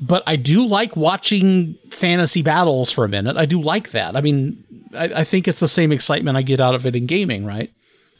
But 0.00 0.22
I 0.26 0.36
do 0.36 0.66
like 0.66 0.96
watching 0.96 1.76
fantasy 1.90 2.42
battles 2.42 2.90
for 2.90 3.04
a 3.04 3.08
minute. 3.08 3.36
I 3.36 3.44
do 3.44 3.60
like 3.60 3.90
that. 3.90 4.16
I 4.16 4.20
mean, 4.22 4.64
I, 4.94 5.20
I 5.20 5.24
think 5.24 5.46
it's 5.46 5.60
the 5.60 5.68
same 5.68 5.92
excitement 5.92 6.36
I 6.36 6.42
get 6.42 6.60
out 6.60 6.74
of 6.74 6.86
it 6.86 6.96
in 6.96 7.06
gaming, 7.06 7.44
right? 7.44 7.70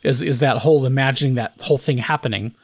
Is 0.02 0.20
is 0.20 0.40
that 0.40 0.58
whole 0.58 0.84
imagining 0.84 1.34
that 1.36 1.54
whole 1.60 1.78
thing 1.78 1.98
happening? 1.98 2.54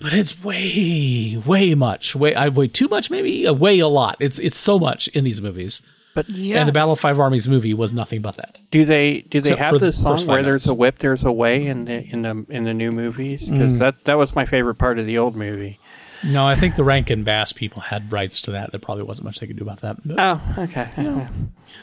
But 0.00 0.12
it's 0.14 0.42
way, 0.42 1.42
way 1.44 1.74
much. 1.74 2.16
Way 2.16 2.34
I 2.34 2.48
way 2.48 2.68
too 2.68 2.88
much, 2.88 3.10
maybe 3.10 3.46
uh, 3.46 3.52
way 3.52 3.78
a 3.78 3.86
lot. 3.88 4.16
It's 4.20 4.38
it's 4.38 4.58
so 4.58 4.78
much 4.78 5.08
in 5.08 5.24
these 5.24 5.40
movies. 5.42 5.82
But 6.14 6.28
Yeah. 6.30 6.58
And 6.58 6.68
the 6.68 6.72
Battle 6.72 6.92
of 6.94 6.98
Five 7.00 7.20
Armies 7.20 7.46
movie 7.46 7.72
was 7.74 7.92
nothing 7.92 8.20
but 8.20 8.36
that. 8.36 8.58
Do 8.70 8.84
they 8.84 9.20
do 9.22 9.40
they 9.40 9.50
Except 9.52 9.58
for 9.58 9.64
have 9.64 9.74
the 9.74 9.78
this 9.86 10.02
song 10.02 10.16
where 10.26 10.38
five 10.38 10.44
there's 10.44 10.66
a 10.66 10.74
whip, 10.74 10.98
there's 10.98 11.24
a 11.24 11.30
way 11.32 11.66
in 11.66 11.84
the 11.84 12.02
in 12.10 12.22
the 12.22 12.44
in 12.48 12.64
the 12.64 12.74
new 12.74 12.90
movies? 12.92 13.50
Because 13.50 13.78
that 13.78 14.04
that 14.06 14.16
was 14.18 14.34
my 14.34 14.44
favorite 14.46 14.74
part 14.76 14.98
of 14.98 15.06
the 15.06 15.18
old 15.18 15.36
movie. 15.36 15.78
No, 16.22 16.46
I 16.46 16.54
think 16.54 16.76
the 16.76 16.84
Rankin 16.84 17.24
Bass 17.24 17.52
people 17.54 17.80
had 17.80 18.12
rights 18.12 18.42
to 18.42 18.50
that. 18.50 18.72
There 18.72 18.80
probably 18.80 19.04
wasn't 19.04 19.24
much 19.24 19.38
they 19.40 19.46
could 19.46 19.56
do 19.56 19.62
about 19.64 19.80
that. 19.80 19.96
But 20.04 20.18
Oh, 20.20 20.40
okay. 20.64 20.90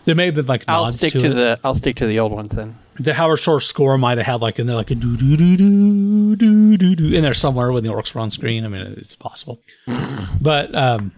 there 0.06 0.14
may 0.14 0.26
have 0.26 0.36
been 0.36 0.46
like 0.46 0.64
I'll 0.68 0.88
stick 0.88 1.12
to, 1.14 1.20
to, 1.22 1.26
it. 1.28 1.34
the 1.34 1.60
I'll 1.64 1.74
stick 1.74 1.96
to 1.98 2.06
the 2.06 2.20
old 2.20 2.32
ones 2.34 2.50
then. 2.52 2.78
the 3.00 3.14
Howard 3.16 3.40
Shore 3.40 3.60
score 3.62 3.98
might 3.98 4.18
have 4.18 4.28
had 4.28 4.42
like 4.42 4.60
in 4.60 4.68
there 4.68 4.76
like 4.76 4.92
a 4.92 4.96
do 4.96 5.16
do 5.18 5.38
do 5.38 5.58
do 5.58 6.27
do 6.36 6.78
do 6.78 6.96
do 6.96 7.14
in 7.14 7.24
there 7.24 7.34
somewhere 7.34 7.72
when 7.72 7.84
the 7.84 7.90
orcs 7.90 8.14
were 8.14 8.22
on 8.22 8.30
screen. 8.30 8.66
I 8.66 8.68
mean, 8.68 8.82
it's 8.98 9.16
possible, 9.16 9.60
but 10.42 10.74
um, 10.76 11.12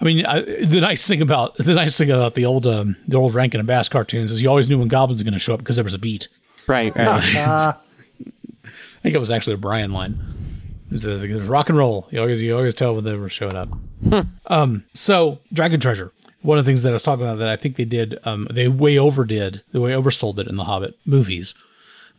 I 0.00 0.04
mean, 0.04 0.26
I, 0.26 0.42
the 0.42 0.80
nice 0.80 1.06
thing 1.06 1.22
about 1.22 1.56
the 1.56 1.74
nice 1.74 1.96
thing 1.96 2.10
about 2.10 2.34
the 2.34 2.44
old 2.44 2.66
um, 2.66 2.96
the 3.08 3.16
old 3.16 3.34
Rankin 3.34 3.60
and 3.60 3.66
Bass 3.66 3.88
cartoons 3.88 4.30
is 4.30 4.42
you 4.42 4.48
always 4.48 4.68
knew 4.68 4.78
when 4.78 4.88
goblins 4.88 5.20
were 5.20 5.24
going 5.24 5.34
to 5.34 5.38
show 5.40 5.54
up 5.54 5.60
because 5.60 5.76
there 5.76 5.84
was 5.84 5.94
a 5.94 5.98
beat. 5.98 6.28
Right, 6.66 6.94
right. 6.96 7.22
Ah, 7.36 7.80
I 8.66 8.70
think 9.02 9.14
it 9.14 9.18
was 9.20 9.30
actually 9.30 9.54
a 9.54 9.58
Brian 9.58 9.92
line. 9.92 10.18
It 10.90 10.94
was, 10.94 11.06
it 11.24 11.34
was 11.34 11.48
rock 11.48 11.68
and 11.68 11.78
roll. 11.78 12.06
You 12.10 12.20
always 12.20 12.42
you 12.42 12.56
always 12.56 12.74
tell 12.74 12.94
when 12.94 13.04
they 13.04 13.14
were 13.14 13.28
showing 13.28 13.56
up. 13.56 13.68
um, 14.46 14.84
so 14.92 15.40
Dragon 15.52 15.80
Treasure. 15.80 16.12
One 16.42 16.58
of 16.58 16.64
the 16.66 16.68
things 16.68 16.82
that 16.82 16.90
I 16.90 16.92
was 16.92 17.02
talking 17.02 17.24
about 17.24 17.38
that 17.38 17.48
I 17.48 17.56
think 17.56 17.76
they 17.76 17.86
did, 17.86 18.18
um, 18.24 18.46
they 18.50 18.68
way 18.68 18.98
overdid, 18.98 19.62
they 19.72 19.78
way 19.78 19.92
oversold 19.92 20.38
it 20.38 20.46
in 20.46 20.56
the 20.56 20.64
Hobbit 20.64 20.98
movies. 21.06 21.54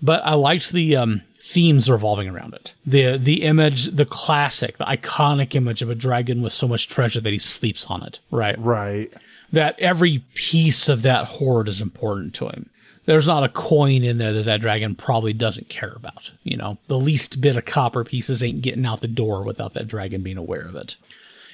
But 0.01 0.25
I 0.25 0.33
liked 0.33 0.71
the 0.71 0.95
um, 0.95 1.21
themes 1.45 1.89
revolving 1.89 2.27
around 2.27 2.55
it. 2.55 2.73
The 2.87 3.17
the 3.17 3.43
image, 3.43 3.85
the 3.95 4.05
classic, 4.05 4.77
the 4.77 4.85
iconic 4.85 5.53
image 5.53 5.83
of 5.83 5.91
a 5.91 5.95
dragon 5.95 6.41
with 6.41 6.53
so 6.53 6.67
much 6.67 6.87
treasure 6.87 7.21
that 7.21 7.31
he 7.31 7.37
sleeps 7.37 7.85
on 7.85 8.01
it. 8.01 8.19
Right 8.31 8.57
right. 8.59 9.13
that 9.51 9.79
every 9.79 10.23
piece 10.33 10.89
of 10.89 11.03
that 11.03 11.25
hoard 11.25 11.67
is 11.67 11.81
important 11.81 12.33
to 12.35 12.47
him. 12.49 12.69
There's 13.05 13.27
not 13.27 13.43
a 13.43 13.49
coin 13.49 14.03
in 14.03 14.17
there 14.17 14.33
that 14.33 14.45
that 14.45 14.61
dragon 14.61 14.95
probably 14.95 15.33
doesn't 15.33 15.69
care 15.69 15.93
about. 15.95 16.31
You 16.43 16.57
know, 16.57 16.79
the 16.87 16.97
least 16.97 17.39
bit 17.39 17.55
of 17.55 17.65
copper 17.65 18.03
pieces 18.03 18.41
ain't 18.41 18.63
getting 18.63 18.85
out 18.85 19.01
the 19.01 19.07
door 19.07 19.43
without 19.43 19.75
that 19.75 19.87
dragon 19.87 20.23
being 20.23 20.37
aware 20.37 20.67
of 20.67 20.75
it. 20.75 20.95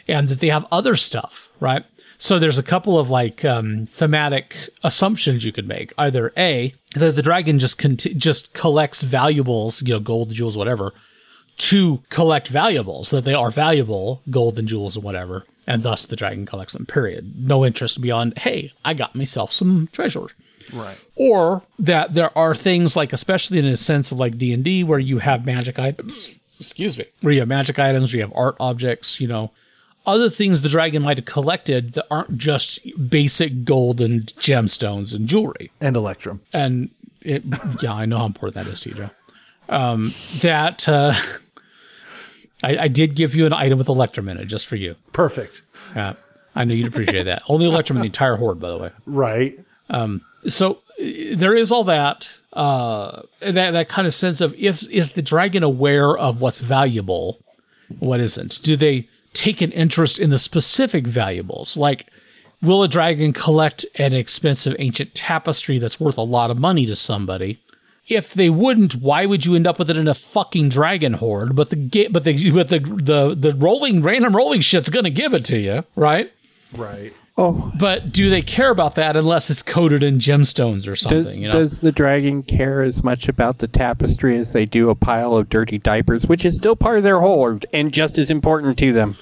And 0.08 0.30
that 0.30 0.40
they 0.40 0.48
have 0.48 0.66
other 0.72 0.96
stuff, 0.96 1.50
right? 1.60 1.84
So 2.22 2.38
there's 2.38 2.60
a 2.60 2.64
couple 2.64 3.00
of 3.00 3.10
like 3.10 3.44
um, 3.44 3.88
thematic 3.88 4.56
assumptions 4.84 5.44
you 5.44 5.52
could 5.52 5.68
make. 5.68 5.92
Either 5.98 6.32
a 6.38 6.72
that 6.94 7.16
the 7.16 7.24
dragon 7.24 7.58
just 7.58 7.80
conti- 7.80 8.14
just 8.14 8.54
collects 8.54 9.02
valuables, 9.02 9.82
you 9.82 9.96
know, 9.96 10.00
gold, 10.00 10.30
jewels, 10.30 10.56
whatever, 10.56 10.94
to 11.58 12.04
collect 12.10 12.48
valuables, 12.48 13.10
that 13.10 13.26
they 13.26 13.34
are 13.34 13.50
valuable, 13.50 14.22
gold 14.30 14.60
and 14.60 14.68
jewels 14.68 14.96
and 14.96 15.04
whatever, 15.04 15.48
and 15.66 15.82
thus 15.82 16.06
the 16.06 16.16
dragon 16.16 16.46
collects 16.46 16.74
them, 16.74 16.86
period. 16.86 17.34
No 17.36 17.66
interest 17.66 18.00
beyond, 18.00 18.38
hey, 18.38 18.72
I 18.86 18.94
got 18.94 19.16
myself 19.16 19.52
some 19.52 19.90
treasure. 19.92 20.28
Right. 20.72 20.98
Or 21.16 21.64
that 21.80 22.14
there 22.14 22.38
are 22.38 22.54
things 22.54 22.96
like, 22.96 23.14
especially 23.14 23.58
in 23.58 23.66
a 23.66 23.76
sense 23.76 24.12
of 24.12 24.20
like 24.20 24.38
D&D, 24.38 24.84
where 24.84 25.00
you 25.00 25.18
have 25.18 25.44
magic 25.44 25.80
items, 25.80 26.36
excuse 26.60 27.00
me, 27.00 27.06
where 27.22 27.34
you 27.34 27.40
have 27.40 27.50
magic 27.50 27.80
items, 27.80 28.14
where 28.14 28.20
you 28.20 28.26
have 28.26 28.34
art 28.36 28.58
objects, 28.60 29.20
you 29.20 29.28
know, 29.28 29.50
other 30.06 30.30
things 30.30 30.62
the 30.62 30.70
dragon 30.70 31.02
might 31.04 31.18
have 31.18 31.26
collected 31.26 31.94
that 31.94 32.06
aren't 32.10 32.38
just 32.38 32.80
basic 33.10 33.64
gold 33.66 34.02
and 34.02 34.28
gemstones 34.38 35.14
and 35.14 35.28
jewelry 35.28 35.72
And 35.80 35.96
Electrum. 35.96 36.42
and 36.54 36.90
it, 37.22 37.44
yeah, 37.82 37.94
I 37.94 38.06
know 38.06 38.18
how 38.20 38.26
important 38.26 38.56
that 38.56 38.72
is 38.72 38.80
to 38.82 38.90
you, 38.90 38.96
Joe. 38.96 39.10
Um, 39.70 40.12
that 40.42 40.90
uh, 40.90 41.14
I, 42.64 42.78
I 42.78 42.88
did 42.88 43.16
give 43.16 43.36
you 43.36 43.46
an 43.46 43.54
item 43.54 43.78
with 43.78 43.90
Electrum 43.90 44.28
in 44.30 44.38
it 44.38 44.46
just 44.46 44.66
for 44.68 44.76
you. 44.76 44.96
Perfect. 45.14 45.62
Uh, 45.96 46.14
I 46.56 46.66
know 46.66 46.74
you'd 46.74 46.88
appreciate 46.88 47.24
that. 47.24 47.44
Only 47.48 47.66
Electrum 47.68 47.98
in 47.98 48.02
the 48.02 48.08
entire 48.08 48.36
horde, 48.38 48.60
by 48.60 48.70
the 48.70 48.78
way. 48.78 48.92
Right. 49.06 49.60
So 50.48 50.72
uh, 51.00 51.04
there 51.36 51.56
is 51.56 51.72
all 51.72 51.84
that. 51.86 52.38
Uh, 52.54 53.22
that 53.40 53.72
that 53.72 53.88
kind 53.88 54.08
of 54.08 54.14
sense 54.14 54.42
of 54.42 54.54
if 54.56 54.88
is 54.90 55.12
the 55.12 55.22
dragon 55.22 55.64
aware 55.64 56.18
of 56.18 56.42
what's 56.42 56.60
valuable, 56.60 57.40
what 58.00 58.20
isn't? 58.20 58.62
Do 58.64 58.76
they 58.76 59.08
take 59.34 59.62
an 59.62 59.72
interest 59.72 60.20
in 60.20 60.30
the 60.30 60.40
specific 60.40 61.08
valuables? 61.08 61.78
Like, 61.78 62.08
will 62.62 62.84
a 62.84 62.88
dragon 62.88 63.34
collect 63.34 63.86
an 63.96 64.14
expensive 64.14 64.76
ancient 64.80 65.16
tapestry 65.16 65.80
that's 65.80 66.00
worth 66.00 66.18
a 66.18 66.24
lot 66.24 66.52
of 66.52 66.58
money 66.58 66.86
to 66.86 66.96
somebody? 66.96 67.60
If 68.08 68.34
they 68.34 68.50
wouldn't, 68.50 68.96
why 68.96 69.26
would 69.26 69.46
you 69.46 69.56
end 69.56 69.68
up 69.68 69.80
with 69.80 69.90
it 69.90 69.96
in 69.98 70.08
a 70.08 70.14
fucking 70.14 70.70
dragon 70.70 71.14
horde? 71.14 71.56
But 71.56 71.70
the 71.70 72.08
but 72.10 72.24
the 72.24 72.52
but 72.52 72.70
the 72.70 72.80
the 72.80 73.36
the 73.36 73.56
rolling 73.56 74.02
random 74.02 74.36
rolling 74.36 74.62
shit's 74.62 74.90
gonna 74.90 75.10
give 75.10 75.34
it 75.34 75.46
to 75.46 75.58
you, 75.58 75.86
right? 75.96 76.32
Right. 76.76 77.14
Oh, 77.38 77.72
But 77.80 78.12
do 78.12 78.30
they 78.30 78.42
care 78.42 78.70
about 78.70 78.96
that 78.96 79.16
unless 79.16 79.50
it's 79.50 79.62
coated 79.64 80.04
in 80.04 80.20
gemstones 80.20 80.86
or 80.86 80.92
does, 80.92 81.00
something? 81.02 81.42
you 81.42 81.48
know, 81.48 81.54
does 81.60 81.80
the 81.80 81.92
dragon 81.92 82.44
care 82.44 82.82
as 82.82 83.04
much 83.04 83.28
about 83.28 83.60
the 83.60 83.68
tapestry 83.68 84.38
as 84.38 84.54
they 84.54 84.66
do 84.66 84.90
a 84.90 84.96
pile 84.96 85.36
of 85.38 85.50
dirty 85.50 85.78
diapers, 85.78 86.26
which 86.28 86.44
is 86.46 86.56
still 86.58 86.76
part 86.76 86.98
of 86.98 87.04
their 87.04 87.20
hoard 87.22 87.66
and 87.74 87.92
just 87.94 88.18
as 88.18 88.30
important 88.30 88.78
to 88.80 88.94
them? 88.94 89.16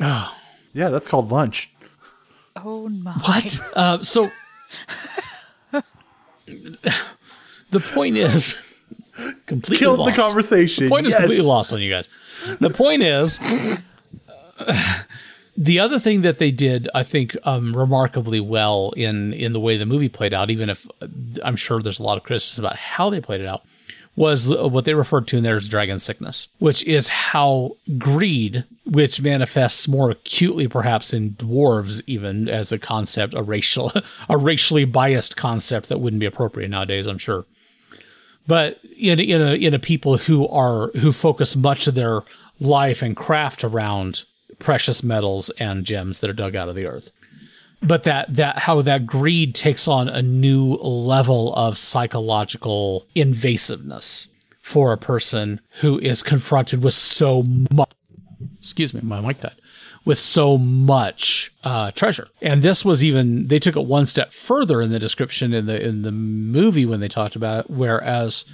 Yeah, 0.72 0.90
that's 0.90 1.08
called 1.08 1.30
lunch. 1.32 1.70
Oh 2.54 2.86
my. 2.90 3.12
What? 3.12 3.60
Uh, 3.74 4.02
so 4.02 4.30
the 7.70 7.80
point 7.80 8.16
is 8.18 8.56
completely 9.46 9.78
Killed 9.78 10.00
lost. 10.00 10.14
the 10.16 10.22
conversation. 10.22 10.84
The 10.84 10.90
point 10.90 11.06
is 11.06 11.14
completely 11.14 11.44
lost 11.46 11.72
on 11.72 11.80
you 11.80 11.90
guys. 11.90 12.08
The 12.60 12.68
point 12.68 13.02
is 13.02 13.40
the 15.56 15.80
other 15.80 15.98
thing 15.98 16.22
that 16.22 16.38
they 16.38 16.50
did, 16.50 16.88
I 16.94 17.02
think, 17.02 17.36
um, 17.44 17.74
remarkably 17.76 18.40
well 18.40 18.92
in 18.96 19.32
in 19.32 19.52
the 19.52 19.60
way 19.60 19.76
the 19.76 19.86
movie 19.86 20.08
played 20.08 20.34
out, 20.34 20.50
even 20.50 20.68
if 20.68 20.86
uh, 21.00 21.06
I'm 21.42 21.56
sure 21.56 21.80
there's 21.80 21.98
a 21.98 22.02
lot 22.02 22.18
of 22.18 22.24
criticism 22.24 22.64
about 22.64 22.76
how 22.76 23.10
they 23.10 23.20
played 23.20 23.40
it 23.40 23.46
out, 23.46 23.62
was 24.16 24.48
what 24.48 24.84
they 24.84 24.94
referred 24.94 25.26
to 25.28 25.38
in 25.38 25.42
there 25.42 25.56
as 25.56 25.68
dragon 25.68 25.98
sickness, 25.98 26.48
which 26.58 26.84
is 26.84 27.08
how 27.08 27.76
greed, 27.98 28.64
which 28.84 29.20
manifests 29.20 29.88
more 29.88 30.10
acutely 30.10 30.68
perhaps 30.68 31.12
in 31.12 31.30
dwarves, 31.32 32.02
even 32.06 32.48
as 32.48 32.72
a 32.72 32.78
concept, 32.78 33.34
a 33.34 33.42
racial, 33.42 33.92
a 34.28 34.36
racially 34.36 34.84
biased 34.84 35.36
concept 35.36 35.88
that 35.88 36.00
wouldn't 36.00 36.20
be 36.20 36.26
appropriate 36.26 36.68
nowadays, 36.68 37.06
I'm 37.06 37.18
sure. 37.18 37.46
But 38.46 38.78
in 38.96 39.20
in 39.20 39.42
a 39.42 39.54
in 39.54 39.74
a 39.74 39.78
people 39.78 40.18
who 40.18 40.46
are 40.48 40.88
who 40.92 41.12
focus 41.12 41.56
much 41.56 41.86
of 41.86 41.94
their 41.94 42.22
life 42.60 43.02
and 43.02 43.16
craft 43.16 43.64
around 43.64 44.24
precious 44.58 45.02
metals 45.02 45.50
and 45.58 45.84
gems 45.84 46.20
that 46.20 46.30
are 46.30 46.34
dug 46.34 46.56
out 46.56 46.68
of 46.68 46.74
the 46.74 46.86
earth. 46.86 47.10
But 47.82 48.04
that 48.04 48.34
that 48.34 48.60
how 48.60 48.80
that 48.82 49.06
greed 49.06 49.54
takes 49.54 49.86
on 49.86 50.08
a 50.08 50.22
new 50.22 50.74
level 50.74 51.54
of 51.54 51.78
psychological 51.78 53.06
invasiveness 53.14 54.28
for 54.60 54.92
a 54.92 54.98
person 54.98 55.60
who 55.80 55.98
is 56.00 56.22
confronted 56.22 56.82
with 56.82 56.94
so 56.94 57.44
much 57.72 57.92
excuse 58.60 58.92
me 58.92 59.00
my 59.02 59.20
mic 59.20 59.40
died 59.40 59.60
with 60.06 60.18
so 60.18 60.56
much 60.56 61.52
uh, 61.64 61.90
treasure. 61.90 62.28
And 62.40 62.62
this 62.62 62.84
was 62.84 63.04
even 63.04 63.48
they 63.48 63.58
took 63.58 63.76
it 63.76 63.84
one 63.84 64.06
step 64.06 64.32
further 64.32 64.80
in 64.80 64.90
the 64.90 64.98
description 64.98 65.52
in 65.52 65.66
the 65.66 65.82
in 65.84 66.02
the 66.02 66.12
movie 66.12 66.86
when 66.86 67.00
they 67.00 67.08
talked 67.08 67.36
about 67.36 67.66
it 67.66 67.70
whereas 67.70 68.46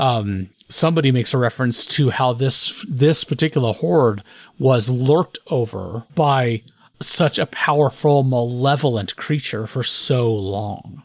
um, 0.00 0.48
somebody 0.70 1.12
makes 1.12 1.34
a 1.34 1.38
reference 1.38 1.84
to 1.84 2.10
how 2.10 2.32
this 2.32 2.84
this 2.88 3.22
particular 3.22 3.72
horde 3.74 4.22
was 4.58 4.88
lurked 4.88 5.38
over 5.48 6.04
by 6.14 6.62
such 7.00 7.38
a 7.38 7.46
powerful 7.46 8.22
malevolent 8.22 9.14
creature 9.16 9.66
for 9.66 9.82
so 9.82 10.32
long 10.32 11.02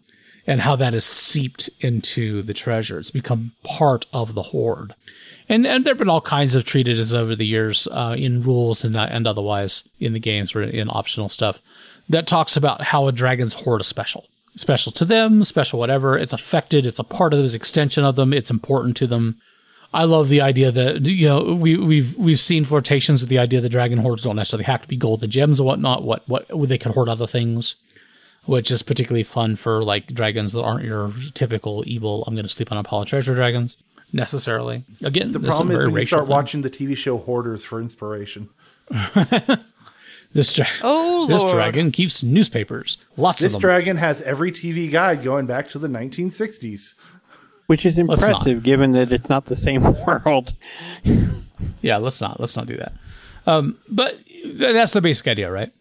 and 0.47 0.61
how 0.61 0.75
that 0.75 0.93
has 0.93 1.05
seeped 1.05 1.69
into 1.81 2.41
the 2.43 2.53
treasure. 2.53 2.99
It's 2.99 3.11
become 3.11 3.53
part 3.63 4.05
of 4.13 4.33
the 4.33 4.43
horde. 4.43 4.93
And 5.49 5.67
and 5.67 5.83
there've 5.83 5.97
been 5.97 6.09
all 6.09 6.21
kinds 6.21 6.55
of 6.55 6.63
treatises 6.63 7.13
over 7.13 7.35
the 7.35 7.45
years 7.45 7.87
uh, 7.91 8.15
in 8.17 8.43
rules 8.43 8.85
and 8.85 8.95
uh, 8.95 9.07
and 9.11 9.27
otherwise 9.27 9.83
in 9.99 10.13
the 10.13 10.19
games 10.19 10.55
or 10.55 10.63
in 10.63 10.89
optional 10.89 11.29
stuff 11.29 11.61
that 12.07 12.27
talks 12.27 12.55
about 12.55 12.81
how 12.81 13.07
a 13.07 13.11
dragon's 13.11 13.53
horde 13.53 13.81
is 13.81 13.87
special 13.87 14.25
special 14.55 14.91
to 14.91 15.05
them 15.05 15.43
special 15.43 15.79
whatever 15.79 16.17
it's 16.17 16.33
affected 16.33 16.85
it's 16.85 16.99
a 16.99 17.03
part 17.03 17.33
of 17.33 17.39
this 17.39 17.53
extension 17.53 18.03
of 18.03 18.15
them 18.15 18.33
it's 18.33 18.49
important 18.49 18.95
to 18.97 19.07
them 19.07 19.39
I 19.93 20.03
love 20.03 20.27
the 20.27 20.41
idea 20.41 20.71
that 20.71 21.05
you 21.05 21.25
know 21.27 21.53
we 21.53 21.77
we've 21.77 22.17
we've 22.17 22.39
seen 22.39 22.65
flirtations 22.65 23.21
with 23.21 23.29
the 23.29 23.39
idea 23.39 23.61
that 23.61 23.69
dragon 23.69 23.99
hordes 23.99 24.23
don't 24.23 24.35
necessarily 24.35 24.65
have 24.65 24.81
to 24.81 24.87
be 24.89 24.97
gold 24.97 25.23
and 25.23 25.31
gems 25.31 25.59
and 25.59 25.65
whatnot. 25.67 26.03
What 26.03 26.27
what 26.27 26.47
they 26.67 26.77
could 26.77 26.91
hoard 26.91 27.07
other 27.07 27.27
things, 27.27 27.75
which 28.45 28.71
is 28.71 28.83
particularly 28.83 29.23
fun 29.23 29.55
for 29.55 29.83
like 29.85 30.07
dragons 30.07 30.51
that 30.51 30.63
aren't 30.63 30.83
your 30.83 31.13
typical 31.33 31.81
evil. 31.87 32.25
I'm 32.27 32.33
going 32.35 32.43
to 32.45 32.51
sleep 32.51 32.73
on 32.73 32.77
a 32.77 32.83
pile 32.83 33.03
of 33.03 33.07
treasure 33.07 33.35
dragons 33.35 33.77
necessarily. 34.11 34.83
Again, 35.01 35.31
The 35.31 35.39
is 35.39 35.45
problem 35.47 35.71
is 35.71 35.77
very 35.77 35.91
when 35.93 36.01
you 36.01 36.07
start 36.07 36.23
thing. 36.23 36.31
watching 36.31 36.61
the 36.63 36.69
TV 36.69 36.97
show 36.97 37.17
Hoarders 37.17 37.63
for 37.63 37.79
inspiration. 37.79 38.49
this. 40.35 40.53
Dra- 40.53 40.67
Oh 40.83 41.25
this 41.25 41.41
dragon 41.51 41.91
keeps 41.91 42.21
newspapers, 42.21 42.97
lots 43.17 43.39
This 43.39 43.47
of 43.47 43.51
them. 43.53 43.59
This 43.59 43.61
dragon 43.61 43.97
has 43.97 44.21
every 44.21 44.51
TV 44.51 44.91
guide 44.91 45.23
going 45.23 45.47
back 45.47 45.67
to 45.69 45.79
the 45.79 45.87
1960s. 45.87 46.93
Which 47.65 47.83
is 47.83 47.97
impressive 47.97 48.61
given 48.61 48.91
that 48.91 49.11
it's 49.11 49.27
not 49.27 49.45
the 49.45 49.55
same 49.55 49.81
world. 50.05 50.53
yeah, 51.81 51.97
let's 51.97 52.21
not 52.21 52.39
let's 52.39 52.55
not 52.55 52.67
do 52.67 52.77
that. 52.77 52.93
Um, 53.47 53.77
but 53.89 54.23
th- 54.27 54.57
that's 54.57 54.93
the 54.93 55.01
basic 55.01 55.27
idea, 55.27 55.51
right? 55.51 55.71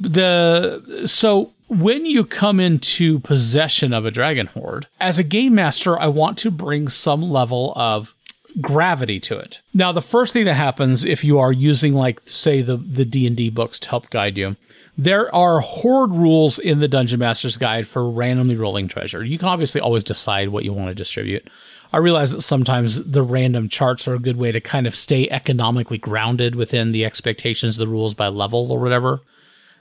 The 0.00 1.02
so 1.06 1.52
when 1.68 2.06
you 2.06 2.24
come 2.24 2.60
into 2.60 3.20
possession 3.20 3.92
of 3.92 4.04
a 4.06 4.10
dragon 4.10 4.46
horde, 4.46 4.86
as 5.00 5.18
a 5.18 5.22
game 5.22 5.54
master, 5.54 5.98
I 5.98 6.06
want 6.06 6.38
to 6.38 6.50
bring 6.50 6.88
some 6.88 7.22
level 7.22 7.72
of 7.76 8.13
gravity 8.60 9.20
to 9.20 9.38
it. 9.38 9.60
Now, 9.72 9.92
the 9.92 10.00
first 10.00 10.32
thing 10.32 10.44
that 10.44 10.54
happens 10.54 11.04
if 11.04 11.24
you 11.24 11.38
are 11.38 11.52
using, 11.52 11.94
like, 11.94 12.20
say, 12.26 12.62
the 12.62 12.76
the 12.76 13.04
D 13.04 13.26
and 13.26 13.36
D 13.36 13.50
books 13.50 13.78
to 13.80 13.90
help 13.90 14.10
guide 14.10 14.38
you, 14.38 14.56
there 14.96 15.34
are 15.34 15.60
horde 15.60 16.12
rules 16.12 16.58
in 16.58 16.80
the 16.80 16.88
Dungeon 16.88 17.20
Master's 17.20 17.56
Guide 17.56 17.86
for 17.86 18.08
randomly 18.08 18.56
rolling 18.56 18.88
treasure. 18.88 19.24
You 19.24 19.38
can 19.38 19.48
obviously 19.48 19.80
always 19.80 20.04
decide 20.04 20.50
what 20.50 20.64
you 20.64 20.72
want 20.72 20.88
to 20.88 20.94
distribute. 20.94 21.48
I 21.92 21.98
realize 21.98 22.32
that 22.32 22.42
sometimes 22.42 23.02
the 23.04 23.22
random 23.22 23.68
charts 23.68 24.08
are 24.08 24.14
a 24.14 24.18
good 24.18 24.36
way 24.36 24.50
to 24.50 24.60
kind 24.60 24.86
of 24.86 24.96
stay 24.96 25.28
economically 25.30 25.98
grounded 25.98 26.56
within 26.56 26.92
the 26.92 27.04
expectations 27.04 27.76
of 27.76 27.86
the 27.86 27.92
rules 27.92 28.14
by 28.14 28.28
level 28.28 28.72
or 28.72 28.80
whatever, 28.80 29.20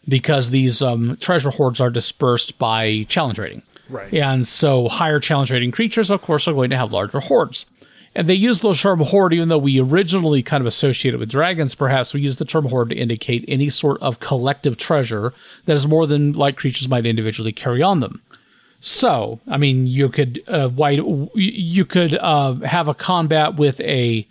because 0.07 0.51
these 0.51 0.81
um, 0.81 1.17
treasure 1.17 1.49
hoards 1.49 1.79
are 1.79 1.89
dispersed 1.89 2.59
by 2.59 3.05
challenge 3.09 3.39
rating. 3.39 3.63
Right. 3.89 4.13
And 4.13 4.47
so 4.47 4.87
higher 4.87 5.19
challenge 5.19 5.51
rating 5.51 5.71
creatures, 5.71 6.09
of 6.09 6.21
course, 6.21 6.47
are 6.47 6.53
going 6.53 6.69
to 6.69 6.77
have 6.77 6.91
larger 6.91 7.19
hordes. 7.19 7.65
And 8.15 8.27
they 8.27 8.35
use 8.35 8.61
the 8.61 8.73
term 8.73 8.99
horde, 8.99 9.33
even 9.33 9.49
though 9.49 9.57
we 9.57 9.79
originally 9.79 10.43
kind 10.43 10.61
of 10.61 10.67
associated 10.67 11.19
with 11.19 11.29
dragons, 11.29 11.73
perhaps 11.73 12.13
we 12.13 12.21
use 12.21 12.37
the 12.37 12.45
term 12.45 12.67
horde 12.67 12.89
to 12.91 12.95
indicate 12.95 13.43
any 13.47 13.69
sort 13.69 14.01
of 14.01 14.19
collective 14.19 14.77
treasure 14.77 15.33
that 15.65 15.73
is 15.73 15.87
more 15.87 16.05
than 16.05 16.33
like 16.33 16.55
creatures 16.55 16.87
might 16.87 17.05
individually 17.05 17.51
carry 17.51 17.81
on 17.81 18.01
them. 18.01 18.21
So, 18.79 19.39
I 19.47 19.57
mean, 19.57 19.87
you 19.87 20.09
could 20.09 20.43
uh, 20.47 20.67
white, 20.67 20.99
you 21.35 21.85
could 21.85 22.15
uh, 22.15 22.55
have 22.55 22.87
a 22.87 22.93
combat 22.93 23.55
with 23.55 23.79
a. 23.81 24.27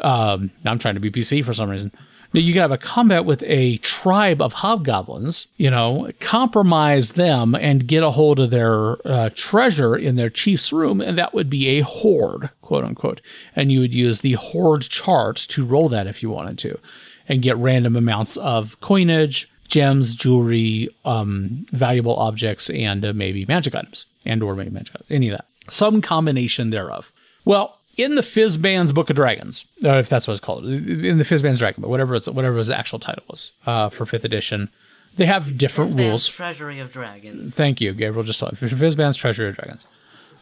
Um, 0.00 0.50
I'm 0.64 0.78
trying 0.78 0.94
to 0.94 1.00
be 1.00 1.10
PC 1.10 1.44
for 1.44 1.52
some 1.52 1.70
reason. 1.70 1.92
Now 2.32 2.40
you 2.40 2.54
could 2.54 2.62
have 2.62 2.72
a 2.72 2.78
combat 2.78 3.26
with 3.26 3.42
a 3.46 3.76
tribe 3.78 4.40
of 4.40 4.54
hobgoblins, 4.54 5.46
you 5.58 5.70
know, 5.70 6.08
compromise 6.18 7.12
them 7.12 7.54
and 7.54 7.86
get 7.86 8.02
a 8.02 8.10
hold 8.10 8.40
of 8.40 8.50
their 8.50 9.06
uh, 9.06 9.30
treasure 9.34 9.94
in 9.94 10.16
their 10.16 10.30
chief's 10.30 10.72
room, 10.72 11.00
and 11.00 11.18
that 11.18 11.34
would 11.34 11.50
be 11.50 11.68
a 11.68 11.80
horde, 11.80 12.48
quote 12.62 12.84
unquote. 12.84 13.20
And 13.54 13.70
you 13.70 13.80
would 13.80 13.94
use 13.94 14.20
the 14.20 14.32
horde 14.34 14.82
chart 14.82 15.36
to 15.36 15.66
roll 15.66 15.90
that 15.90 16.06
if 16.06 16.22
you 16.22 16.30
wanted 16.30 16.58
to, 16.60 16.78
and 17.28 17.42
get 17.42 17.56
random 17.58 17.96
amounts 17.96 18.38
of 18.38 18.80
coinage, 18.80 19.48
gems, 19.68 20.14
jewelry, 20.14 20.88
um, 21.04 21.66
valuable 21.70 22.16
objects, 22.16 22.70
and 22.70 23.04
uh, 23.04 23.12
maybe 23.12 23.44
magic 23.44 23.74
items, 23.74 24.06
and 24.24 24.42
or 24.42 24.54
maybe 24.54 24.70
magic 24.70 24.96
items, 24.96 25.10
any 25.10 25.28
of 25.28 25.36
that, 25.36 25.46
some 25.68 26.00
combination 26.00 26.70
thereof. 26.70 27.12
Well, 27.44 27.78
in 27.96 28.14
the 28.14 28.22
Fizban's 28.22 28.92
Book 28.92 29.10
of 29.10 29.16
Dragons, 29.16 29.64
uh, 29.84 29.98
if 29.98 30.08
that's 30.08 30.26
what 30.26 30.34
it's 30.34 30.44
called, 30.44 30.64
in 30.64 31.18
the 31.18 31.24
Fizban's 31.24 31.58
Dragon, 31.58 31.80
but 31.80 31.88
whatever 31.88 32.14
it's 32.14 32.28
whatever 32.28 32.58
his 32.58 32.70
actual 32.70 32.98
title 32.98 33.24
was 33.28 33.52
uh, 33.66 33.88
for 33.88 34.06
fifth 34.06 34.24
edition, 34.24 34.70
they 35.16 35.26
have 35.26 35.58
different 35.58 35.92
Fizban's 35.92 35.98
rules. 35.98 36.28
Treasury 36.28 36.80
of 36.80 36.92
Dragons. 36.92 37.54
Thank 37.54 37.80
you, 37.80 37.92
Gabriel. 37.92 38.24
Just 38.24 38.38
saw 38.38 38.48
it. 38.48 38.54
Fizban's 38.54 39.16
Treasury 39.16 39.48
of 39.48 39.56
Dragons. 39.56 39.86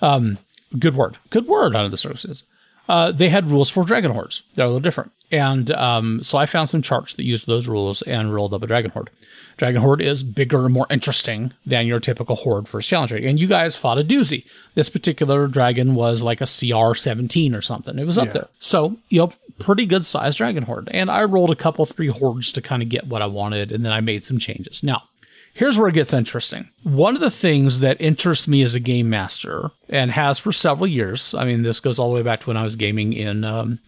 Um, 0.00 0.38
good 0.78 0.94
word. 0.94 1.18
Good 1.30 1.46
word 1.46 1.74
under 1.74 1.88
the 1.88 1.96
circumstances. 1.96 2.44
Uh, 2.90 3.12
they 3.12 3.28
had 3.28 3.52
rules 3.52 3.70
for 3.70 3.84
dragon 3.84 4.10
hordes. 4.10 4.42
They're 4.56 4.64
a 4.64 4.68
little 4.68 4.80
different. 4.80 5.12
And 5.30 5.70
um, 5.70 6.24
so 6.24 6.38
I 6.38 6.46
found 6.46 6.68
some 6.68 6.82
charts 6.82 7.14
that 7.14 7.24
used 7.24 7.46
those 7.46 7.68
rules 7.68 8.02
and 8.02 8.34
rolled 8.34 8.52
up 8.52 8.64
a 8.64 8.66
dragon 8.66 8.90
horde. 8.90 9.10
Dragon 9.58 9.80
horde 9.80 10.00
is 10.00 10.24
bigger 10.24 10.64
and 10.64 10.74
more 10.74 10.88
interesting 10.90 11.52
than 11.64 11.86
your 11.86 12.00
typical 12.00 12.34
horde 12.34 12.66
first 12.66 12.88
challenge. 12.88 13.12
And 13.12 13.38
you 13.38 13.46
guys 13.46 13.76
fought 13.76 14.00
a 14.00 14.02
doozy. 14.02 14.44
This 14.74 14.88
particular 14.88 15.46
dragon 15.46 15.94
was 15.94 16.24
like 16.24 16.40
a 16.40 16.46
CR 16.46 16.94
17 16.96 17.54
or 17.54 17.62
something. 17.62 17.96
It 17.96 18.06
was 18.06 18.18
up 18.18 18.32
there. 18.32 18.48
So, 18.58 18.96
you 19.08 19.20
know, 19.20 19.32
pretty 19.60 19.86
good 19.86 20.04
sized 20.04 20.38
dragon 20.38 20.64
horde. 20.64 20.88
And 20.90 21.12
I 21.12 21.22
rolled 21.22 21.52
a 21.52 21.56
couple, 21.56 21.86
three 21.86 22.08
hordes 22.08 22.50
to 22.52 22.60
kind 22.60 22.82
of 22.82 22.88
get 22.88 23.06
what 23.06 23.22
I 23.22 23.26
wanted. 23.26 23.70
And 23.70 23.84
then 23.84 23.92
I 23.92 24.00
made 24.00 24.24
some 24.24 24.40
changes. 24.40 24.82
Now, 24.82 25.04
Here's 25.52 25.78
where 25.78 25.88
it 25.88 25.94
gets 25.94 26.12
interesting. 26.14 26.68
One 26.82 27.14
of 27.14 27.20
the 27.20 27.30
things 27.30 27.80
that 27.80 28.00
interests 28.00 28.46
me 28.46 28.62
as 28.62 28.74
a 28.74 28.80
game 28.80 29.10
master 29.10 29.70
and 29.88 30.12
has 30.12 30.38
for 30.38 30.52
several 30.52 30.86
years, 30.86 31.34
I 31.34 31.44
mean, 31.44 31.62
this 31.62 31.80
goes 31.80 31.98
all 31.98 32.08
the 32.08 32.14
way 32.14 32.22
back 32.22 32.40
to 32.40 32.46
when 32.48 32.56
I 32.56 32.62
was 32.62 32.76
gaming 32.76 33.12
in, 33.12 33.44
um, 33.44 33.80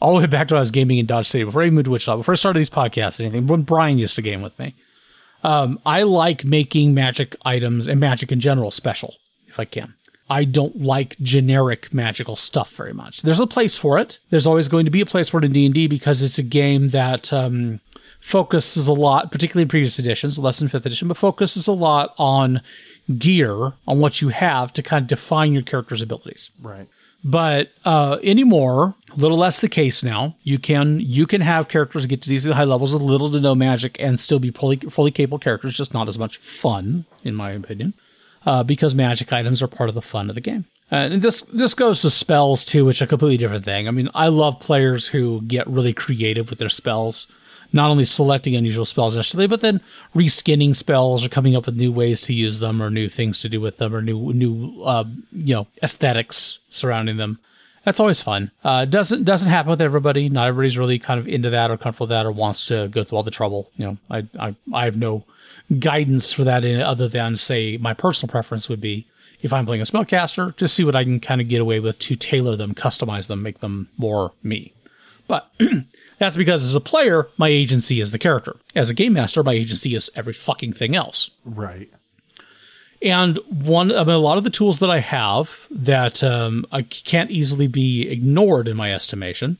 all 0.00 0.14
the 0.14 0.20
way 0.20 0.26
back 0.26 0.48
to 0.48 0.54
when 0.54 0.58
I 0.58 0.62
was 0.62 0.70
gaming 0.70 0.98
in 0.98 1.06
Dodge 1.06 1.26
City 1.28 1.44
before 1.44 1.62
I 1.62 1.70
moved 1.70 1.86
to 1.86 1.90
Wichita, 1.90 2.16
before 2.16 2.32
I 2.32 2.36
started 2.36 2.60
these 2.60 2.70
podcasts 2.70 3.18
and 3.18 3.26
anything, 3.26 3.46
when 3.46 3.62
Brian 3.62 3.98
used 3.98 4.14
to 4.14 4.22
game 4.22 4.42
with 4.42 4.58
me. 4.58 4.74
Um, 5.44 5.78
I 5.84 6.02
like 6.02 6.44
making 6.44 6.94
magic 6.94 7.36
items 7.44 7.86
and 7.86 8.00
magic 8.00 8.32
in 8.32 8.40
general 8.40 8.70
special, 8.70 9.14
if 9.46 9.60
I 9.60 9.64
can. 9.64 9.94
I 10.30 10.44
don't 10.44 10.82
like 10.82 11.18
generic 11.20 11.94
magical 11.94 12.36
stuff 12.36 12.74
very 12.74 12.92
much. 12.92 13.22
There's 13.22 13.40
a 13.40 13.46
place 13.46 13.76
for 13.76 13.98
it. 13.98 14.18
There's 14.30 14.46
always 14.46 14.68
going 14.68 14.84
to 14.84 14.90
be 14.90 15.00
a 15.00 15.06
place 15.06 15.28
for 15.30 15.38
it 15.38 15.44
in 15.44 15.52
D&D 15.52 15.86
because 15.86 16.22
it's 16.22 16.38
a 16.38 16.42
game 16.42 16.88
that, 16.88 17.32
um, 17.32 17.80
focuses 18.20 18.88
a 18.88 18.92
lot, 18.92 19.30
particularly 19.30 19.62
in 19.62 19.68
previous 19.68 19.98
editions, 19.98 20.38
less 20.38 20.58
than 20.58 20.68
fifth 20.68 20.86
edition, 20.86 21.08
but 21.08 21.16
focuses 21.16 21.66
a 21.66 21.72
lot 21.72 22.14
on 22.18 22.60
gear, 23.16 23.72
on 23.86 24.00
what 24.00 24.20
you 24.20 24.28
have 24.28 24.72
to 24.74 24.82
kind 24.82 25.02
of 25.02 25.08
define 25.08 25.52
your 25.52 25.62
character's 25.62 26.02
abilities. 26.02 26.50
Right. 26.60 26.88
But 27.24 27.72
uh, 27.84 28.18
anymore, 28.22 28.94
a 29.10 29.16
little 29.16 29.38
less 29.38 29.60
the 29.60 29.68
case 29.68 30.04
now. 30.04 30.36
You 30.44 30.58
can 30.58 31.00
you 31.00 31.26
can 31.26 31.40
have 31.40 31.68
characters 31.68 32.06
get 32.06 32.22
to 32.22 32.28
these 32.28 32.44
high 32.44 32.64
levels 32.64 32.92
with 32.92 33.02
little 33.02 33.30
to 33.32 33.40
no 33.40 33.54
magic 33.54 33.96
and 33.98 34.20
still 34.20 34.38
be 34.38 34.50
fully 34.50 34.76
fully 34.76 35.10
capable 35.10 35.38
characters, 35.38 35.76
just 35.76 35.92
not 35.92 36.08
as 36.08 36.18
much 36.18 36.36
fun, 36.36 37.06
in 37.24 37.34
my 37.34 37.50
opinion, 37.50 37.94
uh, 38.46 38.62
because 38.62 38.94
magic 38.94 39.32
items 39.32 39.62
are 39.62 39.66
part 39.66 39.88
of 39.88 39.96
the 39.96 40.02
fun 40.02 40.28
of 40.28 40.36
the 40.36 40.40
game. 40.40 40.66
Uh, 40.92 40.96
and 40.96 41.22
this 41.22 41.42
this 41.42 41.74
goes 41.74 42.02
to 42.02 42.10
spells 42.10 42.64
too, 42.64 42.84
which 42.84 42.98
is 42.98 43.02
a 43.02 43.06
completely 43.06 43.36
different 43.36 43.64
thing. 43.64 43.88
I 43.88 43.90
mean, 43.90 44.08
I 44.14 44.28
love 44.28 44.60
players 44.60 45.08
who 45.08 45.42
get 45.42 45.66
really 45.66 45.92
creative 45.92 46.50
with 46.50 46.60
their 46.60 46.68
spells 46.68 47.26
not 47.72 47.90
only 47.90 48.04
selecting 48.04 48.56
unusual 48.56 48.84
spells 48.84 49.14
initially, 49.14 49.46
but 49.46 49.60
then 49.60 49.80
reskinning 50.14 50.74
spells 50.74 51.24
or 51.24 51.28
coming 51.28 51.54
up 51.54 51.66
with 51.66 51.76
new 51.76 51.92
ways 51.92 52.22
to 52.22 52.32
use 52.32 52.60
them 52.60 52.82
or 52.82 52.90
new 52.90 53.08
things 53.08 53.40
to 53.40 53.48
do 53.48 53.60
with 53.60 53.76
them 53.76 53.94
or 53.94 54.02
new 54.02 54.32
new 54.32 54.82
uh, 54.82 55.04
you 55.32 55.54
know 55.54 55.66
aesthetics 55.82 56.58
surrounding 56.70 57.16
them. 57.16 57.38
That's 57.84 58.00
always 58.00 58.20
fun. 58.20 58.50
Uh, 58.64 58.84
doesn't 58.84 59.24
doesn't 59.24 59.50
happen 59.50 59.70
with 59.70 59.82
everybody. 59.82 60.28
Not 60.28 60.48
everybody's 60.48 60.78
really 60.78 60.98
kind 60.98 61.20
of 61.20 61.28
into 61.28 61.50
that 61.50 61.70
or 61.70 61.76
comfortable 61.76 62.04
with 62.04 62.10
that 62.10 62.26
or 62.26 62.32
wants 62.32 62.66
to 62.66 62.88
go 62.88 63.04
through 63.04 63.16
all 63.16 63.24
the 63.24 63.30
trouble. 63.30 63.70
You 63.76 63.86
know, 63.86 63.96
I 64.10 64.26
I, 64.38 64.56
I 64.72 64.84
have 64.84 64.96
no 64.96 65.24
guidance 65.78 66.32
for 66.32 66.44
that 66.44 66.64
in, 66.64 66.80
other 66.80 67.08
than 67.08 67.36
say 67.36 67.76
my 67.76 67.94
personal 67.94 68.30
preference 68.30 68.68
would 68.68 68.80
be 68.80 69.06
if 69.40 69.52
I'm 69.52 69.66
playing 69.66 69.82
a 69.82 69.84
spellcaster, 69.84 70.56
just 70.56 70.74
see 70.74 70.84
what 70.84 70.96
I 70.96 71.04
can 71.04 71.20
kind 71.20 71.40
of 71.40 71.48
get 71.48 71.60
away 71.60 71.80
with 71.80 71.98
to 72.00 72.16
tailor 72.16 72.56
them, 72.56 72.74
customize 72.74 73.28
them, 73.28 73.42
make 73.42 73.60
them 73.60 73.88
more 73.96 74.32
me. 74.42 74.72
But 75.28 75.50
That's 76.18 76.36
because 76.36 76.64
as 76.64 76.74
a 76.74 76.80
player, 76.80 77.28
my 77.36 77.48
agency 77.48 78.00
is 78.00 78.12
the 78.12 78.18
character. 78.18 78.56
As 78.74 78.90
a 78.90 78.94
game 78.94 79.12
master, 79.12 79.42
my 79.42 79.52
agency 79.52 79.94
is 79.94 80.10
every 80.14 80.32
fucking 80.32 80.72
thing 80.72 80.96
else. 80.96 81.30
Right. 81.44 81.90
And 83.00 83.38
one, 83.48 83.92
I 83.92 84.02
mean, 84.02 84.16
a 84.16 84.18
lot 84.18 84.38
of 84.38 84.44
the 84.44 84.50
tools 84.50 84.80
that 84.80 84.90
I 84.90 84.98
have 84.98 85.66
that 85.70 86.24
um, 86.24 86.66
I 86.72 86.82
can't 86.82 87.30
easily 87.30 87.68
be 87.68 88.08
ignored 88.08 88.66
in 88.66 88.76
my 88.76 88.92
estimation 88.92 89.58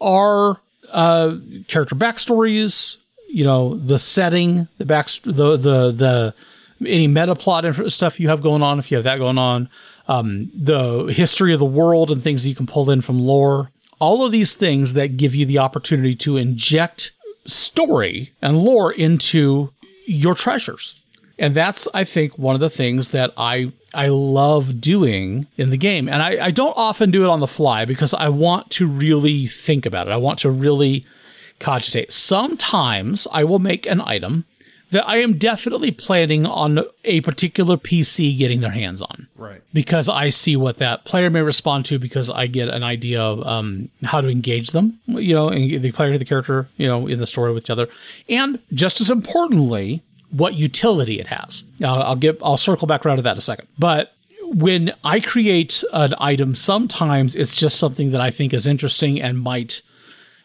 are 0.00 0.58
uh, 0.90 1.36
character 1.66 1.94
backstories. 1.94 2.96
You 3.28 3.44
know, 3.44 3.76
the 3.76 3.98
setting, 3.98 4.68
the 4.78 4.86
back, 4.86 5.08
the 5.22 5.58
the 5.58 5.92
the 5.92 6.34
any 6.86 7.06
meta 7.06 7.34
plot 7.34 7.66
stuff 7.92 8.18
you 8.18 8.28
have 8.28 8.40
going 8.40 8.62
on, 8.62 8.78
if 8.78 8.90
you 8.90 8.96
have 8.96 9.04
that 9.04 9.18
going 9.18 9.36
on, 9.36 9.68
um, 10.06 10.50
the 10.54 11.12
history 11.14 11.52
of 11.52 11.58
the 11.58 11.66
world 11.66 12.10
and 12.10 12.22
things 12.22 12.42
that 12.42 12.48
you 12.48 12.54
can 12.54 12.66
pull 12.66 12.90
in 12.90 13.02
from 13.02 13.18
lore 13.18 13.70
all 13.98 14.24
of 14.24 14.32
these 14.32 14.54
things 14.54 14.94
that 14.94 15.16
give 15.16 15.34
you 15.34 15.46
the 15.46 15.58
opportunity 15.58 16.14
to 16.14 16.36
inject 16.36 17.12
story 17.46 18.32
and 18.40 18.58
lore 18.58 18.92
into 18.92 19.72
your 20.06 20.34
treasures. 20.34 21.00
And 21.38 21.54
that's, 21.54 21.86
I 21.94 22.04
think, 22.04 22.36
one 22.38 22.54
of 22.54 22.60
the 22.60 22.70
things 22.70 23.10
that 23.10 23.32
I 23.36 23.72
I 23.94 24.08
love 24.08 24.80
doing 24.80 25.46
in 25.56 25.70
the 25.70 25.76
game. 25.76 26.08
And 26.08 26.22
I, 26.22 26.46
I 26.46 26.50
don't 26.50 26.76
often 26.76 27.10
do 27.10 27.24
it 27.24 27.30
on 27.30 27.40
the 27.40 27.46
fly 27.46 27.84
because 27.84 28.12
I 28.12 28.28
want 28.28 28.70
to 28.72 28.86
really 28.86 29.46
think 29.46 29.86
about 29.86 30.08
it. 30.08 30.10
I 30.10 30.18
want 30.18 30.40
to 30.40 30.50
really 30.50 31.06
cogitate. 31.58 32.12
Sometimes 32.12 33.26
I 33.32 33.44
will 33.44 33.58
make 33.58 33.86
an 33.86 34.02
item 34.02 34.44
that 34.90 35.06
I 35.06 35.18
am 35.18 35.36
definitely 35.36 35.90
planning 35.90 36.46
on 36.46 36.80
a 37.04 37.20
particular 37.20 37.76
PC 37.76 38.36
getting 38.38 38.60
their 38.60 38.70
hands 38.70 39.02
on. 39.02 39.28
Right. 39.36 39.62
Because 39.72 40.08
I 40.08 40.30
see 40.30 40.56
what 40.56 40.78
that 40.78 41.04
player 41.04 41.28
may 41.30 41.42
respond 41.42 41.84
to 41.86 41.98
because 41.98 42.30
I 42.30 42.46
get 42.46 42.68
an 42.68 42.82
idea 42.82 43.20
of 43.20 43.46
um, 43.46 43.90
how 44.02 44.20
to 44.20 44.28
engage 44.28 44.70
them, 44.70 44.98
you 45.06 45.34
know, 45.34 45.48
and 45.48 45.82
the 45.82 45.92
player, 45.92 46.16
the 46.16 46.24
character, 46.24 46.68
you 46.76 46.86
know, 46.86 47.06
in 47.06 47.18
the 47.18 47.26
story 47.26 47.52
with 47.52 47.64
each 47.64 47.70
other. 47.70 47.88
And 48.28 48.58
just 48.72 49.00
as 49.00 49.10
importantly, 49.10 50.02
what 50.30 50.54
utility 50.54 51.20
it 51.20 51.26
has. 51.26 51.64
Now, 51.78 52.00
I'll 52.02 52.16
get, 52.16 52.38
I'll 52.42 52.56
circle 52.56 52.86
back 52.86 53.04
around 53.04 53.16
to 53.16 53.22
that 53.22 53.32
in 53.32 53.38
a 53.38 53.42
second. 53.42 53.68
But 53.78 54.12
when 54.42 54.92
I 55.04 55.20
create 55.20 55.84
an 55.92 56.14
item, 56.18 56.54
sometimes 56.54 57.36
it's 57.36 57.54
just 57.54 57.78
something 57.78 58.12
that 58.12 58.20
I 58.20 58.30
think 58.30 58.54
is 58.54 58.66
interesting 58.66 59.20
and 59.20 59.40
might 59.40 59.82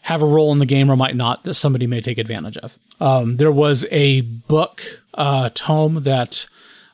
have 0.04 0.22
a 0.22 0.26
role 0.26 0.52
in 0.52 0.60
the 0.60 0.66
game 0.66 0.92
or 0.92 0.96
might 0.96 1.16
not 1.16 1.44
that 1.46 1.54
somebody 1.54 1.88
may 1.88 2.02
take 2.02 2.18
advantage 2.18 2.58
of. 2.58 2.78
Um, 3.00 3.38
there 3.38 3.52
was 3.52 3.86
a 3.90 4.22
book 4.22 5.02
uh, 5.14 5.50
tome 5.54 6.04
that 6.04 6.46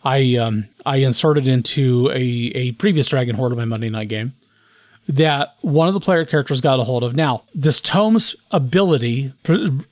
I 0.03 0.35
um, 0.35 0.67
I 0.85 0.97
inserted 0.97 1.47
into 1.47 2.09
a, 2.11 2.21
a 2.55 2.71
previous 2.73 3.07
Dragon 3.07 3.35
Horde 3.35 3.51
of 3.51 3.57
my 3.57 3.65
Monday 3.65 3.89
night 3.89 4.09
game 4.09 4.33
that 5.07 5.55
one 5.61 5.87
of 5.87 5.95
the 5.95 5.99
player 5.99 6.23
characters 6.23 6.61
got 6.61 6.79
a 6.79 6.83
hold 6.83 7.03
of. 7.03 7.15
Now, 7.15 7.41
this 7.55 7.81
tome's 7.81 8.35
ability, 8.51 9.33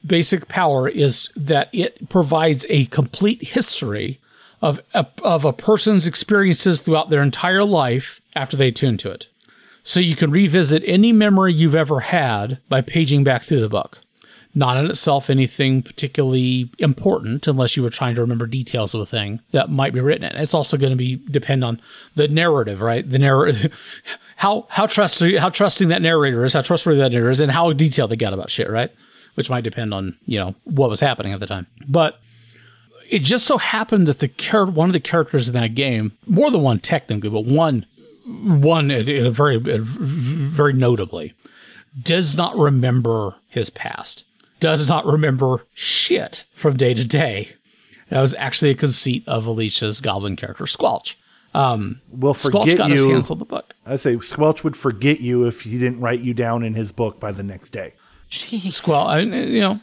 basic 0.05 0.47
power, 0.47 0.87
is 0.87 1.31
that 1.35 1.69
it 1.73 2.07
provides 2.07 2.67
a 2.69 2.85
complete 2.85 3.41
history 3.41 4.19
of 4.61 4.79
a, 4.93 5.07
of 5.23 5.43
a 5.43 5.51
person's 5.51 6.05
experiences 6.05 6.81
throughout 6.81 7.09
their 7.09 7.23
entire 7.23 7.63
life 7.63 8.21
after 8.35 8.55
they 8.55 8.69
tune 8.69 8.97
to 8.97 9.09
it. 9.09 9.27
So 9.87 10.01
you 10.01 10.17
can 10.17 10.31
revisit 10.31 10.83
any 10.85 11.13
memory 11.13 11.53
you've 11.53 11.73
ever 11.73 12.01
had 12.01 12.59
by 12.67 12.81
paging 12.81 13.23
back 13.23 13.43
through 13.43 13.61
the 13.61 13.69
book. 13.69 14.01
Not 14.53 14.75
in 14.75 14.87
itself 14.87 15.29
anything 15.29 15.81
particularly 15.81 16.69
important 16.77 17.47
unless 17.47 17.77
you 17.77 17.83
were 17.83 17.89
trying 17.89 18.13
to 18.15 18.21
remember 18.21 18.47
details 18.47 18.93
of 18.93 18.99
a 18.99 19.05
thing 19.05 19.39
that 19.51 19.69
might 19.69 19.93
be 19.93 20.01
written. 20.01 20.25
It's 20.35 20.53
also 20.53 20.75
going 20.75 20.91
to 20.91 20.97
be 20.97 21.15
depend 21.15 21.63
on 21.63 21.81
the 22.15 22.27
narrative, 22.27 22.81
right? 22.81 23.09
The 23.09 23.17
narrative, 23.17 24.01
how 24.35 24.67
how 24.69 24.87
trusting 24.87 25.37
how 25.37 25.49
trusting 25.49 25.87
that 25.87 26.01
narrator 26.01 26.43
is, 26.43 26.51
how 26.51 26.63
trustworthy 26.63 26.99
that 26.99 27.13
narrator 27.13 27.29
is, 27.29 27.39
and 27.39 27.53
how 27.53 27.71
detailed 27.71 28.11
they 28.11 28.17
got 28.17 28.33
about 28.33 28.49
shit, 28.49 28.69
right? 28.69 28.91
Which 29.35 29.49
might 29.49 29.63
depend 29.63 29.93
on 29.93 30.17
you 30.25 30.37
know 30.37 30.53
what 30.65 30.89
was 30.89 30.99
happening 30.99 31.31
at 31.31 31.39
the 31.39 31.47
time. 31.47 31.65
But 31.87 32.19
it 33.09 33.19
just 33.19 33.45
so 33.45 33.57
happened 33.57 34.05
that 34.07 34.19
the 34.19 34.27
char- 34.27 34.65
one 34.65 34.89
of 34.89 34.93
the 34.93 34.99
characters 34.99 35.47
in 35.47 35.53
that 35.53 35.75
game, 35.75 36.11
more 36.25 36.51
than 36.51 36.61
one 36.61 36.79
technically, 36.79 37.29
but 37.29 37.45
one 37.45 37.85
one 38.27 38.91
in 38.91 39.25
a 39.25 39.31
very 39.31 39.57
very 39.57 40.73
notably, 40.73 41.33
does 42.01 42.35
not 42.35 42.57
remember 42.57 43.35
his 43.49 43.69
past 43.69 44.25
does 44.59 44.87
not 44.87 45.05
remember 45.05 45.65
shit 45.73 46.45
from 46.53 46.77
day 46.77 46.93
to 46.93 47.05
day. 47.05 47.49
That 48.09 48.21
was 48.21 48.33
actually 48.35 48.71
a 48.71 48.75
conceit 48.75 49.23
of 49.27 49.45
Alicia's 49.45 50.01
goblin 50.01 50.35
character, 50.35 50.65
Squelch. 50.65 51.17
Um, 51.53 52.01
Will 52.09 52.33
Squelch 52.33 52.69
forget 52.69 52.77
got 52.77 52.91
his 52.91 53.01
you. 53.01 53.09
hands 53.09 53.29
on 53.31 53.39
the 53.39 53.45
book. 53.45 53.75
I 53.85 53.97
say 53.97 54.17
Squelch 54.19 54.63
would 54.63 54.77
forget 54.77 55.19
you 55.19 55.45
if 55.45 55.61
he 55.61 55.77
didn't 55.77 55.99
write 55.99 56.19
you 56.19 56.33
down 56.33 56.63
in 56.63 56.73
his 56.73 56.91
book 56.91 57.19
by 57.19 57.31
the 57.31 57.43
next 57.43 57.71
day. 57.71 57.93
Jeez. 58.29 58.73
Squelch, 58.73 59.09
I, 59.09 59.19
you 59.19 59.61
know, 59.61 59.79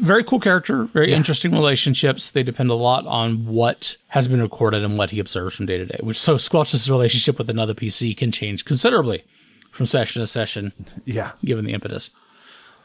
very 0.00 0.24
cool 0.24 0.40
character, 0.40 0.84
very 0.86 1.12
interesting 1.12 1.52
relationships. 1.52 2.30
They 2.30 2.42
depend 2.42 2.70
a 2.70 2.74
lot 2.74 3.06
on 3.06 3.46
what 3.46 3.96
has 4.08 4.28
been 4.28 4.40
recorded 4.40 4.82
and 4.84 4.96
what 4.96 5.10
he 5.10 5.20
observes 5.20 5.56
from 5.56 5.66
day 5.66 5.78
to 5.78 5.86
day. 5.86 5.98
Which 6.02 6.18
so 6.18 6.36
Squelch's 6.36 6.90
relationship 6.90 7.38
with 7.38 7.50
another 7.50 7.74
PC 7.74 8.16
can 8.16 8.32
change 8.32 8.64
considerably 8.64 9.24
from 9.70 9.86
session 9.86 10.20
to 10.20 10.26
session. 10.26 10.72
Yeah. 11.04 11.32
given 11.44 11.64
the 11.64 11.72
impetus. 11.72 12.10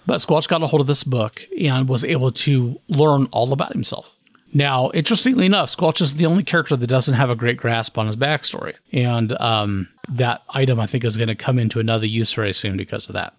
But 0.05 0.21
Squelch 0.21 0.47
got 0.47 0.61
a 0.61 0.67
hold 0.67 0.81
of 0.81 0.87
this 0.87 1.03
book 1.03 1.41
and 1.59 1.89
was 1.89 2.03
able 2.05 2.31
to 2.31 2.79
learn 2.87 3.27
all 3.31 3.51
about 3.53 3.73
himself. 3.73 4.17
Now, 4.53 4.91
interestingly 4.93 5.47
enough, 5.47 5.69
Squelch 5.69 5.99
is 5.99 6.13
the 6.13 6.25
only 6.27 6.43
character 6.43 6.75
that 6.75 6.87
doesn't 6.87 7.15
have 7.15 7.29
a 7.29 7.35
great 7.35 7.57
grasp 7.57 7.97
on 7.97 8.07
his 8.07 8.15
backstory. 8.15 8.75
And 8.93 9.33
um, 9.41 9.89
that 10.07 10.43
item, 10.49 10.79
I 10.79 10.85
think, 10.85 11.03
is 11.03 11.17
going 11.17 11.27
to 11.27 11.35
come 11.35 11.59
into 11.59 11.79
another 11.79 12.05
use 12.05 12.33
very 12.33 12.53
soon 12.53 12.77
because 12.77 13.07
of 13.09 13.13
that. 13.13 13.33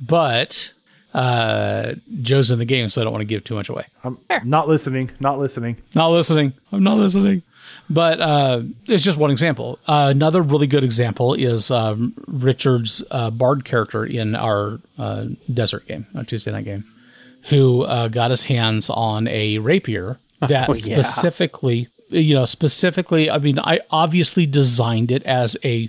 But 0.00 0.72
uh, 1.14 1.92
Joe's 2.22 2.50
in 2.50 2.58
the 2.58 2.64
game, 2.64 2.88
so 2.88 3.00
I 3.00 3.04
don't 3.04 3.12
want 3.12 3.22
to 3.22 3.26
give 3.26 3.44
too 3.44 3.54
much 3.54 3.68
away. 3.68 3.86
I'm 4.04 4.18
not 4.44 4.68
listening. 4.68 5.10
Not 5.20 5.38
listening. 5.38 5.76
Not 5.94 6.08
listening. 6.10 6.52
I'm 6.72 6.82
not 6.82 6.98
listening. 6.98 7.42
But 7.88 8.20
uh, 8.20 8.62
it's 8.86 9.02
just 9.04 9.18
one 9.18 9.30
example. 9.30 9.78
Uh, 9.86 10.08
another 10.10 10.42
really 10.42 10.66
good 10.66 10.84
example 10.84 11.34
is 11.34 11.70
um, 11.70 12.14
Richard's 12.26 13.02
uh, 13.10 13.30
Bard 13.30 13.64
character 13.64 14.04
in 14.04 14.34
our 14.34 14.80
uh, 14.98 15.26
desert 15.52 15.86
game, 15.86 16.06
our 16.14 16.24
Tuesday 16.24 16.50
night 16.52 16.64
game, 16.64 16.84
who 17.50 17.82
uh, 17.82 18.08
got 18.08 18.30
his 18.30 18.44
hands 18.44 18.88
on 18.90 19.26
a 19.28 19.58
rapier 19.58 20.18
that 20.40 20.68
Oh, 20.68 20.74
yeah. 20.74 21.02
specifically, 21.02 21.88
you 22.08 22.34
know, 22.34 22.44
specifically, 22.46 23.30
I 23.30 23.38
mean, 23.38 23.58
I 23.58 23.80
obviously 23.90 24.46
designed 24.46 25.10
it 25.10 25.22
as 25.24 25.56
a 25.64 25.88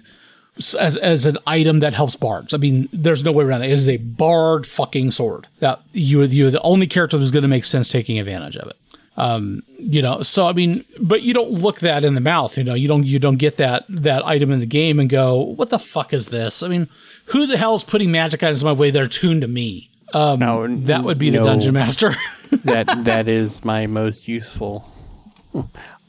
as 0.78 0.98
as 0.98 1.26
an 1.26 1.38
item 1.48 1.80
that 1.80 1.94
helps 1.94 2.16
bards. 2.16 2.54
I 2.54 2.58
mean, 2.58 2.88
there's 2.94 3.24
no 3.24 3.32
way 3.32 3.44
around 3.44 3.64
it. 3.64 3.70
It 3.72 3.74
is 3.74 3.90
a 3.90 3.98
bard 3.98 4.68
fucking 4.68 5.12
sword 5.12 5.48
that 5.60 5.82
you 5.94 6.22
you're 6.24 6.52
the 6.52 6.62
only 6.62 6.88
character 6.88 7.18
who's 7.18 7.32
going 7.32 7.42
to 7.44 7.48
make 7.48 7.66
sense 7.66 7.88
taking 7.88 8.20
advantage 8.20 8.56
of 8.58 8.68
it. 8.70 8.78
Um, 9.16 9.62
you 9.78 10.02
know, 10.02 10.24
so 10.24 10.48
I 10.48 10.54
mean, 10.54 10.86
but 11.00 11.22
you 11.22 11.34
don't 11.36 11.52
look 11.52 11.80
that 11.82 12.04
in 12.04 12.16
the 12.16 12.22
mouth. 12.22 12.58
You 12.58 12.64
know, 12.64 12.74
you 12.74 12.88
don't 12.88 13.06
you 13.06 13.20
don't 13.20 13.38
get 13.38 13.58
that 13.58 13.86
that 13.90 14.26
item 14.26 14.52
in 14.52 14.60
the 14.60 14.66
game 14.66 15.00
and 15.00 15.10
go, 15.10 15.36
what 15.40 15.70
the 15.70 15.80
fuck 15.80 16.14
is 16.14 16.28
this? 16.28 16.64
I 16.64 16.68
mean, 16.68 16.88
who 17.26 17.46
the 17.46 17.58
hell 17.58 17.76
is 17.76 17.84
putting 17.84 18.12
magic 18.12 18.42
items 18.42 18.62
in 18.62 18.66
my 18.68 18.74
way 18.74 18.90
that 18.92 19.02
are 19.02 19.08
tuned 19.08 19.42
to 19.42 19.48
me? 19.48 19.90
Um, 20.14 20.40
No, 20.40 20.68
that 20.86 21.04
would 21.04 21.18
be 21.20 21.30
the 21.32 21.40
no. 21.40 21.46
dungeon 21.46 21.74
master. 21.74 22.16
that 22.64 23.06
that 23.06 23.28
is 23.28 23.64
my 23.64 23.88
most 23.88 24.28
useful 24.28 24.88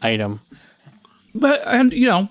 item. 0.02 0.40
but 1.34 1.62
and 1.66 1.92
you 1.92 2.06
know, 2.06 2.28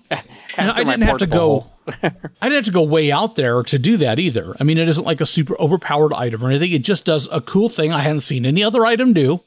and 0.57 0.71
I 0.71 0.83
didn't 0.83 1.01
have 1.01 1.17
to 1.19 1.27
go. 1.27 1.67
I 2.03 2.09
didn't 2.49 2.55
have 2.55 2.65
to 2.65 2.71
go 2.71 2.81
way 2.83 3.11
out 3.11 3.35
there 3.35 3.63
to 3.63 3.79
do 3.79 3.97
that 3.97 4.19
either. 4.19 4.55
I 4.59 4.63
mean, 4.63 4.77
it 4.77 4.87
isn't 4.89 5.05
like 5.05 5.21
a 5.21 5.25
super 5.25 5.55
overpowered 5.59 6.13
item 6.13 6.43
or 6.43 6.49
anything. 6.49 6.71
It 6.71 6.83
just 6.83 7.05
does 7.05 7.27
a 7.31 7.41
cool 7.41 7.69
thing 7.69 7.91
I 7.91 7.99
hadn't 8.01 8.21
seen 8.21 8.45
any 8.45 8.63
other 8.63 8.85
item 8.85 9.13
do. 9.13 9.41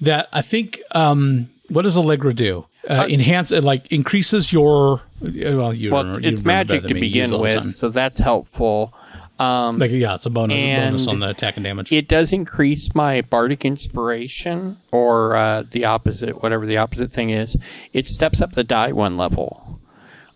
That 0.00 0.28
I 0.32 0.42
think. 0.42 0.80
Um, 0.92 1.50
what 1.68 1.82
does 1.82 1.96
Allegra 1.96 2.34
do? 2.34 2.66
Uh, 2.88 3.06
enhance 3.08 3.50
it, 3.50 3.64
like 3.64 3.90
increases 3.90 4.52
your. 4.52 5.02
Well, 5.20 5.72
you 5.72 5.90
Well, 5.92 6.16
it's, 6.16 6.26
it's 6.26 6.42
magic 6.42 6.82
to 6.82 6.92
me. 6.94 7.06
You 7.06 7.22
use 7.22 7.30
it 7.30 7.32
begin 7.32 7.40
with, 7.40 7.74
so 7.74 7.88
that's 7.88 8.20
helpful. 8.20 8.92
Um, 9.38 9.78
Like 9.78 9.90
yeah, 9.90 10.14
it's 10.14 10.26
a 10.26 10.30
bonus, 10.30 10.60
bonus 10.60 11.08
on 11.08 11.18
the 11.18 11.30
attack 11.30 11.56
and 11.56 11.64
damage. 11.64 11.90
it 11.90 12.06
does 12.06 12.32
increase 12.32 12.94
my 12.94 13.20
bardic 13.22 13.64
inspiration, 13.64 14.78
or 14.92 15.34
uh, 15.34 15.64
the 15.68 15.84
opposite, 15.84 16.42
whatever 16.42 16.66
the 16.66 16.76
opposite 16.76 17.12
thing 17.12 17.30
is. 17.30 17.56
It 17.92 18.06
steps 18.06 18.40
up 18.40 18.52
the 18.52 18.62
die 18.64 18.92
one 18.92 19.16
level. 19.16 19.80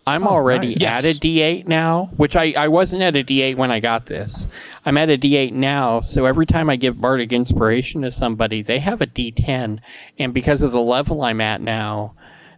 I'm 0.09 0.27
oh, 0.27 0.31
already 0.31 0.69
nice. 0.69 0.79
Yes. 0.79 1.05
at 1.05 1.15
a 1.15 1.19
D8 1.19 1.67
now, 1.67 2.09
which 2.17 2.35
I, 2.35 2.53
I 2.57 2.67
wasn't 2.67 3.03
at 3.03 3.15
a 3.15 3.23
D8 3.23 3.55
when 3.57 3.69
I 3.69 3.79
got 3.79 4.07
this. 4.07 4.47
I'm 4.83 4.97
at 4.97 5.09
a 5.09 5.17
D8 5.17 5.53
now, 5.53 6.01
so 6.01 6.25
every 6.25 6.47
time 6.47 6.67
I 6.69 6.77
give 6.77 6.99
bardic 6.99 7.31
inspiration 7.31 8.01
to 8.01 8.11
somebody, 8.11 8.63
they 8.63 8.79
have 8.79 9.01
a 9.01 9.07
D10, 9.07 9.79
and 10.17 10.33
because 10.33 10.63
of 10.63 10.71
the 10.71 10.81
level 10.81 11.21
I'm 11.21 11.39
at 11.39 11.61
now, 11.61 12.15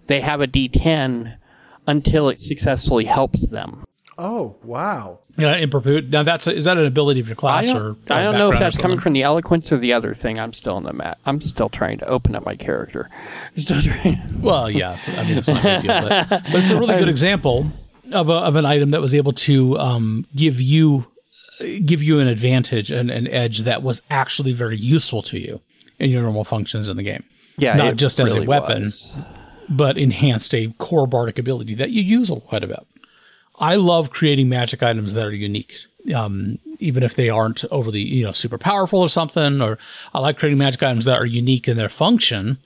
they 0.07 0.21
have 0.21 0.39
a 0.39 0.47
D10 0.47 1.37
until 1.85 2.29
it 2.29 2.39
successfully 2.39 3.05
helps 3.05 3.47
them. 3.47 3.83
Oh, 4.23 4.55
wow. 4.63 5.17
yeah, 5.35 5.55
in 5.55 5.71
perpetuity. 5.71 6.09
Now 6.09 6.21
that's 6.21 6.45
a, 6.45 6.55
is 6.55 6.65
that 6.65 6.77
an 6.77 6.85
ability 6.85 7.19
of 7.21 7.27
your 7.27 7.35
class 7.35 7.65
don't, 7.65 7.75
or? 7.75 7.95
I 8.11 8.21
don't 8.21 8.37
know 8.37 8.51
if 8.51 8.59
that's 8.59 8.77
coming 8.77 8.99
from 8.99 9.13
the 9.13 9.23
eloquence 9.23 9.71
or 9.71 9.77
the 9.77 9.93
other 9.93 10.13
thing. 10.13 10.37
I'm 10.37 10.53
still 10.53 10.77
in 10.77 10.83
the 10.83 10.93
mat. 10.93 11.17
I'm 11.25 11.41
still 11.41 11.69
trying 11.69 11.97
to 11.97 12.07
open 12.07 12.35
up 12.35 12.45
my 12.45 12.55
character. 12.55 13.09
Still 13.57 13.81
trying. 13.81 14.21
Well, 14.41 14.69
yes. 14.69 15.09
I 15.09 15.23
mean, 15.23 15.39
it's 15.39 15.47
not 15.47 15.59
a 15.59 15.63
big 15.63 15.81
deal, 15.83 16.09
but, 16.09 16.29
but 16.29 16.55
it's 16.55 16.69
a 16.69 16.77
really 16.77 16.97
good 16.99 17.09
example 17.17 17.71
of, 18.11 18.29
a, 18.29 18.33
of 18.33 18.55
an 18.55 18.65
item 18.65 18.91
that 18.91 19.01
was 19.01 19.15
able 19.15 19.33
to 19.33 19.77
um, 19.79 20.27
give 20.35 20.61
you 20.61 21.07
give 21.83 22.01
you 22.01 22.19
an 22.19 22.27
advantage 22.27 22.91
and 22.91 23.09
an 23.11 23.27
edge 23.27 23.59
that 23.59 23.83
was 23.83 24.01
actually 24.09 24.53
very 24.53 24.77
useful 24.77 25.21
to 25.21 25.39
you 25.39 25.61
in 25.99 26.09
your 26.09 26.21
normal 26.23 26.43
functions 26.43 26.87
in 26.87 26.97
the 26.97 27.03
game. 27.03 27.23
Yeah, 27.57 27.75
not 27.75 27.87
it 27.87 27.95
just 27.95 28.19
as 28.19 28.35
a 28.35 28.43
weapon, 28.43 28.83
was. 28.85 29.13
but 29.69 29.97
enhanced 29.97 30.53
a 30.53 30.73
core 30.77 31.07
bardic 31.07 31.39
ability 31.39 31.75
that 31.75 31.89
you 31.89 32.01
use 32.03 32.31
quite 32.47 32.63
a 32.63 32.67
bit. 32.67 32.85
I 33.61 33.75
love 33.75 34.09
creating 34.09 34.49
magic 34.49 34.81
items 34.83 35.13
that 35.13 35.23
are 35.25 35.31
unique, 35.31 35.75
um, 36.13 36.57
even 36.79 37.03
if 37.03 37.15
they 37.15 37.29
aren't 37.29 37.63
overly, 37.71 38.01
you 38.01 38.25
know, 38.25 38.31
super 38.33 38.57
powerful 38.57 38.99
or 38.99 39.07
something. 39.09 39.61
Or 39.61 39.77
I 40.13 40.19
like 40.19 40.37
creating 40.39 40.57
magic 40.57 40.81
items 40.83 41.05
that 41.05 41.19
are 41.19 41.25
unique 41.25 41.67
in 41.67 41.77
their 41.77 41.87
function. 41.89 42.57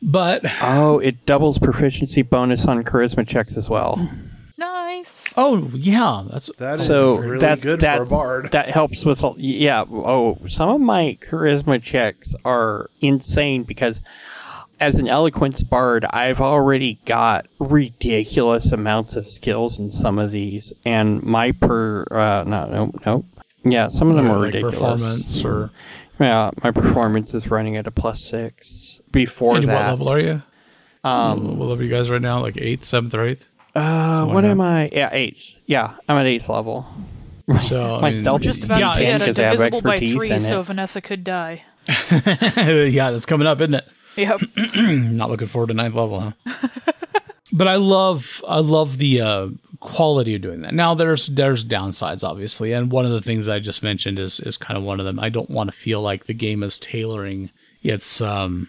But 0.00 0.42
Oh, 0.62 0.98
it 1.00 1.26
doubles 1.26 1.58
proficiency 1.58 2.22
bonus 2.22 2.64
on 2.66 2.84
charisma 2.84 3.26
checks 3.26 3.56
as 3.56 3.68
well. 3.68 4.08
Nice. 4.56 5.34
oh 5.36 5.68
yeah, 5.74 6.22
that's 6.30 6.48
That 6.58 6.78
is 6.78 6.86
So 6.86 7.16
really 7.16 7.38
that 7.40 7.60
good 7.60 7.80
that 7.80 7.96
for 7.98 8.02
a 8.04 8.06
bard. 8.06 8.50
that 8.52 8.70
helps 8.70 9.04
with 9.04 9.24
yeah. 9.36 9.82
Oh, 9.90 10.38
some 10.46 10.68
of 10.68 10.80
my 10.80 11.18
charisma 11.20 11.82
checks 11.82 12.36
are 12.44 12.88
insane 13.00 13.64
because 13.64 14.00
as 14.80 14.94
an 14.96 15.08
eloquence 15.08 15.62
bard, 15.62 16.04
I've 16.10 16.40
already 16.40 17.00
got 17.06 17.46
ridiculous 17.58 18.72
amounts 18.72 19.16
of 19.16 19.26
skills 19.26 19.78
in 19.78 19.90
some 19.90 20.18
of 20.18 20.30
these, 20.30 20.72
and 20.84 21.22
my 21.22 21.52
per 21.52 22.04
uh, 22.10 22.44
no 22.46 22.66
no 22.66 22.92
no 23.06 23.24
yeah, 23.64 23.88
some 23.88 24.10
of 24.10 24.16
them 24.16 24.30
are 24.30 24.36
like 24.38 24.46
ridiculous. 24.54 24.74
performance 24.78 25.44
or 25.44 25.70
Yeah, 26.20 26.50
my 26.62 26.70
performance 26.70 27.32
is 27.34 27.48
running 27.50 27.76
at 27.76 27.86
a 27.86 27.90
plus 27.90 28.22
six. 28.22 29.00
Before 29.10 29.56
and 29.56 29.66
what 29.66 29.74
level 29.74 30.08
are 30.10 30.20
you? 30.20 30.42
Um, 31.02 31.58
what 31.58 31.68
level 31.68 31.80
are 31.80 31.82
you 31.82 31.90
guys 31.90 32.10
right 32.10 32.20
now? 32.20 32.40
Like 32.40 32.56
eighth, 32.56 32.84
seventh, 32.84 33.14
or 33.14 33.26
eighth? 33.26 33.48
uh, 33.74 34.24
what 34.26 34.44
am 34.44 34.60
I? 34.60 34.88
Yeah, 34.92 35.08
eighth. 35.12 35.38
Yeah, 35.66 35.94
I'm 36.08 36.16
at 36.16 36.26
eighth 36.26 36.48
level. 36.48 36.86
So 37.68 38.00
My 38.00 38.08
I 38.08 38.10
mean, 38.12 38.20
stealth 38.22 38.40
Just 38.40 38.64
about 38.64 38.80
yeah, 38.80 38.92
to 38.94 38.98
be 39.00 39.04
it's- 39.06 39.20
a 39.20 39.24
because 39.32 39.38
I 39.38 39.42
have 39.42 39.56
divisible 39.56 39.80
by 39.82 39.98
three, 39.98 40.40
so 40.40 40.60
it. 40.60 40.62
Vanessa 40.62 41.00
could 41.02 41.24
die. 41.24 41.64
yeah, 42.10 43.10
that's 43.10 43.26
coming 43.26 43.46
up, 43.46 43.60
isn't 43.60 43.74
it? 43.74 43.84
Yep. 44.16 44.40
Not 44.76 45.30
looking 45.30 45.48
forward 45.48 45.68
to 45.68 45.74
ninth 45.74 45.94
level, 45.94 46.20
huh? 46.20 46.68
but 47.52 47.68
I 47.68 47.76
love 47.76 48.42
I 48.46 48.58
love 48.58 48.98
the 48.98 49.20
uh, 49.20 49.48
quality 49.80 50.34
of 50.34 50.42
doing 50.42 50.62
that. 50.62 50.74
Now 50.74 50.94
there's 50.94 51.28
there's 51.28 51.64
downsides 51.64 52.26
obviously, 52.28 52.72
and 52.72 52.90
one 52.90 53.04
of 53.04 53.12
the 53.12 53.22
things 53.22 53.48
I 53.48 53.58
just 53.58 53.82
mentioned 53.82 54.18
is 54.18 54.40
is 54.40 54.56
kind 54.56 54.76
of 54.76 54.84
one 54.84 55.00
of 55.00 55.06
them. 55.06 55.20
I 55.20 55.28
don't 55.28 55.50
want 55.50 55.70
to 55.70 55.76
feel 55.76 56.00
like 56.00 56.24
the 56.24 56.34
game 56.34 56.62
is 56.62 56.78
tailoring 56.78 57.50
its 57.82 58.20
um, 58.20 58.68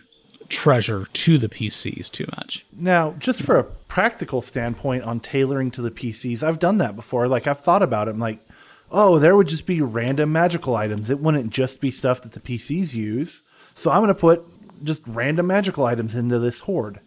treasure 0.49 1.07
to 1.11 1.37
the 1.37 1.49
PCs 1.49 2.11
too 2.11 2.25
much. 2.37 2.65
Now, 2.73 3.15
just 3.17 3.41
for 3.41 3.57
a 3.57 3.63
practical 3.63 4.41
standpoint 4.41 5.03
on 5.03 5.19
tailoring 5.19 5.71
to 5.71 5.81
the 5.81 5.91
PCs, 5.91 6.43
I've 6.43 6.59
done 6.59 6.77
that 6.79 6.95
before. 6.95 7.27
Like 7.27 7.47
I've 7.47 7.59
thought 7.59 7.83
about 7.83 8.07
it. 8.07 8.11
I'm 8.11 8.19
like, 8.19 8.45
oh, 8.91 9.19
there 9.19 9.35
would 9.35 9.47
just 9.47 9.65
be 9.65 9.81
random 9.81 10.31
magical 10.31 10.75
items. 10.75 11.09
It 11.09 11.19
wouldn't 11.19 11.49
just 11.49 11.81
be 11.81 11.91
stuff 11.91 12.21
that 12.21 12.33
the 12.33 12.39
PCs 12.39 12.93
use. 12.93 13.41
So 13.73 13.91
I'm 13.91 13.99
going 13.99 14.07
to 14.07 14.15
put 14.15 14.45
just 14.83 15.01
random 15.05 15.47
magical 15.47 15.85
items 15.85 16.15
into 16.15 16.39
this 16.39 16.59
hoard. 16.61 16.99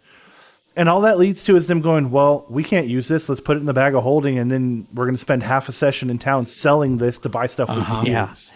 And 0.76 0.88
all 0.88 1.00
that 1.00 1.18
leads 1.18 1.42
to 1.44 1.56
is 1.56 1.66
them 1.66 1.80
going, 1.80 2.10
well, 2.10 2.46
we 2.48 2.62
can't 2.62 2.86
use 2.86 3.08
this. 3.08 3.28
Let's 3.28 3.40
put 3.40 3.56
it 3.56 3.60
in 3.60 3.66
the 3.66 3.72
bag 3.74 3.94
of 3.96 4.04
holding, 4.04 4.38
and 4.38 4.50
then 4.50 4.86
we're 4.94 5.06
going 5.06 5.16
to 5.16 5.20
spend 5.20 5.42
half 5.42 5.68
a 5.68 5.72
session 5.72 6.08
in 6.08 6.18
town 6.20 6.46
selling 6.46 6.98
this 6.98 7.18
to 7.18 7.28
buy 7.28 7.46
stuff 7.48 7.68
we 7.68 7.82
can 7.82 8.06
Yeah. 8.06 8.30
use. 8.30 8.52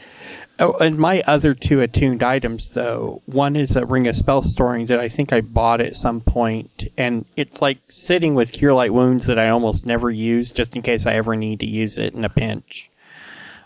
Oh, 0.59 0.75
and 0.75 0.99
my 0.99 1.23
other 1.27 1.55
two 1.55 1.81
attuned 1.81 2.23
items, 2.23 2.71
though, 2.71 3.23
one 3.25 3.57
is 3.57 3.75
a 3.75 3.87
ring 3.87 4.07
of 4.07 4.15
spell 4.15 4.43
storing 4.43 4.87
that 4.87 5.01
I 5.01 5.09
think 5.09 5.33
I 5.33 5.41
bought 5.41 5.81
at 5.81 5.97
some 5.97 6.21
point, 6.21 6.89
and 6.97 7.25
it's 7.37 7.61
like 7.61 7.79
sitting 7.89 8.35
with 8.35 8.53
cure 8.53 8.75
light 8.75 8.93
wounds 8.93 9.27
that 9.27 9.39
I 9.39 9.49
almost 9.49 9.87
never 9.87 10.09
use, 10.11 10.51
just 10.51 10.77
in 10.77 10.83
case 10.83 11.07
I 11.07 11.15
ever 11.15 11.35
need 11.35 11.59
to 11.61 11.67
use 11.67 11.99
it 11.99 12.15
in 12.15 12.25
a 12.25 12.29
pinch. 12.29 12.89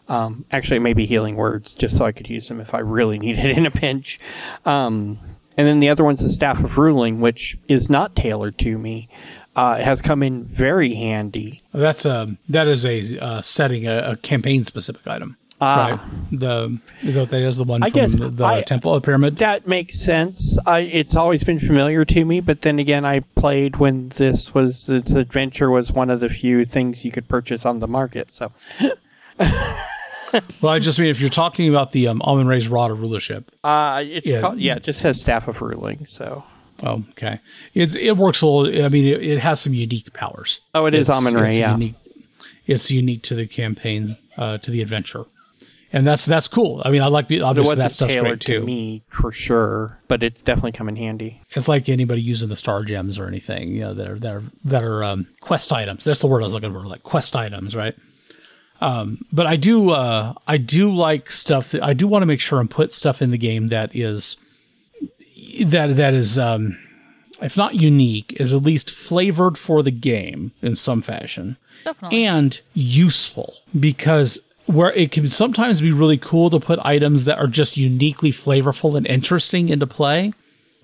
Um, 0.09 0.45
actually, 0.53 0.79
maybe 0.79 1.05
healing 1.05 1.35
words, 1.35 1.75
just 1.75 1.97
so 1.99 2.05
I 2.07 2.13
could 2.13 2.31
use 2.31 2.49
them 2.49 2.61
if 2.61 2.73
I 2.73 2.79
really 2.79 3.19
need 3.27 3.37
it 3.39 3.59
in 3.59 3.67
a 3.67 3.71
pinch. 3.71 4.19
Um, 4.65 5.19
and 5.57 5.67
then 5.67 5.81
the 5.81 5.89
other 5.89 6.05
one's 6.05 6.23
the 6.23 6.31
staff 6.31 6.63
of 6.63 6.77
ruling, 6.79 7.21
which 7.21 7.59
is 7.69 7.89
not 7.89 8.15
tailored 8.15 8.59
to 8.59 8.79
me. 8.79 9.09
Uh, 9.55 9.79
it 9.81 9.85
has 9.85 10.03
come 10.03 10.23
in 10.23 10.45
very 10.45 10.95
handy. 10.95 11.63
That's 11.73 12.05
a 12.05 12.37
that 12.49 12.69
is 12.69 12.85
a 12.85 13.19
uh, 13.19 13.43
setting 13.43 13.87
a, 13.87 14.11
a 14.13 14.17
campaign 14.17 14.65
specific 14.65 15.07
item. 15.07 15.39
Ah. 15.59 15.89
right. 15.89 16.39
The 16.39 16.79
is 17.03 17.15
that 17.15 17.21
what 17.21 17.31
that 17.31 17.41
is 17.41 17.57
the 17.57 17.65
one 17.65 17.83
I 17.83 17.89
from 17.89 18.37
the 18.37 18.45
I- 18.45 18.63
temple 18.63 18.93
uh, 18.93 19.01
pyramid. 19.01 19.39
That 19.39 19.67
makes 19.67 19.99
sense. 19.99 20.59
I, 20.67 20.81
it's 20.81 21.17
always 21.17 21.45
been 21.45 21.59
familiar 21.59 22.05
to 22.05 22.25
me, 22.27 22.41
but 22.41 22.61
then 22.61 22.79
again, 22.79 23.07
I 23.07 23.21
played 23.21 23.77
when 23.77 24.11
this 24.11 24.53
was 24.53 24.91
its 24.91 25.13
adventure 25.13 25.71
was 25.71 25.91
one 25.91 26.11
of 26.11 26.21
the 26.21 26.29
few 26.29 26.67
things 26.67 27.05
you 27.07 27.11
could 27.11 27.29
purchase 27.29 27.65
on 27.65 27.81
the 27.81 27.89
market. 27.89 28.35
So 28.35 28.53
well, 30.63 30.73
I 30.73 30.79
just 30.79 30.99
mean 30.99 31.09
if 31.09 31.21
you're 31.21 31.31
talking 31.31 31.69
about 31.69 31.93
the 31.93 32.09
um, 32.09 32.21
Almond 32.23 32.49
Ray's 32.49 32.69
Rod 32.69 32.91
of 32.91 33.01
Rulership. 33.01 33.51
uh, 33.65 34.03
it's 34.07 34.27
Yeah. 34.27 34.41
called, 34.41 34.59
yeah, 34.59 34.77
it 34.77 34.83
just 34.85 35.01
says 35.01 35.21
staff 35.21 35.49
of 35.49 35.61
ruling. 35.61 36.07
So 36.07 36.45
Oh, 36.83 37.05
okay. 37.13 37.41
It's 37.73 37.95
it 37.95 38.19
works 38.19 38.43
a 38.43 38.47
little. 38.47 38.85
I 38.85 38.89
mean, 38.89 39.07
it, 39.07 39.23
it 39.23 39.39
has 39.41 39.61
some 39.61 39.73
unique 39.73 40.13
powers. 40.13 40.61
Oh, 40.75 40.85
it 40.87 40.93
is 40.95 41.03
It's- 41.09 41.17
Almond 41.17 41.37
Ray, 41.43 41.59
yeah. 41.59 41.73
Unique, 41.73 41.95
it's 42.67 42.91
unique 42.91 43.23
to 43.25 43.35
the 43.35 43.47
campaign, 43.47 44.17
uh, 44.37 44.59
to 44.59 44.71
the 44.71 44.83
adventure, 44.83 45.25
and 45.91 46.07
that's 46.07 46.27
that's 46.27 46.49
cool. 46.49 46.83
I 46.85 46.91
mean, 46.91 47.01
I 47.01 47.07
like 47.07 47.27
obviously 47.33 47.77
that 47.77 47.93
stuff's 47.93 48.17
great 48.17 48.41
too. 48.41 48.61
to 48.61 48.67
me 48.67 49.05
for 49.09 49.33
sure, 49.33 50.01
but 50.07 50.23
it's 50.23 50.43
definitely 50.43 50.73
come 50.73 50.91
in 50.91 50.97
handy. 50.97 51.41
It's 51.53 51.67
like 51.67 51.89
anybody 51.89 52.21
using 52.21 52.51
the 52.51 52.57
star 52.57 52.85
gems 52.85 53.19
or 53.19 53.27
anything, 53.27 53.71
you 53.71 53.81
know, 53.81 53.95
that 53.95 54.09
are 54.11 54.19
that 54.19 54.35
are 54.35 54.43
that 54.65 54.85
are 54.85 55.03
um, 55.03 55.29
quest 55.41 55.73
items. 55.73 56.05
That's 56.05 56.19
the 56.19 56.27
word 56.27 56.43
I 56.43 56.45
was 56.45 56.53
looking 56.53 56.73
for, 56.75 56.85
like 56.85 57.05
quest 57.05 57.35
items, 57.37 57.75
right? 57.75 57.95
Um, 58.81 59.19
but 59.33 59.47
I 59.47 59.57
do 59.57 59.91
uh, 59.91 60.35
I 60.47 60.57
do 60.59 60.95
like 60.95 61.31
stuff 61.31 61.71
that 61.71 61.83
I 61.83 61.95
do 61.95 62.07
want 62.07 62.23
to 62.23 62.27
make 62.27 62.41
sure 62.41 62.61
and 62.61 62.71
put 62.71 62.93
stuff 62.93 63.23
in 63.23 63.31
the 63.31 63.39
game 63.39 63.69
that 63.69 63.95
is 63.95 64.37
that 65.65 65.97
that 65.97 66.15
is 66.15 66.39
um, 66.39 66.79
if 67.41 67.57
not 67.57 67.75
unique, 67.75 68.35
is 68.39 68.53
at 68.53 68.63
least 68.63 68.91
flavored 68.91 69.59
for 69.59 69.83
the 69.83 69.91
game 69.91 70.53
in 70.63 70.77
some 70.77 71.03
fashion 71.03 71.57
Definitely. 71.85 72.25
and 72.27 72.61
useful 72.75 73.55
because 73.79 74.39
where 74.67 74.93
it 74.95 75.13
can 75.13 75.29
sometimes 75.29 75.81
be 75.81 75.93
really 75.93 76.19
cool 76.19 76.51
to 76.51 76.59
put 76.59 76.79
items 76.83 77.25
that 77.25 77.39
are 77.39 77.47
just 77.47 77.77
uniquely 77.77 78.33
flavorful 78.33 78.97
and 78.97 79.07
interesting 79.07 79.69
into 79.69 79.87
play. 79.87 80.33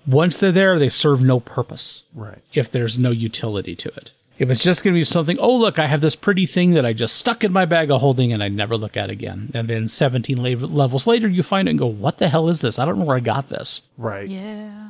Once 0.07 0.37
they're 0.37 0.51
there, 0.51 0.77
they 0.79 0.89
serve 0.89 1.21
no 1.21 1.39
purpose 1.39 2.03
Right. 2.13 2.39
if 2.53 2.71
there's 2.71 2.97
no 2.99 3.09
utility 3.11 3.75
to 3.75 3.89
it. 3.95 4.11
If 4.39 4.49
was 4.49 4.59
just 4.59 4.83
going 4.83 4.93
to 4.95 4.99
be 4.99 5.03
something, 5.03 5.37
oh, 5.39 5.55
look, 5.55 5.77
I 5.77 5.85
have 5.87 6.01
this 6.01 6.15
pretty 6.15 6.45
thing 6.47 6.71
that 6.71 6.85
I 6.85 6.93
just 6.93 7.15
stuck 7.15 7.43
in 7.43 7.53
my 7.53 7.65
bag 7.65 7.91
of 7.91 8.01
holding 8.01 8.33
and 8.33 8.43
I 8.43 8.47
never 8.47 8.75
look 8.75 8.97
at 8.97 9.09
again. 9.11 9.51
And 9.53 9.67
then 9.67 9.87
17 9.87 10.37
la- 10.37 10.67
levels 10.67 11.05
later, 11.05 11.27
you 11.27 11.43
find 11.43 11.67
it 11.67 11.71
and 11.71 11.79
go, 11.79 11.85
what 11.85 12.17
the 12.17 12.27
hell 12.29 12.49
is 12.49 12.61
this? 12.61 12.79
I 12.79 12.85
don't 12.85 12.97
know 12.97 13.05
where 13.05 13.17
I 13.17 13.21
got 13.21 13.49
this. 13.49 13.81
Right. 13.97 14.27
yeah. 14.27 14.89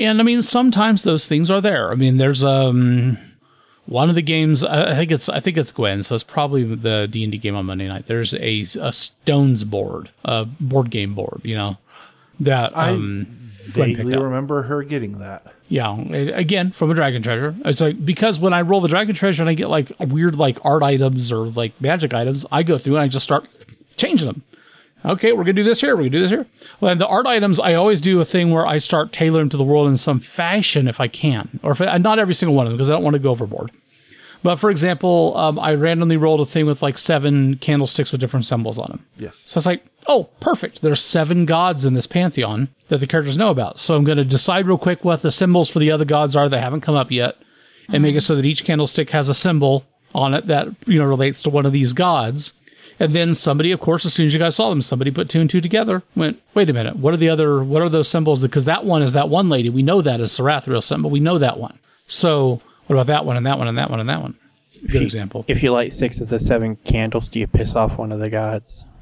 And 0.00 0.20
I 0.20 0.24
mean, 0.24 0.42
sometimes 0.42 1.02
those 1.02 1.26
things 1.28 1.50
are 1.50 1.60
there. 1.60 1.92
I 1.92 1.94
mean, 1.94 2.16
there's 2.16 2.42
um 2.42 3.18
one 3.86 4.08
of 4.08 4.14
the 4.14 4.22
games. 4.22 4.64
I 4.64 4.92
I 4.92 4.96
think 4.96 5.10
it's 5.12 5.28
I 5.28 5.38
think 5.38 5.56
it's 5.56 5.70
Gwen, 5.70 6.02
so 6.02 6.14
it's 6.14 6.24
probably 6.24 6.64
the 6.64 7.06
D 7.06 7.22
and 7.22 7.30
D 7.30 7.38
game 7.38 7.54
on 7.54 7.66
Monday 7.66 7.86
night. 7.88 8.06
There's 8.06 8.34
a 8.34 8.66
a 8.80 8.92
Stones 8.92 9.64
board, 9.64 10.10
a 10.24 10.46
board 10.46 10.90
game 10.90 11.14
board. 11.14 11.42
You 11.44 11.56
know 11.56 11.76
that 12.40 12.76
I 12.76 12.90
um 12.90 13.26
Gwen 13.26 13.36
picked 13.36 13.41
vaguely 13.62 14.16
remember 14.16 14.62
her 14.62 14.82
getting 14.82 15.18
that. 15.18 15.54
Yeah, 15.68 15.98
again 16.00 16.70
from 16.72 16.90
a 16.90 16.94
dragon 16.94 17.22
treasure. 17.22 17.54
It's 17.64 17.80
like 17.80 18.04
because 18.04 18.38
when 18.38 18.52
I 18.52 18.62
roll 18.62 18.80
the 18.80 18.88
dragon 18.88 19.14
treasure 19.14 19.42
and 19.42 19.48
I 19.48 19.54
get 19.54 19.68
like 19.68 19.92
weird 20.00 20.36
like 20.36 20.58
art 20.64 20.82
items 20.82 21.32
or 21.32 21.46
like 21.46 21.80
magic 21.80 22.12
items, 22.14 22.44
I 22.52 22.62
go 22.62 22.78
through 22.78 22.96
and 22.96 23.02
I 23.02 23.08
just 23.08 23.24
start 23.24 23.48
changing 23.96 24.26
them. 24.26 24.42
Okay, 25.04 25.32
we're 25.32 25.44
gonna 25.44 25.54
do 25.54 25.64
this 25.64 25.80
here. 25.80 25.96
We're 25.96 26.02
gonna 26.02 26.10
do 26.10 26.20
this 26.20 26.30
here. 26.30 26.46
Well, 26.80 26.92
and 26.92 27.00
the 27.00 27.06
art 27.06 27.26
items, 27.26 27.58
I 27.58 27.74
always 27.74 28.00
do 28.00 28.20
a 28.20 28.24
thing 28.24 28.50
where 28.52 28.66
I 28.66 28.78
start 28.78 29.12
tailoring 29.12 29.48
to 29.48 29.56
the 29.56 29.64
world 29.64 29.88
in 29.88 29.96
some 29.96 30.20
fashion 30.20 30.86
if 30.86 31.00
I 31.00 31.08
can, 31.08 31.58
or 31.62 31.72
if 31.72 31.80
I, 31.80 31.98
not 31.98 32.18
every 32.18 32.34
single 32.34 32.54
one 32.54 32.66
of 32.66 32.70
them 32.70 32.76
because 32.76 32.88
I 32.88 32.92
don't 32.92 33.02
want 33.02 33.14
to 33.14 33.20
go 33.20 33.30
overboard. 33.30 33.72
But 34.42 34.56
for 34.56 34.70
example, 34.70 35.36
um, 35.36 35.58
I 35.58 35.74
randomly 35.74 36.16
rolled 36.16 36.40
a 36.40 36.44
thing 36.44 36.66
with 36.66 36.82
like 36.82 36.98
seven 36.98 37.56
candlesticks 37.58 38.10
with 38.10 38.20
different 38.20 38.46
symbols 38.46 38.78
on 38.78 38.88
them. 38.90 39.06
Yes. 39.16 39.36
So 39.36 39.58
it's 39.58 39.66
like, 39.66 39.84
oh, 40.08 40.24
perfect. 40.40 40.82
There's 40.82 41.00
seven 41.00 41.46
gods 41.46 41.84
in 41.84 41.94
this 41.94 42.06
pantheon 42.06 42.68
that 42.88 42.98
the 42.98 43.06
characters 43.06 43.36
know 43.36 43.50
about. 43.50 43.78
So 43.78 43.94
I'm 43.94 44.04
going 44.04 44.18
to 44.18 44.24
decide 44.24 44.66
real 44.66 44.78
quick 44.78 45.04
what 45.04 45.22
the 45.22 45.30
symbols 45.30 45.68
for 45.68 45.78
the 45.78 45.90
other 45.90 46.04
gods 46.04 46.34
are 46.34 46.48
that 46.48 46.60
haven't 46.60 46.80
come 46.80 46.96
up 46.96 47.10
yet, 47.10 47.36
and 47.88 48.02
make 48.02 48.16
it 48.16 48.22
so 48.22 48.34
that 48.34 48.44
each 48.44 48.64
candlestick 48.64 49.10
has 49.10 49.28
a 49.28 49.34
symbol 49.34 49.84
on 50.14 50.34
it 50.34 50.46
that 50.46 50.68
you 50.86 50.98
know 50.98 51.04
relates 51.06 51.42
to 51.42 51.50
one 51.50 51.66
of 51.66 51.72
these 51.72 51.92
gods. 51.92 52.52
And 52.98 53.12
then 53.14 53.34
somebody, 53.34 53.72
of 53.72 53.80
course, 53.80 54.04
as 54.04 54.12
soon 54.12 54.26
as 54.26 54.32
you 54.32 54.38
guys 54.38 54.56
saw 54.56 54.68
them, 54.68 54.82
somebody 54.82 55.10
put 55.10 55.28
two 55.28 55.40
and 55.40 55.48
two 55.48 55.60
together. 55.60 56.02
Went, 56.14 56.40
wait 56.54 56.68
a 56.68 56.72
minute, 56.72 56.96
what 56.96 57.14
are 57.14 57.16
the 57.16 57.28
other? 57.28 57.62
What 57.62 57.82
are 57.82 57.88
those 57.88 58.08
symbols? 58.08 58.42
Because 58.42 58.64
that 58.66 58.84
one 58.84 59.02
is 59.02 59.12
that 59.12 59.28
one 59.28 59.48
lady. 59.48 59.70
We 59.70 59.82
know 59.82 60.02
that 60.02 60.20
is 60.20 60.32
Sarathriel 60.32 60.82
symbol. 60.82 61.10
We 61.10 61.20
know 61.20 61.38
that 61.38 61.58
one. 61.58 61.78
So 62.06 62.60
what 62.86 62.96
about 62.96 63.06
that 63.06 63.24
one 63.26 63.36
and 63.36 63.46
that 63.46 63.58
one 63.58 63.68
and 63.68 63.78
that 63.78 63.90
one 63.90 64.00
and 64.00 64.08
that 64.08 64.22
one? 64.22 64.36
Good 64.88 65.02
example. 65.02 65.44
If 65.48 65.62
you 65.62 65.70
light 65.72 65.92
six 65.92 66.20
of 66.20 66.28
the 66.28 66.38
seven 66.38 66.76
candles, 66.76 67.28
do 67.28 67.38
you 67.38 67.46
piss 67.46 67.74
off 67.76 67.98
one 67.98 68.12
of 68.12 68.18
the 68.20 68.30
gods? 68.30 68.86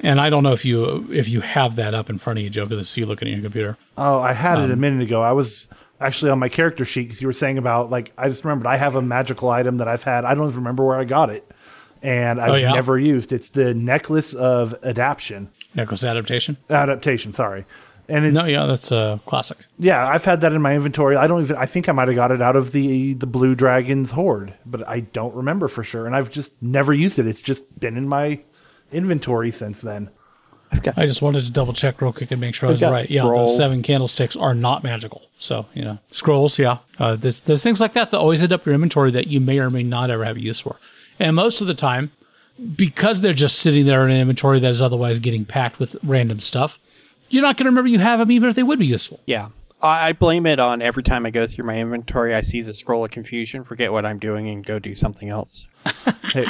And 0.00 0.20
I 0.20 0.28
don't 0.28 0.42
know 0.42 0.52
if 0.52 0.66
you 0.66 1.10
if 1.10 1.26
you 1.26 1.40
have 1.40 1.76
that 1.76 1.94
up 1.94 2.10
in 2.10 2.18
front 2.18 2.38
of 2.38 2.42
you, 2.42 2.50
Joe, 2.50 2.66
because 2.66 2.80
I 2.80 2.82
see 2.82 3.00
you 3.00 3.06
looking 3.06 3.28
at 3.28 3.32
your 3.32 3.42
computer. 3.42 3.78
Oh, 3.96 4.18
I 4.20 4.34
had 4.34 4.58
Um, 4.58 4.64
it 4.64 4.70
a 4.70 4.76
minute 4.76 5.02
ago. 5.02 5.22
I 5.22 5.32
was 5.32 5.68
actually 6.02 6.30
on 6.30 6.38
my 6.38 6.50
character 6.50 6.84
sheet 6.84 7.04
because 7.04 7.22
you 7.22 7.26
were 7.26 7.32
saying 7.32 7.56
about 7.56 7.88
like 7.90 8.12
I 8.18 8.28
just 8.28 8.44
remembered 8.44 8.66
I 8.68 8.76
have 8.76 8.94
a 8.94 9.00
magical 9.00 9.48
item 9.48 9.78
that 9.78 9.88
I've 9.88 10.02
had. 10.02 10.26
I 10.26 10.34
don't 10.34 10.44
even 10.48 10.56
remember 10.56 10.84
where 10.84 10.98
I 10.98 11.04
got 11.04 11.30
it, 11.30 11.50
and 12.02 12.38
I've 12.38 12.50
Oh, 12.52 12.56
yeah? 12.56 12.72
never 12.72 12.98
used. 12.98 13.32
It's 13.32 13.48
the 13.48 13.72
necklace 13.72 14.34
of 14.34 14.74
adaptation 14.84 15.48
Necklace 15.74 16.04
adaptation. 16.04 16.58
adaptation. 16.68 17.32
Sorry, 17.32 17.64
and 18.08 18.24
it's 18.26 18.34
No, 18.34 18.44
yeah, 18.44 18.66
that's 18.66 18.90
a 18.92 19.20
classic. 19.26 19.58
yeah. 19.78 20.06
I've 20.06 20.24
had 20.24 20.40
that 20.42 20.52
in 20.52 20.62
my 20.62 20.74
inventory. 20.74 21.16
I 21.16 21.26
don't 21.26 21.42
even. 21.42 21.56
I 21.56 21.66
think 21.66 21.88
I 21.88 21.92
might 21.92 22.08
have 22.08 22.16
got 22.16 22.30
it 22.30 22.40
out 22.42 22.56
of 22.56 22.72
the 22.72 23.14
the 23.14 23.26
Blue 23.26 23.54
Dragons 23.54 24.12
hoard, 24.12 24.54
but 24.64 24.86
I 24.88 25.00
don't 25.00 25.34
remember 25.34 25.68
for 25.68 25.82
sure. 25.84 26.06
And 26.06 26.14
I've 26.16 26.30
just 26.30 26.52
never 26.62 26.92
used 26.92 27.18
it. 27.18 27.26
It's 27.26 27.42
just 27.42 27.62
been 27.80 27.96
in 27.96 28.08
my 28.08 28.40
inventory 28.92 29.50
since 29.50 29.80
then. 29.80 30.10
I've 30.72 30.82
got 30.82 30.98
I 30.98 31.06
just 31.06 31.22
wanted 31.22 31.44
to 31.44 31.50
double 31.50 31.72
check 31.72 32.02
real 32.02 32.12
quick 32.12 32.32
and 32.32 32.40
make 32.40 32.54
sure 32.54 32.68
I 32.68 32.70
We've 32.70 32.74
was 32.74 32.80
got 32.80 32.92
right. 32.92 33.10
Yeah, 33.10 33.22
the 33.22 33.46
seven 33.46 33.82
candlesticks 33.82 34.34
are 34.36 34.52
not 34.54 34.82
magical. 34.82 35.22
So, 35.36 35.66
you 35.74 35.84
know, 35.84 35.98
scrolls, 36.10 36.58
yeah. 36.58 36.78
Uh, 36.98 37.14
there's, 37.14 37.38
there's 37.40 37.62
things 37.62 37.80
like 37.80 37.92
that 37.92 38.10
that 38.10 38.18
always 38.18 38.42
end 38.42 38.52
up 38.52 38.62
in 38.66 38.70
your 38.70 38.74
inventory 38.74 39.12
that 39.12 39.28
you 39.28 39.38
may 39.38 39.58
or 39.60 39.70
may 39.70 39.84
not 39.84 40.10
ever 40.10 40.24
have 40.24 40.38
use 40.38 40.58
for. 40.58 40.76
And 41.20 41.36
most 41.36 41.60
of 41.60 41.68
the 41.68 41.74
time, 41.74 42.10
because 42.74 43.20
they're 43.20 43.32
just 43.32 43.60
sitting 43.60 43.86
there 43.86 44.04
in 44.04 44.10
an 44.10 44.20
inventory 44.20 44.58
that 44.58 44.68
is 44.70 44.82
otherwise 44.82 45.20
getting 45.20 45.44
packed 45.44 45.78
with 45.78 45.96
random 46.02 46.40
stuff, 46.40 46.80
you're 47.28 47.42
not 47.42 47.56
going 47.56 47.64
to 47.64 47.70
remember 47.70 47.88
you 47.88 47.98
have 47.98 48.18
them 48.18 48.30
even 48.30 48.48
if 48.48 48.56
they 48.56 48.62
would 48.62 48.78
be 48.78 48.86
useful. 48.86 49.20
Yeah. 49.26 49.48
I 49.82 50.08
I 50.08 50.12
blame 50.12 50.46
it 50.46 50.58
on 50.58 50.80
every 50.82 51.02
time 51.02 51.26
I 51.26 51.30
go 51.30 51.46
through 51.46 51.66
my 51.66 51.78
inventory, 51.78 52.34
I 52.34 52.40
see 52.40 52.62
the 52.62 52.72
scroll 52.72 53.04
of 53.04 53.10
confusion, 53.10 53.62
forget 53.64 53.92
what 53.92 54.06
I'm 54.06 54.18
doing, 54.18 54.48
and 54.48 54.64
go 54.64 54.78
do 54.78 54.94
something 54.94 55.28
else. 55.28 55.66
Hey, 56.32 56.46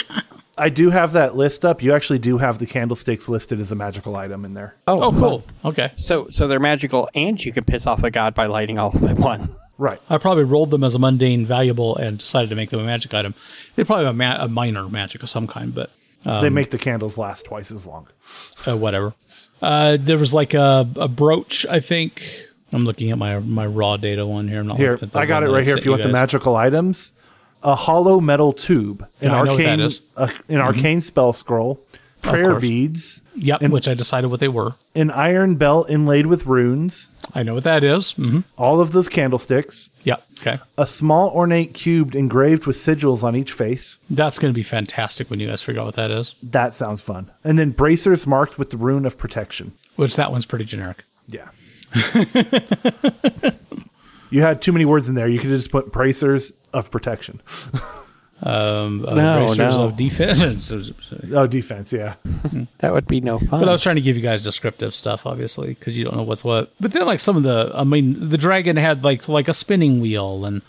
I 0.58 0.68
do 0.70 0.88
have 0.90 1.12
that 1.12 1.36
list 1.36 1.64
up. 1.64 1.82
You 1.82 1.92
actually 1.92 2.18
do 2.18 2.38
have 2.38 2.58
the 2.58 2.66
candlesticks 2.66 3.28
listed 3.28 3.60
as 3.60 3.70
a 3.70 3.74
magical 3.74 4.16
item 4.16 4.44
in 4.44 4.54
there. 4.54 4.74
Oh, 4.86 5.12
cool. 5.12 5.44
Okay. 5.64 5.92
So, 5.96 6.28
so 6.30 6.48
they're 6.48 6.58
magical, 6.58 7.10
and 7.14 7.42
you 7.44 7.52
can 7.52 7.64
piss 7.64 7.86
off 7.86 8.02
a 8.02 8.10
god 8.10 8.34
by 8.34 8.46
lighting 8.46 8.78
all 8.78 8.88
of 8.94 9.00
them 9.00 9.16
one. 9.20 9.54
Right. 9.76 10.00
I 10.08 10.16
probably 10.16 10.44
rolled 10.44 10.70
them 10.70 10.82
as 10.82 10.94
a 10.94 10.98
mundane 10.98 11.44
valuable 11.44 11.94
and 11.96 12.16
decided 12.16 12.48
to 12.48 12.56
make 12.56 12.70
them 12.70 12.80
a 12.80 12.84
magic 12.84 13.12
item. 13.12 13.34
They're 13.74 13.84
probably 13.84 14.06
have 14.06 14.14
a, 14.14 14.16
ma- 14.16 14.44
a 14.44 14.48
minor 14.48 14.88
magic 14.88 15.22
of 15.22 15.28
some 15.28 15.46
kind, 15.46 15.74
but 15.74 15.90
they 16.24 16.48
make 16.48 16.70
the 16.70 16.78
candles 16.78 17.18
last 17.18 17.44
twice 17.44 17.70
as 17.70 17.84
long. 17.84 18.08
uh, 18.66 18.76
whatever. 18.76 19.12
Uh, 19.62 19.96
there 19.98 20.18
was 20.18 20.34
like 20.34 20.54
a, 20.54 20.88
a 20.96 21.08
brooch, 21.08 21.66
I 21.66 21.80
think. 21.80 22.46
I'm 22.72 22.82
looking 22.84 23.10
at 23.10 23.18
my 23.18 23.38
my 23.38 23.66
raw 23.66 23.96
data 23.96 24.26
one 24.26 24.48
here. 24.48 24.60
I'm 24.60 24.66
not 24.66 24.76
Here, 24.76 24.92
looking 24.92 25.08
at 25.08 25.12
the 25.12 25.18
I 25.18 25.26
got 25.26 25.42
it 25.42 25.50
right 25.50 25.64
here. 25.64 25.76
If 25.76 25.84
you 25.84 25.92
want 25.92 26.02
the 26.02 26.08
magical 26.08 26.56
items, 26.56 27.12
a 27.62 27.74
hollow 27.74 28.20
metal 28.20 28.52
tube, 28.52 29.02
an 29.20 29.30
Yeah, 29.30 29.40
I 29.40 29.44
know 29.44 29.52
what 29.52 29.58
that 29.58 29.80
arcane. 29.80 29.88
Mm-hmm. 29.88 30.52
an 30.52 30.60
arcane 30.60 31.00
spell 31.00 31.32
scroll, 31.32 31.80
prayer 32.22 32.58
beads, 32.58 33.22
Yep, 33.38 33.62
which 33.64 33.86
I 33.88 33.94
decided 33.94 34.28
what 34.30 34.40
they 34.40 34.48
were. 34.48 34.74
an 34.94 35.10
iron 35.10 35.56
belt 35.56 35.90
inlaid 35.90 36.26
with 36.26 36.46
runes, 36.46 37.08
I 37.34 37.42
know 37.42 37.54
what 37.54 37.64
that 37.64 37.84
is. 37.84 38.14
Mm-hmm. 38.14 38.40
all 38.56 38.80
of 38.80 38.92
those 38.92 39.08
candlesticks, 39.08 39.90
Yep. 40.04 40.22
Okay. 40.40 40.58
a 40.78 40.86
small 40.86 41.30
ornate 41.30 41.74
cube 41.74 42.14
engraved 42.14 42.66
with 42.66 42.76
sigils 42.76 43.22
on 43.22 43.34
each 43.36 43.52
face. 43.52 43.98
That's 44.08 44.38
going 44.38 44.52
to 44.52 44.54
be 44.56 44.62
fantastic 44.62 45.28
when 45.30 45.40
you 45.40 45.48
guys 45.48 45.62
figure 45.62 45.80
out 45.80 45.86
what 45.86 45.96
that 45.96 46.10
is. 46.10 46.34
That 46.42 46.74
sounds 46.74 47.02
fun. 47.02 47.30
And 47.44 47.58
then 47.58 47.70
bracers 47.72 48.26
marked 48.26 48.58
with 48.58 48.70
the 48.70 48.76
rune 48.76 49.04
of 49.06 49.18
protection. 49.18 49.72
Which 49.96 50.16
that 50.16 50.30
one's 50.30 50.46
pretty 50.46 50.64
generic. 50.64 51.04
Yeah. 51.28 51.48
You 54.28 54.42
had 54.42 54.60
too 54.60 54.72
many 54.72 54.84
words 54.84 55.08
in 55.08 55.14
there. 55.14 55.28
You 55.28 55.38
could 55.38 55.50
just 55.50 55.70
put 55.70 55.92
bracers 55.92 56.52
of 56.74 56.90
protection. 56.90 57.40
Um, 58.42 59.04
uh, 59.08 59.14
No, 59.14 59.38
bracers 59.46 59.76
no. 59.78 59.84
of 59.86 59.96
defense. 59.96 60.42
Oh, 61.32 61.46
defense. 61.46 61.92
Yeah. 61.92 62.14
That 62.80 62.92
would 62.92 63.06
be 63.06 63.20
no 63.20 63.38
fun. 63.38 63.60
But 63.60 63.68
I 63.68 63.72
was 63.72 63.82
trying 63.82 63.96
to 63.96 64.02
give 64.02 64.16
you 64.16 64.22
guys 64.22 64.42
descriptive 64.42 64.94
stuff, 64.94 65.24
obviously, 65.26 65.68
because 65.68 65.96
you 65.96 66.04
don't 66.04 66.16
know 66.16 66.22
what's 66.22 66.44
what. 66.44 66.72
But 66.78 66.92
then, 66.92 67.06
like 67.06 67.20
some 67.20 67.36
of 67.36 67.42
the, 67.42 67.70
I 67.74 67.84
mean, 67.84 68.28
the 68.28 68.36
dragon 68.38 68.76
had 68.76 69.02
like 69.04 69.28
like 69.28 69.48
a 69.48 69.54
spinning 69.54 70.00
wheel 70.00 70.44
and 70.44 70.60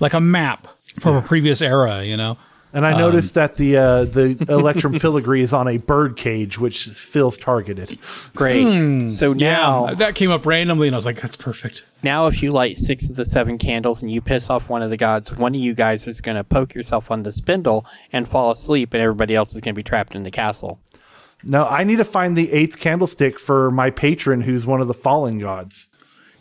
like 0.00 0.12
a 0.14 0.20
map 0.20 0.68
from 1.00 1.16
a 1.16 1.22
previous 1.22 1.60
era. 1.60 2.04
You 2.04 2.16
know, 2.16 2.38
And 2.76 2.84
I 2.84 2.94
noticed 2.94 3.32
that 3.34 3.54
the 3.54 3.78
uh, 3.78 4.04
the 4.04 4.36
Electrum 4.50 4.98
filigree 4.98 5.40
is 5.40 5.54
on 5.54 5.66
a 5.66 5.78
bird 5.78 6.14
cage, 6.14 6.58
which 6.58 6.84
feels 6.90 7.38
targeted. 7.38 7.98
Great. 8.34 9.10
So 9.10 9.32
now, 9.32 9.94
that 9.94 10.14
came 10.14 10.30
up 10.30 10.44
randomly, 10.44 10.86
and 10.86 10.94
I 10.94 10.98
was 10.98 11.06
like, 11.06 11.18
that's 11.18 11.36
perfect. 11.36 11.84
now 12.02 12.26
if 12.26 12.42
you 12.42 12.50
light 12.50 12.76
six 12.76 13.08
of 13.08 13.16
the 13.16 13.24
seven 13.24 13.56
candles 13.56 14.02
and 14.02 14.10
you 14.10 14.20
piss 14.20 14.50
off 14.50 14.68
one 14.68 14.82
of 14.82 14.90
the 14.90 14.98
gods, 14.98 15.34
one 15.34 15.54
of 15.54 15.60
you 15.60 15.72
guys 15.72 16.06
is 16.06 16.20
going 16.20 16.36
to 16.36 16.44
poke 16.44 16.74
yourself 16.74 17.10
on 17.10 17.22
the 17.22 17.32
spindle 17.32 17.86
and 18.12 18.28
fall 18.28 18.50
asleep, 18.50 18.92
and 18.92 19.02
everybody 19.02 19.34
else 19.34 19.54
is 19.54 19.62
going 19.62 19.74
to 19.74 19.78
be 19.78 19.82
trapped 19.82 20.14
in 20.14 20.22
the 20.22 20.30
castle. 20.30 20.78
No, 21.42 21.66
I 21.66 21.82
need 21.82 21.96
to 21.96 22.04
find 22.04 22.36
the 22.36 22.52
eighth 22.52 22.78
candlestick 22.78 23.38
for 23.38 23.70
my 23.70 23.88
patron, 23.88 24.42
who's 24.42 24.66
one 24.66 24.82
of 24.82 24.88
the 24.88 24.92
fallen 24.94 25.38
gods. 25.38 25.88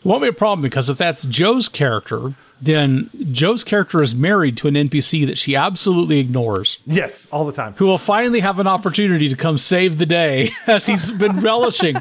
Won't 0.06 0.22
be 0.22 0.30
a 0.30 0.34
problem 0.34 0.62
because 0.62 0.90
if 0.90 0.98
that's 0.98 1.26
Joe's 1.26 1.68
character, 1.68 2.30
then 2.62 3.10
Joe's 3.34 3.64
character 3.66 4.02
is 4.02 4.16
married 4.16 4.56
to 4.58 4.68
an 4.70 4.76
NPC 4.76 5.26
that 5.26 5.38
she 5.38 5.56
absolutely 5.58 6.20
ignores, 6.20 6.78
Yes, 6.86 7.28
all 7.32 7.46
the 7.46 7.52
time. 7.52 7.74
who 7.78 7.86
will 7.86 7.98
finally 7.98 8.40
have 8.40 8.60
an 8.60 8.68
opportunity 8.68 9.28
to 9.28 9.36
come 9.36 9.58
save 9.58 9.98
the 9.98 10.06
day 10.06 10.50
as 10.68 10.86
he's 10.86 11.12
been 11.12 11.42
relishing. 11.42 11.98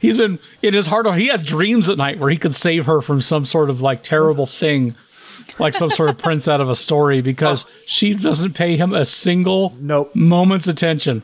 He's 0.00 0.16
been 0.16 0.38
in 0.62 0.72
his 0.72 0.86
heart. 0.86 1.06
He 1.18 1.26
has 1.26 1.44
dreams 1.44 1.88
at 1.90 1.98
night 1.98 2.18
where 2.18 2.30
he 2.30 2.36
could 2.38 2.54
save 2.54 2.86
her 2.86 3.00
from 3.02 3.20
some 3.20 3.44
sort 3.44 3.68
of 3.68 3.82
like 3.82 4.02
terrible 4.02 4.46
thing, 4.46 4.94
like 5.58 5.74
some 5.74 5.90
sort 5.90 6.08
of 6.10 6.16
prince 6.16 6.48
out 6.48 6.60
of 6.62 6.70
a 6.70 6.74
story, 6.76 7.20
because 7.20 7.66
she 7.84 8.14
doesn't 8.14 8.54
pay 8.54 8.76
him 8.76 8.94
a 8.94 9.04
single 9.04 9.74
Nope. 9.78 10.14
moment's 10.14 10.68
attention. 10.68 11.22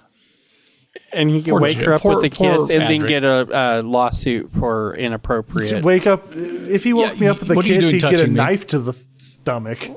And 1.13 1.31
he 1.31 1.43
can 1.43 1.53
Poor 1.53 1.61
wake 1.61 1.77
Jim- 1.77 1.87
her 1.87 1.95
up 1.95 2.01
poor- 2.01 2.17
with 2.21 2.33
a 2.33 2.35
poor 2.37 2.53
kiss 2.59 2.71
and 2.71 2.83
then 2.83 3.03
Adric. 3.03 3.09
get 3.09 3.25
a, 3.25 3.81
a 3.81 3.83
lawsuit 3.83 4.51
for 4.53 4.95
inappropriate. 4.97 5.85
Wake 5.85 6.07
up. 6.09 6.25
If 6.33 6.83
he 6.85 6.93
woke 6.93 7.15
Yeah, 7.15 7.21
me 7.21 7.27
up 7.29 7.41
with 7.41 7.51
a 7.53 7.55
what 7.55 7.65
are 7.65 7.69
you 7.69 7.75
kiss, 7.75 7.83
doing 7.83 7.95
he'd 7.95 8.01
get 8.01 8.13
a 8.15 8.17
touching 8.19 8.33
me? 8.33 8.37
knife 8.37 8.67
to 8.69 8.79
the 8.81 8.93
stomach. 9.19 9.79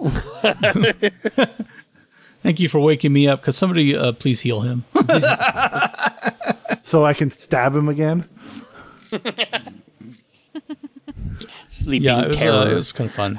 Thank 2.44 2.60
you 2.60 2.70
for 2.70 2.80
waking 2.80 3.14
me 3.14 3.28
up. 3.28 3.42
Could 3.42 3.56
somebody 3.56 3.96
uh, 3.96 4.12
please 4.12 4.42
heal 4.42 4.62
him? 4.62 4.86
so 6.84 7.04
I 7.04 7.14
can 7.16 7.32
stab 7.32 7.76
him 7.76 7.90
again. 7.90 8.30
Sleeping 11.68 12.04
yeah, 12.06 12.22
it 12.24 12.28
was, 12.30 12.38
uh, 12.38 12.42
terror. 12.42 12.72
it 12.72 12.76
was 12.76 12.92
kind 12.92 13.10
of 13.10 13.16
fun. 13.16 13.38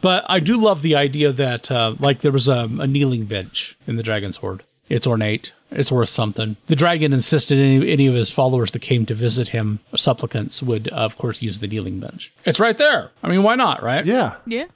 but 0.00 0.24
I 0.28 0.40
do 0.40 0.56
love 0.56 0.82
the 0.82 0.94
idea 0.96 1.32
that, 1.32 1.70
uh, 1.70 1.94
like, 1.98 2.20
there 2.20 2.32
was 2.32 2.48
a, 2.48 2.68
a 2.78 2.86
kneeling 2.86 3.24
bench 3.26 3.76
in 3.86 3.96
the 3.96 4.02
Dragon's 4.02 4.38
Hoard. 4.38 4.64
It's 4.88 5.06
ornate. 5.06 5.52
It's 5.70 5.90
worth 5.90 6.08
something. 6.08 6.56
The 6.66 6.76
dragon 6.76 7.12
insisted 7.12 7.58
any, 7.58 7.90
any 7.90 8.06
of 8.06 8.14
his 8.14 8.30
followers 8.30 8.70
that 8.72 8.80
came 8.80 9.06
to 9.06 9.14
visit 9.14 9.48
him, 9.48 9.80
supplicants, 9.96 10.62
would, 10.62 10.88
uh, 10.92 10.96
of 10.96 11.18
course, 11.18 11.42
use 11.42 11.58
the 11.58 11.66
kneeling 11.66 11.98
bench. 12.00 12.32
It's 12.44 12.60
right 12.60 12.76
there. 12.78 13.10
I 13.22 13.28
mean, 13.28 13.42
why 13.42 13.56
not, 13.56 13.82
right? 13.82 14.04
Yeah. 14.06 14.36
Yeah. 14.46 14.66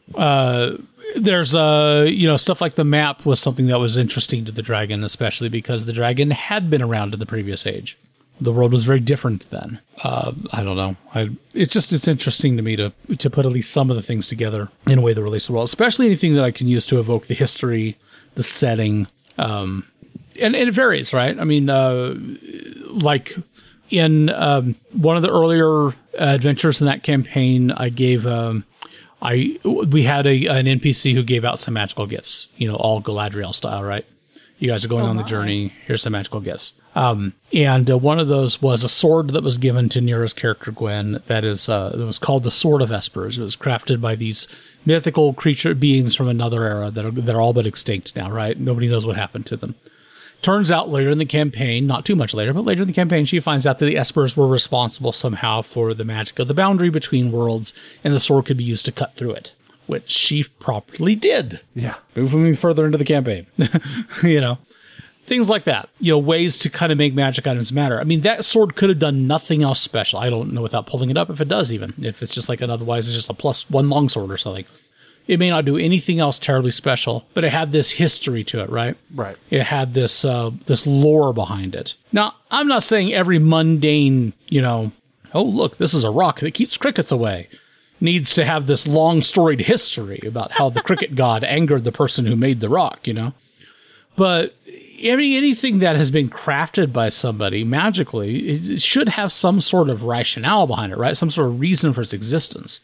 there's 1.16 1.54
uh 1.54 2.06
you 2.08 2.26
know 2.28 2.36
stuff 2.36 2.60
like 2.60 2.74
the 2.74 2.84
map 2.84 3.24
was 3.24 3.40
something 3.40 3.66
that 3.68 3.78
was 3.80 3.96
interesting 3.96 4.44
to 4.44 4.52
the 4.52 4.60
dragon 4.62 5.02
especially 5.02 5.48
because 5.48 5.86
the 5.86 5.92
dragon 5.92 6.30
had 6.30 6.68
been 6.68 6.82
around 6.82 7.14
in 7.14 7.18
the 7.20 7.24
previous 7.26 7.66
age 7.66 7.96
the 8.40 8.52
world 8.52 8.72
was 8.72 8.84
very 8.84 9.00
different 9.00 9.48
then 9.50 9.80
uh, 10.04 10.32
i 10.52 10.62
don't 10.62 10.76
know 10.76 10.96
I, 11.14 11.30
it's 11.54 11.72
just 11.72 11.92
it's 11.94 12.06
interesting 12.08 12.56
to 12.58 12.62
me 12.62 12.76
to 12.76 12.92
to 13.16 13.30
put 13.30 13.46
at 13.46 13.52
least 13.52 13.72
some 13.72 13.88
of 13.90 13.96
the 13.96 14.02
things 14.02 14.28
together 14.28 14.68
in 14.86 14.98
a 14.98 15.00
way 15.02 15.14
that 15.14 15.22
relates 15.22 15.46
to 15.46 15.52
the 15.52 15.54
world 15.54 15.64
especially 15.68 16.04
anything 16.06 16.34
that 16.34 16.44
i 16.44 16.50
can 16.50 16.68
use 16.68 16.84
to 16.86 16.98
evoke 16.98 17.26
the 17.26 17.34
history 17.34 17.96
the 18.34 18.42
setting 18.42 19.06
um 19.38 19.86
and, 20.40 20.54
and 20.56 20.68
it 20.68 20.72
varies 20.72 21.12
right 21.12 21.38
i 21.38 21.44
mean 21.44 21.68
uh 21.70 22.14
like 22.86 23.36
in 23.90 24.28
um, 24.30 24.74
one 24.92 25.16
of 25.16 25.22
the 25.22 25.30
earlier 25.30 25.94
adventures 26.18 26.80
in 26.80 26.86
that 26.86 27.02
campaign 27.02 27.70
i 27.72 27.88
gave 27.88 28.26
um 28.26 28.64
I 29.20 29.58
we 29.64 30.04
had 30.04 30.26
a 30.26 30.46
an 30.46 30.66
NPC 30.66 31.14
who 31.14 31.22
gave 31.22 31.44
out 31.44 31.58
some 31.58 31.74
magical 31.74 32.06
gifts, 32.06 32.48
you 32.56 32.68
know, 32.68 32.76
all 32.76 33.02
Galadriel 33.02 33.52
style, 33.52 33.82
right? 33.82 34.06
You 34.58 34.68
guys 34.68 34.84
are 34.84 34.88
going 34.88 35.04
on 35.04 35.16
the 35.16 35.22
journey. 35.22 35.72
Here's 35.86 36.02
some 36.02 36.12
magical 36.12 36.40
gifts. 36.40 36.72
Um, 36.96 37.34
and 37.52 37.88
uh, 37.88 37.96
one 37.96 38.18
of 38.18 38.26
those 38.26 38.60
was 38.60 38.82
a 38.82 38.88
sword 38.88 39.28
that 39.28 39.44
was 39.44 39.56
given 39.56 39.88
to 39.90 40.00
Nero's 40.00 40.32
character 40.32 40.72
Gwen. 40.72 41.22
That 41.26 41.44
is, 41.44 41.68
uh, 41.68 41.90
that 41.90 42.04
was 42.04 42.18
called 42.18 42.42
the 42.42 42.50
Sword 42.50 42.82
of 42.82 42.90
Espers. 42.90 43.38
It 43.38 43.42
was 43.42 43.56
crafted 43.56 44.00
by 44.00 44.16
these 44.16 44.48
mythical 44.84 45.32
creature 45.32 45.76
beings 45.76 46.16
from 46.16 46.28
another 46.28 46.64
era 46.64 46.90
that 46.90 47.04
are 47.04 47.10
that 47.12 47.34
are 47.36 47.40
all 47.40 47.52
but 47.52 47.68
extinct 47.68 48.16
now, 48.16 48.30
right? 48.30 48.58
Nobody 48.58 48.88
knows 48.88 49.06
what 49.06 49.16
happened 49.16 49.46
to 49.46 49.56
them. 49.56 49.76
Turns 50.40 50.70
out 50.70 50.88
later 50.88 51.10
in 51.10 51.18
the 51.18 51.24
campaign, 51.24 51.86
not 51.86 52.06
too 52.06 52.14
much 52.14 52.32
later, 52.32 52.52
but 52.52 52.64
later 52.64 52.82
in 52.82 52.88
the 52.88 52.94
campaign, 52.94 53.24
she 53.24 53.40
finds 53.40 53.66
out 53.66 53.80
that 53.80 53.86
the 53.86 53.96
Espers 53.96 54.36
were 54.36 54.46
responsible 54.46 55.12
somehow 55.12 55.62
for 55.62 55.94
the 55.94 56.04
magic 56.04 56.38
of 56.38 56.46
the 56.46 56.54
boundary 56.54 56.90
between 56.90 57.32
worlds, 57.32 57.74
and 58.04 58.14
the 58.14 58.20
sword 58.20 58.46
could 58.46 58.56
be 58.56 58.64
used 58.64 58.86
to 58.86 58.92
cut 58.92 59.16
through 59.16 59.32
it, 59.32 59.52
which 59.86 60.08
she 60.08 60.44
properly 60.44 61.16
did. 61.16 61.60
Yeah. 61.74 61.96
Moving 62.14 62.44
me 62.44 62.54
further 62.54 62.86
into 62.86 62.98
the 62.98 63.04
campaign, 63.04 63.46
you 64.22 64.40
know, 64.40 64.58
things 65.26 65.50
like 65.50 65.64
that. 65.64 65.88
You 65.98 66.12
know, 66.12 66.18
ways 66.18 66.58
to 66.60 66.70
kind 66.70 66.92
of 66.92 66.98
make 66.98 67.14
magic 67.14 67.46
items 67.46 67.72
matter. 67.72 68.00
I 68.00 68.04
mean, 68.04 68.20
that 68.20 68.44
sword 68.44 68.76
could 68.76 68.90
have 68.90 69.00
done 69.00 69.26
nothing 69.26 69.64
else 69.64 69.80
special. 69.80 70.20
I 70.20 70.30
don't 70.30 70.52
know 70.52 70.62
without 70.62 70.86
pulling 70.86 71.10
it 71.10 71.18
up 71.18 71.30
if 71.30 71.40
it 71.40 71.48
does, 71.48 71.72
even 71.72 71.94
if 72.00 72.22
it's 72.22 72.32
just 72.32 72.48
like 72.48 72.60
an 72.60 72.70
otherwise 72.70 73.08
it's 73.08 73.16
just 73.16 73.30
a 73.30 73.34
plus 73.34 73.68
one 73.68 73.88
longsword 73.88 74.30
or 74.30 74.36
something. 74.36 74.66
It 75.28 75.38
may 75.38 75.50
not 75.50 75.66
do 75.66 75.76
anything 75.76 76.18
else 76.18 76.38
terribly 76.38 76.70
special, 76.70 77.26
but 77.34 77.44
it 77.44 77.52
had 77.52 77.70
this 77.70 77.92
history 77.92 78.42
to 78.44 78.62
it, 78.62 78.70
right? 78.70 78.96
Right. 79.14 79.36
It 79.50 79.64
had 79.64 79.92
this 79.92 80.24
uh, 80.24 80.50
this 80.64 80.86
lore 80.86 81.34
behind 81.34 81.74
it. 81.74 81.94
Now, 82.12 82.34
I'm 82.50 82.66
not 82.66 82.82
saying 82.82 83.12
every 83.12 83.38
mundane, 83.38 84.32
you 84.48 84.62
know, 84.62 84.92
oh 85.34 85.44
look, 85.44 85.76
this 85.76 85.92
is 85.92 86.02
a 86.02 86.10
rock 86.10 86.40
that 86.40 86.54
keeps 86.54 86.78
crickets 86.78 87.12
away, 87.12 87.48
needs 88.00 88.32
to 88.34 88.44
have 88.46 88.66
this 88.66 88.88
long 88.88 89.20
storied 89.20 89.60
history 89.60 90.20
about 90.26 90.52
how 90.52 90.70
the 90.70 90.80
cricket 90.80 91.14
god 91.14 91.44
angered 91.44 91.84
the 91.84 91.92
person 91.92 92.24
who 92.24 92.34
made 92.34 92.60
the 92.60 92.70
rock, 92.70 93.06
you 93.06 93.12
know. 93.12 93.34
But 94.16 94.56
any 94.98 95.36
anything 95.36 95.80
that 95.80 95.96
has 95.96 96.10
been 96.10 96.30
crafted 96.30 96.90
by 96.90 97.10
somebody 97.10 97.64
magically, 97.64 98.48
it 98.48 98.82
should 98.82 99.10
have 99.10 99.30
some 99.30 99.60
sort 99.60 99.90
of 99.90 100.04
rationale 100.04 100.66
behind 100.66 100.92
it, 100.92 100.98
right? 100.98 101.16
Some 101.16 101.30
sort 101.30 101.48
of 101.48 101.60
reason 101.60 101.92
for 101.92 102.00
its 102.00 102.14
existence. 102.14 102.80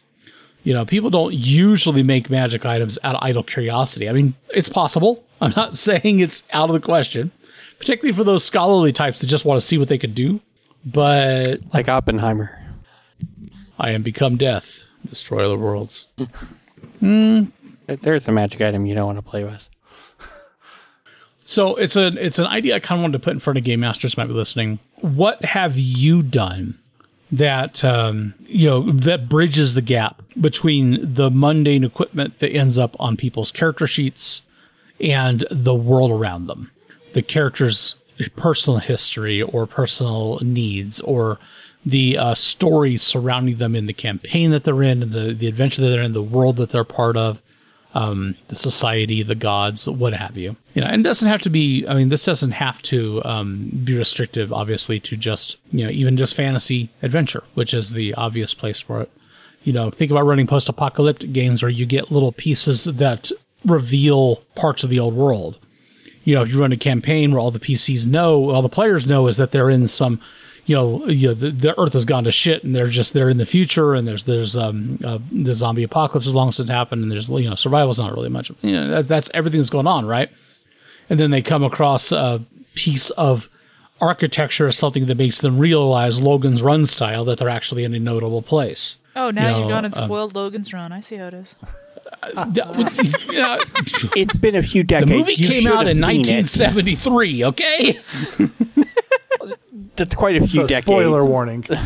You 0.65 0.73
know, 0.73 0.85
people 0.85 1.11
don't 1.11 1.35
usually 1.35 2.03
make 2.03 2.31
magic 2.31 2.65
items 2.65 2.99
out 3.05 3.15
of 3.15 3.23
idle 3.23 3.43
curiosity. 3.43 4.09
I 4.09 4.13
mean, 4.13 4.35
it's 4.49 4.69
possible. 4.69 5.23
I'm 5.41 5.53
not 5.55 5.75
saying 5.77 6.19
it's 6.19 6.43
out 6.53 6.71
of 6.71 6.73
the 6.73 6.81
question, 6.81 7.31
particularly 7.79 8.15
for 8.15 8.25
those 8.25 8.45
scholarly 8.45 8.93
types 8.93 9.21
that 9.21 9.27
just 9.27 9.45
want 9.45 9.61
to 9.61 9.67
see 9.67 9.79
what 9.79 9.89
they 9.89 9.99
could 9.99 10.15
do. 10.15 10.41
But 10.85 11.61
like 11.73 11.89
Oppenheimer. 11.89 12.61
I 13.79 13.91
am 13.91 14.03
become 14.03 14.37
death, 14.37 14.85
destroyer 15.09 15.45
of 15.45 15.51
the 15.51 15.59
worlds. 15.59 16.07
There's 17.01 18.29
a 18.29 18.33
magic 18.33 18.61
item 18.61 18.87
you 18.87 18.95
don't 18.95 19.07
want 19.07 19.19
to 19.19 19.23
play 19.23 19.45
with. 19.45 19.69
So 21.45 21.75
it's 21.77 21.97
an 21.97 22.17
it's 22.17 22.39
an 22.39 22.47
idea 22.47 22.77
I 22.77 22.81
kind 22.81 22.99
of 22.99 23.03
wanted 23.03 23.19
to 23.19 23.19
put 23.19 23.35
in 23.35 23.41
front 23.41 23.59
of 23.59 23.65
game 23.65 23.81
masters 23.81 24.17
might 24.17 24.27
be 24.29 24.33
listening. 24.33 24.79
What 25.01 25.45
have 25.45 25.79
you 25.79 26.23
done 26.23 26.79
that 27.33 27.85
um, 27.85 28.35
you 28.47 28.69
know 28.69 28.91
that 28.93 29.29
bridges 29.29 29.75
the 29.75 29.83
gap 29.83 30.23
between 30.41 31.15
the 31.15 31.31
mundane 31.31 31.85
equipment 31.85 32.39
that 32.39 32.51
ends 32.51 32.79
up 32.79 32.97
on 33.01 33.17
people's 33.17 33.51
character 33.51 33.87
sheets 33.87 34.43
and 35.01 35.45
the 35.51 35.75
world 35.75 36.11
around 36.11 36.47
them, 36.47 36.71
the 37.13 37.23
characters' 37.23 37.97
personal 38.37 38.79
history 38.79 39.43
or 39.43 39.67
personal 39.67 40.39
needs 40.41 41.01
or 41.01 41.39
the 41.85 42.17
uh, 42.17 42.35
story 42.35 42.97
surrounding 42.97 43.59
them 43.59 43.75
in 43.75 43.87
the 43.87 43.93
campaign 43.93 44.51
that 44.51 44.65
they're 44.65 44.83
in, 44.83 45.03
and 45.03 45.13
the 45.13 45.35
the 45.35 45.47
adventure 45.47 45.83
that 45.83 45.89
they're 45.89 46.03
in, 46.03 46.13
the 46.13 46.23
world 46.23 46.57
that 46.57 46.71
they're 46.71 46.85
part 46.85 47.17
of 47.17 47.43
um, 47.95 48.35
the 48.49 48.57
society, 48.57 49.23
the 49.23 49.37
gods, 49.37 49.89
what 49.89 50.15
have 50.15 50.37
you. 50.37 50.57
You 50.75 50.83
know, 50.83 50.89
and 50.89 51.05
doesn't 51.05 51.29
have 51.29 51.43
to 51.43 51.51
be. 51.51 51.87
I 51.87 51.95
mean, 51.95 52.09
this 52.09 52.25
doesn't 52.25 52.53
have 52.53 52.83
to 52.83 53.25
um, 53.25 53.71
be 53.85 53.97
restrictive, 53.97 54.53
obviously, 54.53 54.99
to 55.01 55.17
just 55.17 55.57
you 55.71 55.85
know 55.85 55.91
even 55.91 56.17
just 56.17 56.35
fantasy 56.35 56.91
adventure, 57.03 57.45
which 57.55 57.73
is 57.73 57.93
the 57.93 58.13
obvious 58.15 58.55
place 58.55 58.81
for 58.81 59.01
it. 59.03 59.11
You 59.63 59.73
know, 59.73 59.91
think 59.91 60.11
about 60.11 60.27
running 60.27 60.47
post-apocalyptic 60.47 61.33
games 61.33 61.63
where 61.63 61.71
you 61.71 61.87
get 61.87 62.11
little 62.11 62.33
pieces 62.33 62.85
that 62.85 63.31
reveal 63.65 64.37
parts 64.57 64.85
of 64.85 64.91
the 64.91 65.01
old 65.01 65.15
world. 65.15 65.59
You 66.25 66.35
know, 66.35 66.43
if 66.43 66.51
you 66.51 66.61
run 66.61 66.73
a 66.73 66.77
campaign 66.77 67.31
where 67.31 67.41
all 67.41 67.51
the 67.51 67.61
PCs 67.61 68.07
know, 68.07 68.51
all 68.51 68.63
the 68.63 68.69
players 68.69 69.07
know, 69.07 69.27
is 69.27 69.37
that 69.37 69.53
they're 69.53 69.71
in 69.71 69.89
some 69.89 70.21
you 70.67 70.77
know, 70.77 71.07
you 71.07 71.29
know 71.29 71.35
the, 71.35 71.51
the 71.51 71.79
Earth 71.81 71.93
has 71.93 72.05
gone 72.05 72.25
to 72.25 72.33
shit, 72.33 72.65
and 72.65 72.75
they're 72.75 72.87
just 72.87 73.13
they're 73.13 73.29
in 73.29 73.37
the 73.39 73.47
future, 73.47 73.95
and 73.95 74.07
there's 74.09 74.25
there's 74.25 74.57
um 74.57 74.99
uh, 75.05 75.19
the 75.31 75.55
zombie 75.55 75.83
apocalypse 75.83 76.27
as 76.27 76.35
long 76.35 76.49
as 76.49 76.59
it 76.61 76.69
happened, 76.69 77.03
and 77.03 77.13
there's 77.13 77.29
you 77.29 77.49
know 77.49 77.55
survival's 77.55 77.99
not 77.99 78.13
really 78.15 78.29
much. 78.29 78.51
You 78.63 78.73
know, 78.73 78.89
that, 78.91 79.09
that's 79.09 79.31
everything 79.35 79.61
that's 79.61 79.71
going 79.71 79.87
on, 79.87 80.07
right? 80.07 80.31
And 81.11 81.21
then 81.21 81.31
they 81.31 81.43
come 81.43 81.63
across 81.63 82.13
a 82.13 82.43
piece 82.75 83.11
of 83.11 83.49
architecture 84.01 84.67
or 84.67 84.73
something 84.73 85.07
that 85.07 85.17
makes 85.17 85.41
them 85.41 85.59
realize 85.59 86.21
Logan's 86.21 86.63
Run 86.63 86.87
style 86.87 87.25
that 87.27 87.39
they're 87.39 87.49
actually 87.49 87.85
in 87.85 87.95
a 87.95 87.99
notable 87.99 88.43
place. 88.43 88.97
Oh, 89.17 89.31
now 89.31 89.49
You 89.51 89.57
you've 89.59 89.65
know, 89.69 89.75
gone 89.75 89.85
and 89.85 89.97
um, 89.97 90.05
spoiled 90.07 90.35
Logan's 90.35 90.73
Run. 90.73 90.93
I 90.93 91.01
see 91.01 91.17
how 91.17 91.27
it 91.29 91.35
is. 91.35 91.57
Yeah, 92.53 93.59
It's 94.17 94.37
been 94.37 94.55
a 94.57 94.63
few 94.63 94.83
decades. 94.83 95.11
the 95.11 95.17
movie 95.19 95.33
You 95.35 95.49
came 95.49 95.67
out 95.67 95.87
in 95.87 95.95
seen 95.97 96.05
it. 96.05 96.07
1973. 96.07 97.45
Okay, 97.45 97.99
That's 99.97 100.15
quite 100.15 100.37
a 100.37 100.41
few 100.41 100.63
So 100.63 100.67
decades. 100.67 100.87
spoiler 100.87 101.25
warning. 101.25 101.65
it 101.69 101.79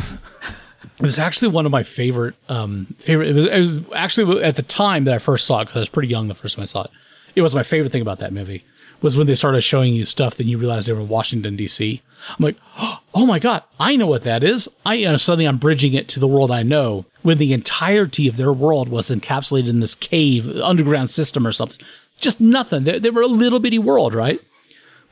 was 1.00 1.18
actually 1.18 1.48
one 1.48 1.66
of 1.66 1.72
my 1.72 1.82
favorite 1.82 2.34
um 2.48 2.86
favorite. 2.98 3.28
It 3.30 3.34
was, 3.34 3.44
it 3.46 3.58
was 3.58 3.78
actually 3.94 4.42
at 4.42 4.56
the 4.56 4.62
time 4.62 5.04
that 5.04 5.14
I 5.14 5.18
first 5.18 5.46
saw 5.46 5.60
it 5.60 5.64
because 5.66 5.76
I 5.76 5.80
was 5.80 5.88
pretty 5.88 6.08
young 6.08 6.28
the 6.28 6.34
first 6.34 6.56
time 6.56 6.62
I 6.62 6.66
saw 6.66 6.82
it. 6.84 6.90
It 7.34 7.42
was 7.42 7.54
my 7.54 7.62
favorite 7.62 7.92
thing 7.92 8.02
about 8.02 8.18
that 8.18 8.32
movie 8.32 8.64
was 9.00 9.16
when 9.16 9.26
they 9.26 9.34
started 9.34 9.60
showing 9.60 9.94
you 9.94 10.04
stuff. 10.04 10.36
Then 10.36 10.48
you 10.48 10.58
realized 10.58 10.88
they 10.88 10.92
were 10.92 11.00
in 11.00 11.08
Washington 11.08 11.56
D.C. 11.56 12.02
I'm 12.28 12.44
like, 12.44 12.56
oh 13.14 13.26
my 13.26 13.38
god, 13.38 13.62
I 13.78 13.96
know 13.96 14.06
what 14.06 14.22
that 14.22 14.44
is. 14.44 14.68
I 14.84 14.94
you 14.94 15.08
know, 15.08 15.16
suddenly 15.16 15.46
I'm 15.46 15.58
bridging 15.58 15.94
it 15.94 16.08
to 16.08 16.20
the 16.20 16.28
world 16.28 16.50
I 16.50 16.62
know 16.62 17.04
when 17.22 17.38
the 17.38 17.52
entirety 17.52 18.28
of 18.28 18.36
their 18.36 18.52
world 18.52 18.88
was 18.88 19.10
encapsulated 19.10 19.68
in 19.68 19.80
this 19.80 19.94
cave 19.94 20.48
underground 20.60 21.10
system 21.10 21.46
or 21.46 21.52
something. 21.52 21.80
Just 22.18 22.40
nothing. 22.40 22.84
They, 22.84 22.98
they 22.98 23.10
were 23.10 23.22
a 23.22 23.26
little 23.26 23.60
bitty 23.60 23.78
world, 23.78 24.14
right? 24.14 24.40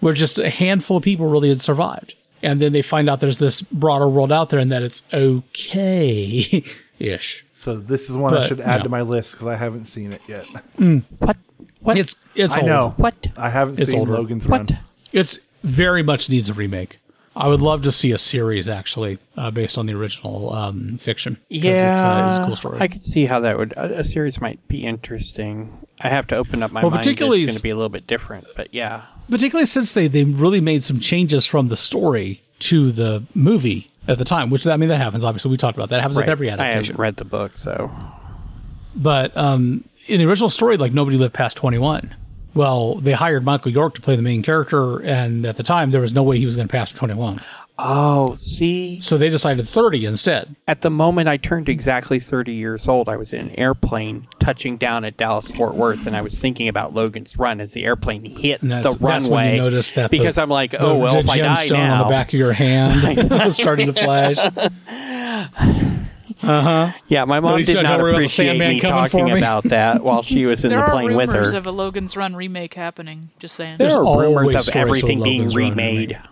Where 0.01 0.13
just 0.13 0.39
a 0.39 0.51
handful 0.51 0.99
of 0.99 1.03
people 1.03 1.27
really 1.27 1.49
had 1.49 1.61
survived. 1.61 2.15
And 2.43 2.61
then 2.61 2.73
they 2.73 2.83
find 2.83 3.09
out 3.09 3.21
there's 3.21 3.39
this 3.39 3.63
broader 3.63 4.07
world 4.07 4.31
out 4.31 4.51
there 4.51 4.61
and 4.61 4.71
that 4.71 4.83
it's 4.83 5.03
okay 5.13 6.65
ish. 6.99 7.45
So 7.57 7.77
this 7.77 8.09
is 8.09 8.17
one 8.17 8.37
I 8.37 8.47
should 8.47 8.61
add 8.61 8.79
no. 8.79 8.83
to 8.85 8.89
my 8.89 9.03
list 9.03 9.33
because 9.33 9.49
I 9.49 9.57
haven't 9.57 9.87
seen 9.87 10.13
it 10.13 10.23
yet. 10.29 10.47
Mm. 10.79 11.03
What? 11.19 11.37
What? 11.87 11.97
It's 11.97 12.17
it's 12.35 12.57
I 12.57 12.61
old. 12.61 12.69
know. 12.69 12.95
what? 12.97 13.15
I 13.37 13.51
haven't 13.51 13.79
It's 13.81 13.91
seen 13.91 14.01
older. 14.01 14.13
Logan's 14.13 14.47
What? 14.47 14.71
Run. 14.71 14.79
It's 15.13 15.39
very 15.63 16.03
much 16.03 16.29
needs 16.29 16.51
a 16.51 16.55
remake. 16.55 16.99
I 17.35 17.49
would 17.49 17.61
love 17.61 17.83
to 17.83 17.93
see 17.93 18.13
a 18.13 18.19
series 18.19 18.67
actually 18.69 19.19
uh, 19.37 19.51
based 19.51 19.77
on 19.77 19.85
the 19.87 19.93
original 19.95 20.55
um, 20.55 20.97
fiction. 20.99 21.35
'cause 21.35 21.43
Yeah, 21.51 21.71
it's, 21.93 22.03
uh, 22.03 22.29
it's 22.31 22.39
a 22.43 22.47
cool 22.47 22.57
story. 22.57 22.79
I 22.81 22.89
could 22.89 23.05
see 23.05 23.27
how 23.27 23.41
that 23.41 23.59
would 23.59 23.73
a, 23.75 23.99
a 24.01 24.05
series 24.05 24.41
might 24.41 24.67
be 24.69 24.85
interesting. 24.87 25.87
I 26.01 26.09
have 26.09 26.27
to 26.29 26.37
open 26.37 26.63
up 26.63 26.71
my 26.73 26.81
Well, 26.83 26.91
mind. 26.91 27.03
particularly 27.03 27.39
It's 27.39 27.47
going 27.47 27.55
s- 27.55 27.57
to 27.59 27.63
be 27.63 27.71
a 27.71 27.75
little 27.77 27.91
bit 27.91 28.07
different, 28.07 28.47
but 28.57 28.73
yeah. 28.73 29.03
Particularly 29.31 29.67
since 29.67 29.93
they 29.93 30.09
they 30.09 30.25
really 30.25 30.61
made 30.63 30.83
some 30.83 30.99
changes 30.99 31.45
from 31.47 31.69
the 31.69 31.77
story 31.77 32.41
to 32.61 32.91
the 32.91 33.23
movie 33.35 33.91
at 34.09 34.17
the 34.19 34.25
time, 34.25 34.49
which 34.49 34.67
I 34.67 34.77
mean 34.79 34.89
that 34.89 34.97
happens. 34.99 35.23
Obviously, 35.23 35.51
we 35.51 35.57
talked 35.59 35.77
about 35.77 35.91
that. 35.91 35.99
It 35.99 36.03
happens 36.03 36.17
with 36.17 36.29
every 36.29 36.49
adaptation. 36.49 36.65
I 36.67 36.71
adaptation. 36.71 36.95
haven't 36.95 37.03
read 37.03 37.17
the 37.17 37.25
book, 37.25 37.57
so 37.59 37.91
But 38.95 39.37
um, 39.37 39.85
in 40.07 40.19
the 40.21 40.27
original 40.27 40.51
story, 40.51 40.77
like 40.77 40.93
nobody 40.93 41.17
lived 41.17 41.35
past 41.35 41.57
21. 41.57 42.15
Well, 42.55 42.95
they 42.97 43.13
hired 43.13 43.45
Michael 43.45 43.71
York 43.71 43.95
to 43.97 44.01
play 44.01 44.17
the 44.17 44.23
main 44.23 44.43
character, 44.43 44.99
and 45.03 45.45
at 45.45 45.57
the 45.57 45.63
time, 45.63 45.91
there 45.91 46.01
was 46.01 46.15
no 46.15 46.23
way 46.23 46.39
he 46.39 46.47
was 46.47 46.57
going 46.57 46.69
to 46.69 46.73
pass 46.73 46.91
21. 46.91 47.43
oh, 47.79 48.35
see, 48.37 48.99
So 49.03 49.19
they 49.19 49.29
decided 49.29 49.69
30 49.69 50.07
instead. 50.07 50.57
at 50.67 50.81
the 50.81 50.89
moment 50.89 51.29
I 51.29 51.37
turned 51.37 51.69
exactly 51.69 52.19
30 52.19 52.55
years 52.55 52.89
old, 52.89 53.11
I 53.11 53.19
was 53.19 53.35
in 53.35 53.49
an 53.49 53.59
airplane 53.61 54.27
touching 54.41 54.79
down 54.79 55.05
at 55.05 55.19
Dallas 55.19 55.51
Fort 55.51 55.75
Worth, 55.75 56.07
and 56.07 56.17
I 56.17 56.23
was 56.23 56.41
thinking 56.41 56.69
about 56.69 56.95
Logan's 56.95 57.37
Run 57.37 57.61
as 57.61 57.73
the 57.73 57.85
airplane 57.85 58.25
hit 58.25 58.63
the 58.63 58.97
that's 58.99 59.29
when 59.29 59.57
you 59.57 59.61
noticed 59.61 59.95
that 59.97 60.11
the- 60.11 60.17
because 60.19 60.39
I'm 60.39 60.49
like, 60.49 60.71
the- 60.71 60.81
oh 60.81 60.97
well, 60.97 61.13
the 61.13 61.19
if 61.19 61.29
I 61.29 61.37
die 61.37 61.67
now, 61.69 62.05
on 62.05 62.09
the 62.09 62.11
back 62.11 62.29
of 62.29 62.39
your 62.39 62.55
hand 62.55 63.31
was 63.31 63.55
starting 63.57 63.89
to 63.89 63.93
flash. 63.93 64.39
yeah, 66.43 67.25
my 67.25 67.41
mom 67.41 67.57
least 67.57 67.69
did 67.69 67.75
don't 67.75 67.85
not 67.85 68.01
worry 68.01 68.11
about 68.11 68.19
the 68.19 68.25
appreciate 68.25 68.59
me 68.59 68.81
talking 68.81 69.25
me. 69.27 69.39
about 69.39 69.65
that 69.65 70.03
while 70.03 70.23
she 70.23 70.47
was 70.47 70.65
in 70.65 70.71
the 70.71 70.83
plane 70.83 71.15
with 71.17 71.29
her. 71.29 71.33
There 71.33 71.41
are 71.41 71.45
rumors 71.45 71.55
of 71.55 71.67
a 71.67 71.71
Logan's 71.71 72.17
Run 72.17 72.37
remake 72.37 72.75
happening. 72.75 73.31
Just 73.39 73.55
saying. 73.55 73.79
there 73.79 73.89
There's 73.89 73.97
are 73.97 74.19
rumors 74.21 74.69
of 74.69 74.77
everything 74.77 75.21
with 75.21 75.25
being 75.25 75.51
remade. 75.51 76.19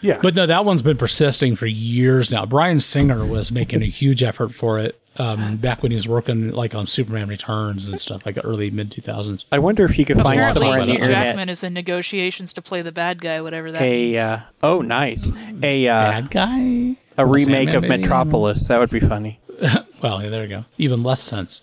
Yeah. 0.00 0.18
But 0.22 0.34
no, 0.34 0.46
that 0.46 0.64
one's 0.64 0.80
been 0.80 0.96
persisting 0.96 1.56
for 1.56 1.66
years 1.66 2.30
now. 2.30 2.46
Bryan 2.46 2.80
Singer 2.80 3.26
was 3.26 3.52
making 3.52 3.82
a 3.82 3.84
huge 3.84 4.22
effort 4.22 4.54
for 4.54 4.78
it 4.78 4.98
um, 5.18 5.58
back 5.58 5.82
when 5.82 5.92
he 5.92 5.96
was 5.96 6.08
working 6.08 6.50
like 6.50 6.74
on 6.74 6.86
Superman 6.86 7.28
Returns 7.28 7.86
and 7.86 8.00
stuff, 8.00 8.24
like 8.24 8.38
early 8.42 8.70
mid 8.70 8.90
2000s. 8.90 9.44
I 9.52 9.58
wonder 9.58 9.84
if 9.84 9.98
you 9.98 10.04
could 10.04 10.16
find 10.16 10.40
Apparently, 10.40 10.62
somewhere 10.62 10.80
on 10.80 10.86
the 10.86 10.92
Hugh 10.92 11.00
internet 11.00 11.24
Jackman 11.26 11.48
is 11.48 11.62
in 11.62 11.74
negotiations 11.74 12.52
to 12.54 12.62
play 12.62 12.82
the 12.82 12.92
bad 12.92 13.20
guy, 13.20 13.40
whatever 13.40 13.70
that 13.72 13.82
a 13.82 14.06
means. 14.06 14.18
uh, 14.18 14.42
oh 14.62 14.80
nice 14.80 15.30
a 15.62 15.88
uh, 15.88 16.10
Bad 16.10 16.30
guy? 16.30 16.96
A 17.16 17.24
remake 17.26 17.70
Sandman, 17.70 17.76
of 17.76 17.82
maybe? 17.82 18.02
Metropolis. 18.02 18.68
That 18.68 18.78
would 18.78 18.90
be 18.90 19.00
funny. 19.00 19.40
Well, 20.02 20.22
yeah, 20.22 20.28
there 20.28 20.42
you 20.42 20.48
go. 20.50 20.64
Even 20.76 21.02
less 21.02 21.22
sense. 21.22 21.62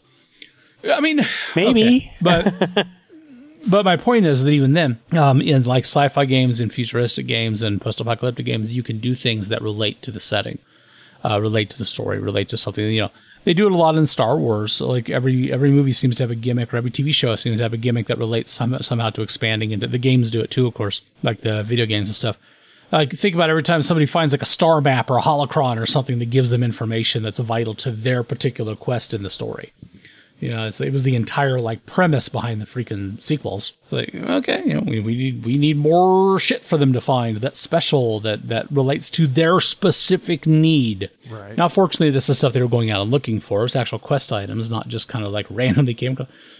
I 0.83 0.99
mean, 0.99 1.23
Maybe. 1.55 1.83
okay, 1.83 2.13
but 2.19 2.87
but 3.69 3.85
my 3.85 3.97
point 3.97 4.25
is 4.25 4.43
that 4.43 4.49
even 4.49 4.73
then, 4.73 4.99
um, 5.11 5.41
in 5.41 5.61
like 5.63 5.83
sci-fi 5.83 6.25
games 6.25 6.59
and 6.59 6.73
futuristic 6.73 7.27
games 7.27 7.61
and 7.61 7.79
post-apocalyptic 7.79 8.47
games, 8.47 8.73
you 8.73 8.81
can 8.81 8.97
do 8.99 9.13
things 9.13 9.49
that 9.49 9.61
relate 9.61 10.01
to 10.01 10.09
the 10.09 10.19
setting, 10.19 10.57
uh, 11.23 11.39
relate 11.39 11.69
to 11.71 11.77
the 11.77 11.85
story, 11.85 12.17
relate 12.19 12.49
to 12.49 12.57
something. 12.57 12.83
You 12.83 13.01
know, 13.01 13.11
they 13.43 13.53
do 13.53 13.67
it 13.67 13.71
a 13.71 13.77
lot 13.77 13.95
in 13.95 14.07
Star 14.07 14.35
Wars. 14.37 14.73
So, 14.73 14.87
like 14.87 15.07
every 15.11 15.51
every 15.53 15.69
movie 15.69 15.93
seems 15.93 16.15
to 16.15 16.23
have 16.23 16.31
a 16.31 16.35
gimmick, 16.35 16.73
or 16.73 16.77
every 16.77 16.89
TV 16.89 17.13
show 17.13 17.35
seems 17.35 17.59
to 17.59 17.63
have 17.63 17.73
a 17.73 17.77
gimmick 17.77 18.07
that 18.07 18.17
relates 18.17 18.51
some, 18.51 18.75
somehow 18.81 19.11
to 19.11 19.21
expanding 19.21 19.69
into 19.71 19.85
the 19.85 19.99
games. 19.99 20.31
Do 20.31 20.41
it 20.41 20.49
too, 20.49 20.65
of 20.65 20.73
course, 20.73 21.01
like 21.21 21.41
the 21.41 21.61
video 21.61 21.85
games 21.85 22.09
and 22.09 22.15
stuff. 22.15 22.37
Like 22.91 23.11
think 23.11 23.35
about 23.35 23.49
every 23.49 23.63
time 23.63 23.81
somebody 23.81 24.05
finds 24.05 24.33
like 24.33 24.41
a 24.41 24.45
star 24.45 24.81
map 24.81 25.09
or 25.09 25.17
a 25.17 25.21
holocron 25.21 25.81
or 25.81 25.85
something 25.85 26.19
that 26.19 26.29
gives 26.29 26.49
them 26.49 26.63
information 26.63 27.23
that's 27.23 27.39
vital 27.39 27.73
to 27.75 27.91
their 27.91 28.23
particular 28.23 28.75
quest 28.75 29.13
in 29.13 29.23
the 29.23 29.29
story. 29.29 29.71
You 30.41 30.49
know, 30.49 30.65
it's, 30.65 30.81
it 30.81 30.91
was 30.91 31.03
the 31.03 31.15
entire 31.15 31.61
like 31.61 31.85
premise 31.85 32.27
behind 32.27 32.59
the 32.59 32.65
freaking 32.65 33.21
sequels. 33.21 33.73
It's 33.83 33.91
like, 33.91 34.15
okay, 34.15 34.63
you 34.65 34.73
know, 34.73 34.81
we, 34.81 34.99
we 34.99 35.15
need 35.15 35.45
we 35.45 35.55
need 35.55 35.77
more 35.77 36.39
shit 36.39 36.65
for 36.65 36.79
them 36.79 36.93
to 36.93 36.99
find 36.99 37.37
that's 37.37 37.59
special 37.59 38.19
that 38.21 38.47
that 38.47 38.71
relates 38.71 39.11
to 39.11 39.27
their 39.27 39.59
specific 39.59 40.47
need. 40.47 41.11
Right. 41.29 41.55
Now, 41.55 41.67
fortunately, 41.67 42.09
this 42.09 42.27
is 42.27 42.39
stuff 42.39 42.53
they 42.53 42.61
were 42.61 42.67
going 42.67 42.89
out 42.89 43.03
and 43.03 43.11
looking 43.11 43.39
for. 43.39 43.63
It's 43.63 43.75
actual 43.75 43.99
quest 43.99 44.33
items, 44.33 44.67
not 44.67 44.87
just 44.87 45.07
kind 45.07 45.23
of 45.23 45.31
like 45.31 45.45
randomly 45.51 45.93
came. 45.93 46.17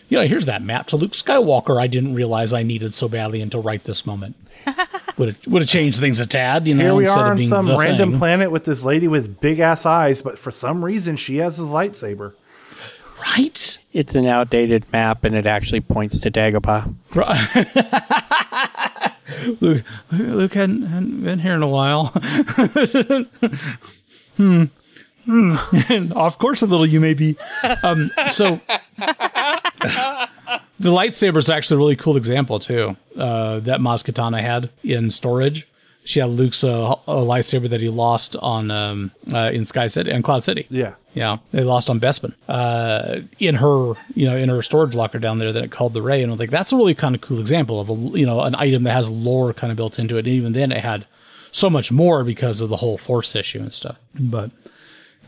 You 0.09 0.19
know, 0.19 0.27
here's 0.27 0.45
that 0.45 0.61
map 0.61 0.85
to 0.87 0.95
Luke 0.95 1.13
Skywalker. 1.13 1.81
I 1.81 1.87
didn't 1.87 2.13
realize 2.13 2.53
I 2.53 2.61
needed 2.61 2.93
so 2.93 3.09
badly 3.09 3.41
until 3.41 3.63
right 3.63 3.83
this 3.83 4.05
moment. 4.05 4.35
would 5.17 5.29
have 5.29 5.47
would 5.47 5.63
have 5.63 5.69
changed 5.69 5.99
things 5.99 6.19
a 6.19 6.27
tad. 6.27 6.67
You 6.67 6.75
know, 6.75 6.83
Here 6.83 6.93
we 6.93 7.03
instead 7.03 7.17
are 7.17 7.25
of 7.25 7.31
on 7.31 7.37
being 7.37 7.49
some 7.49 7.75
random 7.75 8.11
thing. 8.11 8.19
planet 8.19 8.51
with 8.51 8.65
this 8.65 8.83
lady 8.83 9.07
with 9.07 9.39
big 9.39 9.59
ass 9.59 9.87
eyes, 9.87 10.21
but 10.21 10.37
for 10.37 10.51
some 10.51 10.85
reason 10.85 11.15
she 11.15 11.37
has 11.37 11.59
a 11.59 11.63
lightsaber. 11.63 12.33
Right? 13.21 13.79
It's 13.93 14.15
an 14.15 14.25
outdated 14.25 14.91
map, 14.91 15.23
and 15.23 15.35
it 15.35 15.45
actually 15.45 15.81
points 15.81 16.19
to 16.21 16.31
Dagobah. 16.31 16.93
Luke, 19.61 19.83
Luke 20.11 20.53
hadn't, 20.53 20.83
hadn't 20.83 21.23
been 21.23 21.39
here 21.39 21.53
in 21.53 21.63
a 21.63 21.67
while. 21.67 22.07
hmm. 24.37 24.65
Hmm. 25.25 26.11
Off 26.15 26.39
course 26.39 26.61
a 26.61 26.65
little, 26.65 26.85
you 26.85 26.99
may 26.99 27.13
be. 27.13 27.37
Um, 27.83 28.11
so 28.27 28.59
the 30.79 30.89
lightsaber 30.89 31.37
is 31.37 31.49
actually 31.49 31.75
a 31.75 31.79
really 31.79 31.95
cool 31.95 32.17
example 32.17 32.59
too. 32.59 32.97
Uh, 33.15 33.59
that 33.59 33.79
Maz 33.79 34.03
Kanata 34.03 34.41
had 34.41 34.69
in 34.83 35.11
storage. 35.11 35.67
She 36.03 36.19
had 36.19 36.29
Luke's 36.29 36.63
uh, 36.63 36.95
a 37.07 37.15
lightsaber 37.15 37.69
that 37.69 37.81
he 37.81 37.89
lost 37.89 38.35
on 38.37 38.71
um, 38.71 39.11
uh, 39.31 39.51
in 39.53 39.65
Sky 39.65 39.87
City 39.87 40.09
and 40.11 40.23
Cloud 40.23 40.43
City. 40.43 40.65
Yeah. 40.69 40.95
Yeah, 41.13 41.37
they 41.51 41.63
lost 41.63 41.89
on 41.89 41.99
Bespin. 41.99 42.33
Uh, 42.47 43.27
in 43.37 43.55
her, 43.55 43.93
you 44.15 44.29
know, 44.29 44.35
in 44.35 44.47
her 44.47 44.61
storage 44.61 44.95
locker 44.95 45.19
down 45.19 45.39
there 45.39 45.51
that 45.51 45.63
it 45.63 45.71
called 45.71 45.93
the 45.93 46.01
Rey, 46.01 46.23
and 46.23 46.31
I'm 46.31 46.37
like, 46.37 46.49
that's 46.51 46.71
a 46.71 46.77
really 46.77 46.95
kind 46.95 47.15
of 47.15 47.21
cool 47.21 47.39
example 47.39 47.81
of 47.81 47.89
a, 47.89 47.93
you 48.17 48.25
know, 48.25 48.41
an 48.41 48.55
item 48.55 48.83
that 48.83 48.93
has 48.93 49.09
lore 49.09 49.53
kind 49.53 49.71
of 49.71 49.77
built 49.77 49.99
into 49.99 50.15
it. 50.15 50.19
And 50.19 50.29
even 50.29 50.53
then, 50.53 50.71
it 50.71 50.81
had 50.81 51.05
so 51.51 51.69
much 51.69 51.91
more 51.91 52.23
because 52.23 52.61
of 52.61 52.69
the 52.69 52.77
whole 52.77 52.97
Force 52.97 53.35
issue 53.35 53.59
and 53.59 53.73
stuff. 53.73 53.99
But 54.17 54.51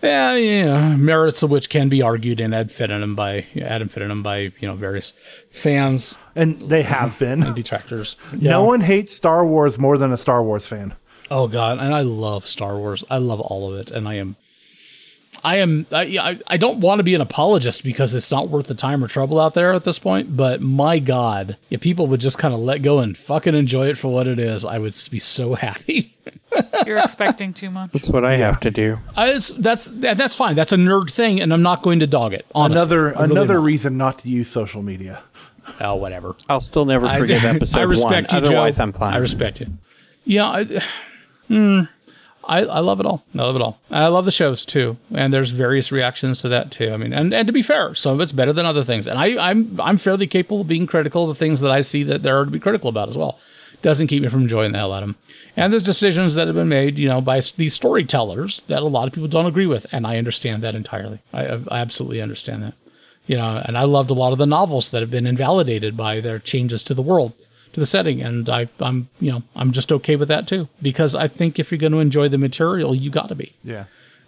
yeah, 0.03 0.35
yeah, 0.35 0.95
merits 0.97 1.41
of 1.43 1.49
which 1.49 1.69
can 1.69 1.89
be 1.89 2.01
argued 2.01 2.39
and 2.39 2.53
ad 2.53 2.69
infinitum 2.69 3.15
by 3.15 3.47
ad 3.59 3.81
infinitum 3.81 4.21
by 4.21 4.37
you 4.37 4.67
know 4.67 4.75
various 4.75 5.13
fans 5.49 6.17
And 6.35 6.69
they 6.69 6.83
have 6.83 7.17
been 7.17 7.43
and 7.43 7.55
detractors. 7.55 8.17
No 8.33 8.63
one 8.63 8.81
hates 8.81 9.15
Star 9.15 9.45
Wars 9.45 9.79
more 9.79 9.97
than 9.97 10.11
a 10.11 10.17
Star 10.17 10.43
Wars 10.43 10.67
fan. 10.67 10.95
Oh 11.31 11.47
god, 11.47 11.79
and 11.79 11.93
I 11.93 12.01
love 12.01 12.47
Star 12.47 12.77
Wars. 12.77 13.03
I 13.09 13.17
love 13.17 13.39
all 13.39 13.71
of 13.71 13.79
it, 13.79 13.91
and 13.91 14.07
I 14.07 14.15
am, 14.15 14.35
I 15.43 15.57
am, 15.57 15.85
I, 15.91 16.01
I, 16.17 16.39
I 16.47 16.57
don't 16.57 16.79
want 16.79 16.99
to 16.99 17.03
be 17.03 17.15
an 17.15 17.21
apologist 17.21 17.83
because 17.83 18.13
it's 18.13 18.31
not 18.31 18.49
worth 18.49 18.67
the 18.67 18.75
time 18.75 19.03
or 19.03 19.07
trouble 19.09 19.39
out 19.39 19.53
there 19.53 19.73
at 19.73 19.83
this 19.83 19.99
point. 19.99 20.37
But 20.37 20.61
my 20.61 20.99
god, 20.99 21.57
if 21.69 21.81
people 21.81 22.07
would 22.07 22.21
just 22.21 22.37
kind 22.37 22.53
of 22.53 22.61
let 22.61 22.81
go 22.81 22.99
and 22.99 23.17
fucking 23.17 23.53
enjoy 23.53 23.89
it 23.89 23.97
for 23.97 24.07
what 24.07 24.27
it 24.27 24.39
is, 24.39 24.63
I 24.63 24.77
would 24.77 24.95
be 25.11 25.19
so 25.19 25.55
happy. 25.55 26.15
You're 26.85 26.97
expecting 26.97 27.53
too 27.53 27.69
much. 27.69 27.91
That's 27.91 28.09
what 28.09 28.23
I 28.23 28.37
have 28.37 28.59
to 28.61 28.71
do. 28.71 28.99
I, 29.17 29.37
that's 29.57 29.85
that's 29.91 30.35
fine. 30.35 30.55
That's 30.55 30.71
a 30.71 30.77
nerd 30.77 31.09
thing, 31.09 31.41
and 31.41 31.51
I'm 31.51 31.63
not 31.63 31.81
going 31.81 31.99
to 31.99 32.07
dog 32.07 32.33
it. 32.33 32.45
Honestly. 32.55 32.75
another 32.81 33.03
really 33.03 33.23
another 33.31 33.53
not. 33.55 33.63
reason 33.63 33.97
not 33.97 34.19
to 34.19 34.29
use 34.29 34.47
social 34.49 34.81
media. 34.81 35.23
Oh, 35.81 35.95
whatever. 35.95 36.35
I'll 36.49 36.61
still 36.61 36.85
never 36.85 37.05
I- 37.05 37.19
forget 37.19 37.43
episode 37.55 37.79
I 37.79 37.83
respect 37.83 38.31
one. 38.31 38.41
you, 38.41 38.47
Otherwise, 38.47 38.77
Joe. 38.77 38.83
I'm 38.83 38.93
fine. 38.93 39.13
I 39.13 39.17
respect 39.17 39.59
you. 39.59 39.67
Yeah, 40.25 40.45
I, 40.45 40.83
hmm, 41.47 41.81
I, 42.45 42.59
I 42.65 42.79
love 42.79 42.99
it 42.99 43.05
all. 43.05 43.23
I 43.33 43.41
love 43.41 43.55
it 43.55 43.61
all. 43.61 43.79
And 43.89 44.03
I 44.03 44.07
love 44.07 44.25
the 44.25 44.31
shows 44.31 44.65
too. 44.65 44.97
And 45.13 45.33
there's 45.33 45.51
various 45.51 45.91
reactions 45.91 46.37
to 46.39 46.49
that 46.49 46.71
too. 46.71 46.91
I 46.91 46.97
mean, 46.97 47.13
and, 47.13 47.33
and 47.33 47.47
to 47.47 47.53
be 47.53 47.61
fair, 47.61 47.95
some 47.95 48.15
of 48.15 48.21
it's 48.21 48.31
better 48.31 48.53
than 48.53 48.65
other 48.65 48.83
things. 48.83 49.07
And 49.07 49.17
I, 49.17 49.49
I'm 49.49 49.79
I'm 49.79 49.97
fairly 49.97 50.27
capable 50.27 50.61
of 50.61 50.67
being 50.67 50.85
critical 50.85 51.23
of 51.23 51.29
the 51.29 51.39
things 51.39 51.61
that 51.61 51.71
I 51.71 51.81
see 51.81 52.03
that 52.03 52.21
there 52.21 52.39
are 52.39 52.45
to 52.45 52.51
be 52.51 52.59
critical 52.59 52.89
about 52.89 53.09
as 53.09 53.17
well. 53.17 53.39
doesn't 53.81 54.07
keep 54.07 54.23
me 54.23 54.29
from 54.29 54.41
enjoying 54.41 54.71
the 54.71 54.79
hell 54.79 54.93
out 54.93 55.03
of 55.03 55.09
them. 55.09 55.15
And 55.55 55.71
there's 55.71 55.83
decisions 55.83 56.33
that 56.33 56.47
have 56.47 56.55
been 56.55 56.69
made, 56.69 56.97
you 56.97 57.07
know, 57.07 57.21
by 57.21 57.39
these 57.57 57.75
storytellers 57.75 58.61
that 58.67 58.81
a 58.81 58.87
lot 58.87 59.07
of 59.07 59.13
people 59.13 59.27
don't 59.27 59.45
agree 59.45 59.67
with, 59.67 59.85
and 59.91 60.07
I 60.07 60.17
understand 60.17 60.63
that 60.63 60.73
entirely. 60.73 61.19
I, 61.31 61.45
I 61.45 61.79
absolutely 61.79 62.21
understand 62.21 62.63
that. 62.63 62.73
You 63.27 63.37
know, 63.37 63.61
and 63.63 63.77
I 63.77 63.83
loved 63.83 64.09
a 64.09 64.15
lot 64.15 64.33
of 64.33 64.37
the 64.37 64.45
novels 64.45 64.89
that 64.89 65.01
have 65.01 65.11
been 65.11 65.27
invalidated 65.27 65.95
by 65.95 66.19
their 66.19 66.39
changes 66.39 66.83
to 66.83 66.93
the 66.93 67.01
world, 67.01 67.33
to 67.73 67.79
the 67.79 67.85
setting, 67.85 68.21
and 68.21 68.49
I, 68.49 68.69
I'm, 68.79 69.09
you 69.19 69.31
know, 69.31 69.43
I'm 69.55 69.71
just 69.71 69.91
okay 69.91 70.15
with 70.15 70.27
that 70.29 70.47
too 70.47 70.67
because 70.81 71.15
I 71.15 71.27
think 71.27 71.59
if 71.59 71.71
you're 71.71 71.79
going 71.79 71.91
to 71.93 71.99
enjoy 71.99 72.29
the 72.29 72.37
material, 72.37 72.95
you 72.95 73.09
got 73.09 73.29
to 73.29 73.35
be. 73.35 73.53
Yeah. 73.63 73.85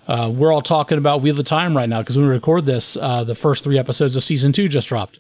Uh, 0.07 0.31
we're 0.35 0.51
all 0.51 0.61
talking 0.61 0.97
about 0.97 1.22
Wheel 1.22 1.39
of 1.39 1.45
Time 1.45 1.76
right 1.76 1.89
now 1.89 2.01
because 2.01 2.17
when 2.17 2.27
we 2.27 2.34
record 2.34 2.65
this, 2.65 2.95
uh, 2.97 3.23
the 3.23 3.35
first 3.35 3.63
three 3.63 3.80
episodes 3.80 4.15
of 4.15 4.23
season 4.23 4.51
two 4.51 4.67
just 4.67 4.89
dropped. 4.89 5.19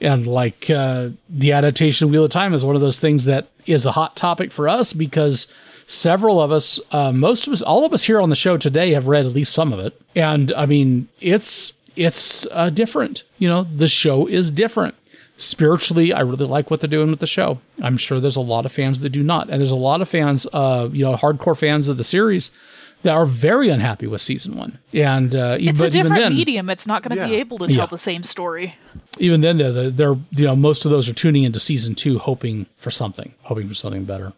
And 0.00 0.26
like 0.26 0.68
uh, 0.68 1.10
the 1.28 1.52
adaptation 1.52 2.06
of 2.06 2.10
Wheel 2.10 2.24
of 2.24 2.30
Time 2.30 2.54
is 2.54 2.64
one 2.64 2.74
of 2.74 2.80
those 2.80 2.98
things 2.98 3.24
that 3.26 3.48
is 3.66 3.86
a 3.86 3.92
hot 3.92 4.16
topic 4.16 4.50
for 4.50 4.68
us 4.68 4.92
because 4.92 5.46
several 5.86 6.40
of 6.40 6.50
us, 6.50 6.80
uh, 6.90 7.12
most 7.12 7.46
of 7.46 7.52
us, 7.52 7.62
all 7.62 7.84
of 7.84 7.92
us 7.92 8.04
here 8.04 8.20
on 8.20 8.30
the 8.30 8.36
show 8.36 8.56
today 8.56 8.92
have 8.92 9.06
read 9.06 9.26
at 9.26 9.32
least 9.32 9.52
some 9.52 9.72
of 9.72 9.78
it. 9.78 10.00
And 10.16 10.52
I 10.54 10.66
mean, 10.66 11.08
it's 11.20 11.72
it's 11.94 12.46
uh, 12.50 12.70
different. 12.70 13.22
You 13.38 13.48
know, 13.48 13.64
the 13.64 13.88
show 13.88 14.26
is 14.26 14.50
different. 14.50 14.94
Spiritually, 15.42 16.12
I 16.12 16.20
really 16.20 16.46
like 16.46 16.70
what 16.70 16.80
they're 16.80 16.88
doing 16.88 17.10
with 17.10 17.18
the 17.18 17.26
show. 17.26 17.58
I'm 17.82 17.96
sure 17.96 18.20
there's 18.20 18.36
a 18.36 18.40
lot 18.40 18.64
of 18.64 18.70
fans 18.70 19.00
that 19.00 19.10
do 19.10 19.22
not, 19.24 19.50
and 19.50 19.60
there's 19.60 19.72
a 19.72 19.76
lot 19.76 20.00
of 20.00 20.08
fans, 20.08 20.46
uh, 20.52 20.88
you 20.92 21.04
know, 21.04 21.16
hardcore 21.16 21.56
fans 21.58 21.88
of 21.88 21.96
the 21.96 22.04
series 22.04 22.52
that 23.02 23.12
are 23.12 23.26
very 23.26 23.68
unhappy 23.68 24.06
with 24.06 24.22
season 24.22 24.56
one. 24.56 24.78
And 24.94 25.34
uh, 25.34 25.56
It's 25.58 25.80
but 25.80 25.88
a 25.88 25.90
different 25.90 26.22
then, 26.22 26.32
medium. 26.32 26.70
It's 26.70 26.86
not 26.86 27.02
going 27.02 27.18
to 27.18 27.26
be 27.26 27.34
able 27.34 27.58
to 27.58 27.66
tell 27.66 27.76
Yeah. 27.76 27.86
the 27.86 27.98
same 27.98 28.22
story. 28.22 28.76
even 29.18 29.40
then, 29.40 29.58
they're, 29.58 29.90
they're 29.90 30.16
you 30.30 30.46
know 30.46 30.54
most 30.54 30.84
of 30.84 30.92
those 30.92 31.08
are 31.08 31.12
tuning 31.12 31.42
into 31.42 31.58
season 31.58 31.96
two, 31.96 32.20
hoping 32.20 32.66
for 32.76 32.92
something, 32.92 33.34
hoping 33.42 33.66
for 33.66 33.74
something 33.74 34.04
better. 34.04 34.32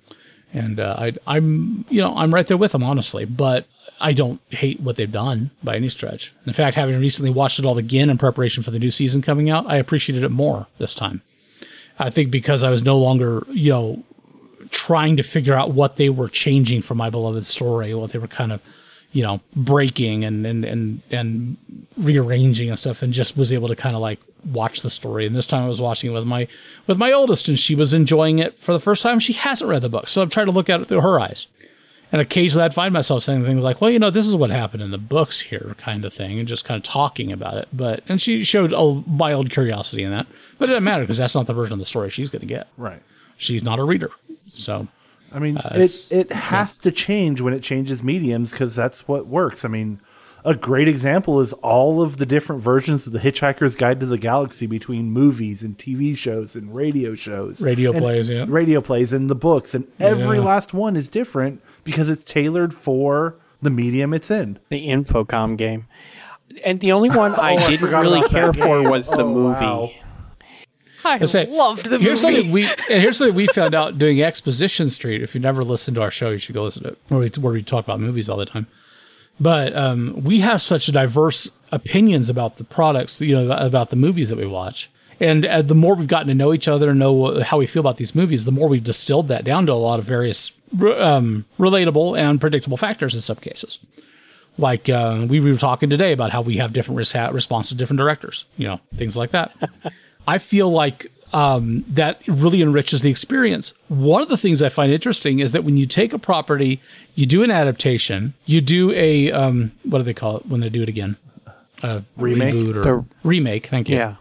And 0.55 0.79
uh, 0.79 0.95
I, 0.97 1.13
I'm 1.27 1.85
you 1.91 2.01
know 2.01 2.17
I'm 2.17 2.33
right 2.33 2.47
there 2.47 2.57
with 2.57 2.73
them 2.73 2.85
honestly, 2.85 3.25
but 3.25 3.67
I 4.01 4.13
don't 4.13 4.41
hate 4.51 4.81
what 4.81 4.97
they've 4.97 5.11
done 5.11 5.51
by 5.63 5.77
any 5.77 5.89
stretch. 5.89 6.33
In 6.47 6.53
fact, 6.53 6.77
having 6.77 6.99
recently 6.99 7.31
watched 7.31 7.59
it 7.59 7.67
all 7.67 7.77
again 7.77 8.09
in 8.09 8.19
preparation 8.19 8.63
for 8.63 8.71
the 8.71 8.79
new 8.79 8.91
season 8.91 9.21
coming 9.21 9.51
out, 9.51 9.67
I 9.69 9.77
appreciated 9.77 10.23
it 10.23 10.31
more 10.31 10.69
this 10.79 10.95
time. 10.95 11.23
I 11.99 12.09
think 12.09 12.31
because 12.31 12.63
I 12.63 12.71
was 12.71 12.85
no 12.85 12.97
longer 12.97 13.45
you 13.51 13.73
know 13.73 14.05
trying 14.71 15.17
to 15.17 15.23
figure 15.23 15.55
out 15.55 15.73
what 15.73 15.97
they 15.97 16.09
were 16.09 16.29
changing 16.29 16.83
for 16.83 16.95
my 16.95 17.11
beloved 17.11 17.47
story, 17.47 17.95
what 17.95 18.11
they 18.11 18.19
were 18.19 18.29
kind 18.29 18.53
of, 18.53 18.61
you 19.13 19.23
know, 19.23 19.41
breaking 19.55 20.25
and 20.25 20.47
and 20.47 20.65
and 20.65 21.03
and 21.11 21.57
rearranging 21.97 22.69
and 22.69 22.79
stuff, 22.79 23.03
and 23.03 23.13
just 23.13 23.37
was 23.37 23.53
able 23.53 23.69
to 23.69 23.77
kind 23.77 23.97
of 23.97 24.03
like 24.03 24.21
watch 24.47 24.83
the 24.83 24.91
story. 24.91 25.27
And 25.27 25.35
this 25.35 25.47
time 25.47 25.65
I 25.65 25.69
was 25.69 25.81
watching 25.81 26.11
it 26.11 26.15
with 26.15 26.27
my 26.27 26.47
with 26.87 26.99
my 26.99 27.13
oldest, 27.13 27.49
and 27.49 27.59
she 27.59 27.75
was 27.75 27.93
enjoying 27.95 28.39
it 28.39 28.59
for 28.59 28.73
the 28.73 28.81
first 28.81 29.03
time. 29.03 29.19
She 29.19 29.33
hasn't 29.35 29.69
read 29.71 29.83
the 29.83 29.89
book, 29.89 30.09
so 30.09 30.23
I'm 30.23 30.29
trying 30.31 30.47
to 30.47 30.53
look 30.53 30.69
at 30.71 30.81
it 30.81 30.87
through 30.89 31.01
her 31.01 31.19
eyes. 31.21 31.47
And 32.13 32.21
occasionally 32.21 32.65
I'd 32.65 32.75
find 32.75 32.93
myself 32.95 33.25
saying 33.25 33.45
things 33.45 33.61
like, 33.61 33.81
well, 33.81 33.91
you 33.91 33.99
know, 33.99 34.11
this 34.11 34.27
is 34.29 34.37
what 34.37 34.51
happened 34.51 34.83
in 34.85 34.93
the 34.93 34.99
books 34.99 35.41
here, 35.41 35.75
kind 35.79 36.05
of 36.05 36.13
thing, 36.13 36.39
and 36.39 36.47
just 36.47 36.65
kind 36.65 36.79
of 36.79 36.85
talking 36.85 37.33
about 37.33 37.57
it. 37.57 37.67
But, 37.73 38.05
and 38.09 38.23
she 38.23 38.45
showed 38.45 38.73
a 38.73 39.03
mild 39.11 39.51
curiosity 39.51 40.05
in 40.05 40.13
that. 40.13 40.29
But 40.59 40.69
it 40.69 40.73
doesn't 40.73 40.85
matter 40.85 41.03
because 41.03 41.19
that's 41.19 41.35
not 41.35 41.47
the 41.49 41.55
version 41.55 41.73
of 41.73 41.81
the 41.81 41.87
story 41.87 42.11
she's 42.11 42.31
going 42.31 42.41
to 42.41 42.47
get 42.47 42.69
Right. 42.77 43.03
she's 43.37 43.65
not 43.65 43.81
a 43.81 43.85
reader. 43.85 44.11
So 44.49 44.87
I 45.33 45.41
mean, 45.41 45.57
uh, 45.59 45.71
it's- 45.73 46.09
it 46.13 46.31
it 46.31 46.33
has 46.33 46.79
to 46.79 46.93
change 46.93 47.41
when 47.41 47.53
it 47.53 47.65
changes 47.65 48.01
mediums 48.05 48.53
because 48.53 48.77
that's 48.77 49.09
what 49.09 49.27
works. 49.27 49.65
I 49.65 49.69
mean, 49.69 49.99
a 50.45 50.55
great 50.55 50.89
example 50.89 51.41
is 51.41 51.53
all 51.55 52.03
of 52.03 52.19
the 52.19 52.27
different 52.27 52.61
versions 52.63 53.07
of 53.07 53.13
the 53.13 53.19
Hitchhiker's 53.19 53.75
Guide 53.77 53.99
to 54.01 54.07
the 54.07 54.19
Galaxy 54.19 54.67
between 54.67 55.11
movies 55.11 55.63
and 55.63 55.79
TV 55.79 56.17
shows 56.17 56.55
and 56.55 56.75
radio 56.77 57.15
shows, 57.15 57.61
Radio 57.63 57.93
plays, 57.93 58.29
yeah. 58.29 58.45
radio 58.49 58.81
plays, 58.81 59.13
and 59.13 59.31
the 59.31 59.35
books, 59.35 59.75
and 59.75 59.87
every 59.99 60.37
Yeah. 60.39 60.45
last 60.45 60.75
one 60.75 60.97
is 60.97 61.09
different 61.09 61.63
because 61.83 62.09
it's 62.09 62.25
tailored 62.25 62.75
for 62.75 63.37
the 63.63 63.71
medium 63.71 64.13
it's 64.13 64.31
in. 64.31 64.59
the 64.69 64.87
Infocom 64.89 65.57
game. 65.57 65.87
And 66.65 66.79
the 66.81 66.93
only 66.93 67.09
one 67.11 67.35
I 67.41 67.55
Oh, 67.57 67.59
didn't 67.71 67.79
forgot 67.79 68.01
really 68.03 68.23
care 68.29 68.53
that 68.53 68.57
for 68.57 68.81
game. 68.83 68.91
was 68.91 69.09
the 69.09 69.25
Oh, 69.25 69.33
movie. 69.33 69.65
wow. 69.65 69.91
I 71.07 71.15
I 71.21 71.25
say, 71.27 71.47
loved 71.47 71.87
the 71.87 71.99
here's 71.99 72.23
movie. 72.23 72.37
something 72.37 72.53
we 72.53 72.65
and 72.91 73.01
here's 73.03 73.19
something 73.19 73.35
we 73.35 73.47
found 73.47 73.75
out 73.75 73.99
doing 73.99 74.23
Exposition 74.23 74.89
Street. 74.91 75.23
If 75.23 75.35
you 75.35 75.41
never 75.41 75.63
listened 75.63 75.95
to 75.97 76.03
our 76.03 76.11
show, 76.11 76.31
you 76.31 76.39
should 76.39 76.55
go 76.55 76.65
listen 76.65 76.83
to 76.85 76.91
it, 76.91 76.99
where 77.09 77.21
we, 77.21 77.29
where 77.41 77.53
we 77.53 77.63
talk 77.63 77.85
about 77.85 78.01
movies 78.01 78.29
all 78.29 78.37
the 78.39 78.47
time. 78.47 78.67
But 79.41 79.77
um, 79.77 80.23
we 80.23 80.41
have 80.41 80.63
such 80.63 80.87
diverse 80.87 81.51
opinions 81.73 82.29
about 82.29 82.57
the 82.57 82.65
products, 82.65 83.21
you 83.21 83.35
know, 83.35 83.51
about 83.57 83.91
the 83.91 83.97
movies 83.97 84.29
that 84.29 84.39
we 84.39 84.47
watch. 84.47 84.91
And 85.21 85.47
uh, 85.47 85.63
the 85.63 85.75
more 85.75 85.95
we've 85.95 86.09
gotten 86.09 86.29
to 86.29 86.35
know 86.35 86.53
each 86.53 86.69
other 86.69 86.91
and 86.91 86.99
know 86.99 87.43
how 87.43 87.59
we 87.59 87.67
feel 87.67 87.81
about 87.81 87.97
these 87.97 88.15
movies, 88.15 88.45
the 88.45 88.53
more 88.53 88.69
we've 88.69 88.85
distilled 88.85 89.29
that 89.29 89.45
down 89.45 89.67
to 89.67 89.73
a 89.73 89.75
lot 89.75 89.99
of 89.99 90.05
various 90.05 90.53
um, 90.99 91.45
relatable 91.59 92.19
and 92.19 92.41
predictable 92.41 92.77
factors 92.77 93.15
in 93.15 93.21
some 93.21 93.37
cases. 93.37 93.79
Like 94.57 94.89
uh, 94.89 95.27
we 95.29 95.41
were 95.41 95.57
talking 95.57 95.91
today 95.91 96.13
about 96.13 96.31
how 96.31 96.41
we 96.41 96.59
have 96.59 96.73
different 96.73 96.99
res- 96.99 97.15
response 97.33 97.71
to 97.71 97.75
different 97.75 97.99
directors, 97.99 98.45
you 98.57 98.69
know, 98.69 98.81
things 98.97 99.17
like 99.17 99.33
that. 99.33 99.53
I 100.29 100.39
feel 100.39 100.71
like 100.71 101.11
um, 101.35 101.85
that 101.89 102.21
really 102.29 102.63
enriches 102.63 103.03
the 103.03 103.11
experience. 103.11 103.75
One 103.89 104.23
of 104.23 104.29
the 104.29 104.37
things 104.37 104.63
I 104.63 104.69
find 104.69 104.93
interesting 104.93 105.41
is 105.41 105.53
that 105.53 105.65
when 105.65 105.77
you 105.77 105.85
take 105.85 106.13
a 106.13 106.19
property, 106.19 106.81
you 107.17 107.27
do 107.27 107.43
an 107.43 107.51
adaptation, 107.51 108.35
you 108.47 108.61
do 108.61 108.93
a 108.93 109.33
um, 109.33 109.73
what 109.83 109.99
do 109.99 110.05
they 110.05 110.15
call 110.15 110.37
it 110.39 110.47
when 110.47 110.61
they 110.61 110.69
do 110.69 110.83
it 110.83 110.89
again? 110.89 111.17
A 111.83 112.03
Remake? 112.17 112.55
reboot 112.55 112.77
or 112.77 112.83
The- 112.83 113.05
remake. 113.25 113.67
Thank 113.67 113.89
you 113.89 113.97
Yeah. 113.97 114.15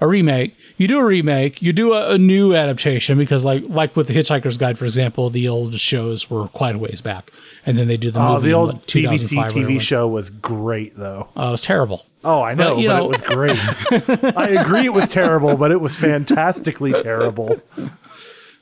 A 0.00 0.06
remake. 0.06 0.54
You 0.76 0.86
do 0.88 0.98
a 0.98 1.04
remake. 1.04 1.62
You 1.62 1.72
do 1.72 1.92
a, 1.94 2.10
a 2.12 2.18
new 2.18 2.54
adaptation 2.54 3.16
because, 3.16 3.44
like, 3.44 3.62
like 3.66 3.96
with 3.96 4.08
the 4.08 4.14
Hitchhiker's 4.14 4.58
Guide, 4.58 4.78
for 4.78 4.84
example, 4.84 5.30
the 5.30 5.48
old 5.48 5.74
shows 5.80 6.28
were 6.28 6.48
quite 6.48 6.74
a 6.74 6.78
ways 6.78 7.00
back, 7.00 7.30
and 7.64 7.78
then 7.78 7.88
they 7.88 7.96
do 7.96 8.10
the 8.10 8.20
Oh, 8.20 8.34
movie. 8.34 8.48
the 8.48 8.48
in, 8.50 8.54
old 8.54 8.72
what, 8.74 8.86
BBC 8.86 9.28
TV 9.50 9.80
show 9.80 10.06
was 10.06 10.28
great, 10.30 10.96
though. 10.96 11.28
Oh, 11.36 11.48
it 11.48 11.50
was 11.52 11.62
terrible. 11.62 12.04
Oh, 12.24 12.42
I 12.42 12.54
know, 12.54 12.74
But, 12.76 12.76
but, 12.76 12.82
know- 12.82 13.04
it 13.04 13.08
was 13.08 13.20
great. 13.22 14.36
I 14.36 14.48
agree 14.60 14.84
it 14.84 14.92
was 14.92 15.08
terrible, 15.08 15.56
but 15.56 15.70
it 15.70 15.80
was 15.80 15.96
fantastically 15.96 16.92
terrible. 16.92 17.60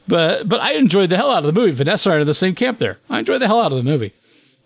But 0.07 0.49
but 0.49 0.61
I 0.61 0.73
enjoyed 0.75 1.09
the 1.09 1.17
hell 1.17 1.31
out 1.31 1.45
of 1.45 1.53
the 1.55 1.59
movie. 1.59 1.73
Vanessa 1.73 2.11
and 2.11 2.19
I 2.19 2.21
are 2.21 2.25
the 2.25 2.35
same 2.35 2.55
camp 2.55 2.79
there. 2.79 2.99
I 3.09 3.21
enjoyed 3.21 3.41
the 3.41 3.47
hell 3.47 3.61
out 3.61 3.73
of 3.73 3.79
the 3.79 3.83
movie. 3.85 4.13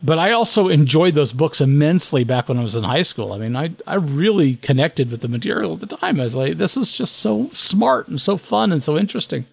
But 0.01 0.19
I 0.19 0.31
also 0.31 0.69
enjoyed 0.69 1.15
those 1.15 1.33
books 1.33 1.61
immensely 1.61 2.23
back 2.23 2.49
when 2.49 2.59
I 2.59 2.63
was 2.63 2.77
in 2.77 2.85
high 2.85 3.03
school. 3.03 3.33
I 3.33 3.39
mean, 3.39 3.57
I 3.57 3.73
I 3.87 3.97
really 3.97 4.57
connected 4.57 5.11
with 5.11 5.23
the 5.23 5.29
material 5.29 5.75
at 5.75 5.81
the 5.81 5.97
time. 5.97 6.21
I 6.21 6.25
was 6.25 6.37
like, 6.37 6.59
this 6.59 6.77
is 6.77 6.93
just 6.93 7.17
so 7.17 7.51
smart 7.53 8.07
and 8.09 8.21
so 8.21 8.37
fun 8.37 8.71
and 8.71 8.83
so 8.83 8.97
interesting. 8.97 9.47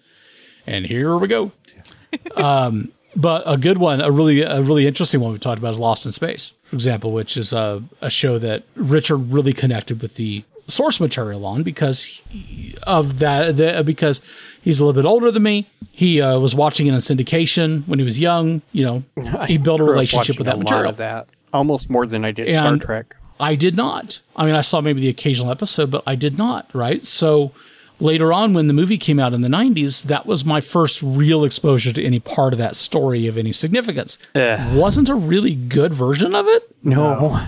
And 0.66 0.86
here 0.86 1.16
we 1.16 1.26
go. 1.26 1.52
um, 2.36 2.92
but 3.16 3.42
a 3.46 3.56
good 3.56 3.78
one, 3.78 4.00
a 4.00 4.10
really 4.10 4.42
a 4.42 4.62
really 4.62 4.86
interesting 4.86 5.20
one 5.20 5.32
we've 5.32 5.40
talked 5.40 5.58
about 5.58 5.72
is 5.72 5.78
Lost 5.78 6.06
in 6.06 6.12
Space, 6.12 6.52
for 6.62 6.76
example, 6.76 7.12
which 7.12 7.36
is 7.36 7.52
a, 7.52 7.82
a 8.00 8.10
show 8.10 8.38
that 8.38 8.62
Richard 8.76 9.32
really 9.32 9.52
connected 9.52 10.02
with 10.02 10.14
the 10.14 10.44
source 10.68 11.00
material 11.00 11.44
on 11.46 11.62
because 11.62 12.04
he, 12.04 12.76
of 12.84 13.18
that 13.20 13.56
the, 13.56 13.82
because 13.84 14.20
he's 14.62 14.80
a 14.80 14.84
little 14.84 15.00
bit 15.00 15.06
older 15.08 15.30
than 15.30 15.42
me. 15.42 15.68
He 15.92 16.20
uh, 16.20 16.38
was 16.38 16.54
watching 16.54 16.86
it 16.86 16.92
in 16.92 16.98
syndication 17.00 17.86
when 17.86 17.98
he 17.98 18.04
was 18.04 18.18
young. 18.20 18.62
You 18.72 18.84
know, 19.16 19.44
he 19.46 19.58
built 19.58 19.80
a 19.80 19.84
relationship 19.84 20.38
with 20.38 20.46
that 20.46 20.56
a 20.56 20.58
material. 20.58 20.84
lot 20.84 20.90
of 20.90 20.96
that. 20.98 21.28
Almost 21.52 21.88
more 21.88 22.04
than 22.06 22.24
I 22.24 22.32
did 22.32 22.52
Star 22.52 22.72
And- 22.72 22.82
Trek. 22.82 23.16
I 23.38 23.54
did 23.54 23.76
not. 23.76 24.20
I 24.34 24.46
mean, 24.46 24.54
I 24.54 24.62
saw 24.62 24.80
maybe 24.80 25.00
the 25.02 25.08
occasional 25.10 25.50
episode, 25.50 25.90
but 25.90 26.02
I 26.06 26.14
did 26.14 26.38
not, 26.38 26.70
right? 26.72 27.02
So 27.02 27.52
later 28.00 28.32
on, 28.32 28.54
when 28.54 28.66
the 28.66 28.72
movie 28.72 28.96
came 28.96 29.20
out 29.20 29.34
in 29.34 29.42
the 29.42 29.48
90s, 29.48 30.04
that 30.04 30.24
was 30.24 30.42
my 30.46 30.62
first 30.62 31.02
real 31.02 31.44
exposure 31.44 31.92
to 31.92 32.02
any 32.02 32.18
part 32.18 32.54
of 32.54 32.58
that 32.58 32.76
story 32.76 33.26
of 33.26 33.36
any 33.36 33.52
significance. 33.52 34.16
Wasn't 34.34 35.10
a 35.10 35.14
really 35.14 35.54
good 35.54 35.92
version 35.92 36.34
of 36.34 36.46
it. 36.48 36.74
No. 36.82 37.46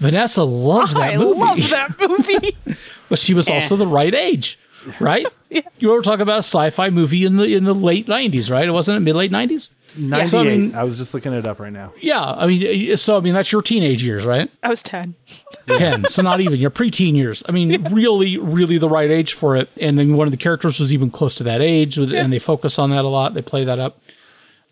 Vanessa 0.00 0.42
loved 0.42 0.96
that 0.96 1.14
I 1.14 1.16
movie, 1.16 1.40
I 1.40 1.44
love 1.44 1.70
that 1.70 2.08
movie. 2.66 2.76
but 3.08 3.18
she 3.18 3.34
was 3.34 3.48
also 3.48 3.76
the 3.76 3.86
right 3.86 4.14
age, 4.14 4.58
right? 4.98 5.26
You 5.80 5.88
were 5.88 6.00
talking 6.00 6.20
about 6.20 6.36
a 6.36 6.46
sci-fi 6.46 6.90
movie 6.90 7.24
in 7.24 7.36
the 7.36 7.56
in 7.56 7.64
the 7.64 7.74
late 7.74 8.06
90s, 8.06 8.52
right? 8.52 8.68
It 8.68 8.70
wasn't 8.70 8.98
it 8.98 9.00
mid 9.00 9.16
late 9.16 9.32
90s? 9.32 9.68
98. 9.98 10.28
So, 10.28 10.38
I 10.38 10.42
mean- 10.44 10.74
I 10.76 10.84
was 10.84 10.96
just 10.96 11.12
looking 11.12 11.32
it 11.32 11.44
up 11.44 11.58
right 11.58 11.72
now. 11.72 11.92
Yeah, 12.00 12.22
I 12.22 12.46
mean, 12.46 12.96
so 12.96 13.16
I 13.16 13.20
mean 13.20 13.34
that's 13.34 13.50
your 13.50 13.60
teenage 13.62 14.00
years, 14.04 14.24
right? 14.24 14.48
I 14.62 14.68
was 14.68 14.80
10. 14.84 15.16
10 15.66 16.04
so 16.08 16.22
not 16.22 16.40
even 16.40 16.58
your 16.60 16.70
preteen 16.70 17.16
years 17.16 17.42
i 17.48 17.52
mean 17.52 17.82
really 17.92 18.36
really 18.38 18.78
the 18.78 18.88
right 18.88 19.10
age 19.10 19.32
for 19.34 19.56
it 19.56 19.68
and 19.80 19.98
then 19.98 20.16
one 20.16 20.26
of 20.26 20.30
the 20.32 20.36
characters 20.36 20.78
was 20.80 20.92
even 20.92 21.10
close 21.10 21.34
to 21.34 21.42
that 21.44 21.60
age 21.60 21.98
with- 21.98 22.12
and 22.12 22.32
they 22.32 22.38
focus 22.38 22.78
on 22.78 22.90
that 22.90 23.04
a 23.04 23.08
lot 23.08 23.34
they 23.34 23.42
play 23.42 23.64
that 23.64 23.78
up 23.80 24.00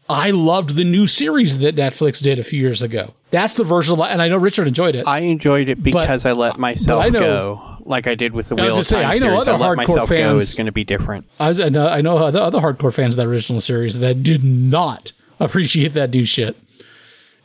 i 0.09 0.31
loved 0.31 0.75
the 0.77 0.85
new 0.85 1.07
series 1.07 1.59
that 1.59 1.77
netflix 1.77 2.23
did 2.23 2.39
a 2.39 2.43
few 2.43 2.61
years 2.61 2.83
ago 2.83 3.13
that's 3.31 3.55
the 3.55 3.65
version 3.65 3.95
of, 3.95 4.01
it. 4.01 4.05
and 4.11 4.23
i 4.23 4.29
know 4.29 4.37
richard 4.37 4.67
enjoyed 4.67 4.95
it 4.95 5.07
I 5.07 5.21
enjoyed 5.21 5.69
it 5.69 5.83
because 5.83 6.25
I 6.25 6.33
let 6.33 6.59
myself 6.59 7.05
I 7.05 7.09
know- 7.11 7.19
go, 7.21 7.77
like 7.85 8.07
I 8.07 8.15
did 8.15 8.33
with 8.35 8.49
the 8.49 8.57
Wheel 8.57 8.79
of 8.79 8.87
say, 8.87 9.01
Time 9.03 9.11
I 9.11 9.15
know 9.15 9.19
series. 9.21 9.41
other 9.41 9.53
I 9.53 9.57
let 9.57 9.69
hardcore 9.71 9.77
myself 9.77 10.09
go 10.11 10.17
fans- 10.17 10.43
is 10.43 10.55
going 10.55 10.67
to 10.67 10.73
be 10.73 10.85
different. 10.85 11.25
I, 11.41 11.49
was, 11.49 11.59
uh, 11.61 11.65
I 11.91 12.01
know 12.03 12.19
other 12.19 12.59
hardcore 12.61 12.93
fans 12.93 13.15
of 13.15 13.17
that 13.19 13.27
original 13.27 13.61
series 13.63 13.99
that 14.01 14.23
did 14.23 14.45
not 14.45 15.13
appreciate 15.41 15.95
that 15.95 16.11
new 16.11 16.25
shit 16.27 16.57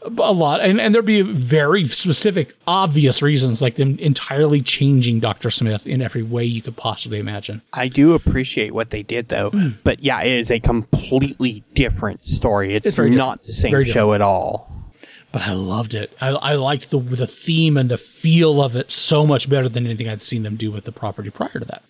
a 0.06 0.34
lot, 0.34 0.62
and, 0.62 0.80
and 0.82 0.94
there'd 0.94 1.06
be 1.06 1.22
very 1.22 1.86
specific, 1.86 2.56
obvious 2.68 3.22
reasons, 3.22 3.62
like 3.62 3.76
them 3.76 3.98
entirely 4.00 4.62
changing 4.62 5.20
Doctor 5.20 5.50
Smith 5.50 5.88
in 5.88 6.02
every 6.02 6.24
way 6.24 6.44
you 6.44 6.62
could 6.62 6.76
possibly 6.76 7.20
imagine. 7.20 7.62
I 7.72 7.88
do 7.88 8.14
appreciate 8.14 8.74
what 8.74 8.90
they 8.90 9.04
did, 9.04 9.30
though. 9.30 9.52
Hmm. 9.52 9.70
But 9.84 10.04
yeah, 10.04 10.22
it 10.22 10.32
is 10.32 10.52
a 10.52 10.60
completely 10.60 11.64
different 11.74 12.26
story. 12.26 12.74
It's, 12.76 12.88
It's 12.88 12.96
very 12.96 13.12
not 13.12 13.44
the 13.44 13.54
same 13.54 13.72
Very 13.72 13.86
show 13.86 14.14
at 14.14 14.22
all. 14.22 14.70
But 15.32 15.44
I 15.44 15.54
loved 15.54 15.96
it. 15.96 16.16
I, 16.22 16.30
I 16.30 16.54
liked 16.54 16.92
the 16.92 17.00
the 17.00 17.26
theme 17.26 17.76
and 17.76 17.90
the 17.90 17.98
feel 17.98 18.62
of 18.62 18.76
it 18.76 18.92
so 18.92 19.26
much 19.26 19.50
better 19.50 19.68
than 19.68 19.86
anything 19.86 20.08
I'd 20.08 20.22
seen 20.22 20.44
them 20.44 20.58
do 20.58 20.72
with 20.72 20.86
the 20.86 20.92
property 20.92 21.32
prior 21.32 21.54
to 21.54 21.66
that. 21.66 21.84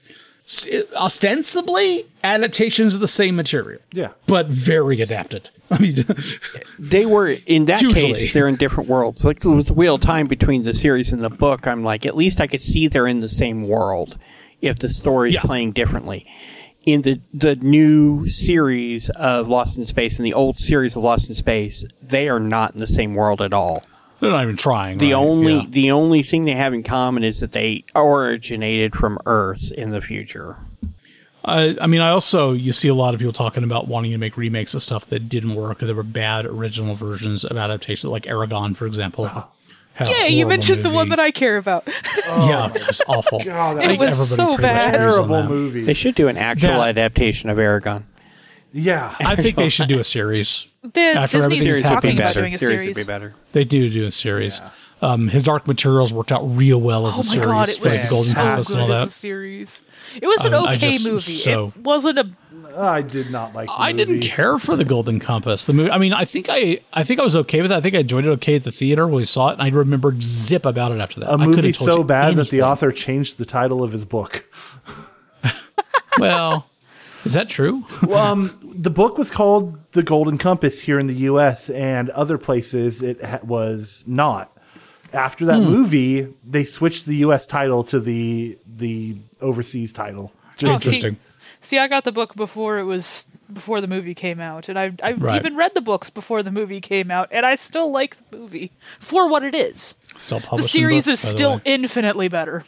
S- 0.46 0.66
it- 0.66 0.90
ostensibly, 0.94 2.06
adaptations 2.24 2.94
of 2.96 3.00
the 3.02 3.08
same 3.08 3.36
material, 3.36 3.80
Yeah. 3.94 4.10
but 4.28 4.48
very 4.48 5.00
adapted. 5.02 5.50
I 5.72 5.80
mean, 5.80 5.96
They 6.80 7.06
were 7.06 7.36
in 7.48 7.66
that 7.66 7.82
Usually. 7.82 8.14
case, 8.14 8.34
they're 8.34 8.48
in 8.48 8.58
different 8.58 8.90
worlds. 8.90 9.24
Like 9.24 9.44
with 9.44 9.72
Wheel 9.72 9.96
of 9.96 10.02
Time 10.02 10.28
between 10.28 10.64
the 10.64 10.74
series 10.74 11.14
and 11.14 11.24
the 11.24 11.30
book, 11.30 11.66
I'm 11.66 11.84
like, 11.84 12.06
at 12.06 12.16
least 12.16 12.42
I 12.42 12.48
could 12.48 12.62
see 12.62 12.88
they're 12.88 13.08
in 13.08 13.22
the 13.22 13.30
same 13.30 13.68
world 13.68 14.18
if 14.62 14.80
the 14.80 14.90
story's 14.90 15.36
Yeah. 15.36 15.42
playing 15.42 15.72
differently. 15.72 16.26
In 16.86 17.04
the 17.04 17.22
the 17.34 17.56
new 17.56 18.28
series 18.28 19.10
of 19.12 19.48
Lost 19.48 19.78
in 19.78 19.86
Space 19.86 20.18
and 20.18 20.26
the 20.26 20.34
old 20.34 20.58
series 20.60 20.98
of 20.98 21.04
Lost 21.04 21.30
in 21.30 21.36
Space, 21.36 21.86
they 22.02 22.28
are 22.28 22.42
not 22.42 22.74
in 22.74 22.80
the 22.80 22.88
same 22.88 23.16
world 23.16 23.42
at 23.42 23.54
all. 23.54 23.84
They're 24.24 24.32
not 24.32 24.44
even 24.44 24.58
trying. 24.58 24.98
The 25.00 25.14
right? 25.14 25.20
only 25.20 25.56
Yeah. 25.56 25.66
the 25.70 25.92
only 25.92 26.24
thing 26.24 26.46
they 26.46 26.54
have 26.56 26.74
in 26.74 26.82
common 26.84 27.24
is 27.24 27.40
that 27.42 27.52
they 27.52 27.84
originated 27.96 28.96
from 28.96 29.18
Earth 29.26 29.72
in 29.72 29.92
the 29.92 30.02
future. 30.02 30.58
I, 31.46 31.76
I 31.82 31.88
mean, 31.88 32.00
I 32.00 32.10
also 32.12 32.54
you 32.54 32.72
see 32.72 32.88
a 32.88 32.94
lot 32.94 33.14
of 33.14 33.20
people 33.20 33.34
talking 33.34 33.64
about 33.66 33.88
wanting 33.88 34.12
to 34.12 34.18
make 34.18 34.38
remakes 34.38 34.74
of 34.74 34.82
stuff 34.82 35.06
that 35.08 35.28
didn't 35.28 35.56
work. 35.56 35.84
Or 35.84 35.86
there 35.86 35.96
were 35.96 36.04
bad 36.04 36.46
original 36.46 36.96
versions 36.96 37.44
of 37.44 37.58
adaptations, 37.58 38.10
like 38.10 38.24
Eragon, 38.24 38.76
for 38.78 38.86
example. 38.88 39.26
Uh-huh. 39.26 39.44
had 39.94 40.08
Yeah, 40.08 40.26
you 40.28 40.46
horrible 40.46 40.50
mentioned 40.50 40.86
the 40.86 40.90
one 40.90 41.10
that 41.10 41.20
I 41.20 41.32
care 41.32 41.58
about. 41.58 41.84
yeah, 42.28 42.72
it 42.74 42.88
was 42.88 43.02
awful. 43.10 43.44
God, 43.44 43.84
It 43.84 44.00
was 44.00 44.34
so 44.34 44.56
bad. 44.58 44.94
Terrible 45.02 45.44
movie. 45.44 45.82
They 45.84 45.94
should 45.94 46.16
do 46.16 46.30
an 46.30 46.38
actual 46.38 46.70
Yeah. 46.70 46.86
adaptation 46.86 47.50
of 47.50 47.58
Eragon. 47.58 48.04
Yeah. 48.74 49.16
I 49.20 49.36
think 49.38 49.56
they 49.56 49.70
should 49.70 49.88
do 49.88 50.00
a 50.00 50.04
series. 50.04 50.68
The, 50.82 51.00
After 51.00 51.38
Disney's 51.40 51.64
Series 51.64 51.84
would 51.84 51.90
happened 51.90 52.18
talking 52.18 52.20
about 52.20 52.34
doing 52.34 52.54
a 52.56 52.58
Series 52.60 52.78
series. 52.80 52.96
would 52.98 53.02
be 53.04 53.08
better. 53.08 53.34
They 53.54 53.64
do 53.64 53.90
do 53.90 54.06
a 54.08 54.12
series. 54.12 54.60
Um, 55.02 55.28
his 55.28 55.44
Dark 55.44 55.68
Materials 55.68 56.14
worked 56.14 56.32
out 56.32 56.44
real 56.44 56.80
well 56.80 57.08
as 57.08 57.16
Oh 57.18 57.34
a 57.34 57.38
my 57.38 57.44
god, 57.46 57.70
it 57.70 57.82
was 57.82 58.02
the 58.04 58.08
Golden 58.10 58.32
so 58.32 58.38
Compass 58.40 58.70
and 58.70 58.80
all 58.80 58.88
good 58.88 58.96
as 58.98 59.04
a 59.04 59.10
series. 59.10 59.84
It 60.22 60.28
was 60.28 60.46
an 60.46 60.54
Um, 60.54 60.66
okay 60.68 60.92
just- 60.92 61.06
movie. 61.06 61.20
so- 61.22 61.74
It 61.76 61.82
wasn't 61.82 62.20
a. 62.20 62.28
I 62.78 63.02
did 63.02 63.30
not 63.30 63.54
like 63.54 63.68
the 63.68 63.74
I 63.74 63.92
didn't 63.92 64.22
care 64.22 64.58
for 64.58 64.76
the 64.78 64.86
Golden 64.86 65.20
Compass. 65.20 65.66
The 65.66 65.74
movie. 65.74 65.92
I 65.92 65.98
mean, 65.98 66.14
I 66.14 66.24
think 66.26 66.48
I, 66.50 66.80
I 66.94 67.04
think 67.04 67.20
I 67.20 67.24
was 67.24 67.36
okay 67.36 67.62
with 67.62 67.72
it. 67.72 67.76
I 67.76 67.82
think 67.82 67.96
I 67.96 68.00
enjoyed 68.00 68.26
it 68.26 68.30
okay 68.30 68.56
at 68.56 68.64
the 68.64 68.72
theater 68.72 69.06
when 69.06 69.18
we 69.18 69.26
saw 69.26 69.50
it, 69.50 69.54
and 69.54 69.62
I 69.62 69.68
remembered 69.68 70.24
zip 70.24 70.66
about 70.66 70.92
it 70.94 71.00
after 71.00 71.20
that. 71.20 71.30
A 71.30 71.34
I 71.34 71.46
could've 71.46 71.56
movie 71.58 71.74
told 71.74 71.90
so 71.90 71.98
you 72.00 72.04
bad 72.06 72.36
that 72.36 72.50
the 72.50 72.62
author 72.62 72.92
changed 72.92 73.38
the 73.38 73.46
title 73.46 73.84
of 73.84 73.92
his 73.92 74.06
book. 74.06 74.46
Well, 76.20 76.70
is 77.26 77.34
that 77.34 77.50
true? 77.50 77.84
um, 78.14 78.50
the 78.64 78.90
book 78.90 79.18
was 79.18 79.30
called 79.32 79.78
The 79.94 80.04
Golden 80.04 80.38
Compass 80.38 80.82
here 80.82 81.00
in 81.00 81.08
the 81.08 81.16
U.S. 81.32 81.70
and 81.70 82.10
other 82.12 82.38
places 82.38 83.02
it 83.02 83.24
ha- 83.24 83.40
was 83.44 84.04
not. 84.08 84.50
After 85.14 85.46
Hmm. 85.46 85.52
that 85.52 85.60
movie, 85.60 86.28
they 86.44 86.64
switched 86.64 87.06
the 87.06 87.18
U.S. 87.18 87.46
title 87.48 87.84
to 87.86 88.00
the 88.00 88.58
the 88.66 89.18
overseas 89.42 89.94
title. 89.94 90.32
Just- 90.58 90.64
Oh, 90.64 90.80
see- 90.80 90.96
Interesting. 90.96 91.18
See, 91.62 91.78
I 91.80 91.88
got 91.88 92.04
the 92.04 92.12
book 92.12 92.36
before 92.36 92.78
it 92.80 92.84
was 92.84 93.26
before 93.54 93.80
the 93.80 93.88
movie 93.88 94.14
came 94.16 94.42
out, 94.42 94.68
and 94.68 94.78
I 94.78 94.92
I 95.02 95.14
Right. 95.14 95.40
even 95.40 95.56
read 95.56 95.74
the 95.76 95.82
books 95.82 96.10
before 96.10 96.44
the 96.44 96.52
movie 96.52 96.82
came 96.82 97.10
out, 97.10 97.30
and 97.32 97.46
I 97.46 97.56
still 97.56 97.90
like 97.90 98.18
the 98.32 98.38
movie 98.38 98.72
for 99.00 99.30
what 99.30 99.44
it 99.44 99.56
is. 99.56 99.96
Still 100.18 100.40
publishing. 100.40 100.64
The 100.64 100.68
series 100.70 101.06
books, 101.08 101.24
is 101.24 101.30
by 101.32 101.38
still 101.38 101.62
infinitely 101.66 102.28
better. 102.30 102.64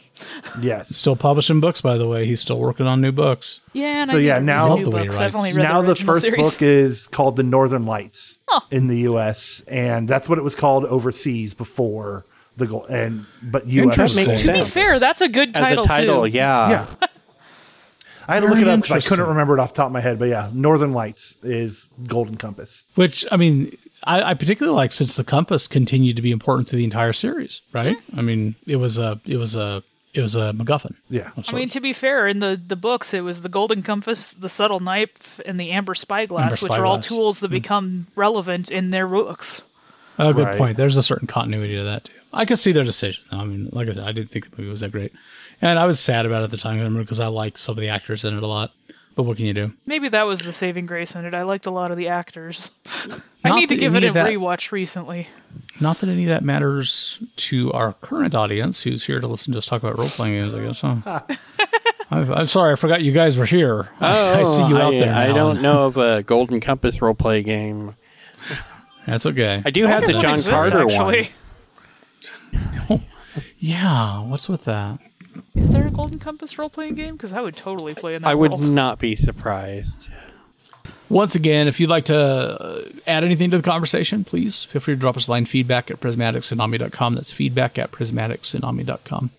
yes. 0.60 0.94
still 0.94 1.16
publishing 1.16 1.60
books. 1.60 1.80
By 1.80 1.96
the 1.96 2.06
way, 2.08 2.26
he's 2.26 2.40
still 2.40 2.58
working 2.58 2.86
on 2.86 3.00
new 3.00 3.12
books. 3.12 3.60
Yeah, 3.72 4.02
and 4.02 4.10
So 4.10 4.16
I 4.18 4.20
yeah, 4.20 4.38
now- 4.38 4.64
the 4.64 4.70
Love 4.70 4.78
new 4.80 4.84
the 4.86 4.90
way 4.90 5.02
books. 5.04 5.16
I've 5.18 5.36
only 5.36 5.52
read 5.52 5.62
now 5.62 5.80
the, 5.82 5.94
the 5.94 6.04
first 6.04 6.22
series. 6.24 6.44
book 6.44 6.60
is 6.62 7.06
called 7.08 7.36
The 7.36 7.42
Northern 7.44 7.86
Lights 7.86 8.38
Huh. 8.48 8.60
in 8.70 8.86
the 8.88 8.98
U.S. 9.00 9.62
and 9.68 10.06
that's 10.08 10.28
what 10.28 10.38
it 10.38 10.42
was 10.42 10.54
called 10.54 10.84
overseas 10.86 11.54
before 11.54 12.24
the 12.56 12.66
goal. 12.66 12.84
And 12.86 13.26
but 13.42 13.66
U.S. 13.68 13.84
Interesting. 13.90 14.28
was 14.28 14.44
Makes 14.46 14.58
to 14.58 14.64
be 14.64 14.70
fair, 14.80 14.98
that's 14.98 15.20
a 15.20 15.28
good 15.28 15.50
As 15.50 15.54
title, 15.62 15.84
a 15.84 15.88
title, 15.88 16.24
too. 16.26 16.30
yeah. 16.36 16.68
Yeah. 16.70 16.86
I 18.28 18.34
had 18.34 18.40
to 18.40 18.48
look 18.48 18.58
it 18.58 18.66
up 18.66 18.80
because 18.82 19.04
I 19.06 19.08
couldn't 19.08 19.28
remember 19.28 19.54
it 19.56 19.60
off 19.60 19.72
the 19.72 19.76
top 19.76 19.86
of 19.86 19.92
my 19.92 20.00
head. 20.00 20.18
But 20.18 20.28
yeah, 20.28 20.50
Northern 20.52 20.90
Lights 20.90 21.36
is 21.44 21.86
Golden 22.08 22.36
Compass. 22.36 22.84
Which 22.96 23.24
I 23.30 23.36
mean, 23.36 23.76
I, 24.06 24.30
I 24.30 24.34
particularly 24.34 24.76
like 24.76 24.92
since 24.92 25.16
the 25.16 25.24
compass 25.24 25.66
continued 25.66 26.16
to 26.16 26.22
be 26.22 26.30
important 26.30 26.68
to 26.68 26.76
the 26.76 26.84
entire 26.84 27.12
series. 27.12 27.60
Right? 27.72 27.96
I 28.16 28.22
mean, 28.22 28.54
it 28.66 28.76
was 28.76 28.98
a, 28.98 29.20
it 29.26 29.36
was 29.36 29.56
a, 29.56 29.82
it 30.14 30.22
was 30.22 30.34
a 30.34 30.52
MacGuffin. 30.54 30.94
Yeah. 31.10 31.30
I 31.48 31.52
mean, 31.52 31.68
to 31.68 31.80
be 31.80 31.92
fair, 31.92 32.26
in 32.26 32.38
the, 32.38 32.58
the 32.64 32.76
books, 32.76 33.12
it 33.12 33.20
was 33.20 33.42
the 33.42 33.50
golden 33.50 33.82
compass, 33.82 34.32
the 34.32 34.48
subtle 34.48 34.80
knife, 34.80 35.40
and 35.44 35.60
the 35.60 35.72
amber 35.72 35.94
spyglass, 35.94 36.62
Amber 36.62 36.72
which 36.72 36.78
are 36.78 36.86
all 36.86 37.00
tools 37.00 37.40
that 37.40 37.48
hmm. 37.48 37.54
become 37.54 38.06
relevant 38.14 38.70
in 38.70 38.88
their 38.88 39.06
books. 39.06 39.64
Oh, 40.18 40.32
good 40.32 40.46
Right. 40.46 40.58
point. 40.58 40.76
There's 40.78 40.96
a 40.96 41.02
certain 41.02 41.26
continuity 41.26 41.76
to 41.76 41.84
that 41.84 42.04
too. 42.04 42.12
I 42.32 42.44
could 42.44 42.58
see 42.58 42.72
their 42.72 42.84
decision. 42.84 43.24
I 43.30 43.44
mean, 43.44 43.68
like 43.72 43.88
I 43.88 43.94
said, 43.94 44.04
I 44.04 44.12
didn't 44.12 44.30
think 44.30 44.50
the 44.50 44.56
movie 44.56 44.70
was 44.70 44.80
that 44.80 44.92
great, 44.92 45.12
and 45.60 45.78
I 45.78 45.86
was 45.86 46.00
sad 46.00 46.26
about 46.26 46.42
it 46.42 46.44
at 46.44 46.50
the 46.50 46.56
time 46.56 46.96
because 46.96 47.20
I 47.20 47.28
liked 47.28 47.58
some 47.58 47.74
of 47.74 47.80
the 47.80 47.88
actors 47.88 48.24
in 48.24 48.36
it 48.36 48.42
a 48.42 48.46
lot. 48.46 48.72
But 49.16 49.22
what 49.22 49.38
can 49.38 49.46
you 49.46 49.54
do? 49.54 49.72
Maybe 49.86 50.10
that 50.10 50.26
was 50.26 50.40
the 50.40 50.52
saving 50.52 50.84
grace 50.84 51.16
in 51.16 51.24
it. 51.24 51.34
I 51.34 51.42
liked 51.42 51.64
a 51.64 51.70
lot 51.70 51.90
of 51.90 51.96
the 51.96 52.08
actors. 52.08 52.70
I 53.44 53.58
need 53.58 53.70
to 53.70 53.76
give 53.76 53.94
it 53.96 54.04
a 54.04 54.12
that- 54.12 54.26
rewatch 54.26 54.70
recently. 54.70 55.28
Not 55.80 55.98
that 55.98 56.08
any 56.08 56.24
of 56.24 56.28
that 56.28 56.44
matters 56.44 57.22
to 57.36 57.72
our 57.72 57.94
current 57.94 58.34
audience, 58.34 58.82
who's 58.82 59.04
here 59.06 59.20
to 59.20 59.26
listen 59.26 59.52
to 59.52 59.58
us 59.58 59.66
talk 59.66 59.82
about 59.82 59.98
role 59.98 60.08
playing 60.08 60.34
games. 60.40 60.54
I 60.54 60.64
guess. 60.64 60.80
Huh? 60.82 61.20
I'm, 62.10 62.32
I'm 62.32 62.46
sorry, 62.46 62.72
I 62.72 62.76
forgot 62.76 63.02
you 63.02 63.12
guys 63.12 63.36
were 63.36 63.46
here. 63.46 63.88
I 64.00 64.40
oh, 64.40 64.44
see 64.44 64.66
you 64.66 64.76
out 64.76 64.94
I, 64.94 64.98
there. 64.98 65.14
I 65.14 65.32
don't 65.32 65.60
know 65.60 65.86
of 65.86 65.96
a 65.96 66.22
Golden 66.22 66.60
Compass 66.60 66.98
roleplay 66.98 67.44
game. 67.44 67.94
That's 69.06 69.26
okay. 69.26 69.62
I 69.64 69.70
do 69.70 69.86
have 69.86 70.04
the 70.06 70.12
John 70.12 70.42
Carter 70.42 70.82
actually? 70.82 71.30
one. 72.86 73.04
yeah. 73.58 74.20
What's 74.20 74.48
with 74.48 74.64
that? 74.64 74.98
Is 75.54 75.70
there 75.70 75.86
a 75.86 75.90
Golden 75.90 76.18
Compass 76.18 76.58
role 76.58 76.68
playing 76.70 76.94
game? 76.94 77.14
Because 77.16 77.32
I 77.32 77.40
would 77.40 77.56
totally 77.56 77.94
play 77.94 78.14
in 78.14 78.22
that 78.22 78.28
I 78.28 78.34
would 78.34 78.52
world. 78.52 78.68
not 78.68 78.98
be 78.98 79.14
surprised. 79.14 80.08
Once 81.08 81.34
again, 81.36 81.68
if 81.68 81.78
you'd 81.78 81.90
like 81.90 82.04
to 82.06 82.16
uh, 82.16 82.82
add 83.06 83.22
anything 83.22 83.50
to 83.52 83.56
the 83.56 83.62
conversation, 83.62 84.24
please 84.24 84.64
feel 84.64 84.80
free 84.80 84.94
to 84.94 85.00
drop 85.00 85.16
us 85.16 85.28
a 85.28 85.30
line 85.30 85.44
feedback 85.44 85.90
at 85.90 86.00
prismatictsunami.com. 86.00 87.14
That's 87.14 87.32
feedback 87.32 87.78
at 87.78 87.92
prismatictsunami.com. 87.92 89.30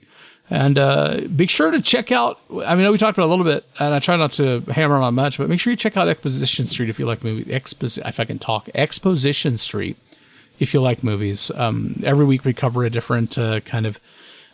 And 0.50 0.78
uh, 0.78 1.22
be 1.36 1.46
sure 1.48 1.72
to 1.72 1.82
check 1.82 2.10
out, 2.10 2.40
I 2.66 2.76
mean, 2.76 2.90
we 2.90 2.98
talked 2.98 3.18
about 3.18 3.26
it 3.26 3.28
a 3.28 3.30
little 3.32 3.44
bit, 3.44 3.66
and 3.80 3.94
I 3.94 4.00
try 4.00 4.16
not 4.16 4.32
to 4.34 4.62
hammer 4.62 4.96
on 4.96 5.14
much, 5.16 5.38
but 5.38 5.50
make 5.50 5.60
sure 5.60 5.72
you 5.72 5.78
check 5.78 5.98
out 5.98 6.08
Exposition 6.08 6.68
Street 6.68 6.90
if 6.90 7.00
you 7.00 7.06
like 7.06 7.22
movie. 7.22 7.44
Exposi- 7.52 8.08
if 8.08 8.18
I 8.18 8.24
can 8.24 8.40
talk, 8.40 8.70
Exposition 8.74 9.58
Street 9.58 9.98
if 10.60 10.74
you 10.74 10.82
like 10.82 11.04
movies. 11.04 11.52
Um, 11.54 12.02
every 12.06 12.26
week 12.26 12.46
we 12.46 12.54
cover 12.54 12.86
a 12.86 12.90
different 12.90 13.38
uh, 13.38 13.60
kind 13.60 13.86
of 13.86 14.00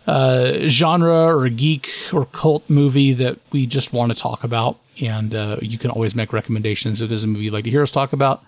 uh, 0.08 0.68
genre 0.68 1.36
or 1.36 1.50
geek 1.50 1.90
or 2.12 2.26
cult 2.26 2.70
movie 2.70 3.14
that 3.14 3.40
we 3.52 3.66
just 3.66 3.94
want 3.94 4.12
to 4.12 4.18
talk 4.18 4.44
about. 4.44 4.80
And 5.02 5.34
uh, 5.34 5.58
you 5.62 5.78
can 5.78 5.90
always 5.92 6.14
make 6.16 6.34
recommendations 6.34 7.02
if 7.02 7.10
there's 7.10 7.24
a 7.24 7.28
movie 7.28 7.46
you'd 7.46 7.54
like 7.54 7.64
to 7.64 7.70
hear 7.70 7.82
us 7.82 7.92
talk 7.92 8.14
about. 8.14 8.44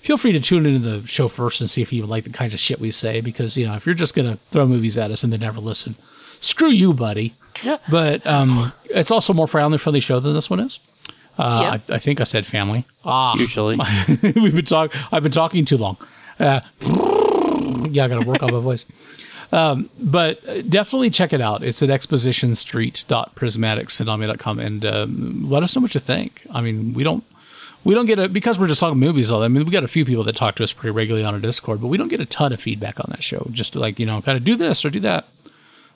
Feel 0.00 0.16
free 0.18 0.32
to 0.32 0.40
tune 0.40 0.66
into 0.66 0.78
the 0.80 1.06
show 1.06 1.28
first 1.28 1.60
and 1.60 1.70
see 1.70 1.80
if 1.80 1.92
you 1.92 2.04
like 2.04 2.24
the 2.24 2.30
kinds 2.30 2.52
of 2.52 2.60
shit 2.60 2.78
we 2.80 2.90
say. 2.90 3.20
Because 3.20 3.56
you 3.56 3.66
know, 3.66 3.74
if 3.74 3.86
you're 3.86 3.94
just 3.94 4.14
gonna 4.14 4.38
throw 4.50 4.66
movies 4.66 4.98
at 4.98 5.10
us 5.10 5.24
and 5.24 5.32
then 5.32 5.40
never 5.40 5.60
listen, 5.60 5.96
screw 6.40 6.68
you, 6.68 6.92
buddy. 6.92 7.34
But 7.90 8.26
um, 8.26 8.72
it's 8.86 9.10
also 9.10 9.32
more 9.32 9.48
family 9.48 9.78
friendly 9.78 10.00
show 10.00 10.20
than 10.20 10.34
this 10.34 10.50
one 10.50 10.60
is. 10.60 10.78
Uh, 11.38 11.78
I, 11.90 11.94
I 11.94 11.98
think 11.98 12.20
I 12.20 12.24
said 12.24 12.46
family. 12.46 12.86
Ah, 13.04 13.34
Usually. 13.36 13.76
we've 14.22 14.54
been 14.54 14.64
talking. 14.64 15.00
I've 15.10 15.22
been 15.22 15.32
talking 15.32 15.64
too 15.64 15.78
long. 15.78 15.96
Uh, 16.38 16.60
yeah, 17.90 18.04
I 18.04 18.08
got 18.08 18.22
to 18.22 18.28
work 18.28 18.42
on 18.42 18.52
my 18.52 18.60
voice. 18.60 18.84
Um, 19.54 19.88
but 20.00 20.68
definitely 20.68 21.10
check 21.10 21.32
it 21.32 21.40
out. 21.40 21.62
It's 21.62 21.80
at 21.80 21.88
expositionstreet.prismatictsunami.com 21.88 24.58
and 24.58 24.84
um, 24.84 25.48
let 25.48 25.62
us 25.62 25.76
know 25.76 25.82
what 25.82 25.94
you 25.94 26.00
think. 26.00 26.44
I 26.50 26.60
mean, 26.60 26.92
we 26.92 27.04
don't 27.04 27.22
we 27.84 27.94
don't 27.94 28.06
get 28.06 28.18
a 28.18 28.28
because 28.28 28.58
we're 28.58 28.66
just 28.66 28.80
talking 28.80 28.98
movies 28.98 29.30
all. 29.30 29.38
That, 29.38 29.44
I 29.44 29.48
mean, 29.48 29.64
we 29.64 29.70
got 29.70 29.84
a 29.84 29.88
few 29.88 30.04
people 30.04 30.24
that 30.24 30.34
talk 30.34 30.56
to 30.56 30.64
us 30.64 30.72
pretty 30.72 30.90
regularly 30.90 31.24
on 31.24 31.34
our 31.34 31.40
Discord, 31.40 31.80
but 31.80 31.86
we 31.86 31.96
don't 31.96 32.08
get 32.08 32.20
a 32.20 32.26
ton 32.26 32.52
of 32.52 32.60
feedback 32.60 32.98
on 32.98 33.06
that 33.10 33.22
show. 33.22 33.46
Just 33.52 33.76
like 33.76 34.00
you 34.00 34.06
know, 34.06 34.20
kind 34.22 34.36
of 34.36 34.42
do 34.42 34.56
this 34.56 34.84
or 34.84 34.90
do 34.90 34.98
that. 35.00 35.28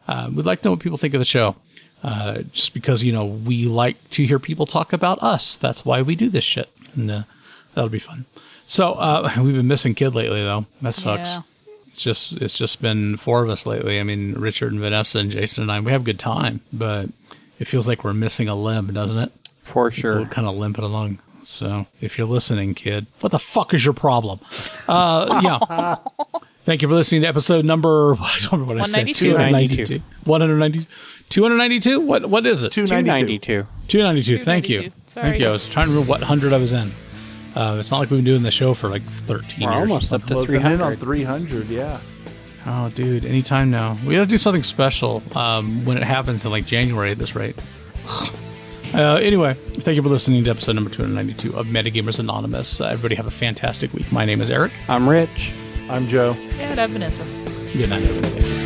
Uh, 0.07 0.31
we'd 0.33 0.47
like 0.47 0.63
to 0.63 0.69
know 0.69 0.73
what 0.73 0.81
people 0.81 0.99
think 0.99 1.15
of 1.15 1.21
the 1.21 1.25
show. 1.25 1.57
Uh, 2.05 2.43
just 2.53 2.75
because 2.75 3.03
you 3.03 3.13
know 3.13 3.25
we 3.25 3.65
like 3.65 3.97
to 4.11 4.25
hear 4.25 4.39
people 4.39 4.67
talk 4.67 4.93
about 4.93 5.21
us. 5.21 5.57
That's 5.57 5.85
why 5.85 6.01
we 6.01 6.15
do 6.15 6.31
this 6.31 6.45
shit, 6.45 6.71
and 6.95 7.11
uh, 7.11 7.23
that'll 7.75 7.91
be 7.91 7.99
fun. 7.99 8.25
So 8.69 8.93
uh, 8.93 9.33
we've 9.39 9.57
been 9.57 9.67
missing 9.67 9.97
Kid 9.97 10.15
lately, 10.15 10.43
though. 10.43 10.67
That 10.81 10.95
sucks. 10.95 11.31
Yeah. 11.31 11.43
It's 11.91 12.01
just 12.01 12.33
it's 12.35 12.57
just 12.57 12.81
been 12.81 13.17
four 13.17 13.43
of 13.43 13.51
us 13.51 13.67
lately. 13.67 13.99
I 13.99 14.03
mean, 14.03 14.35
Richard 14.35 14.73
and 14.73 14.81
Vanessa 14.81 15.19
and 15.19 15.31
Jason 15.31 15.63
and 15.63 15.73
I. 15.73 15.81
We 15.81 15.93
have 15.93 16.03
a 16.03 16.05
good 16.05 16.19
time, 16.19 16.61
but 16.73 17.09
it 17.59 17.67
feels 17.67 17.89
like 17.89 18.05
we're 18.05 18.13
missing 18.13 18.49
a 18.49 18.55
limb, 18.55 18.93
doesn't 18.93 19.19
it? 19.19 19.33
For 19.63 19.91
sure. 19.91 20.27
kind 20.27 20.47
of 20.47 20.57
limping 20.57 20.85
along. 20.85 21.19
So 21.43 21.87
if 22.01 22.19
you're 22.19 22.27
listening, 22.27 22.75
kid, 22.75 23.07
what 23.21 23.33
the 23.33 23.39
fuck 23.39 23.73
is 23.73 23.85
your 23.85 23.95
problem? 23.95 24.41
Uh, 24.87 25.41
yeah. 25.45 25.97
Thank 26.65 26.83
you 26.83 26.89
for 26.89 26.95
listening 26.95 27.23
to 27.23 27.29
episode 27.29 27.65
number, 27.65 28.15
I 28.21 28.37
don't 28.43 28.53
remember 28.61 28.75
what 28.75 28.83
I 28.83 28.85
said. 28.85 29.07
192. 29.07 30.03
192. 30.25 30.85
190, 30.85 30.87
292? 31.31 32.01
What, 32.01 32.29
what 32.29 32.45
is 32.45 32.63
it? 32.63 32.73
292. 32.73 33.63
292. 33.63 33.67
292. 33.89 34.45
Thank 34.45 34.69
you. 34.69 34.91
Sorry. 35.07 35.31
Thank 35.31 35.41
you. 35.41 35.49
I 35.49 35.53
was 35.53 35.69
trying 35.69 35.87
to 35.87 35.93
remember 35.93 36.11
what 36.11 36.23
hundred 36.23 36.53
I 36.53 36.59
was 36.59 36.75
in. 36.75 36.93
Uh, 37.55 37.77
it's 37.79 37.91
not 37.91 37.99
like 37.99 38.11
we've 38.11 38.19
been 38.19 38.25
doing 38.25 38.43
the 38.43 38.51
show 38.51 38.75
for 38.75 38.89
like 38.89 39.05
13 39.09 39.67
We're 39.67 39.73
years. 39.73 39.89
almost 39.91 40.13
up 40.13 40.23
to 40.27 40.35
Closing 40.35 40.57
in 40.61 40.81
on 40.81 40.97
300. 40.97 41.01
300, 41.01 41.69
yeah. 41.69 42.01
Oh, 42.67 42.91
dude, 42.91 43.25
anytime 43.25 43.71
now. 43.71 43.97
We 44.07 44.15
got 44.15 44.21
to 44.21 44.27
do 44.27 44.39
something 44.39 44.63
special 44.63 45.23
um, 45.35 45.85
when 45.85 45.97
it 45.97 46.03
happens 46.03 46.45
in 46.45 46.51
like 46.51 46.67
January 46.67 47.11
at 47.11 47.19
this 47.19 47.35
rate. 47.35 47.57
uh, 48.95 49.15
anyway, 49.17 49.55
thank 49.55 49.97
you 49.97 50.03
for 50.03 50.09
listening 50.09 50.45
to 50.45 50.51
episode 50.51 50.75
number 50.75 50.91
292 50.91 51.57
of 51.57 51.67
Metagamers 51.67 52.19
Anonymous. 52.19 52.81
Uh, 52.81 52.87
everybody 52.87 53.15
have 53.15 53.27
a 53.27 53.31
fantastic 53.31 53.93
week. 53.93 54.11
My 54.13 54.25
name 54.25 54.41
is 54.41 54.51
Erik. 54.51 54.73
I'm 54.89 55.09
rich. 55.09 55.53
I'm 55.89 56.07
Joe. 56.09 56.33
And 56.59 56.79
I've 56.79 56.91
Vanessa. 56.91 57.25
Good 57.73 57.89
night, 57.91 58.03
everybody. 58.03 58.58